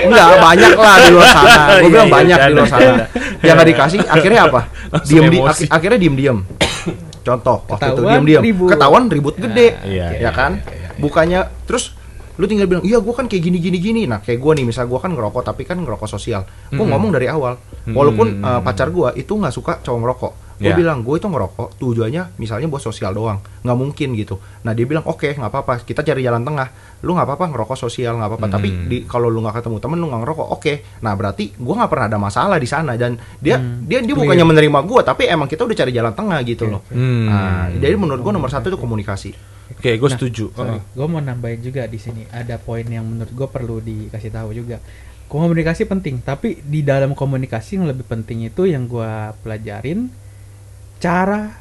Enggak, 0.00 0.28
banyak 0.38 0.72
lah 0.74 0.94
di 0.98 1.08
luar 1.10 1.28
sana. 1.28 1.56
Gue 1.70 1.80
Iya, 1.80 1.88
bilang 1.88 2.08
iya, 2.08 2.14
banyak 2.14 2.38
di 2.38 2.52
luar 2.52 2.66
bercanda. 2.66 2.84
sana. 2.88 3.04
Yang 3.40 3.54
nggak 3.54 3.68
dikasih, 3.68 3.98
akhirnya 4.16 4.40
apa? 4.44 4.60
Diem 5.02 5.24
di, 5.28 5.38
ak- 5.40 5.70
akhirnya 5.70 5.98
diem 5.98 6.14
diem. 6.16 6.38
Contoh, 7.26 7.56
waktu 7.66 7.84
itu 7.86 7.92
Ketahuan 7.96 8.12
diem 8.12 8.24
diem. 8.26 8.42
ribut. 8.42 8.68
Ketahuan 8.68 9.02
ribut 9.06 9.34
gede, 9.36 9.66
iya, 9.84 10.06
ya 10.10 10.18
iya, 10.18 10.30
kan? 10.30 10.52
iya, 10.56 10.64
iya, 10.66 10.88
iya. 10.88 10.98
Bukannya 10.98 11.40
terus 11.64 11.96
lu 12.36 12.44
tinggal 12.44 12.64
bilang, 12.66 12.80
iya 12.82 12.96
gue 12.96 13.12
kan 13.12 13.24
kayak 13.24 13.42
gini 13.42 13.58
gini 13.58 13.78
gini. 13.78 14.02
Nah 14.04 14.18
kayak 14.18 14.36
gue 14.36 14.52
nih, 14.56 14.64
misal 14.64 14.84
gue 14.84 14.96
kan 14.96 15.12
ngerokok 15.12 15.42
tapi 15.42 15.64
kan 15.64 15.76
ngerokok 15.76 16.08
sosial. 16.08 16.44
Gue 16.68 16.80
ngomong 16.82 17.08
dari 17.10 17.24
awal, 17.26 17.60
walaupun 17.86 18.36
eh, 18.38 18.60
pacar 18.60 18.88
gue 18.88 19.08
itu 19.14 19.32
nggak 19.32 19.52
suka 19.52 19.80
cowok 19.80 19.98
ngerokok. 19.98 20.32
Gue 20.60 20.68
Iya. 20.68 20.76
bilang 20.76 21.00
gue 21.00 21.16
itu 21.16 21.24
ngerokok 21.24 21.80
tujuannya 21.80 22.36
misalnya 22.36 22.68
buat 22.68 22.84
sosial 22.84 23.16
doang, 23.16 23.40
nggak 23.64 23.74
mungkin 23.74 24.12
gitu. 24.12 24.36
Nah 24.60 24.76
dia 24.76 24.84
bilang 24.84 25.08
oke 25.08 25.32
nggak 25.32 25.48
apa-apa, 25.48 25.80
kita 25.82 26.04
cari 26.04 26.20
jalan 26.20 26.44
tengah. 26.44 26.68
Lu 27.00 27.16
nggak 27.16 27.24
apa-apa 27.24 27.44
ngerokok 27.48 27.80
sosial 27.80 28.20
nggak 28.20 28.28
apa-apa, 28.28 28.46
tapi 28.46 28.68
Hmm. 28.68 28.84
di 28.84 29.08
kalau 29.08 29.26
lu 29.26 29.40
nggak 29.40 29.56
ketemu 29.56 29.80
temen 29.80 29.96
lu 29.96 30.06
nggak 30.06 30.20
ngerokok, 30.20 30.48
oke. 30.52 30.72
Nah 31.00 31.16
berarti 31.16 31.56
gue 31.56 31.74
nggak 31.74 31.88
pernah 31.88 32.06
ada 32.06 32.18
masalah 32.20 32.60
di 32.60 32.68
sana 32.68 32.92
dan 32.94 33.16
dia 33.40 33.56
dia 33.56 34.04
dia 34.04 34.12
bukannya 34.12 34.44
menerima 34.44 34.78
gue, 34.84 35.00
tapi 35.00 35.22
emang 35.26 35.48
kita 35.48 35.64
udah 35.64 35.72
cari 35.74 35.90
jalan 35.90 36.12
tengah 36.12 36.38
gitu 36.44 36.68
loh. 36.68 36.84
Hmm. 36.92 37.24
Nah, 37.24 37.64
jadi 37.72 37.96
menurut 37.96 38.20
gue 38.20 38.30
nomor 38.30 38.52
satu 38.52 38.68
itu 38.68 38.76
komunikasi. 38.76 39.32
Oke, 39.72 39.96
gue 39.96 40.08
setuju. 40.12 40.52
Sorry, 40.52 40.76
gue 40.76 41.06
mau 41.08 41.18
nambahin 41.18 41.64
juga 41.64 41.88
di 41.88 41.96
sini 41.96 42.28
ada 42.28 42.60
poin 42.60 42.84
yang 42.84 43.08
menurut 43.08 43.32
gue 43.32 43.48
perlu 43.48 43.80
dikasih 43.80 44.28
tahu 44.28 44.52
juga. 44.52 44.76
Komunikasi 45.24 45.86
penting, 45.86 46.20
tapi 46.20 46.60
di 46.60 46.82
dalam 46.82 47.14
komunikasi 47.14 47.78
yang 47.78 47.86
lebih 47.86 48.04
penting 48.04 48.44
itu 48.44 48.66
yang 48.66 48.84
gue 48.84 49.08
pelajarin 49.40 50.10
cara 51.00 51.56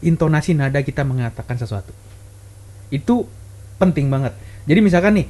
intonasi 0.00 0.54
nada 0.54 0.80
kita 0.80 1.02
mengatakan 1.02 1.58
sesuatu. 1.58 1.90
Itu 2.88 3.26
penting 3.76 4.08
banget. 4.08 4.32
Jadi 4.64 4.80
misalkan 4.80 5.18
nih, 5.18 5.26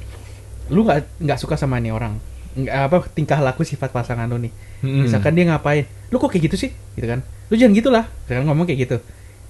lu 0.71 0.85
nggak 0.85 1.19
nggak 1.19 1.39
suka 1.41 1.57
sama 1.57 1.81
nih 1.81 1.91
orang, 1.91 2.15
nggak 2.55 2.75
apa 2.87 2.97
tingkah 3.11 3.41
laku 3.41 3.65
sifat 3.65 3.91
pasangan 3.91 4.29
lu 4.29 4.37
nih. 4.39 4.53
Hmm. 4.85 5.09
Misalkan 5.09 5.33
dia 5.33 5.49
ngapain, 5.49 5.89
lu 6.13 6.21
kok 6.21 6.29
kayak 6.29 6.53
gitu 6.53 6.67
sih, 6.67 6.71
gitu 6.95 7.07
kan? 7.09 7.25
Lu 7.49 7.57
jangan 7.57 7.73
gitulah, 7.73 8.05
jangan 8.29 8.47
ngomong 8.47 8.69
kayak 8.69 8.79
gitu. 8.87 8.97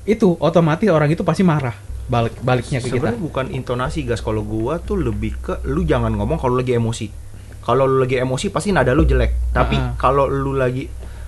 Itu 0.07 0.39
otomatis 0.39 0.87
orang 0.89 1.11
itu 1.11 1.21
pasti 1.27 1.43
marah 1.43 1.75
balik 2.05 2.37
baliknya 2.45 2.77
ke 2.77 2.93
kita. 2.93 3.01
Sebenarnya 3.01 3.17
bukan 3.17 3.45
intonasi 3.49 4.05
gas 4.05 4.21
kalau 4.21 4.45
gua 4.45 4.77
tuh 4.77 5.01
lebih 5.01 5.33
ke 5.41 5.53
lu 5.65 5.81
jangan 5.81 6.13
ngomong 6.13 6.37
kalau 6.37 6.55
lagi 6.61 6.77
emosi. 6.77 7.09
Kalau 7.65 7.89
lu 7.89 8.05
lagi 8.05 8.21
emosi 8.21 8.53
pasti 8.53 8.69
nada 8.69 8.93
lu 8.93 9.09
jelek. 9.09 9.49
Tapi 9.49 9.73
Ah. 9.73 9.97
kalau 9.97 10.29
lu 10.29 10.53
lagi 10.53 10.85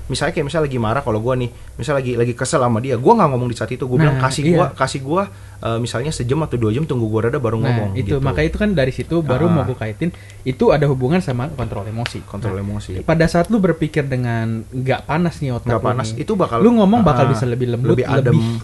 misalnya 0.08 0.32
kayak 0.32 0.46
misalnya 0.46 0.66
lagi 0.66 0.80
marah 0.80 1.02
kalau 1.02 1.20
gua 1.20 1.34
nih, 1.34 1.48
misalnya 1.74 2.00
lagi 2.00 2.12
lagi 2.16 2.34
kesel 2.34 2.60
sama 2.60 2.80
dia, 2.80 2.96
gua 2.96 3.14
nggak 3.14 3.30
ngomong 3.30 3.48
di 3.48 3.56
saat 3.56 3.70
itu. 3.70 3.84
Gua 3.84 3.98
bilang 3.98 4.16
Nah, 4.16 4.24
kasih 4.24 4.44
iya. 4.44 4.52
gua 4.54 4.66
kasih 4.72 5.02
gua 5.02 5.24
eh, 5.58 5.78
misalnya 5.78 6.12
sejam 6.12 6.38
atau 6.40 6.56
dua 6.56 6.70
jam 6.70 6.84
tunggu 6.84 7.06
gua 7.06 7.22
reda 7.24 7.38
baru 7.38 7.58
Nah, 7.58 7.66
ngomong 7.66 7.90
itu 7.96 8.14
gitu. 8.14 8.22
maka 8.22 8.42
itu 8.42 8.56
kan 8.56 8.72
dari 8.72 8.90
situ 8.90 9.20
baru 9.22 9.46
Ah. 9.46 9.52
mau 9.52 9.64
gue 9.64 9.74
kaitin 9.74 10.10
itu 10.44 10.66
ada 10.70 10.86
hubungan 10.86 11.18
sama 11.18 11.50
kontrol 11.50 11.82
emosi. 11.84 12.22
kontrol 12.24 12.54
Nah, 12.54 12.64
emosi. 12.64 13.02
pada 13.02 13.26
saat 13.26 13.48
lu 13.48 13.58
berpikir 13.58 14.04
dengan 14.04 14.62
nggak 14.64 15.04
panas 15.04 15.38
nih 15.38 15.52
otak 15.52 15.68
Nggak 15.68 15.82
lu 15.82 15.88
panas, 15.88 16.08
nih, 16.10 16.22
itu 16.22 16.32
bakal- 16.34 16.62
lu 16.62 16.72
ngomong 16.74 17.02
bakal 17.02 17.26
Ah, 17.26 17.32
bisa 17.32 17.44
lebih 17.44 17.68
lembut, 17.70 17.98
lebih 17.98 18.06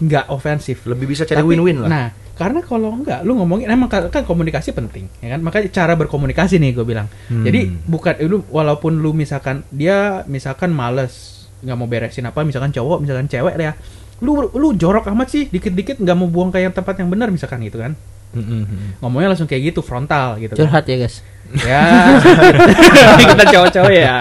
nggak 0.00 0.26
ofensif. 0.28 0.84
Lebih 0.84 1.06
bisa 1.06 1.24
cari 1.24 1.42
win-win 1.42 1.82
lah. 1.82 1.88
Nah, 1.88 2.06
karena 2.34 2.60
kalau 2.66 2.90
enggak 2.90 3.22
lu 3.22 3.38
ngomongin 3.38 3.70
emang 3.70 3.86
kan 3.86 4.10
kan 4.10 4.26
komunikasi 4.26 4.74
penting, 4.74 5.06
ya 5.22 5.34
kan? 5.34 5.40
Makanya 5.42 5.70
cara 5.70 5.94
berkomunikasi 5.94 6.58
nih 6.58 6.74
gue 6.74 6.86
bilang. 6.86 7.06
Hmm. 7.30 7.46
Jadi 7.46 7.70
bukan 7.86 8.14
lu 8.26 8.42
walaupun 8.50 8.98
lu 8.98 9.14
misalkan 9.14 9.62
dia 9.70 10.26
misalkan 10.26 10.74
males 10.74 11.46
nggak 11.64 11.76
mau 11.78 11.88
beresin 11.88 12.28
apa 12.28 12.44
misalkan 12.44 12.74
cowok 12.76 13.00
misalkan 13.00 13.24
cewek 13.24 13.56
ya 13.56 13.72
lu 14.20 14.52
lu 14.52 14.76
jorok 14.76 15.08
amat 15.16 15.32
sih 15.32 15.48
dikit-dikit 15.48 15.96
nggak 15.96 16.12
mau 16.12 16.28
buang 16.28 16.52
ke 16.52 16.60
yang 16.60 16.76
tempat 16.76 17.00
yang 17.00 17.08
benar 17.08 17.32
misalkan 17.32 17.64
gitu 17.64 17.80
kan 17.80 17.96
Hmm, 18.34 18.42
hmm, 18.42 18.64
hmm. 18.66 18.90
ngomongnya 18.98 19.28
langsung 19.30 19.46
kayak 19.46 19.70
gitu 19.72 19.80
frontal 19.80 20.36
gitu 20.42 20.58
kan. 20.58 20.66
Curhat 20.66 20.84
ya 20.90 21.06
guys. 21.06 21.22
Ya 21.54 21.82
kita 23.30 23.44
cowok-cowok 23.46 23.92
ya 23.92 24.16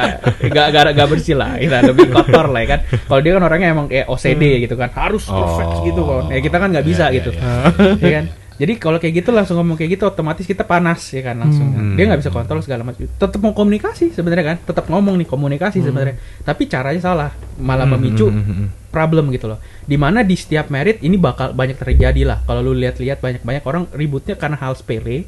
gak, 0.47 0.67
gak, 0.69 0.83
gak 0.93 1.07
bersih 1.09 1.35
lah 1.35 1.57
kita 1.57 1.81
lebih 1.85 2.07
kotor 2.09 2.45
lah 2.47 2.59
ya 2.61 2.67
kan 2.77 2.79
kalau 3.07 3.19
dia 3.19 3.31
kan 3.33 3.43
orangnya 3.43 3.67
emang 3.71 3.87
kayak 3.87 4.05
OCD 4.05 4.43
gitu 4.61 4.75
kan 4.75 4.89
harus 4.91 5.23
perfect 5.25 5.71
Oh. 5.73 5.81
gitu 5.83 6.01
kan 6.03 6.23
ya 6.29 6.39
kita 6.39 6.57
kan 6.57 6.69
nggak 6.69 6.85
bisa 6.85 7.03
Iya, 7.03 7.09
iya, 7.09 7.17
gitu 7.17 7.29
iya. 7.33 7.51
ya 7.99 8.11
kan 8.13 8.25
jadi 8.53 8.73
kalau 8.77 9.01
kayak 9.01 9.13
gitu 9.17 9.33
langsung 9.33 9.57
ngomong 9.57 9.75
kayak 9.75 9.97
gitu 9.97 10.05
otomatis 10.05 10.45
kita 10.45 10.61
panas 10.61 11.01
ya 11.09 11.25
kan 11.25 11.35
langsung 11.35 11.73
Hmm. 11.73 11.97
dia 11.97 12.05
nggak 12.05 12.21
bisa 12.21 12.29
kontrol 12.29 12.61
segala 12.61 12.85
macam 12.85 13.01
tetap 13.03 13.39
mau 13.39 13.49
komunikasi 13.51 14.13
sebenarnya 14.13 14.45
kan 14.45 14.57
tetap 14.61 14.85
ngomong 14.87 15.17
nih 15.17 15.25
komunikasi 15.25 15.81
sebenarnya 15.81 16.15
tapi 16.41 16.69
caranya 16.69 17.01
salah 17.01 17.29
malah 17.57 17.83
Hmm, 17.83 17.97
memicu 17.97 18.29
hmm, 18.29 18.37
hmm, 18.39 18.55
hmm. 18.55 18.67
problem 18.89 19.29
gitu 19.29 19.45
loh. 19.47 19.57
Di 19.83 19.97
mana 19.97 20.21
di 20.21 20.33
setiap 20.33 20.69
merit 20.69 21.01
ini 21.01 21.17
bakal 21.17 21.49
banyak 21.51 21.75
terjadi 21.75 22.23
lah. 22.23 22.45
Kalau 22.45 22.61
lu 22.61 22.73
lihat-lihat 22.73 23.17
banyak-banyak 23.19 23.63
orang 23.63 23.83
ributnya 23.89 24.33
karena 24.33 24.53
hal 24.55 24.73
sepele, 24.73 25.25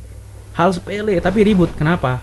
hal 0.56 0.70
sepele 0.72 1.20
tapi 1.20 1.44
ribut. 1.44 1.72
Kenapa? 1.74 2.20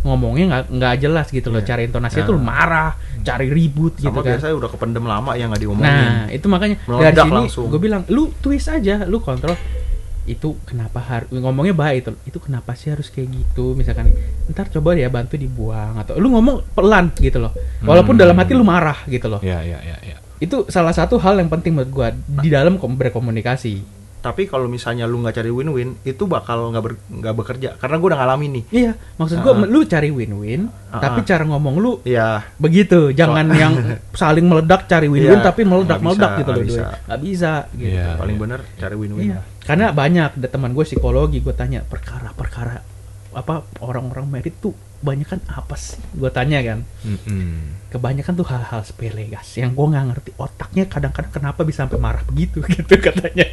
Ngomongnya 0.00 0.44
nggak 0.46 0.64
nggak 0.70 0.94
jelas 0.98 1.26
gitu 1.28 1.48
loh. 1.48 1.60
Cara 1.60 1.80
intonasinya 1.80 2.24
tuh 2.24 2.36
marah, 2.36 2.92
cari 3.20 3.48
ribut 3.48 3.92
gitu 3.94 4.08
Sama 4.08 4.20
kan. 4.20 4.32
biasanya 4.32 4.54
udah 4.56 4.70
kependem 4.70 5.04
lama 5.04 5.32
ya 5.34 5.44
nggak 5.44 5.60
diomongin. 5.60 5.92
Nah 5.92 6.24
itu 6.30 6.46
makanya 6.46 6.76
dari 6.78 6.88
Meledak 6.90 7.24
sini 7.26 7.36
langsung. 7.36 7.66
gue 7.68 7.76
bilang 7.78 8.02
lu 8.06 8.32
twist 8.34 8.68
aja, 8.68 9.04
lu 9.04 9.18
kontrol 9.18 9.56
itu 10.22 10.52
kenapa 10.62 11.00
harus 11.00 11.26
ngomongnya 11.32 11.74
baik 11.74 11.96
itu 11.98 12.10
itu 12.24 12.38
kenapa 12.38 12.72
sih 12.72 12.88
harus 12.88 13.08
kayak 13.08 13.28
gitu 13.30 13.72
misalkan 13.72 14.14
ntar 14.46 14.68
coba 14.70 14.94
ya 14.94 15.08
bantu 15.08 15.34
dibuang 15.34 15.96
atau 15.96 16.14
lu 16.14 16.30
ngomong 16.30 16.70
pelan 16.70 17.10
gitu 17.16 17.40
loh 17.40 17.50
walaupun 17.82 18.14
Hmm. 18.14 18.22
dalam 18.22 18.36
hati 18.36 18.52
lu 18.52 18.62
marah 18.62 19.00
gitu 19.04 19.26
loh 19.26 19.40
Ya, 19.40 19.58
ya, 19.60 19.80
ya, 19.80 19.96
ya. 19.98 20.16
itu 20.38 20.68
salah 20.68 20.92
satu 20.92 21.18
hal 21.18 21.34
yang 21.36 21.50
penting 21.50 21.74
menurut 21.74 21.90
gua 21.90 22.08
di 22.14 22.46
dalam 22.46 22.76
kom- 22.76 22.94
berkomunikasi 22.94 23.80
Tapi 24.20 24.44
kalau 24.44 24.64
misalnya 24.66 25.04
lu 25.04 25.18
nggak 25.18 25.32
cari 25.34 25.48
win-win, 25.48 25.96
itu 26.02 26.24
bakal 26.24 26.68
nggak 26.70 26.82
ber- 26.82 27.00
nggak 27.10 27.34
bekerja. 27.34 27.68
Karena 27.74 27.96
gue 27.96 28.06
udah 28.06 28.20
ngalamin 28.20 28.50
nih. 28.52 28.64
iya 28.70 28.92
maksud 29.16 29.40
gua 29.40 29.52
Ah. 29.54 29.64
lu 29.64 29.80
cari 29.82 30.08
win-win 30.08 30.68
Ah, 30.88 30.98
tapi 30.98 31.22
cara 31.22 31.42
ngomong 31.42 31.74
lu 31.76 31.92
Iya. 32.02 32.44
begitu 32.56 33.10
jangan 33.10 33.48
yang 33.50 33.72
saling 34.12 34.44
meledak 34.44 34.84
cari 34.84 35.06
win-win 35.06 35.34
Iya, 35.34 35.42
tapi 35.42 35.62
meledak 35.62 35.98
meledak 35.98 36.30
bisa, 36.30 36.38
gitu 36.38 36.50
loh 36.50 36.56
nggak 36.56 36.68
bisa. 36.68 36.84
nggak 37.00 37.20
bisa 37.22 37.52
gitu 37.72 37.90
Iya. 37.90 38.08
paling 38.14 38.36
bener 38.36 38.60
cari 38.74 38.94
win-win. 38.94 39.26
Iya. 39.26 39.40
Karena 39.62 39.86
banyak 39.90 40.30
ada 40.36 40.48
teman 40.48 40.70
gue 40.70 40.84
psikologi 40.84 41.38
gue 41.38 41.52
tanya 41.52 41.80
perkara-perkara 41.80 42.76
apa 43.30 43.54
orang-orang 43.80 44.26
merit 44.28 44.58
tuh 44.58 44.74
banyak 45.00 45.24
kan 45.24 45.40
apa 45.48 45.74
sih? 45.74 45.96
Gue 46.12 46.28
tanya 46.28 46.60
kan. 46.60 46.84
Hmm, 47.00 47.20
hmm. 47.24 47.56
Kebanyakan 47.90 48.32
tuh 48.36 48.46
hal-hal 48.46 48.84
sepele 48.84 49.26
guys 49.26 49.48
yang 49.56 49.72
gue 49.72 49.82
nggak 49.82 50.04
ngerti 50.12 50.30
otaknya 50.36 50.84
kadang-kadang 50.86 51.32
kenapa 51.32 51.64
bisa 51.64 51.82
sampai 51.82 51.96
marah 51.96 52.20
begitu 52.22 52.60
gitu 52.70 52.94
katanya. 53.00 53.48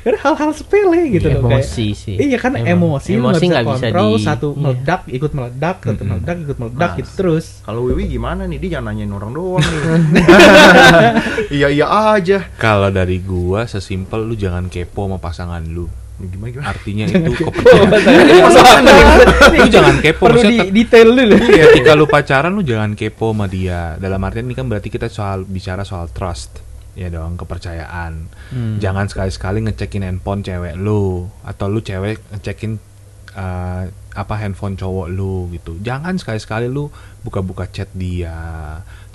Karena 0.00 0.18
hal-hal 0.22 0.50
sepele 0.54 1.10
gitu 1.10 1.26
loh 1.28 1.44
kayak. 1.44 1.66
Emosi 1.66 1.86
sih. 1.92 2.16
Iya 2.16 2.38
kan 2.38 2.54
emosi, 2.54 3.18
lu 3.18 3.28
Emosi 3.28 3.44
nggak 3.50 3.64
bisa 3.66 3.74
bisa 3.74 3.86
kontrol 3.90 4.10
di- 4.14 4.22
satu 4.22 4.48
iya. 4.48 4.60
meledak 4.62 5.00
ikut 5.10 5.32
meledak 5.34 5.76
satu 5.82 5.90
Mm-mm. 5.92 6.08
meledak 6.08 6.36
ikut 6.40 6.56
meledak 6.56 6.90
gitu 6.96 7.10
terus. 7.18 7.46
Kalau 7.62 7.80
Wiwi 7.84 8.04
gimana 8.08 8.46
nih? 8.46 8.58
Dia 8.62 8.70
jangan 8.78 8.94
nanyain 8.94 9.10
orang 9.10 9.32
doang 9.34 9.62
nih. 9.62 10.24
iya 11.58 11.68
iya 11.68 11.86
aja. 12.14 12.38
Kalau 12.56 12.88
dari 12.88 13.18
gua 13.18 13.66
sesimpel 13.66 14.22
lu 14.22 14.34
jangan 14.34 14.66
kepo 14.66 15.04
sama 15.04 15.18
pasangan 15.18 15.62
lu. 15.66 15.90
Gimana 16.28 16.50
gimana? 16.54 16.66
Artinya 16.70 17.04
itu 17.12 17.32
kepercayaan. 17.34 18.82
lu 19.58 19.66
jangan 19.68 19.96
kepo 19.98 20.24
Perlu 20.30 20.42
di 20.46 20.58
detail 20.70 21.08
dulu. 21.12 21.36
Iya, 21.50 21.64
ketika 21.74 21.92
lu 21.98 22.06
pacaran 22.06 22.52
lu 22.54 22.62
jangan 22.62 22.94
kepo 22.94 23.34
sama 23.34 23.46
dia. 23.50 23.98
Dalam 23.98 24.20
artian 24.22 24.46
ini 24.46 24.54
kan 24.54 24.66
berarti 24.70 24.88
kita 24.88 25.10
soal 25.10 25.42
bicara 25.48 25.82
soal 25.82 26.10
trust. 26.14 26.62
Ya 26.92 27.08
dong, 27.08 27.40
kepercayaan. 27.40 28.28
Hmm. 28.52 28.76
Jangan 28.76 29.08
sekali-sekali 29.08 29.64
ngecekin 29.64 30.04
handphone 30.04 30.44
cewek 30.44 30.76
lu 30.76 31.24
atau 31.40 31.66
lu 31.72 31.80
cewek 31.80 32.20
ngecekin 32.36 32.76
uh, 33.32 33.88
apa 34.12 34.34
handphone 34.36 34.76
cowok 34.76 35.08
lu 35.08 35.48
gitu. 35.56 35.80
Jangan 35.80 36.20
sekali-sekali 36.20 36.68
lu 36.68 36.92
buka-buka 37.24 37.64
chat 37.68 37.88
dia. 37.96 38.36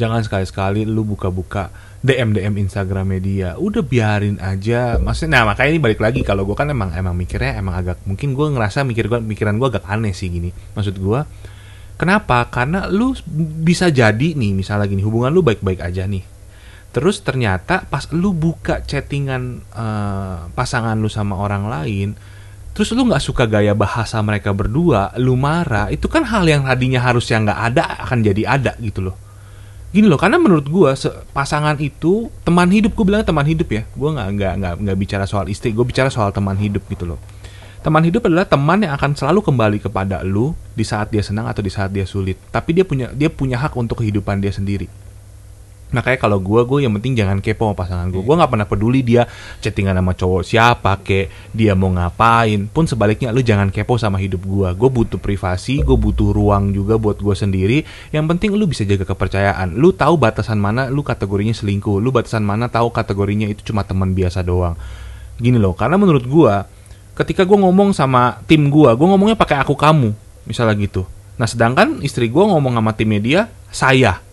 Jangan 0.02 0.26
sekali-sekali 0.26 0.90
lu 0.90 1.06
buka-buka 1.06 1.70
DM 2.08 2.32
DM 2.32 2.56
Instagramnya 2.56 3.20
dia. 3.20 3.50
Udah 3.60 3.84
biarin 3.84 4.40
aja. 4.40 4.96
Maksudnya 4.96 5.44
nah 5.44 5.52
makanya 5.52 5.76
ini 5.76 5.82
balik 5.84 6.00
lagi 6.00 6.24
kalau 6.24 6.48
gua 6.48 6.56
kan 6.56 6.72
emang 6.72 6.96
emang 6.96 7.12
mikirnya 7.12 7.60
emang 7.60 7.76
agak 7.76 8.00
mungkin 8.08 8.32
gua 8.32 8.48
ngerasa 8.56 8.88
mikir 8.88 9.12
gua 9.12 9.20
pikiran 9.20 9.60
gua 9.60 9.76
agak 9.76 9.84
aneh 9.84 10.16
sih 10.16 10.32
gini. 10.32 10.56
Maksud 10.74 10.96
gua 11.04 11.28
Kenapa? 11.98 12.46
Karena 12.54 12.86
lu 12.86 13.18
bisa 13.66 13.90
jadi 13.90 14.38
nih 14.38 14.54
misalnya 14.54 14.86
gini 14.86 15.02
hubungan 15.02 15.34
lu 15.34 15.42
baik-baik 15.42 15.82
aja 15.82 16.06
nih. 16.06 16.22
Terus 16.94 17.26
ternyata 17.26 17.90
pas 17.90 18.06
lu 18.14 18.38
buka 18.38 18.86
chattingan 18.86 19.66
eh, 19.66 20.38
pasangan 20.54 20.94
lu 20.94 21.10
sama 21.10 21.42
orang 21.42 21.66
lain, 21.66 22.14
terus 22.78 22.94
lu 22.94 23.10
nggak 23.10 23.22
suka 23.22 23.50
gaya 23.50 23.74
bahasa 23.74 24.22
mereka 24.22 24.54
berdua, 24.54 25.10
lu 25.18 25.34
marah, 25.34 25.90
itu 25.90 26.06
kan 26.06 26.22
hal 26.22 26.46
yang 26.46 26.70
tadinya 26.70 27.02
harusnya 27.02 27.42
nggak 27.42 27.60
ada 27.74 27.84
akan 28.06 28.20
jadi 28.22 28.44
ada 28.46 28.72
gitu 28.78 29.10
loh. 29.10 29.18
Gini 29.98 30.06
loh, 30.06 30.22
karena 30.22 30.38
menurut 30.38 30.70
gua 30.70 30.94
pasangan 31.34 31.74
itu 31.82 32.30
teman 32.46 32.70
hidup, 32.70 32.94
gue 32.94 33.02
bilang 33.02 33.26
teman 33.26 33.42
hidup 33.42 33.66
ya. 33.66 33.82
Gua 33.98 34.14
nggak 34.14 34.30
nggak 34.38 34.54
nggak 34.62 34.74
nggak 34.86 34.98
bicara 35.02 35.26
soal 35.26 35.50
istri, 35.50 35.74
gue 35.74 35.82
bicara 35.82 36.14
soal 36.14 36.30
teman 36.30 36.54
hidup 36.54 36.86
gitu 36.86 37.10
loh. 37.10 37.18
Teman 37.82 38.06
hidup 38.06 38.30
adalah 38.30 38.46
teman 38.46 38.86
yang 38.86 38.94
akan 38.94 39.18
selalu 39.18 39.42
kembali 39.42 39.82
kepada 39.82 40.22
lu 40.22 40.54
di 40.78 40.86
saat 40.86 41.10
dia 41.10 41.26
senang 41.26 41.50
atau 41.50 41.66
di 41.66 41.74
saat 41.74 41.90
dia 41.90 42.06
sulit. 42.06 42.38
Tapi 42.54 42.78
dia 42.78 42.86
punya 42.86 43.10
dia 43.10 43.34
punya 43.34 43.58
hak 43.58 43.74
untuk 43.74 44.06
kehidupan 44.06 44.38
dia 44.38 44.54
sendiri. 44.54 44.86
Makanya 45.88 46.20
kalau 46.20 46.44
gue, 46.44 46.62
gue 46.68 46.84
yang 46.84 46.92
penting 47.00 47.16
jangan 47.16 47.40
kepo 47.40 47.72
sama 47.72 47.76
pasangan 47.80 48.08
gue. 48.12 48.20
Gue 48.20 48.36
nggak 48.36 48.52
pernah 48.52 48.68
peduli 48.68 49.08
dia 49.08 49.24
chattingan 49.64 49.96
sama 49.96 50.12
cowok 50.20 50.44
siapa, 50.44 51.00
kek 51.00 51.56
dia 51.56 51.80
mau 51.80 51.88
ngapain. 51.96 52.68
Pun 52.68 52.84
sebaliknya, 52.84 53.32
lu 53.32 53.40
jangan 53.40 53.72
kepo 53.72 53.96
sama 53.96 54.20
hidup 54.20 54.44
gue. 54.44 54.68
Gue 54.76 54.90
butuh 54.92 55.16
privasi, 55.16 55.80
gue 55.80 55.96
butuh 55.96 56.36
ruang 56.36 56.76
juga 56.76 57.00
buat 57.00 57.24
gue 57.24 57.32
sendiri. 57.32 57.88
Yang 58.12 58.26
penting 58.36 58.50
lu 58.60 58.68
bisa 58.68 58.84
jaga 58.84 59.08
kepercayaan. 59.08 59.80
Lu 59.80 59.96
tahu 59.96 60.20
batasan 60.20 60.60
mana 60.60 60.92
lu 60.92 61.08
kategorinya 61.08 61.56
selingkuh. 61.56 62.04
Lu 62.04 62.12
batasan 62.12 62.44
mana 62.44 62.68
tahu 62.68 62.92
kategorinya 62.92 63.48
itu 63.48 63.72
cuma 63.72 63.88
teman 63.88 64.12
biasa 64.12 64.44
doang. 64.44 64.76
Gini 65.40 65.56
loh, 65.56 65.72
karena 65.72 65.96
menurut 65.96 66.28
gue, 66.28 66.54
ketika 67.16 67.48
gue 67.48 67.56
ngomong 67.56 67.96
sama 67.96 68.44
tim 68.44 68.68
gue, 68.68 68.90
gue 68.92 69.08
ngomongnya 69.08 69.40
pakai 69.40 69.64
aku 69.64 69.78
kamu, 69.78 70.12
misalnya 70.44 70.76
gitu. 70.84 71.08
Nah 71.38 71.48
sedangkan 71.48 72.02
istri 72.04 72.28
gue 72.28 72.44
ngomong 72.44 72.76
sama 72.76 72.92
timnya 72.92 73.22
dia, 73.22 73.42
saya. 73.72 74.27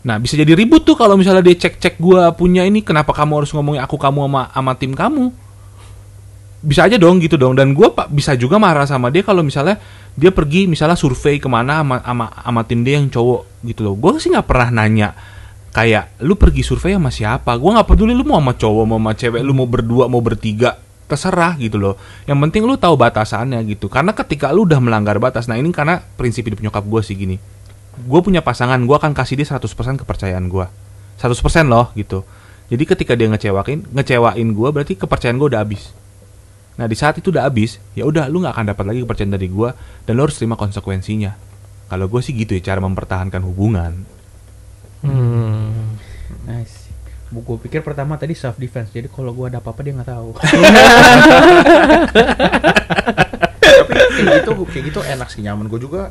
Nah, 0.00 0.16
bisa 0.16 0.32
jadi 0.32 0.56
ribut 0.56 0.80
tuh 0.80 0.96
kalau 0.96 1.12
misalnya 1.20 1.44
dia 1.44 1.56
cek-cek 1.60 2.00
gua 2.00 2.32
punya 2.32 2.64
ini, 2.64 2.80
kenapa 2.80 3.12
kamu 3.12 3.44
harus 3.44 3.52
ngomongin 3.52 3.84
aku 3.84 4.00
kamu 4.00 4.24
sama 4.24 4.42
sama 4.48 4.72
tim 4.80 4.92
kamu? 4.96 5.28
Bisa 6.64 6.88
aja 6.88 6.96
dong 6.96 7.20
gitu 7.20 7.36
dong. 7.36 7.52
Dan 7.52 7.76
gua 7.76 7.92
pak 7.92 8.08
bisa 8.08 8.32
juga 8.32 8.56
marah 8.56 8.88
sama 8.88 9.12
dia 9.12 9.20
kalau 9.20 9.44
misalnya 9.44 9.76
dia 10.16 10.32
pergi 10.32 10.64
misalnya 10.64 10.96
survei 10.96 11.36
ke 11.36 11.48
mana 11.48 11.84
sama 11.84 11.96
sama, 12.00 12.26
sama 12.32 12.60
tim 12.64 12.80
dia 12.80 12.96
yang 12.96 13.12
cowok 13.12 13.64
gitu 13.68 13.80
loh. 13.84 13.94
Gua 13.96 14.16
sih 14.16 14.32
nggak 14.32 14.48
pernah 14.48 14.68
nanya 14.72 15.12
kayak 15.70 16.16
lu 16.24 16.32
pergi 16.32 16.64
survei 16.64 16.96
sama 16.96 17.12
siapa? 17.12 17.52
Gua 17.60 17.80
nggak 17.80 17.88
peduli 17.92 18.16
lu 18.16 18.24
mau 18.24 18.40
sama 18.40 18.56
cowok 18.56 18.84
mau 18.88 18.96
sama 18.96 19.12
cewek, 19.12 19.40
lu 19.44 19.52
mau 19.52 19.68
berdua 19.68 20.08
mau 20.08 20.24
bertiga 20.24 20.80
terserah 21.04 21.60
gitu 21.60 21.76
loh. 21.76 22.00
Yang 22.24 22.38
penting 22.48 22.62
lu 22.64 22.80
tahu 22.80 22.96
batasannya 22.96 23.60
gitu. 23.68 23.92
Karena 23.92 24.16
ketika 24.16 24.48
lu 24.48 24.64
udah 24.64 24.80
melanggar 24.80 25.20
batas, 25.20 25.44
nah 25.44 25.60
ini 25.60 25.68
karena 25.76 26.00
prinsip 26.16 26.48
hidup 26.48 26.64
nyokap 26.64 26.88
gue 26.88 27.02
sih 27.04 27.16
gini 27.20 27.59
gue 27.96 28.20
punya 28.22 28.40
pasangan 28.44 28.78
gue 28.78 28.96
akan 28.96 29.12
kasih 29.16 29.40
dia 29.40 29.46
100% 29.48 29.66
kepercayaan 30.04 30.46
gue 30.46 30.66
100% 31.18 31.34
loh 31.66 31.90
gitu 31.98 32.22
jadi 32.70 32.82
ketika 32.86 33.18
dia 33.18 33.26
ngecewain 33.26 33.86
ngecewain 33.90 34.48
gue 34.54 34.68
berarti 34.70 34.94
kepercayaan 34.94 35.36
gue 35.40 35.48
udah 35.50 35.60
habis 35.62 35.90
nah 36.78 36.86
di 36.86 36.96
saat 36.96 37.18
itu 37.18 37.34
udah 37.34 37.44
habis 37.44 37.82
ya 37.92 38.06
udah 38.06 38.30
lu 38.30 38.40
nggak 38.40 38.54
akan 38.56 38.66
dapat 38.72 38.84
lagi 38.86 39.00
kepercayaan 39.04 39.34
dari 39.34 39.48
gue 39.50 39.68
dan 40.06 40.12
lu 40.14 40.22
harus 40.24 40.38
terima 40.38 40.54
konsekuensinya 40.54 41.34
kalau 41.90 42.06
gue 42.06 42.20
sih 42.22 42.32
gitu 42.32 42.54
ya 42.54 42.72
cara 42.72 42.80
mempertahankan 42.80 43.42
hubungan 43.42 44.06
Hmm. 45.00 45.96
Nice. 46.44 46.92
Bu, 47.32 47.40
gue 47.40 47.56
pikir 47.56 47.80
pertama 47.80 48.20
tadi 48.20 48.36
self 48.36 48.60
defense. 48.60 48.92
Jadi 48.92 49.08
kalau 49.08 49.32
gue 49.32 49.48
ada 49.48 49.64
apa-apa 49.64 49.80
dia 49.80 49.96
nggak 49.96 50.10
tahu. 50.12 50.28
tapi 53.90 53.96
kayak 53.96 54.44
gitu 54.44 54.52
kayak 54.66 54.84
gitu 54.92 55.00
enak 55.02 55.28
sih 55.32 55.40
nyaman 55.42 55.66
gue 55.66 55.80
juga 55.80 56.10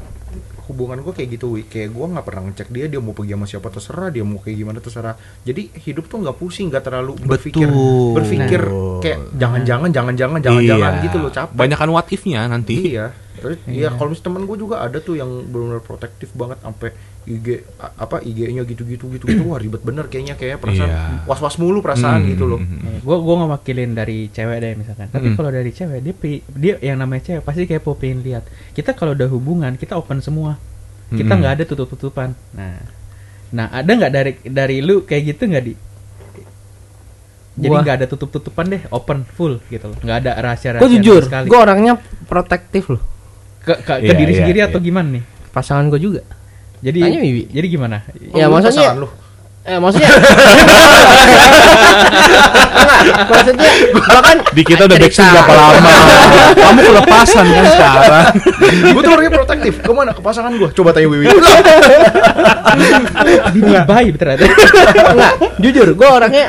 hubungan 0.69 1.01
gue 1.01 1.11
kayak 1.11 1.29
gitu 1.33 1.49
Wi. 1.51 1.65
kayak 1.65 1.89
gue 1.89 2.05
nggak 2.07 2.21
pernah 2.23 2.41
ngecek 2.45 2.69
dia 2.69 2.85
dia 2.85 3.01
mau 3.01 3.11
pergi 3.11 3.33
sama 3.33 3.45
siapa 3.45 3.67
terserah 3.67 4.07
dia 4.07 4.21
mau 4.21 4.37
kayak 4.37 4.53
gimana 4.55 4.77
terserah 4.77 5.15
jadi 5.41 5.61
hidup 5.81 6.05
tuh 6.05 6.21
nggak 6.21 6.37
pusing 6.37 6.69
nggak 6.69 6.83
terlalu 6.85 7.17
berpikir 7.19 7.65
Betul. 7.65 8.13
berpikir 8.13 8.61
Nah. 8.61 9.01
kayak 9.01 9.17
jangan-jangan 9.33 9.89
jangan-jangan 9.89 10.39
jangan-jangan 10.39 10.93
Iya. 10.93 11.03
gitu 11.03 11.17
loh 11.17 11.31
capek 11.31 11.55
banyakan 11.55 11.89
what 11.89 12.05
if-nya 12.07 12.45
nanti 12.45 12.75
iya 12.87 13.09
terus 13.35 13.57
ya 13.65 13.89
kalau 13.91 14.11
misalnya 14.11 14.27
temen 14.27 14.43
gue 14.45 14.57
juga 14.59 14.75
ada 14.79 14.97
tuh 14.99 15.15
yang 15.15 15.31
benar-benar 15.47 15.81
protektif 15.81 16.29
banget 16.35 16.59
sampai 16.59 16.91
IG 17.29 17.47
apa 17.77 18.17
IG-nya 18.19 18.65
gitu-gitu 18.65 19.05
gitu-gitu 19.07 19.45
wah 19.45 19.55
ribet 19.55 19.79
bener 19.79 20.09
kayaknya 20.09 20.33
kayak 20.33 20.57
perasaan 20.57 20.89
Iya. 20.89 21.29
was-was 21.29 21.55
mulu 21.55 21.79
perasaan 21.79 22.25
Hmm, 22.25 22.29
gitu 22.33 22.43
loh 22.43 22.57
hmm, 22.57 22.81
hmm. 22.81 22.99
gue 22.99 23.17
gue 23.21 23.35
nggak 23.37 23.51
wakilin 23.53 23.91
dari 23.93 24.17
cewek 24.27 24.57
deh 24.57 24.73
misalkan. 24.73 25.07
Tapi 25.07 25.27
Mm. 25.29 25.35
kalau 25.37 25.49
dari 25.49 25.69
cewek 25.69 25.99
dia 26.01 26.13
dia 26.49 26.75
yang 26.83 26.97
namanya 26.97 27.21
cewek 27.23 27.41
pasti 27.41 27.63
kayak 27.63 27.85
pengen 27.85 28.19
lihat. 28.19 28.43
Kita 28.71 28.91
kalau 28.91 29.13
udah 29.13 29.29
hubungan 29.29 29.73
kita 29.75 29.93
open 29.93 30.19
semua. 30.19 30.57
Kita 31.07 31.29
Mm. 31.29 31.39
nggak 31.39 31.53
ada 31.53 31.63
tutup-tutupan. 31.63 32.33
Nah, 32.51 32.81
nah 33.49 33.69
ada 33.69 33.87
nggak 33.87 34.11
dari 34.11 34.31
dari 34.43 34.77
lu 34.81 35.05
kayak 35.05 35.23
gitu 35.29 35.45
nggak 35.45 35.63
di? 35.63 35.73
Jadi 37.59 37.75
nggak 37.75 37.95
ada 37.99 38.07
tutup-tutupan 38.07 38.65
deh, 38.67 38.81
open 38.89 39.27
full 39.27 39.59
gitu 39.67 39.91
loh. 39.91 39.97
Nggak 39.99 40.17
ada 40.23 40.31
rahasia-rahasia 40.39 40.83
Gue 40.87 40.89
jujur, 40.95 41.21
gue 41.27 41.59
orangnya 41.59 41.93
protektif 42.25 42.87
loh. 42.87 43.03
ke, 43.59 43.75
ke, 43.75 43.93
ke 43.99 44.07
Iya, 44.07 44.15
diri 44.15 44.31
iya, 44.31 44.39
sendiri 44.39 44.59
iya. 44.63 44.67
atau 44.71 44.79
gimana 44.79 45.19
nih? 45.19 45.23
Pasangan 45.51 45.91
gue 45.91 45.99
juga. 45.99 46.21
Jadi 46.79 46.99
Tanya 47.01 47.19
Bibi. 47.19 47.41
jadi 47.49 47.67
gimana? 47.67 47.97
ya 48.31 48.45
Oh, 48.45 48.51
maksudnya, 48.51 48.95
lu. 48.95 49.07
eh 49.61 49.75
maksudnya, 49.75 50.09
Enggak, 52.79 52.99
maksudnya 53.27 53.69
bahkan 53.93 54.37
di 54.49 54.63
kita 54.63 54.83
udah 54.85 54.97
backstreet 54.97 55.29
berapa 55.29 55.53
lama 55.53 55.91
kamu 56.53 56.79
kelepasan 56.81 57.45
kan 57.45 57.65
sekarang 57.67 58.25
gue 58.89 59.01
tuh 59.01 59.11
orangnya 59.11 59.33
protektif 59.33 59.73
ke 59.77 59.91
mana 59.91 60.11
ke 60.11 60.21
pasangan 60.21 60.51
gue 60.53 60.69
coba 60.71 60.89
tanya 60.89 61.07
Wiwi 61.07 61.25
Ini 63.51 63.83
baik 63.83 64.13
ternyata. 64.15 64.45
Enggak, 64.45 65.33
jujur, 65.59 65.87
gue 65.91 66.07
orangnya 66.09 66.45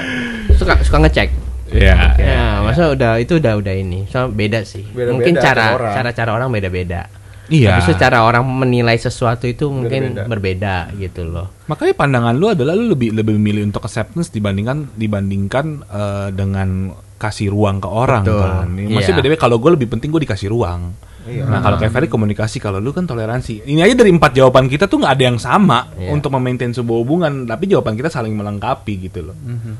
suka 0.55 0.79
suka 0.81 0.99
ngecek. 1.01 1.29
ya 1.71 2.15
Ya, 2.17 2.61
masa 2.61 2.91
udah 2.91 3.19
itu 3.19 3.37
udah 3.37 3.55
udah 3.57 3.75
ini, 3.75 4.07
so 4.07 4.27
beda 4.29 4.63
sih. 4.63 4.83
Beda-beda 4.85 5.13
mungkin 5.13 5.33
tiap 5.35 5.45
cara 5.45 5.65
orang. 5.73 5.93
cara 5.93 6.11
cara 6.13 6.31
orang 6.33 6.49
beda-beda. 6.51 7.07
Iya 7.51 7.77
Tapi 7.77 7.91
secara 7.91 8.23
orang 8.23 8.47
menilai 8.47 8.95
sesuatu 8.95 9.45
itu 9.45 9.67
mungkin 9.67 10.15
Beda-beda. 10.15 10.31
berbeda 10.31 10.77
gitu 10.97 11.23
loh. 11.25 11.51
Makanya 11.67 11.93
pandangan 11.93 12.33
lu 12.33 12.47
adalah 12.49 12.73
lu 12.73 12.89
lebih 12.89 13.11
lebih 13.13 13.35
memilih 13.37 13.67
untuk 13.67 13.83
acceptance 13.83 14.31
dibandingkan 14.31 14.89
dibandingkan 14.95 15.67
eh, 15.85 16.29
dengan 16.31 16.95
kasih 17.19 17.53
ruang 17.53 17.79
ke 17.79 17.87
orang 17.87 18.25
Betul. 18.25 18.41
kan. 18.41 18.67
Masih 18.89 19.13
Iya. 19.13 19.19
beda 19.21 19.37
kalau 19.37 19.61
gue 19.61 19.71
lebih 19.75 19.91
penting 19.91 20.09
gue 20.09 20.25
dikasih 20.25 20.49
ruang. 20.49 20.95
Iya. 21.23 21.45
Nah 21.45 21.61
kalau 21.61 21.77
kayak 21.77 21.91
Ferry 21.91 22.07
komunikasi, 22.07 22.57
kalau 22.59 22.77
lu 22.77 22.91
kan 22.91 23.05
toleransi. 23.05 23.63
Ini 23.63 23.81
aja 23.83 23.95
dari 23.95 24.09
empat 24.09 24.33
jawaban 24.33 24.67
kita 24.67 24.85
tuh 24.85 24.99
nggak 24.99 25.13
ada 25.13 25.25
yang 25.27 25.37
sama 25.37 25.93
Iya. 25.93 26.11
untuk 26.11 26.31
memaintain 26.31 26.71
sebuah 26.71 26.99
hubungan, 26.99 27.45
tapi 27.45 27.67
jawaban 27.67 27.93
kita 27.93 28.09
saling 28.09 28.33
melengkapi 28.33 28.97
gitu 29.03 29.21
loh. 29.23 29.37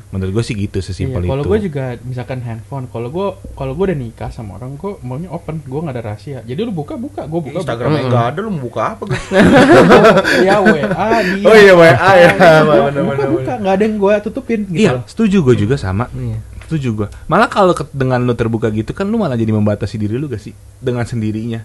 Menurut 0.09 0.31
gue 0.31 0.43
sih 0.43 0.55
gitu 0.55 0.77
Iya, 0.77 0.85
sesimpel 0.85 1.23
kalau 1.23 1.41
itu. 1.41 1.49
gue 1.49 1.59
juga 1.65 1.83
misalkan 2.01 2.41
handphone, 2.41 2.85
kalau 2.87 3.07
gue 3.07 3.27
kalau 3.51 3.73
gue 3.73 3.85
udah 3.87 3.99
nikah 3.99 4.29
sama 4.29 4.55
orang, 4.55 4.75
gue 4.75 4.97
maunya 5.01 5.29
open, 5.29 5.59
gue 5.59 5.79
nggak 5.79 5.93
ada 5.93 6.03
rahasia. 6.05 6.39
Jadi 6.41 6.59
lu 6.59 6.71
buka 6.71 6.93
buka, 6.95 7.23
gue 7.23 7.39
buka. 7.43 7.57
Instagramnya 7.59 8.01
nggak 8.05 8.25
ada 8.27 8.39
lu 8.39 8.49
mau 8.49 8.61
buka 8.63 8.81
apa 8.91 9.03
ya 10.41 10.57
WA 10.59 10.85
dia. 11.23 11.45
Oh 11.45 11.55
iya, 11.55 11.73
WA, 11.73 11.89
ya. 12.13 12.31
Buka, 12.61 13.25
buka, 13.27 13.53
nggak 13.57 13.73
ada 13.73 13.83
yang 13.83 13.95
gue 13.97 14.13
tutupin. 14.21 14.59
Gitu 14.63 14.77
Iya, 14.79 14.91
loh. 14.93 15.03
setuju 15.05 15.37
gue 15.43 15.55
juga 15.57 15.75
sama. 15.75 16.05
Iya. 16.11 16.37
Setuju 16.71 16.89
gue. 16.95 17.07
Malah 17.27 17.51
kalau 17.51 17.75
dengan 17.91 18.23
lu 18.23 18.31
terbuka 18.31 18.71
gitu 18.71 18.95
kan 18.95 19.03
lu 19.03 19.19
malah 19.19 19.35
jadi 19.35 19.51
membatasi 19.51 19.99
diri 19.99 20.15
lu 20.15 20.31
gak 20.31 20.39
sih 20.39 20.55
dengan 20.79 21.03
sendirinya. 21.03 21.59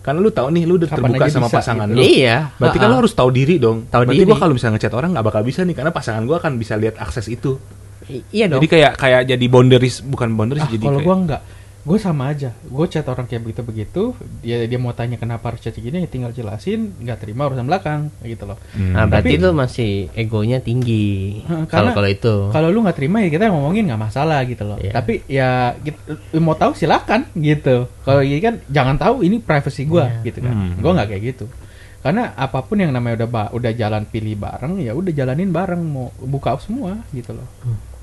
Karena 0.00 0.20
lu 0.20 0.28
tahu 0.28 0.52
nih 0.52 0.64
lu 0.64 0.76
udah 0.76 0.88
Kapan 0.88 1.00
terbuka 1.08 1.24
sama 1.28 1.48
bisa 1.48 1.56
pasangan 1.56 1.86
gitu. 1.88 1.96
lu. 1.96 2.00
Iya. 2.04 2.36
Berarti 2.56 2.76
kan 2.76 2.84
ha-ha. 2.84 2.92
lu 2.92 3.00
harus 3.00 3.14
tahu 3.16 3.30
diri 3.32 3.56
dong. 3.56 3.88
Tahu 3.88 4.04
Berarti 4.04 4.16
diri. 4.16 4.28
gua 4.28 4.36
kalau 4.36 4.52
misalnya 4.52 4.74
ngechat 4.76 4.92
orang 4.92 5.10
nggak 5.12 5.26
bakal 5.26 5.42
bisa 5.44 5.60
nih 5.64 5.72
karena 5.72 5.92
pasangan 5.92 6.22
gua 6.24 6.36
akan 6.36 6.52
bisa 6.56 6.76
lihat 6.76 7.00
akses 7.00 7.24
itu. 7.26 7.56
I- 8.04 8.24
iya 8.32 8.44
dong. 8.48 8.60
Jadi 8.60 8.68
kayak 8.68 8.92
kayak 8.96 9.20
jadi 9.28 9.46
boundaries 9.48 10.00
bukan 10.00 10.28
boundaries 10.34 10.64
Ah, 10.64 10.72
jadi 10.72 10.82
kalau 10.82 10.98
kayak, 10.98 11.08
gue 11.08 11.16
nggak, 11.24 11.40
gue 11.80 11.96
sama 11.96 12.28
aja. 12.28 12.52
Gue 12.62 12.84
chat 12.86 13.02
orang 13.04 13.24
kayak 13.24 13.40
begitu 13.40 13.62
begitu, 13.62 14.02
dia 14.40 14.68
dia 14.68 14.76
mau 14.76 14.92
tanya 14.92 15.16
kenapa 15.16 15.48
harus 15.48 15.60
chat 15.60 15.72
gini, 15.72 15.98
ya 15.98 16.06
tinggal 16.06 16.28
jelasin, 16.30 16.92
nggak 16.96 17.18
terima 17.18 17.48
urusan 17.48 17.64
belakang, 17.64 18.12
gitu 18.20 18.44
loh. 18.44 18.60
Hmm. 18.72 18.92
Nah, 18.92 19.04
berarti 19.04 19.32
Tapi- 19.32 19.40
itu 19.40 19.48
masih 19.50 19.92
egonya 20.12 20.58
tinggi. 20.58 21.40
Heeh, 21.40 21.64
Kalau 21.66 21.92
kalau 21.92 22.08
itu. 22.08 22.34
Kalau 22.52 22.68
lu 22.68 22.84
nggak 22.84 22.94
terima 22.94 23.20
ya 23.20 23.28
kita 23.28 23.48
ngomongin 23.48 23.88
nggak 23.88 24.02
masalah 24.02 24.44
gitu 24.44 24.62
loh. 24.62 24.76
Iya. 24.76 24.92
Tapi 24.92 25.24
ya 25.24 25.48
kita, 25.74 26.00
mau 26.36 26.52
tahu 26.52 26.76
silakan 26.76 27.24
gitu. 27.34 27.88
Kalau 28.04 28.20
ini 28.20 28.38
kan 28.38 28.60
jangan 28.66 28.96
tahu 28.96 29.24
ini 29.24 29.40
privacy 29.40 29.88
gua 29.88 30.20
Iya. 30.20 30.28
gitu 30.28 30.38
kan. 30.44 30.52
Hmm. 30.52 30.72
Gua 30.78 30.92
nggak 30.94 31.08
kayak 31.10 31.22
gitu. 31.32 31.46
Karena 32.00 32.32
apa 32.32 32.60
pun 32.60 32.76
yang 32.76 32.92
namanya 32.92 33.24
udah 33.24 33.28
ba- 33.28 33.52
udah 33.52 33.72
jalan 33.72 34.04
pilih 34.04 34.32
bareng 34.34 34.80
ya 34.80 34.92
udah 34.92 35.12
jalanin 35.12 35.48
bareng 35.48 35.80
mau 35.80 36.08
buka 36.18 36.56
semua 36.56 37.00
gitu 37.12 37.32
loh. 37.32 37.48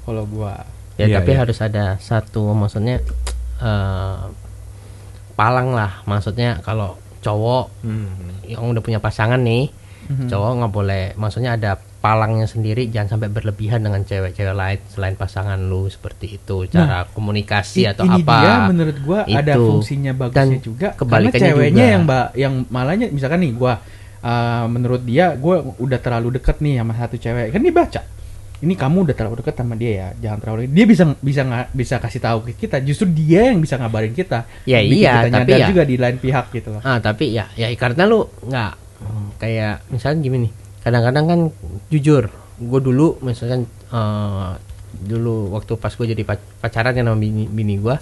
Kalau 0.01 0.25
gua 0.25 0.65
Ya 0.97 1.05
Iya, 1.05 1.21
tapi 1.21 1.37
iya. 1.37 1.45
harus 1.45 1.61
ada 1.61 1.85
satu 2.01 2.57
maksudnya 2.57 2.97
eh 3.59 4.17
palang 5.33 5.69
lah 5.71 6.01
maksudnya 6.03 6.57
kalau 6.59 6.97
cowok 7.19 7.65
Hmm. 7.81 8.09
yang 8.43 8.63
udah 8.65 8.79
punya 8.79 8.97
pasangan 8.97 9.37
nih 9.39 9.69
Mhm. 10.07 10.27
cowok 10.27 10.51
nggak 10.55 10.73
boleh 10.73 11.05
maksudnya 11.15 11.53
ada 11.53 11.71
palangnya 11.97 12.45
sendiri 12.45 12.87
jangan 12.87 13.17
sampai 13.17 13.27
berlebihan 13.27 13.81
dengan 13.81 14.01
cewek-cewek 14.01 14.55
lain 14.55 14.79
selain 14.87 15.13
pasangan 15.13 15.59
lu 15.59 15.85
seperti 15.87 16.37
itu 16.37 16.63
cara 16.67 17.03
komunikasi 17.07 17.83
I- 17.83 17.91
atau 17.91 18.05
ini 18.07 18.23
apa 18.23 18.35
dia 18.37 18.53
menurut 18.65 18.97
gua 18.99 19.19
ada 19.25 19.53
Itu. 19.53 19.65
fungsinya 19.67 20.11
bagusnya 20.15 20.37
Dan 20.37 20.47
juga 20.63 20.87
karena 20.87 20.99
kebalikannya 21.01 21.49
ceweknya 21.51 21.75
juga. 21.79 21.91
yang 21.91 22.01
mbak 22.03 22.25
yang 22.35 22.53
malahnya 22.67 23.07
misalkan 23.09 23.39
nih 23.41 23.51
gua 23.51 23.73
uh, 24.19 24.65
menurut 24.67 25.01
dia 25.03 25.35
gua 25.35 25.55
udah 25.75 25.99
terlalu 25.99 26.37
deket 26.37 26.57
nih 26.59 26.79
sama 26.79 26.93
satu 26.95 27.15
cewek 27.15 27.51
kan 27.51 27.59
dia 27.59 27.73
baca 27.75 28.01
ini 28.57 28.73
kamu 28.73 29.05
udah 29.05 29.15
terlalu 29.15 29.45
dekat 29.45 29.55
sama 29.55 29.77
dia 29.77 29.91
ya 29.91 30.07
jangan 30.17 30.39
terlalu 30.41 30.65
dia 30.65 30.85
bisa 30.85 31.03
bisa 31.19 31.41
nggak 31.45 31.65
bisa 31.71 31.95
kasih 31.97 32.21
tahu 32.21 32.37
ke 32.45 32.65
kita. 32.65 32.81
Justru 32.81 33.05
dia 33.07 33.49
yang 33.49 33.61
bisa 33.61 33.77
ngabarin 33.77 34.11
kita. 34.11 34.49
Ya 34.65 34.81
Bikin 34.81 34.97
iya, 34.97 35.13
kita 35.23 35.37
tapi 35.37 35.51
ya- 35.53 35.69
juga 35.69 35.83
di 35.83 35.95
lain 35.95 36.17
pihak 36.17 36.45
gitu 36.51 36.69
loh. 36.73 36.81
Ah, 36.81 36.97
tapi 36.97 37.31
ya 37.31 37.45
ya 37.53 37.69
karena 37.73 38.03
lu 38.03 38.25
nggak 38.41 38.71
hmm, 39.01 39.27
kayak 39.37 39.85
misalnya 39.89 40.17
gini 40.19 40.37
nih. 40.49 40.51
Kadang-kadang 40.81 41.25
kan 41.27 41.39
jujur, 41.87 42.23
gue 42.57 42.79
dulu 42.81 43.19
misalkan 43.21 43.63
eh, 43.69 44.51
dulu 44.97 45.53
waktu 45.53 45.77
pas 45.77 45.91
gue 45.91 46.07
jadi 46.09 46.23
pac- 46.23 46.47
pacaran 46.57 46.91
ya 46.91 47.03
sama 47.03 47.13
bini, 47.13 47.45
bini 47.45 47.77
gue 47.77 47.95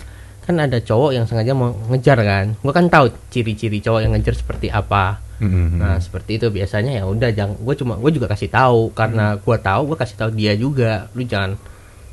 kan 0.45 0.55
ada 0.55 0.77
cowok 0.77 1.11
yang 1.11 1.25
sengaja 1.25 1.51
mau 1.51 1.73
ngejar 1.89 2.17
kan. 2.17 2.45
Gue 2.55 2.71
kan 2.71 2.85
tahu 2.85 3.09
ciri-ciri 3.27 3.77
cowok 3.79 3.99
yang 3.99 4.13
ngejar 4.13 4.33
seperti 4.33 4.69
apa. 4.69 5.19
Mm-mm. 5.35 5.75
Nah 5.75 5.97
seperti 5.97 6.37
itu 6.37 6.47
biasanya 6.47 6.95
ya 6.95 7.03
udah 7.03 7.27
jangan 7.29 7.57
gue 7.57 7.75
cuma 7.75 7.97
gue 7.97 8.11
juga 8.11 8.25
kasih 8.25 8.47
tahu 8.47 8.93
karena 8.93 9.35
gue 9.35 9.57
tahu 9.59 9.81
gue 9.89 9.97
kasih 9.97 10.15
tahu 10.15 10.29
dia 10.31 10.53
juga 10.53 11.11
lu 11.11 11.21
jangan 11.21 11.59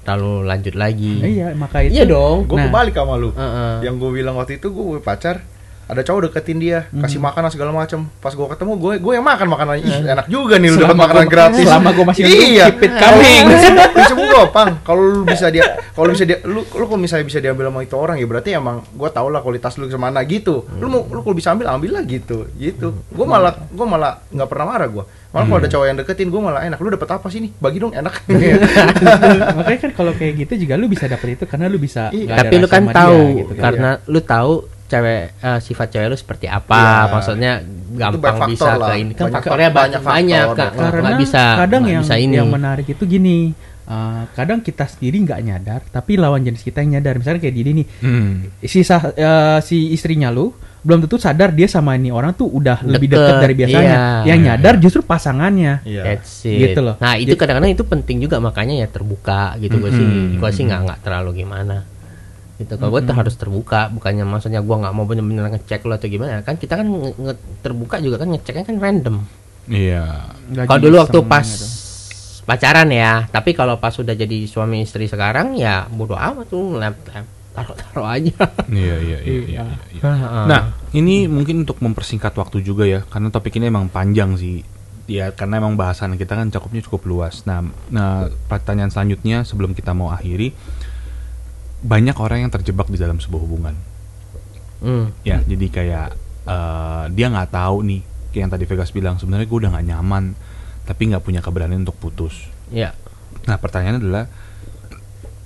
terlalu 0.02 0.42
lanjut 0.42 0.74
lagi. 0.74 1.22
iya 1.22 1.54
maka 1.54 1.78
itu 1.80 1.94
Iya 1.94 2.04
dong. 2.04 2.44
Gue 2.44 2.58
Nah. 2.58 2.66
kebalik 2.66 2.90
sama 2.92 3.14
lu. 3.14 3.30
Heeh. 3.30 3.86
Yang 3.86 3.94
gue 3.96 4.10
bilang 4.12 4.34
waktu 4.34 4.58
itu 4.58 4.66
gue 4.68 4.98
pacar 4.98 5.46
ada 5.84 6.00
cowok 6.00 6.20
deketin 6.26 6.56
dia 6.56 6.78
kasih 6.90 7.18
makanan 7.18 7.48
segala 7.48 7.70
macem. 7.70 8.06
Pas 8.18 8.30
gue 8.30 8.46
ketemu 8.46 8.72
gue 8.76 8.92
gue 8.96 9.12
yang 9.12 9.22
makan 9.22 9.46
makanan. 9.46 9.74
Ih, 9.78 10.02
enak 10.04 10.26
juga 10.26 10.56
nih 10.56 10.68
lu 10.68 10.76
dapat 10.76 10.88
Selama 10.88 11.02
makanan 11.02 11.22
gua- 11.22 11.32
gratis. 11.32 11.64
selama 11.64 11.88
gua 11.90 12.04
masih 12.06 12.22
iya. 12.24 12.64
keep 12.68 12.82
it 12.82 12.94
coming. 12.94 13.44
prinsip 13.94 14.16
gue 14.16 14.42
pang. 14.48 14.70
Kalau 14.80 15.02
lu 15.02 15.22
bisa 15.22 15.46
dia 15.48 15.64
kalau 15.90 16.08
bisa 16.08 16.24
dia 16.24 16.38
lu 16.42 16.60
lu 16.62 16.84
kalau 16.84 16.96
misalnya 16.96 17.24
bisa 17.24 17.38
diambil 17.38 17.68
sama 17.68 17.80
itu 17.80 17.94
orang 17.94 18.16
ya 18.16 18.26
berarti 18.26 18.50
emang 18.52 18.80
gue 18.86 19.08
tau 19.08 19.28
lah 19.28 19.40
kualitas 19.40 19.76
lu 19.76 19.86
ke 19.86 19.96
mana 19.96 20.22
gitu. 20.22 20.64
Lu 20.76 20.86
mau 20.86 21.02
lu 21.04 21.20
kalau 21.20 21.34
bisa 21.34 21.50
ambil 21.50 21.68
ambil 21.68 21.90
lah 21.94 22.02
gitu 22.02 22.48
gitu. 22.54 22.96
Gue 23.08 23.26
malah 23.26 23.52
gue 23.58 23.86
malah 23.86 24.22
nggak 24.28 24.48
pernah 24.48 24.66
marah 24.66 24.88
gue 24.88 25.04
malah 25.32 25.48
kalau 25.48 25.58
ada 25.58 25.70
cowok 25.70 25.86
yang 25.86 25.96
deketin 25.96 26.28
gue 26.28 26.40
malah 26.40 26.60
enak. 26.62 26.76
Lu 26.76 26.88
dapet 26.88 27.08
apa 27.08 27.26
sih 27.26 27.40
nih? 27.40 27.50
Bagi 27.56 27.78
dong 27.78 27.92
enak. 27.92 28.14
Makanya 29.58 29.78
kan 29.80 29.92
kalau 29.92 30.12
kayak 30.12 30.34
gitu 30.38 30.64
juga 30.64 30.74
lu 30.76 30.86
bisa 30.86 31.04
dapet 31.06 31.36
itu 31.36 31.44
karena 31.44 31.66
lu 31.66 31.76
bisa 31.76 32.08
Iya. 32.12 32.36
tapi 32.38 32.54
lu 32.56 32.66
kan 32.66 32.84
dia, 32.84 32.94
tahu 32.94 33.20
gitu 33.38 33.52
kan. 33.54 33.62
karena 33.62 33.90
lu 34.04 34.20
tahu 34.20 34.54
cewek 34.92 35.22
eh, 35.34 35.58
sifat 35.58 35.86
cewek 35.88 36.06
lu 36.06 36.16
seperti 36.16 36.46
apa 36.46 36.76
Iya. 36.76 37.10
maksudnya 37.10 37.52
gampang 37.92 38.36
bisa 38.46 38.70
lah. 38.74 38.88
ke 38.88 38.94
ini 38.98 39.12
kan 39.12 39.24
Banyak 39.26 39.36
faktornya 39.38 39.68
fa- 39.68 39.76
banyak 39.78 40.00
banyak 40.00 40.02
banyak, 40.04 40.44
faktor, 40.44 40.56
Kak. 40.58 40.70
banyak 40.70 40.84
karena 40.86 41.00
nggak 41.02 41.20
bisa 41.20 41.42
kadang 41.56 41.80
nggak 41.80 41.92
yang 41.92 42.04
bisa 42.04 42.16
ini 42.16 42.34
yang 42.34 42.48
menarik 42.48 42.86
itu 42.86 43.02
gini 43.06 43.38
uh, 43.84 44.22
kadang 44.30 44.58
kita 44.60 44.84
sendiri 44.86 45.16
nggak 45.22 45.40
nyadar 45.42 45.80
tapi 45.86 46.12
lawan 46.14 46.40
jenis 46.40 46.60
kita 46.60 46.80
yang 46.80 46.96
nyadar 46.96 47.16
misalnya 47.16 47.40
kayak 47.40 47.54
Didi 47.54 47.72
nih 47.74 47.86
Mm. 48.00 48.32
si 48.60 48.78
uh, 48.80 49.00
si 49.60 49.90
istrinya 49.90 50.28
lu 50.28 50.52
belum 50.82 50.98
tentu 51.00 51.14
sadar 51.14 51.54
dia 51.54 51.70
sama 51.70 51.94
ini 51.94 52.10
orang 52.10 52.34
tuh 52.34 52.50
udah 52.50 52.82
lebih 52.82 53.06
Deket, 53.06 53.22
dekat 53.22 53.38
dari 53.40 53.54
biasanya 53.54 53.94
iya. 54.18 54.34
yang 54.34 54.38
nyadar 54.42 54.74
justru 54.76 54.98
pasangannya 55.00 55.78
iya 55.84 56.02
That's 56.02 56.42
it. 56.42 56.58
Gitu 56.58 56.82
loh. 56.82 56.98
Nah 56.98 57.14
itu 57.14 57.38
kadang-kadang 57.38 57.70
itu 57.70 57.86
penting 57.86 58.18
juga 58.18 58.42
makanya 58.42 58.74
ya 58.76 58.90
terbuka 58.90 59.54
gitu 59.62 59.78
gue 59.78 59.90
sih. 59.92 60.06
Gue 60.34 60.50
sih 60.50 60.66
nggak 60.66 60.80
nggak 60.82 60.98
terlalu 61.00 61.38
gimana. 61.38 61.86
Gitu 62.62 62.74
kalau 62.78 62.90
gue 62.94 63.02
tuh 63.02 63.16
harus 63.18 63.34
terbuka, 63.34 63.90
bukannya 63.90 64.22
maksudnya 64.22 64.62
gue 64.62 64.76
nggak 64.78 64.94
mau 64.94 65.04
bener-bener 65.04 65.50
ngecek 65.52 65.82
lo 65.84 65.98
atau 65.98 66.06
gimana. 66.06 66.46
Kan 66.46 66.56
kita 66.56 66.78
kan 66.78 66.86
nge- 66.88 67.60
terbuka 67.60 67.98
juga 67.98 68.22
kan 68.22 68.30
ngeceknya 68.30 68.64
kan 68.64 68.76
random. 68.78 69.16
Iya. 69.66 70.32
Kalau 70.66 70.80
dulu 70.82 70.96
waktu 71.02 71.18
pas 71.26 71.46
gitu. 71.46 71.66
pacaran 72.46 72.88
ya, 72.90 73.26
tapi 73.30 73.54
kalau 73.54 73.78
pas 73.78 73.94
sudah 73.94 74.14
jadi 74.14 74.46
suami 74.50 74.82
istri 74.82 75.06
sekarang 75.06 75.54
ya 75.54 75.86
bodo 75.86 76.18
amat 76.18 76.46
tuh 76.50 76.78
lem 76.78 76.94
lem 77.14 77.26
taruh-taruh 77.52 78.06
aja. 78.08 78.36
Iya, 78.72 78.96
iya, 78.98 79.18
iya, 79.22 79.40
iya. 79.44 79.64
iya. 79.92 80.02
Nah, 80.02 80.48
Nah, 80.48 80.62
ini 80.96 81.28
mungkin 81.28 81.68
untuk 81.68 81.78
mempersingkat 81.84 82.32
waktu 82.32 82.64
juga 82.64 82.88
ya, 82.88 83.04
karena 83.04 83.28
topik 83.28 83.60
ini 83.60 83.68
emang 83.68 83.92
panjang 83.92 84.34
sih. 84.40 84.64
Ya, 85.04 85.28
karena 85.36 85.60
emang 85.60 85.76
bahasan 85.76 86.16
kita 86.16 86.32
kan 86.32 86.48
cakupnya 86.48 86.80
cukup 86.80 87.04
luas. 87.04 87.44
Nah, 87.44 87.60
nah 87.92 88.32
pertanyaan 88.48 88.88
selanjutnya 88.88 89.44
sebelum 89.44 89.76
kita 89.76 89.92
mau 89.92 90.08
akhiri, 90.08 90.56
banyak 91.82 92.14
orang 92.14 92.38
yang 92.40 92.52
terjebak 92.52 92.86
di 92.86 92.96
dalam 92.96 93.18
sebuah 93.18 93.42
hubungan. 93.42 93.74
hmm, 94.80 95.06
Ya, 95.22 95.42
jadi 95.42 95.66
kayak 95.68 96.08
eh, 96.44 97.04
dia 97.10 97.26
nggak 97.28 97.50
tahu 97.50 97.76
nih, 97.82 98.00
kayak 98.30 98.40
yang 98.40 98.52
tadi 98.52 98.64
Vegas 98.64 98.90
bilang, 98.90 99.14
sebenarnya 99.16 99.44
gue 99.44 99.58
udah 99.58 99.70
nggak 99.70 99.86
nyaman, 99.88 100.24
tapi 100.82 101.02
nggak 101.06 101.22
punya 101.22 101.38
keberanian 101.38 101.82
untuk 101.82 101.96
putus. 101.96 102.48
ya. 102.68 102.94
Nah, 103.42 103.58
pertanyaannya 103.58 103.98
adalah 103.98 104.24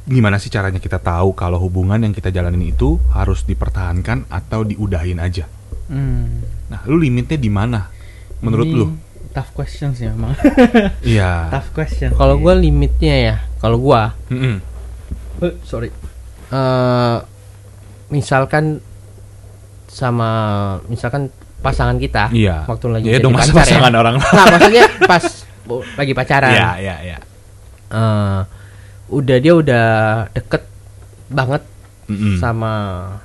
gimana 0.07 0.37
sih 0.37 0.49
caranya 0.49 0.79
kita 0.79 1.01
tahu 1.01 1.33
kalau 1.33 1.59
hubungan 1.59 1.99
yang 1.99 2.13
kita 2.13 2.29
jalanin 2.29 2.63
itu 2.63 3.01
harus 3.11 3.43
dipertahankan 3.43 4.29
atau 4.29 4.63
diudahin 4.63 5.17
aja? 5.17 5.49
Hmm. 5.89 6.45
Nah, 6.69 6.85
lu 6.85 6.97
limitnya 6.97 7.35
di 7.35 7.49
mana? 7.49 7.89
Menurut 8.39 8.67
Ini 8.67 8.77
lu? 8.77 8.87
tough 9.33 9.53
questions 9.53 9.97
ya 9.97 10.13
emang 10.13 10.33
Iya. 11.03 11.33
tough 11.57 11.73
question 11.73 12.09
Kalau 12.13 12.37
gue 12.37 12.55
limitnya 12.55 13.15
ya, 13.17 13.37
kalau 13.59 13.77
gue 13.79 14.01
Mm-mm. 14.31 14.57
Eh, 15.41 15.55
sorry 15.63 15.89
eh 16.49 17.17
misalkan 18.09 18.79
sama 19.87 20.31
misalkan 20.87 21.33
pasangan 21.59 21.97
kita 21.97 22.31
Iya. 22.31 22.63
waktu 22.65 22.87
lagi 22.89 23.07
Iya 23.09 23.19
jadi 23.19 23.25
dong, 23.25 23.35
pacar 23.35 23.55
pasangan 23.57 23.91
ya. 23.91 23.99
orang 23.99 24.15
lain. 24.15 24.29
Nggak, 24.29 24.47
maksudnya 24.53 24.85
pas 25.09 25.25
lagi 25.97 26.13
pacaran 26.13 26.53
Iya, 26.53 26.69
iya, 26.79 26.97
iya. 27.03 27.19
eh, 27.89 28.41
udah 29.09 29.37
dia 29.39 29.55
udah 29.55 29.87
deket 30.31 30.63
banget 31.27 31.63
Mm-mm. 32.07 32.39
sama 32.39 32.73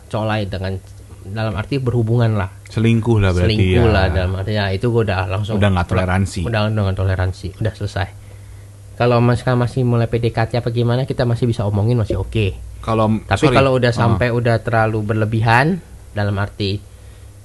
cowok 0.10 0.26
lain 0.28 0.48
dengan 0.50 0.74
dalam 1.22 1.54
arti 1.54 1.78
berhubungan 1.78 2.34
lah 2.34 2.50
Selingkuh 2.66 3.22
lah 3.22 3.30
berarti 3.30 3.54
selingkuh 3.54 3.86
ya. 3.86 3.94
lah 3.94 4.06
dalam 4.10 4.32
arti 4.34 4.52
ya 4.52 4.66
itu 4.72 4.90
gue 4.90 5.06
udah 5.06 5.30
langsung 5.30 5.62
Udah 5.62 5.70
nggak 5.70 5.88
toleransi. 5.88 6.42
udah 6.42 6.60
dengan 6.66 6.96
toleransi 6.96 7.48
udah 7.62 7.74
selesai 7.76 8.08
kalau 8.98 9.22
mas 9.22 9.46
masih 9.46 9.82
mulai 9.82 10.06
PDKT 10.06 10.58
apa 10.58 10.70
gimana 10.70 11.06
kita 11.06 11.26
masih 11.26 11.46
bisa 11.46 11.62
omongin 11.62 11.94
masih 11.94 12.18
oke 12.18 12.58
Kalau 12.82 13.06
Tapi 13.22 13.40
sorry. 13.40 13.56
kalau 13.56 13.72
udah 13.74 13.90
Ah. 13.90 13.98
sampai 13.98 14.28
udah 14.30 14.58
terlalu 14.58 15.00
berlebihan 15.04 15.78
dalam 16.12 16.36
arti 16.36 16.82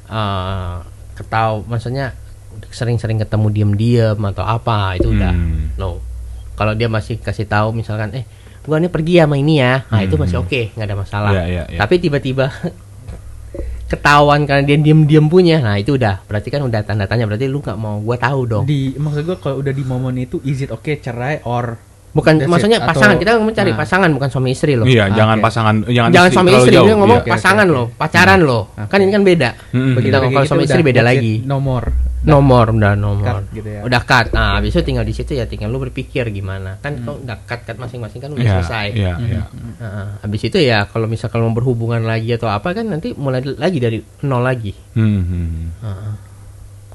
eh 0.06 0.74
ketau 1.14 1.64
maksudnya 1.64 2.12
sering-sering 2.68 3.16
ketemu 3.18 3.46
diem-diem 3.50 4.16
atau 4.16 4.42
apa 4.42 4.94
itu 4.94 5.10
udah 5.10 5.30
Hmm. 5.30 5.76
no. 5.76 6.00
Kalau 6.52 6.72
dia 6.72 6.88
masih 6.88 7.16
kasih 7.18 7.44
tahu 7.44 7.72
misalkan 7.72 8.12
eh 8.12 8.24
gua 8.62 8.76
nih 8.76 8.88
pergi 8.88 9.20
sama 9.20 9.36
ini 9.36 9.54
ya. 9.56 9.84
Nah, 9.86 10.00
itu 10.00 10.16
masih 10.16 10.40
oke, 10.40 10.72
nggak 10.72 10.86
ada 10.86 10.96
masalah. 10.96 11.30
Iya, 11.30 11.44
iya, 11.44 11.62
iya. 11.68 11.78
Tapi 11.78 11.94
tiba-tiba 11.98 12.48
ketahuan 13.86 14.42
karena 14.42 14.64
dia 14.64 14.76
diem-diem 14.76 15.26
punya. 15.26 15.60
Nah, 15.60 15.76
itu 15.76 15.94
udah 15.94 16.24
berarti 16.24 16.48
kan 16.48 16.58
udah 16.60 16.82
tanda 16.82 17.04
tanya 17.04 17.24
berarti 17.24 17.46
lu 17.46 17.60
nggak 17.60 17.76
mau 17.76 18.00
gua 18.00 18.16
tahu 18.16 18.40
dong. 18.44 18.64
di 18.64 18.90
maksud 18.92 19.22
gua 19.24 19.36
kalau 19.36 19.60
udah 19.60 19.70
di 19.70 19.84
momen 19.84 20.16
itu 20.18 20.42
is 20.42 20.58
it 20.60 20.70
okay 20.70 20.96
cerai 20.96 21.38
or 21.42 21.78
Bukan 22.16 22.32
That's 22.32 22.48
it. 22.48 22.50
maksudnya 22.50 22.78
Atau- 22.80 22.88
pasangan, 22.96 23.16
kita 23.20 23.30
mencari 23.36 23.70
Nah. 23.70 23.78
pasangan 23.78 24.08
bukan 24.08 24.28
suami 24.32 24.48
istri 24.50 24.72
loh. 24.72 24.88
Iya, 24.88 25.04
Ah, 25.04 25.08
jangan 25.12 25.36
oke. 25.36 25.44
pasangan 25.44 25.74
jangan, 25.84 26.10
Jangan 26.10 26.30
suami 26.32 26.48
terlalu 26.48 26.62
istri, 26.64 26.74
jauh, 26.74 26.86
dia 26.88 26.96
ngomong 26.96 27.20
iya. 27.20 27.32
pasangan 27.36 27.66
oke, 27.66 27.76
loh, 27.76 27.86
pacaran 27.92 28.40
loh. 28.40 28.62
Oke. 28.72 28.88
Kan 28.88 28.98
ini 28.98 29.10
kan 29.12 29.22
beda. 29.22 29.50
Mm-mm. 29.70 29.92
Begitu 29.92 30.16
Begitu 30.16 30.32
kalau 30.32 30.46
suami 30.48 30.64
istri 30.64 30.80
beda 30.82 31.02
lagi. 31.02 31.32
it, 31.36 31.44
nomor 31.44 31.84
Nomor 32.26 32.74
udah 32.74 32.98
nomor. 32.98 33.22
Cut 33.22 33.54
gitu 33.54 33.68
ya. 33.70 33.80
Udah 33.86 34.02
cut. 34.02 34.34
Nah, 34.34 34.58
habis 34.58 34.74
itu 34.74 34.82
tinggal 34.82 35.06
di 35.06 35.14
situ 35.14 35.30
ya 35.30 35.46
tinggal 35.46 35.70
lu 35.70 35.78
berpikir 35.78 36.26
gimana. 36.28 36.74
Kan 36.80 36.98
kalau 37.00 37.22
udah 37.22 37.38
cut 37.46 37.62
cut 37.62 37.78
masing-masing 37.78 38.18
kan 38.18 38.34
udah 38.34 38.42
Iya, 38.42 38.52
selesai. 38.58 38.86
Iya, 38.90 39.14
iya. 39.20 39.42
Nah, 39.78 40.18
habis 40.18 40.42
itu 40.42 40.58
ya 40.58 40.90
kalau 40.90 41.06
misalkan 41.06 41.38
mau 41.38 41.52
berhubungan 41.52 42.02
lagi 42.02 42.32
atau 42.32 42.48
apa 42.48 42.72
kan 42.72 42.82
nanti 42.82 43.14
mulai 43.14 43.46
lagi 43.46 43.78
dari 43.78 43.98
nol 44.22 44.42
lagi. 44.42 44.74
Hmm, 44.92 45.22
hmm. 45.22 45.46
Heeh. 45.78 46.12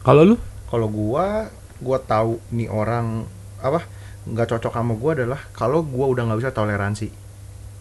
Kalau 0.02 0.26
lu? 0.26 0.36
kalau 0.68 0.88
gua 0.88 1.48
gua 1.78 2.00
tahu 2.00 2.40
nih 2.50 2.68
orang 2.68 3.24
apa 3.58 3.84
nggak 4.24 4.48
cocok 4.48 4.72
sama 4.72 4.94
gua 4.94 5.12
adalah 5.14 5.40
kalau 5.52 5.82
gua 5.82 6.06
udah 6.08 6.24
nggak 6.26 6.40
bisa 6.40 6.52
toleransi 6.52 7.08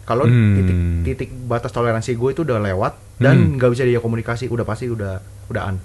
kalau 0.03 0.25
Hmm. 0.25 0.57
titik 0.57 0.79
titik 1.05 1.31
batas 1.45 1.71
toleransi 1.71 2.13
gue 2.13 2.31
itu 2.31 2.43
udah 2.43 2.59
lewat 2.59 2.93
dan 3.17 3.37
Hmm. 3.37 3.51
nggak 3.57 3.71
bisa 3.71 3.83
dia 3.85 3.99
komunikasi 3.99 4.49
udah 4.49 4.65
pasti 4.65 4.87
udah 4.87 5.21
udahan 5.47 5.77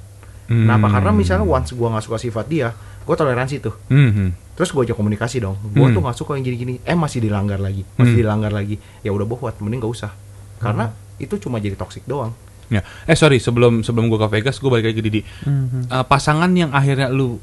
Hmm. 0.46 0.66
kenapa 0.66 0.88
karena 0.92 1.12
misalnya 1.12 1.44
once 1.44 1.72
gua 1.72 1.92
nggak 1.92 2.04
suka 2.04 2.18
sifat 2.18 2.46
dia 2.48 2.72
gua 3.04 3.14
toleransi 3.14 3.60
tuh 3.60 3.76
Hmm, 3.86 4.10
hmm. 4.10 4.30
terus 4.54 4.72
gua 4.72 4.82
aja 4.82 4.94
komunikasi 4.94 5.38
dong 5.40 5.60
gua 5.70 5.88
Hmm. 5.88 5.94
tuh 5.94 6.02
nggak 6.02 6.18
suka 6.18 6.32
yang 6.36 6.46
gini-gini 6.46 6.80
eh 6.82 6.96
masih 6.96 7.20
dilanggar 7.20 7.60
lagi 7.60 7.84
masih 7.94 8.12
Hmm. 8.12 8.22
dilanggar 8.24 8.52
lagi 8.52 8.76
ya 9.02 9.12
udah 9.12 9.26
bohwat 9.26 9.60
mending 9.60 9.80
gak 9.80 9.94
usah 9.94 10.12
karena 10.58 10.90
itu 11.18 11.36
cuma 11.38 11.60
jadi 11.60 11.76
toxic 11.76 12.02
doang 12.06 12.32
Ya. 12.66 12.82
Eh 13.06 13.14
sorry, 13.14 13.38
sebelum 13.38 13.86
sebelum 13.86 14.10
gua 14.10 14.26
ke 14.26 14.42
Vegas, 14.42 14.58
gua 14.58 14.74
balik 14.74 14.90
lagi 14.90 14.98
ke 14.98 15.06
Didi. 15.06 15.22
Mhm. 15.46 15.86
Eh, 15.86 16.02
pasangan 16.04 16.50
yang 16.50 16.74
akhirnya 16.74 17.14
lu 17.14 17.38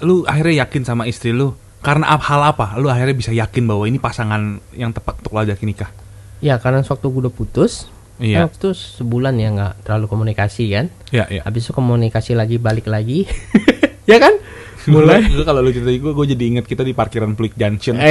lu 0.00 0.20
akhirnya 0.22 0.68
yakin 0.68 0.84
sama 0.84 1.08
istri 1.08 1.32
lu 1.32 1.56
karena 1.80 2.04
hal 2.12 2.40
apa? 2.46 2.76
Lu 2.76 2.86
akhirnya 2.86 3.12
bisa 3.12 3.30
yakin 3.30 3.64
bahwa 3.64 3.84
ini 3.84 3.96
pasangan 3.96 4.60
yang 4.72 4.92
tepat 4.92 5.20
untuk 5.20 5.32
lo 5.32 5.40
ajak 5.40 5.60
nikah. 5.60 5.90
Ya 6.38 6.56
karena 6.56 6.80
sewaktu 6.80 7.06
gue 7.06 7.20
udah 7.24 7.34
putus, 7.34 7.88
Iya. 8.16 8.44
kan 8.44 8.48
waktu 8.48 8.56
itu 8.58 8.70
sebulan 9.00 9.34
ya 9.34 9.48
nggak 9.50 9.72
terlalu 9.82 10.06
komunikasi 10.06 10.64
kan. 10.70 10.86
Iya, 11.08 11.24
iya. 11.30 11.42
Habis 11.42 11.64
itu 11.64 11.72
komunikasi 11.72 12.32
lagi 12.32 12.56
balik 12.56 12.84
lagi. 12.84 13.24
ya 14.10 14.16
kan? 14.16 14.36
Mulai. 14.86 15.24
Gue 15.26 15.44
kalau 15.44 15.60
lu 15.60 15.68
cerita 15.70 15.88
gue, 15.90 16.12
gue 16.12 16.26
jadi 16.32 16.44
inget 16.46 16.64
kita 16.64 16.80
di 16.80 16.92
parkiran 16.92 17.32
Pulik 17.32 17.52
Junction. 17.54 17.96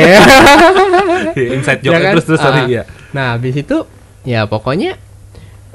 Eh, 1.29 1.51
Inside 1.51 1.81
ya 1.81 1.91
joke 1.91 1.99
kan? 1.99 2.13
terus 2.15 2.25
terus 2.25 2.39
sorry 2.39 2.61
Ah. 2.63 2.67
ya. 2.71 2.83
Nah, 3.11 3.25
habis 3.35 3.51
itu 3.53 3.77
ya 4.23 4.45
pokoknya 4.45 4.95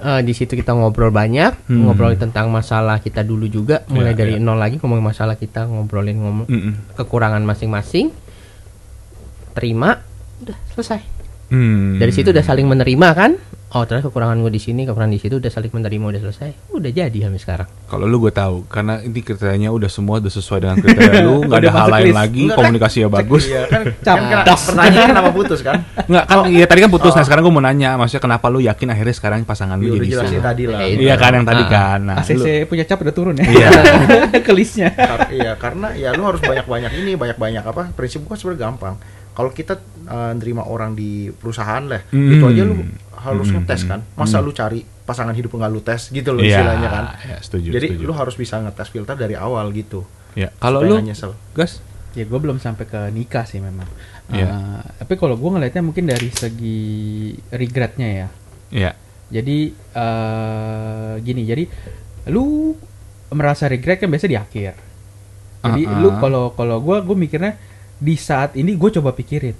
eh, 0.04 0.20
di 0.20 0.30
situ 0.30 0.52
kita 0.52 0.70
ngobrol 0.70 1.08
banyak, 1.08 1.64
Hmm. 1.64 1.88
ngobrolin 1.88 2.20
tentang 2.20 2.46
masalah 2.46 3.00
kita 3.00 3.20
dulu 3.20 3.48
juga, 3.48 3.80
mulai 3.88 4.12
Iya, 4.12 4.18
dari 4.18 4.34
iya. 4.36 4.44
nol 4.44 4.56
lagi 4.56 4.76
ngomongin 4.76 5.00
masalah 5.02 5.34
kita, 5.34 5.64
ngobrolin 5.64 6.20
ngomong 6.20 6.46
Mm-mm. 6.46 6.94
kekurangan 6.94 7.40
masing-masing. 7.40 8.12
terima 9.52 10.02
udah 10.42 10.58
selesai 10.68 11.00
Hmm. 11.46 11.96
dari 11.96 12.10
situ 12.10 12.28
udah 12.28 12.42
saling 12.42 12.66
menerima 12.66 13.08
kan 13.14 13.38
oh 13.74 13.82
ternyata 13.82 14.06
kekurangan 14.06 14.38
gue 14.38 14.48
di 14.48 14.60
sini 14.60 14.82
kekurangan 14.82 15.10
di 15.10 15.18
situ 15.18 15.34
udah 15.36 15.46
saling 15.48 15.68
menerima 15.68 16.04
udah 16.06 16.20
selesai 16.22 16.50
udah 16.70 16.90
jadi 16.90 17.18
sampai 17.20 17.38
sekarang 17.38 17.68
Kalau 17.84 18.06
lu 18.06 18.16
gue 18.18 18.30
tahu 18.30 18.66
karena 18.66 18.98
ini 18.98 19.18
kriterianya 19.18 19.68
udah 19.68 19.86
semua 19.88 20.18
udah 20.18 20.28
sesuai 20.28 20.58
dengan 20.60 20.76
kriteria 20.76 21.22
lu, 21.22 21.42
nggak 21.46 21.58
ada 21.58 21.70
hal 21.72 21.86
lain 21.88 22.10
lagi, 22.12 22.42
Enggak, 22.44 22.56
komunikasinya 22.56 23.08
bagus. 23.08 23.44
Iya 23.44 23.62
kan, 23.66 23.82
Cap. 24.00 24.16
kan 24.16 24.22
kena- 24.42 24.58
pertanyaan 24.64 25.08
kenapa 25.10 25.30
putus 25.30 25.60
kan? 25.60 25.76
Nggak 26.04 26.24
kan 26.24 26.36
ya 26.48 26.64
tadi 26.64 26.80
kan 26.80 26.90
putus. 26.90 27.12
Nah, 27.12 27.22
sekarang 27.22 27.42
gue 27.42 27.52
mau 27.52 27.62
nanya, 27.62 27.94
maksudnya 27.94 28.22
kenapa 28.24 28.46
lu 28.48 28.58
yakin 28.60 28.88
akhirnya 28.88 29.14
sekarang 29.14 29.38
pasangan 29.42 29.76
lu 29.76 29.84
Iya, 29.84 29.92
udah 29.92 30.06
jadi 30.06 30.26
istri? 30.26 30.38
tadi 30.40 30.62
lah. 30.66 30.78
Eh, 30.80 30.90
Iya 31.00 31.14
kan 31.14 31.30
yang 31.32 31.46
tadi 31.46 31.62
Ah. 31.62 31.68
kan. 31.68 31.98
Nah, 32.04 32.16
ACC 32.18 32.34
lu- 32.34 32.66
punya 32.66 32.84
cap 32.84 32.98
udah 32.98 33.14
turun 33.14 33.34
ya. 33.36 33.44
Iya. 33.44 33.68
ke 34.46 34.52
listnya. 34.52 34.88
Kar- 34.90 35.30
iya 35.30 35.52
karena 35.54 35.88
ya 35.94 36.10
lu 36.10 36.22
harus 36.24 36.40
banyak-banyak 36.40 36.90
ini 36.96 37.12
banyak-banyak 37.14 37.62
apa 37.62 37.82
prinsip 37.92 38.22
gua 38.22 38.34
sebenarnya 38.34 38.60
gampang 38.64 38.94
kalau 39.34 39.50
kita 39.50 39.76
eh, 40.04 40.32
nerima 40.34 40.62
orang 40.62 40.94
di 40.94 41.28
perusahaan 41.28 41.82
lah 41.82 42.00
Hmm. 42.08 42.30
itu 42.30 42.44
aja 42.44 42.62
lu 42.62 42.74
harus 43.14 43.46
Hmm. 43.46 43.54
ngetes 43.58 43.82
kan 43.84 44.00
masa 44.14 44.38
lu 44.38 44.50
cari 44.50 44.80
pasangan 45.00 45.32
hidup 45.32 45.50
nggak 45.50 45.68
lu 45.68 45.80
tes 45.80 46.08
gitu 46.08 46.30
loh 46.30 46.40
Iya, 46.40 46.56
istilahnya 46.56 46.88
kan 46.88 47.04
iya, 47.20 47.36
setuju, 47.38 47.68
jadi 47.70 47.86
setuju. 47.90 48.04
lu 48.04 48.12
harus 48.12 48.34
bisa 48.34 48.56
ngetes 48.58 48.88
filter 48.88 49.14
dari 49.14 49.34
awal 49.34 49.68
gitu 49.70 50.04
Ya, 50.32 50.50
kalau 50.56 50.80
lu 50.80 50.98
nyesel. 50.98 51.34
gas 51.52 51.78
Ya 52.12 52.22
gue 52.22 52.36
belum 52.36 52.58
sampai 52.58 52.86
ke 52.86 53.10
nikah 53.10 53.42
sih 53.42 53.58
memang. 53.58 53.90
Iya. 54.28 54.46
Uh, 54.46 54.82
tapi 54.96 55.14
kalau 55.14 55.34
gue 55.34 55.50
ngelihatnya 55.50 55.82
mungkin 55.82 56.06
dari 56.06 56.30
segi 56.30 56.86
regretnya 57.50 58.06
ya. 58.06 58.28
ya. 58.70 58.90
Jadi 59.28 59.74
eh 59.94 61.12
gini, 61.18 61.42
jadi 61.42 61.66
lu 62.28 62.74
merasa 63.30 63.66
regret 63.66 63.98
kan 63.98 64.06
biasa 64.06 64.26
di 64.26 64.38
akhir. 64.38 64.72
Jadi 65.60 65.82
Uh-uh. 65.82 65.98
lu 65.98 66.10
kalau 66.20 66.44
kalau 66.52 66.78
gue 66.78 67.02
gue 67.02 67.16
mikirnya 67.16 67.58
di 67.96 68.14
saat 68.14 68.54
ini 68.54 68.74
gue 68.74 68.90
coba 68.92 69.12
pikirin. 69.12 69.54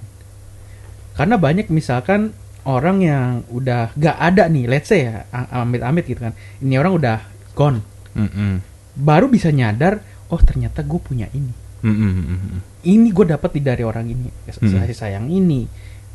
Karena 1.15 1.37
banyak 1.37 1.71
misalkan 1.71 2.35
orang 2.65 2.99
yang 2.99 3.27
udah 3.49 3.95
gak 3.95 4.17
ada 4.17 4.49
nih, 4.49 4.65
let's 4.67 4.89
say 4.89 5.07
ya, 5.07 5.29
amit-amit 5.53 6.05
gitu 6.05 6.19
kan. 6.21 6.35
Ini 6.59 6.75
orang 6.77 6.93
udah 6.95 7.17
gone. 7.53 7.79
Mm-mm. 8.15 8.59
Baru 8.95 9.27
bisa 9.27 9.51
nyadar, 9.51 10.03
oh 10.29 10.41
ternyata 10.41 10.81
gue 10.81 10.99
punya 10.99 11.31
ini. 11.31 11.53
Mm-mm, 11.85 12.13
mm-mm. 12.25 12.59
Ini 12.83 13.09
gue 13.11 13.27
dapat 13.29 13.55
dari 13.57 13.83
orang 13.83 14.09
ini, 14.09 14.27
Hmm. 14.27 14.81
kasih 14.81 14.97
sayang 14.97 15.29
ini, 15.29 15.69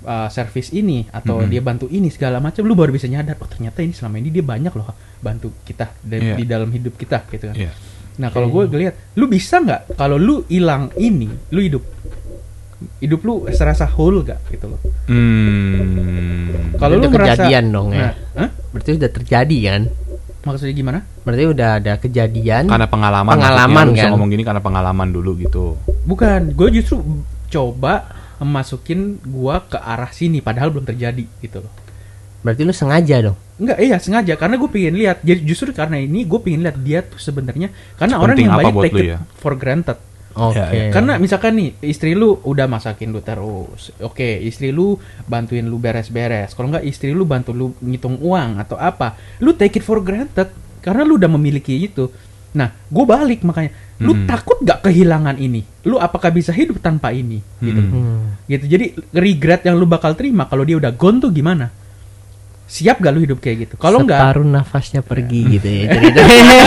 uh, 0.04 0.28
servis 0.28 0.74
ini, 0.74 1.06
atau 1.08 1.40
Mm-mm. 1.40 1.52
dia 1.52 1.62
bantu 1.62 1.86
ini 1.88 2.10
segala 2.10 2.42
macam. 2.42 2.66
Lu 2.66 2.74
baru 2.74 2.90
bisa 2.90 3.06
nyadar, 3.06 3.38
oh 3.38 3.48
ternyata 3.48 3.80
ini 3.80 3.94
selama 3.94 4.18
ini 4.18 4.28
dia 4.28 4.42
banyak 4.42 4.74
loh 4.74 4.90
bantu 5.20 5.54
kita 5.62 5.92
da- 6.02 6.18
Iya. 6.18 6.36
di 6.36 6.44
dalam 6.44 6.72
hidup 6.72 6.96
kita 6.96 7.24
gitu 7.30 7.52
kan. 7.52 7.56
Iya. 7.56 7.72
Nah 8.20 8.28
kalau 8.30 8.52
gue 8.52 8.68
ngeliat, 8.68 9.16
lu 9.16 9.32
bisa 9.32 9.64
nggak 9.64 9.96
kalau 9.96 10.20
lu 10.20 10.44
hilang 10.52 10.92
ini, 11.00 11.32
lu 11.56 11.60
hidup, 11.64 11.84
hidup 13.00 13.20
lu 13.24 13.48
serasa 13.56 13.88
whole 13.88 14.28
gak 14.28 14.44
gitu 14.52 14.68
loh. 14.68 14.80
Hmm. 15.08 16.76
Kalau 16.76 17.00
lu 17.00 17.08
merasa, 17.08 17.40
kejadian 17.40 17.72
dong 17.72 17.96
ya. 17.96 18.12
Nah, 18.12 18.14
hah? 18.44 18.50
berarti 18.76 18.90
udah 19.00 19.12
terjadi 19.12 19.58
kan 19.66 19.84
maksudnya 20.40 20.72
gimana? 20.72 21.00
berarti 21.28 21.44
udah 21.52 21.70
ada 21.84 21.94
kejadian 22.00 22.64
karena 22.72 22.88
pengalaman 22.88 23.34
Pengalaman, 23.36 23.86
bisa 23.92 24.08
kan? 24.08 24.12
ngomong 24.16 24.30
gini 24.32 24.44
karena 24.48 24.62
pengalaman 24.64 25.10
dulu 25.12 25.36
gitu. 25.36 25.76
Bukan, 26.08 26.56
gue 26.56 26.70
justru 26.80 27.04
coba 27.52 28.20
masukin 28.40 29.20
gua 29.28 29.68
ke 29.68 29.76
arah 29.76 30.16
sini 30.16 30.40
padahal 30.40 30.72
belum 30.72 30.88
terjadi 30.88 31.28
gitu 31.44 31.60
loh. 31.60 31.74
Berarti 32.40 32.62
lu 32.64 32.72
sengaja 32.72 33.18
dong 33.22 33.38
Enggak, 33.60 33.76
iya 33.84 34.00
sengaja 34.00 34.40
karena 34.40 34.56
gue 34.56 34.72
pengen 34.72 34.96
lihat. 34.96 35.20
Jadi 35.20 35.44
justru 35.44 35.76
karena 35.76 36.00
ini 36.00 36.24
gue 36.24 36.40
pengen 36.40 36.64
lihat 36.64 36.80
dia 36.80 37.04
tuh 37.04 37.20
sebenarnya 37.20 37.68
karena 38.00 38.16
orang 38.16 38.40
yang 38.40 38.56
banyak 38.56 38.76
take 38.88 38.96
lu 38.96 39.00
it 39.04 39.12
ya? 39.12 39.20
for 39.36 39.60
granted. 39.60 40.00
oke 40.32 40.56
Ya, 40.56 40.72
ya. 40.72 40.96
Karena 40.96 41.20
misalkan 41.20 41.60
nih 41.60 41.76
istri 41.84 42.16
lu 42.16 42.40
udah 42.40 42.72
masakin 42.72 43.12
lu 43.12 43.20
terus, 43.20 43.92
oke 44.00 44.24
istri 44.48 44.72
lu 44.72 44.96
bantuin 45.28 45.68
lu 45.68 45.76
beres-beres. 45.76 46.56
Kalau 46.56 46.72
nggak 46.72 46.88
istri 46.88 47.12
lu 47.12 47.28
bantu 47.28 47.52
lu 47.52 47.76
ngitung 47.84 48.16
uang 48.24 48.64
atau 48.64 48.80
apa, 48.80 49.20
lu 49.44 49.52
take 49.52 49.76
it 49.76 49.84
for 49.84 50.00
granted 50.00 50.48
karena 50.80 51.04
lu 51.04 51.20
udah 51.20 51.28
memiliki 51.28 51.76
itu. 51.76 52.08
Nah, 52.56 52.72
gue 52.72 53.04
balik 53.04 53.44
makanya, 53.44 53.76
lu 54.00 54.16
Hmm. 54.16 54.26
takut 54.26 54.56
nggak 54.64 54.88
kehilangan 54.88 55.36
ini? 55.36 55.68
Lu 55.84 56.00
apakah 56.00 56.32
bisa 56.32 56.56
hidup 56.56 56.80
tanpa 56.80 57.12
ini? 57.12 57.44
Gitu. 57.60 57.82
Hmm. 57.84 57.92
Hmm. 57.92 58.24
Gitu. 58.48 58.72
Jadi 58.72 58.86
regret 59.12 59.68
yang 59.68 59.76
lu 59.76 59.84
bakal 59.84 60.16
terima 60.16 60.48
kalau 60.48 60.64
dia 60.64 60.80
udah 60.80 60.96
gone 60.96 61.20
tuh 61.20 61.30
gimana? 61.30 61.68
Siap 62.70 63.02
gak 63.02 63.12
lu 63.12 63.20
hidup 63.20 63.40
kayak 63.40 63.58
gitu? 63.60 63.74
Kalau 63.76 64.00
nggak, 64.00 64.14
separuh 64.16 64.46
nafasnya 64.46 65.02
pergi 65.02 65.42
gitu 65.50 65.66
ya 65.66 65.84
ceritanya 65.92 66.58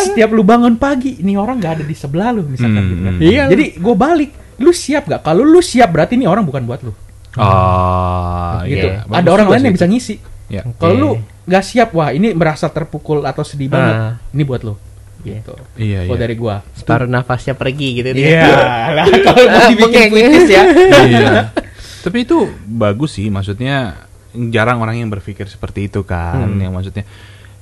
setiap 0.00 0.30
lu 0.30 0.42
bangun 0.42 0.76
pagi, 0.76 1.16
ini 1.16 1.32
orang 1.34 1.56
nggak 1.56 1.72
ada 1.74 1.84
di 1.84 1.94
sebelah 1.94 2.28
lu 2.30 2.44
misalkan 2.44 2.76
Hmm, 2.76 2.86
gitu 2.86 3.00
kan. 3.00 3.14
hmm. 3.14 3.24
Iya. 3.24 3.44
Jadi 3.48 3.64
gue 3.74 3.94
balik, 3.96 4.30
lu 4.58 4.70
siap 4.70 5.02
gak? 5.06 5.20
Kalau 5.22 5.42
lu 5.42 5.60
siap 5.60 5.88
berarti 5.88 6.14
ini 6.14 6.24
orang 6.24 6.44
bukan 6.44 6.62
buat 6.62 6.80
lu. 6.82 6.92
Oh, 7.32 8.60
gitu. 8.64 8.86
iya. 8.86 9.06
Ada 9.06 9.22
Bagus 9.22 9.32
orang 9.32 9.46
lain 9.48 9.62
yang 9.64 9.74
bisa 9.74 9.86
ngisi. 9.86 10.14
Ya. 10.46 10.62
Kalau 10.74 10.92
Oke. 10.92 11.00
lu 11.00 11.10
nggak 11.46 11.64
siap, 11.64 11.88
wah 11.92 12.10
ini 12.10 12.28
merasa 12.30 12.66
terpukul 12.66 13.22
atau 13.22 13.40
sedih 13.40 13.70
banget, 13.70 13.94
Ah. 13.96 14.14
ini 14.30 14.42
buat 14.42 14.60
lu. 14.60 14.74
Gitu. 15.20 15.52
Iya, 15.76 16.04
Kalau 16.04 16.16
iya. 16.16 16.22
dari 16.22 16.34
gua. 16.34 16.64
separuh 16.72 17.04
nafasnya 17.06 17.52
pergi 17.52 17.88
gitu 17.94 18.08
Iya, 18.10 18.50
kalau 19.26 19.44
mau 19.46 19.62
dibikin 19.68 20.08
puitis 20.08 20.48
ya. 20.48 20.62
iya. 21.02 21.30
Tapi 22.04 22.24
itu 22.24 22.48
bagus 22.66 23.14
sih, 23.14 23.28
maksudnya 23.28 24.08
jarang 24.50 24.78
orang 24.78 24.96
yang 24.96 25.08
berpikir 25.08 25.46
seperti 25.46 25.86
itu 25.86 26.02
kan, 26.02 26.46
Hmm. 26.46 26.60
yang 26.60 26.72
maksudnya 26.72 27.02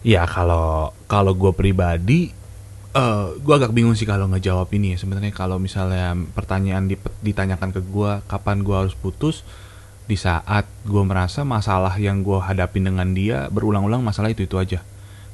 ya 0.01 0.23
kalau 0.25 0.95
kalau 1.05 1.33
gue 1.33 1.53
pribadi 1.53 2.31
eh 2.89 3.27
gue 3.37 3.55
agak 3.55 3.71
bingung 3.71 3.93
sih 3.93 4.05
kalau 4.05 4.29
ngejawab 4.29 4.69
ini 4.73 4.95
ya. 4.95 4.99
Sebenarnya 4.99 5.31
kalau 5.31 5.57
misalnya 5.57 6.13
pertanyaan 6.33 6.89
dip- 6.89 7.15
ditanyakan 7.21 7.71
ke 7.71 7.81
gue 7.83 8.11
kapan 8.25 8.61
gue 8.61 8.77
harus 8.77 8.95
putus 8.95 9.45
di 10.09 10.17
saat 10.17 10.65
gue 10.89 11.03
merasa 11.05 11.45
masalah 11.45 11.93
yang 12.01 12.25
gue 12.25 12.41
hadapin 12.41 12.89
dengan 12.89 13.13
dia 13.13 13.47
berulang-ulang 13.49 14.01
masalah 14.01 14.33
itu 14.33 14.45
itu 14.45 14.57
aja. 14.57 14.81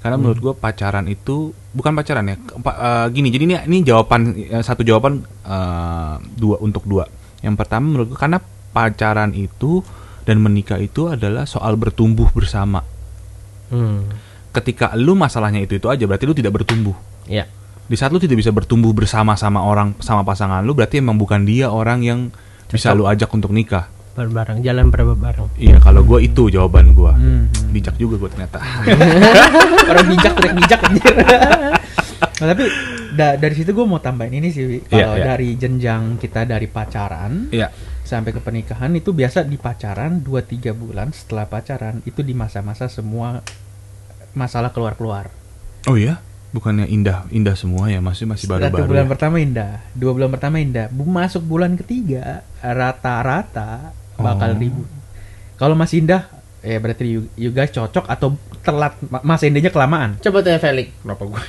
Karena 0.03 0.21
menurut 0.21 0.37
gue 0.37 0.53
pacaran 0.53 1.09
itu 1.09 1.55
bukan 1.73 1.95
pacaran 1.95 2.27
ya 2.27 2.37
pa- 2.61 2.77
eh, 2.77 3.07
gini 3.15 3.33
jadi 3.33 3.45
ini 3.49 3.55
ini 3.65 3.77
jawaban 3.83 4.35
eh, 4.37 4.61
satu 4.61 4.83
jawaban 4.83 5.23
eh, 5.47 6.15
dua 6.35 6.59
untuk 6.59 6.85
dua. 6.85 7.07
Yang 7.41 7.55
pertama 7.57 7.85
menurut 7.87 8.13
gue 8.13 8.19
karena 8.19 8.43
pacaran 8.75 9.31
itu 9.33 9.81
dan 10.25 10.41
menikah 10.41 10.81
itu 10.81 11.09
adalah 11.09 11.45
soal 11.45 11.77
bertumbuh 11.77 12.29
bersama 12.33 12.81
hmm. 13.73 14.09
ketika 14.53 14.93
lu 14.97 15.17
masalahnya 15.17 15.61
itu 15.65 15.77
itu 15.77 15.89
aja 15.89 16.05
berarti 16.05 16.25
lu 16.25 16.37
tidak 16.37 16.57
bertumbuh 16.61 16.97
ya 17.29 17.45
di 17.85 17.97
saat 18.01 18.17
lu 18.17 18.21
tidak 18.21 18.41
bisa 18.41 18.49
bertumbuh 18.49 18.97
bersama 18.97 19.37
sama 19.37 19.61
orang 19.61 19.93
sama 20.01 20.25
pasangan 20.25 20.65
lu 20.65 20.73
berarti 20.73 21.05
emang 21.05 21.21
bukan 21.21 21.45
dia 21.45 21.69
orang 21.69 22.01
yang 22.01 22.21
bisa 22.73 22.97
lu 22.97 23.05
ajak 23.05 23.29
untuk 23.29 23.53
nikah 23.53 23.93
bareng 24.15 24.63
jalan 24.63 24.89
bareng 24.95 25.51
iya 25.59 25.77
kalau 25.83 26.07
gue 26.07 26.23
itu 26.25 26.49
jawaban 26.49 26.95
gue 26.95 27.13
Hmm. 27.15 27.51
bijak 27.75 27.99
juga 27.99 28.15
gue 28.23 28.31
ternyata 28.31 28.63
Orang 29.91 30.07
bijak, 30.07 30.33
trek 30.39 30.53
bijak 30.55 30.81
anjir. 30.87 31.15
Nah, 32.35 32.51
tapi 32.51 32.67
da- 33.15 33.37
dari 33.39 33.55
situ 33.55 33.71
gue 33.71 33.87
mau 33.87 34.03
tambahin 34.03 34.43
ini 34.43 34.49
sih. 34.51 34.83
Iya, 34.91 34.91
kalau 34.91 35.15
iya. 35.15 35.25
dari 35.35 35.49
jenjang 35.55 36.19
kita 36.19 36.43
dari 36.49 36.67
pacaran 36.67 37.47
iya 37.55 37.71
sampai 38.15 38.31
ke 38.31 38.39
pernikahan 38.39 38.95
itu 38.95 39.11
biasa 39.11 39.43
di 39.43 39.57
pacaran 39.57 40.19
2-3 40.19 40.71
bulan 40.73 41.11
setelah 41.11 41.45
pacaran 41.45 41.99
itu 42.03 42.21
di 42.21 42.31
masa-masa 42.33 42.87
semua 42.87 43.43
masalah 44.33 44.71
keluar-keluar. 44.71 45.31
oh 45.85 45.95
iya 45.95 46.23
bukannya 46.51 46.87
indah 46.87 47.27
indah 47.29 47.55
semua 47.55 47.87
ya 47.87 47.99
masih 47.99 48.25
masih 48.25 48.47
Satu 48.47 48.55
baru-baru 48.57 48.87
bulan 48.89 49.07
ya? 49.07 49.11
pertama 49.11 49.37
indah, 49.37 49.73
dua 49.93 50.13
bulan 50.13 50.31
pertama 50.31 50.57
indah. 50.59 50.87
Bu- 50.89 51.03
Masuk 51.05 51.43
bulan 51.43 51.75
ketiga 51.75 52.47
rata-rata 52.63 53.91
bakal 54.17 54.55
Oh. 54.55 54.59
ribut. 54.59 54.89
Kalau 55.55 55.75
masih 55.75 55.99
indah, 56.01 56.31
ya 56.65 56.81
berarti 56.81 57.05
you, 57.05 57.21
you 57.37 57.51
guys 57.51 57.69
cocok 57.69 58.09
atau 58.09 58.33
telat 58.59 58.97
ma- 59.05 59.21
masa 59.23 59.45
indahnya 59.45 59.69
kelamaan. 59.69 60.17
coba 60.19 60.41
tanya 60.41 60.57
Felix 60.57 60.89
kenapa 60.99 61.23
gue 61.23 61.43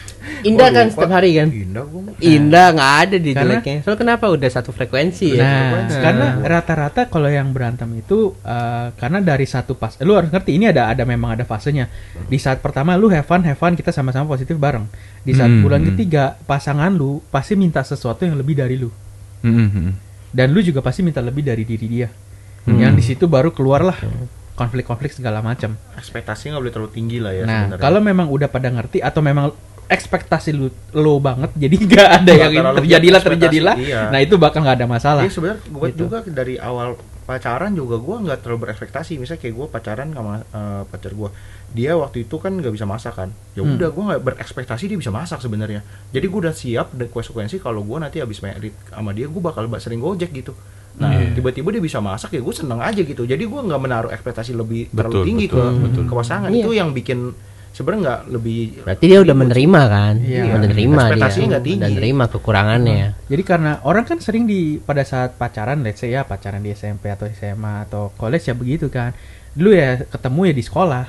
indah 0.43 0.67
kan 0.69 0.85
setiap 0.85 1.07
hari 1.09 1.31
kan 1.33 1.47
indah 1.47 1.83
gue 1.83 2.01
indah 2.19 2.67
nggak 2.69 2.93
ada 3.01 3.15
di 3.15 3.31
Karena- 3.31 3.55
jeleknya 3.57 3.75
soalnya 3.81 3.99
kenapa 4.03 4.25
udah 4.27 4.49
satu 4.51 4.69
frekuensi 4.69 5.27
ya 5.31 5.39
Nah, 5.39 5.55
frekuensi. 5.55 5.97
karena 5.97 6.25
rata-rata 6.43 7.01
kalau 7.07 7.31
yang 7.31 7.49
berantem 7.49 7.87
itu 7.95 8.35
eh, 8.37 8.87
karena 8.93 9.23
dari 9.23 9.47
satu 9.47 9.73
pas, 9.73 9.95
lu 9.99 10.11
harus 10.13 10.27
ngerti 10.27 10.51
ini 10.53 10.67
ada 10.67 10.87
ada 10.87 11.01
memang 11.01 11.33
ada 11.33 11.43
fasenya. 11.43 11.87
Di 12.21 12.35
saat 12.35 12.59
pertama 12.59 12.93
lu 12.93 13.07
have 13.07 13.23
fun, 13.23 13.39
have 13.41 13.55
fun 13.55 13.73
kita 13.73 13.89
sama-sama 13.89 14.27
positif 14.27 14.55
bareng. 14.55 14.83
Di 15.21 15.31
saat 15.31 15.47
Hmm, 15.47 15.63
bulan 15.63 15.79
hmm. 15.79 15.89
ketiga 15.95 16.35
pasangan 16.41 16.91
lu 16.91 17.23
pasti 17.25 17.55
minta 17.55 17.79
sesuatu 17.79 18.21
yang 18.21 18.35
lebih 18.35 18.53
dari 18.53 18.75
lu 18.75 18.91
Hmm, 19.39 19.69
hmm. 19.71 19.91
dan 20.29 20.51
lu 20.51 20.59
juga 20.59 20.83
pasti 20.83 20.99
minta 20.99 21.23
lebih 21.23 21.41
dari 21.41 21.63
diri 21.63 21.87
dia. 21.87 22.11
Hmm. 22.67 22.75
Yang 22.75 22.93
di 22.93 23.03
situ 23.07 23.25
baru 23.25 23.49
keluarlah 23.49 23.95
konflik-konflik 24.55 25.11
segala 25.11 25.39
macam. 25.39 25.75
ekspektasinya 25.93 26.55
nggak 26.55 26.63
boleh 26.63 26.73
terlalu 26.73 26.91
tinggi 26.91 27.17
lah 27.19 27.31
ya 27.31 27.43
nah, 27.43 27.67
sebenarnya. 27.67 27.81
kalau 27.81 27.99
memang 28.01 28.27
udah 28.27 28.47
pada 28.47 28.69
ngerti 28.69 28.99
atau 28.99 29.19
memang 29.19 29.51
ekspektasi 29.85 30.49
lu 30.51 30.67
low 30.93 31.19
banget 31.19 31.53
jadi 31.53 31.75
nggak 31.77 32.07
ada 32.09 32.31
yang 32.33 32.51
terjadilah 32.75 33.19
ekspektasi, 33.19 33.21
terjadilah. 33.21 33.75
iya. 33.77 34.01
Nah, 34.09 34.17
itu 34.17 34.33
bakal 34.35 34.59
nggak 34.59 34.77
ada 34.79 34.87
masalah. 34.89 35.21
Iya 35.21 35.29
sebenarnya 35.29 35.61
gue 35.63 35.87
Gitu. 35.87 35.99
juga 36.01 36.17
dari 36.25 36.55
awal 36.57 36.97
pacaran 37.21 37.69
juga 37.71 37.97
gue 37.97 38.15
nggak 38.19 38.39
terlalu 38.39 38.59
berekspektasi 38.63 39.17
misalnya 39.17 39.41
kayak 39.41 39.55
gue 39.55 39.67
pacaran 39.67 40.07
sama 40.09 40.33
eh, 40.41 40.83
pacar 40.85 41.11
gue 41.11 41.29
dia 41.71 41.91
waktu 41.93 42.23
itu 42.23 42.35
kan 42.35 42.53
nggak 42.53 42.69
bisa 42.71 42.85
masak 42.85 43.13
kan 43.15 43.29
ya 43.51 43.61
Hmm. 43.61 43.73
udah 43.75 43.89
gue 43.89 44.03
nggak 44.05 44.21
berekspektasi 44.23 44.83
dia 44.87 44.95
bisa 44.95 45.09
masak 45.11 45.37
sebenarnya 45.39 45.81
jadi 46.09 46.21
gue 46.23 46.39
udah 46.39 46.53
siap 46.53 46.87
dan 46.91 47.07
konsekuensi 47.07 47.57
kalau 47.57 47.81
gue 47.81 47.97
nanti 47.99 48.17
habis 48.19 48.39
merit 48.39 48.73
sama 48.87 49.09
dia 49.09 49.25
gue 49.25 49.41
bakal 49.43 49.65
ba- 49.65 49.77
sering 49.77 49.97
gojek 49.99 50.29
gitu 50.31 50.53
Nah, 50.95 51.11
Iya. 51.11 51.35
tiba-tiba 51.35 51.75
dia 51.75 51.83
bisa 51.83 51.99
masak 51.99 52.31
ya 52.31 52.41
gue 52.41 52.55
seneng 52.55 52.79
aja 52.79 53.01
gitu. 53.01 53.27
Jadi 53.27 53.43
gue 53.43 53.61
nggak 53.61 53.81
menaruh 53.81 54.11
ekspektasi 54.15 54.55
lebih 54.55 54.87
Betul, 54.87 54.95
terlalu 54.95 55.23
tinggi 55.27 55.45
betul, 55.47 55.59
ke 55.59 55.83
betul. 55.83 56.03
ke 56.07 56.13
pasangan. 56.15 56.49
Iya. 56.49 56.63
Itu 56.63 56.71
yang 56.71 56.89
bikin 56.95 57.19
sebenarnya 57.75 58.01
nggak 58.07 58.21
lebih 58.31 58.59
Berarti 58.87 59.05
dia 59.05 59.19
udah 59.19 59.35
menerima 59.35 59.81
kan? 59.91 60.13
Iya. 60.23 60.43
Menerima 60.55 60.95
Ekspektasinya 60.95 61.35
dia. 61.35 61.51
nggak 61.51 61.63
tinggi. 61.67 61.81
Dan 61.83 61.91
terima 61.91 62.23
kekurangannya. 62.31 63.07
Jadi 63.27 63.43
karena 63.43 63.71
orang 63.83 64.03
kan 64.03 64.17
sering 64.23 64.47
di 64.47 64.79
pada 64.79 65.03
saat 65.03 65.35
pacaran, 65.35 65.83
let's 65.83 65.99
say 65.99 66.15
ya 66.15 66.23
pacaran 66.23 66.63
di 66.63 66.71
SMP 66.71 67.11
atau 67.11 67.27
SMA 67.27 67.83
atau 67.83 68.15
college 68.15 68.47
ya 68.47 68.55
begitu 68.55 68.87
kan. 68.87 69.11
Dulu 69.51 69.71
ya 69.71 69.99
ketemu 69.99 70.39
ya 70.47 70.53
di 70.55 70.63
sekolah. 70.63 71.05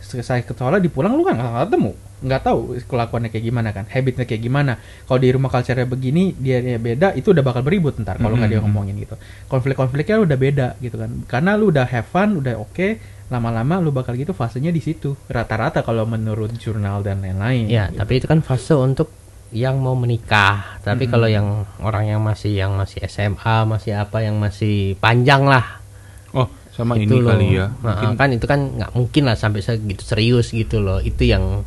Selesai 0.00 0.42
ke 0.42 0.50
sekolah 0.50 0.82
dipulang 0.82 1.14
lu 1.14 1.22
kan 1.22 1.38
nggak 1.38 1.70
ketemu, 1.70 1.92
nggak 2.20 2.42
tahu 2.42 2.60
kelakuannya 2.84 3.28
kayak 3.28 3.44
gimana 3.44 3.68
kan, 3.70 3.88
habitnya 3.88 4.24
kayak 4.24 4.40
gimana. 4.40 4.76
Kalau 5.04 5.16
di 5.16 5.28
rumah 5.28 5.48
culture 5.48 5.80
begini 5.84 6.36
dia 6.36 6.60
dia 6.60 6.76
beda, 6.76 7.12
itu 7.12 7.32
udah 7.32 7.40
bakal 7.40 7.64
beribut 7.64 7.96
ntar 7.96 8.16
kalau 8.16 8.36
nggak 8.36 8.50
dia 8.50 8.60
Mhm. 8.60 8.66
ngomongin 8.68 8.94
gitu. 8.96 9.16
Konflik-konfliknya 9.48 10.20
udah 10.20 10.36
beda 10.36 10.66
gitu 10.78 10.96
kan. 10.96 11.10
Karena 11.24 11.56
lu 11.56 11.72
udah 11.72 11.84
have 11.84 12.04
fun, 12.04 12.38
udah 12.38 12.60
oke, 12.60 12.88
lama-lama 13.28 13.80
lu 13.80 13.90
bakal 13.90 14.14
gitu 14.14 14.30
fasenya 14.30 14.68
di 14.68 14.78
situ. 14.78 15.16
Rata-rata 15.26 15.80
kalau 15.80 16.04
menurut 16.04 16.52
jurnal 16.54 17.00
dan 17.00 17.24
lain-lain. 17.24 17.66
Ya, 17.66 17.88
tapi 17.88 18.20
itu 18.20 18.28
kan 18.28 18.44
fase 18.44 18.76
untuk 18.76 19.08
yang 19.50 19.80
mau 19.80 19.96
menikah. 19.96 20.78
Tapi 20.80 21.08
Mm-mm. 21.08 21.12
kalau 21.12 21.26
yang 21.26 21.46
orang 21.80 22.06
yang 22.06 22.20
masih 22.20 22.54
yang 22.54 22.76
masih 22.76 23.02
SMA, 23.02 23.66
masih 23.66 23.96
apa 23.96 24.22
yang 24.22 24.38
masih 24.38 24.94
panjang 25.00 25.42
lah. 25.42 25.82
Oh, 26.30 26.46
sama 26.70 26.94
itu 26.94 27.10
ini 27.10 27.18
loh. 27.18 27.30
kali 27.34 27.46
ya. 27.58 27.66
Nah, 27.82 28.14
kan 28.14 28.30
itu 28.30 28.46
kan 28.46 28.60
nggak 28.78 28.94
mungkin 28.94 29.22
lah 29.26 29.34
sampai 29.34 29.58
segitu 29.58 30.06
serius 30.06 30.54
gitu 30.54 30.78
loh. 30.78 31.02
Itu 31.02 31.26
yang 31.26 31.66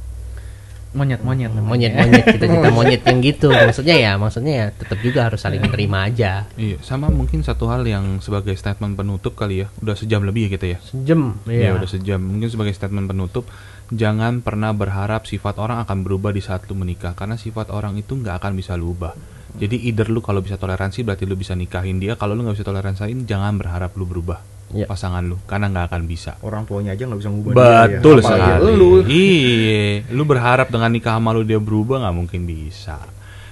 Monyet-monyet 0.93 1.49
namanya. 1.49 1.69
monyet-monyet 1.73 2.25
cita-cita 2.37 2.69
monyet 2.69 3.01
yang 3.01 3.19
gitu. 3.25 3.49
Maksudnya 3.49 3.95
ya, 3.97 4.11
maksudnya 4.21 4.53
ya 4.53 4.65
tetap 4.69 5.01
juga 5.01 5.25
harus 5.25 5.41
saling 5.41 5.57
menerima 5.57 5.97
aja. 6.05 6.31
Iya, 6.53 6.77
sama 6.85 7.09
mungkin 7.09 7.41
satu 7.41 7.65
hal 7.65 7.81
yang 7.89 8.21
sebagai 8.21 8.53
statement 8.53 8.93
penutup 8.93 9.33
kali 9.33 9.65
ya. 9.65 9.67
Udah 9.81 9.97
sejam 9.97 10.21
lebih 10.21 10.47
ya 10.47 10.49
kita 10.53 10.65
ya. 10.69 10.77
Sejam. 10.85 11.41
Iya, 11.49 11.73
Iya. 11.73 11.81
udah 11.81 11.89
sejam. 11.89 12.21
Mungkin 12.21 12.53
sebagai 12.53 12.77
statement 12.77 13.09
penutup, 13.09 13.49
jangan 13.89 14.45
pernah 14.45 14.69
berharap 14.69 15.25
sifat 15.25 15.57
orang 15.57 15.81
akan 15.81 16.05
berubah 16.05 16.29
di 16.29 16.45
saat 16.45 16.69
lu 16.69 16.77
menikah 16.77 17.17
karena 17.17 17.41
sifat 17.41 17.73
orang 17.73 17.97
itu 17.97 18.13
nggak 18.13 18.37
akan 18.37 18.53
bisa 18.53 18.77
lu 18.77 18.93
ubah. 18.93 19.17
Jadi 19.57 19.89
either 19.89 20.13
lu 20.13 20.21
kalau 20.21 20.45
bisa 20.45 20.61
toleransi 20.61 21.01
berarti 21.01 21.25
lu 21.25 21.33
bisa 21.33 21.57
nikahin 21.57 21.97
dia. 21.97 22.13
Kalau 22.17 22.37
lu 22.37 22.45
nggak 22.45 22.57
bisa 22.61 22.69
toleransiin, 22.69 23.25
jangan 23.25 23.57
berharap 23.57 23.97
lu 23.97 24.05
berubah 24.05 24.52
Iya. 24.73 24.85
pasangan 24.85 25.21
lu 25.21 25.37
karena 25.43 25.69
nggak 25.69 25.85
akan 25.87 26.01
bisa. 26.03 26.35
orang 26.41 26.65
tuanya 26.65 26.91
aja 26.91 27.05
nggak 27.05 27.19
bisa 27.19 27.29
ngubah 27.29 27.51
Betul 27.53 28.17
dia, 28.17 28.25
ya. 28.25 28.29
Sekali. 28.29 28.71
Lu. 28.73 28.89
Iya, 29.05 29.83
lu 30.09 30.23
berharap 30.23 30.67
dengan 30.67 30.89
nikah 30.89 31.15
sama 31.15 31.29
lu 31.31 31.41
dia 31.41 31.57
berubah 31.57 32.01
nggak 32.01 32.15
mungkin 32.15 32.41
bisa. 32.43 32.97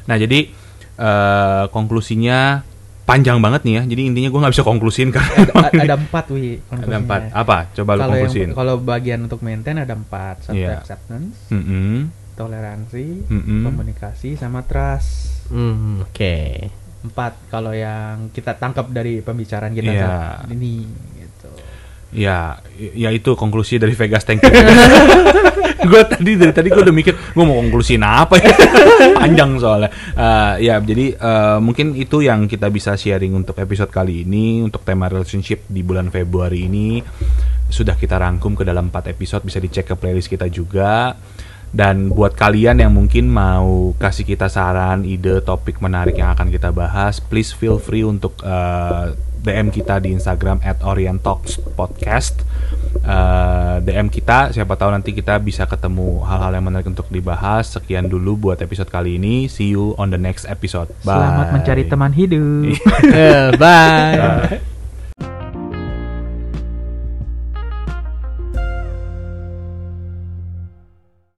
Nah 0.03 0.15
jadi 0.15 0.49
eh, 0.97 1.63
konklusinya 1.69 2.65
panjang 3.01 3.37
banget 3.37 3.61
nih 3.61 3.73
ya. 3.75 3.83
Jadi 3.85 4.01
intinya 4.07 4.29
gua 4.29 4.39
nggak 4.41 4.53
bisa 4.55 4.63
konklusin 4.63 5.09
karena 5.09 5.33
ada, 5.43 5.53
ada 5.83 5.95
empat 5.95 6.25
wi 6.29 6.57
ada 6.67 6.97
empat. 6.97 7.21
Apa? 7.31 7.57
Coba 7.71 7.91
lu 7.93 7.99
kalau 7.99 8.15
yang 8.15 8.21
konklusin. 8.25 8.49
kalau 8.51 8.75
bagian 8.77 9.19
untuk 9.21 9.39
maintain 9.41 9.77
ada 9.77 9.93
empat 9.93 10.47
self 10.47 10.55
Iya. 10.55 10.79
acceptance 10.79 11.49
Mm-mm, 11.49 12.07
toleransi 12.33 13.27
mm-mm. 13.27 13.61
komunikasi 13.63 14.33
sama 14.35 14.63
trust 14.63 15.43
Hmm, 15.47 15.99
oke. 16.01 16.37
Empat 17.01 17.49
kalau 17.49 17.73
yang 17.73 18.29
kita 18.29 18.53
tangkap 18.53 18.85
dari 18.87 19.19
pembicaraan 19.19 19.73
kita 19.73 19.91
Iya. 19.91 20.05
saat 20.05 20.49
ini 20.49 20.85
gitu 21.17 21.49
Ya, 22.11 22.59
ya 22.75 23.07
itu 23.07 23.39
konklusi 23.39 23.79
dari 23.79 23.95
Vegas 23.95 24.27
Tank. 24.27 24.43
gue 25.91 26.01
tadi 26.05 26.37
dari 26.37 26.53
tadi 26.53 26.67
gue 26.69 26.83
udah 26.83 26.93
mikir 26.93 27.15
gue 27.33 27.41
mau 27.41 27.57
konklusiin 27.57 28.03
apa 28.03 28.35
ya 28.35 28.51
panjang 29.23 29.55
soalnya. 29.57 29.89
Eh, 30.13 30.67
ya 30.67 30.75
jadi 30.77 31.15
eh, 31.15 31.57
mungkin 31.63 31.95
itu 31.95 32.19
yang 32.19 32.45
kita 32.45 32.67
bisa 32.67 32.93
sharing 32.93 33.31
untuk 33.31 33.55
episode 33.57 33.89
kali 33.89 34.27
ini 34.27 34.59
untuk 34.59 34.83
tema 34.83 35.07
relationship 35.07 35.63
di 35.65 35.81
bulan 35.81 36.11
Februari 36.11 36.67
ini 36.67 36.99
sudah 37.71 37.95
kita 37.95 38.19
rangkum 38.19 38.59
ke 38.59 38.67
dalam 38.67 38.91
4 38.91 39.15
episode 39.15 39.47
bisa 39.47 39.57
dicek 39.57 39.87
ke 39.87 39.95
playlist 39.95 40.27
kita 40.27 40.51
juga. 40.51 41.15
Dan 41.71 42.11
buat 42.11 42.35
kalian 42.35 42.83
yang 42.83 42.91
mungkin 42.91 43.31
mau 43.31 43.95
kasih 43.95 44.27
kita 44.27 44.51
saran, 44.51 45.07
ide, 45.07 45.39
topik 45.39 45.79
menarik 45.79 46.19
yang 46.19 46.35
akan 46.35 46.51
kita 46.51 46.67
bahas, 46.75 47.23
please 47.23 47.55
feel 47.55 47.79
free 47.79 48.03
untuk 48.03 48.35
eh, 48.43 49.15
DM 49.41 49.73
kita 49.73 50.03
di 50.03 50.11
Instagram 50.11 50.59
at 50.61 50.83
Podcast. 51.73 52.43
Eh, 53.01 53.75
DM 53.87 54.11
kita, 54.11 54.51
siapa 54.51 54.75
tahu 54.75 54.91
nanti 54.91 55.15
kita 55.15 55.39
bisa 55.39 55.63
ketemu 55.63 56.21
hal-hal 56.27 56.53
yang 56.53 56.67
menarik 56.67 56.91
untuk 56.91 57.07
dibahas. 57.07 57.71
Sekian 57.71 58.11
dulu 58.11 58.51
buat 58.51 58.59
episode 58.59 58.91
kali 58.91 59.15
ini. 59.15 59.47
See 59.47 59.71
you 59.71 59.95
on 59.95 60.11
the 60.11 60.19
next 60.19 60.45
episode. 60.45 60.91
Bye. 61.07 61.17
selamat 61.17 61.47
mencari 61.55 61.83
teman 61.87 62.11
hidup 62.11 62.75
Eh, 63.15 63.49
bye. 63.55 64.19
Bye. 64.19 64.80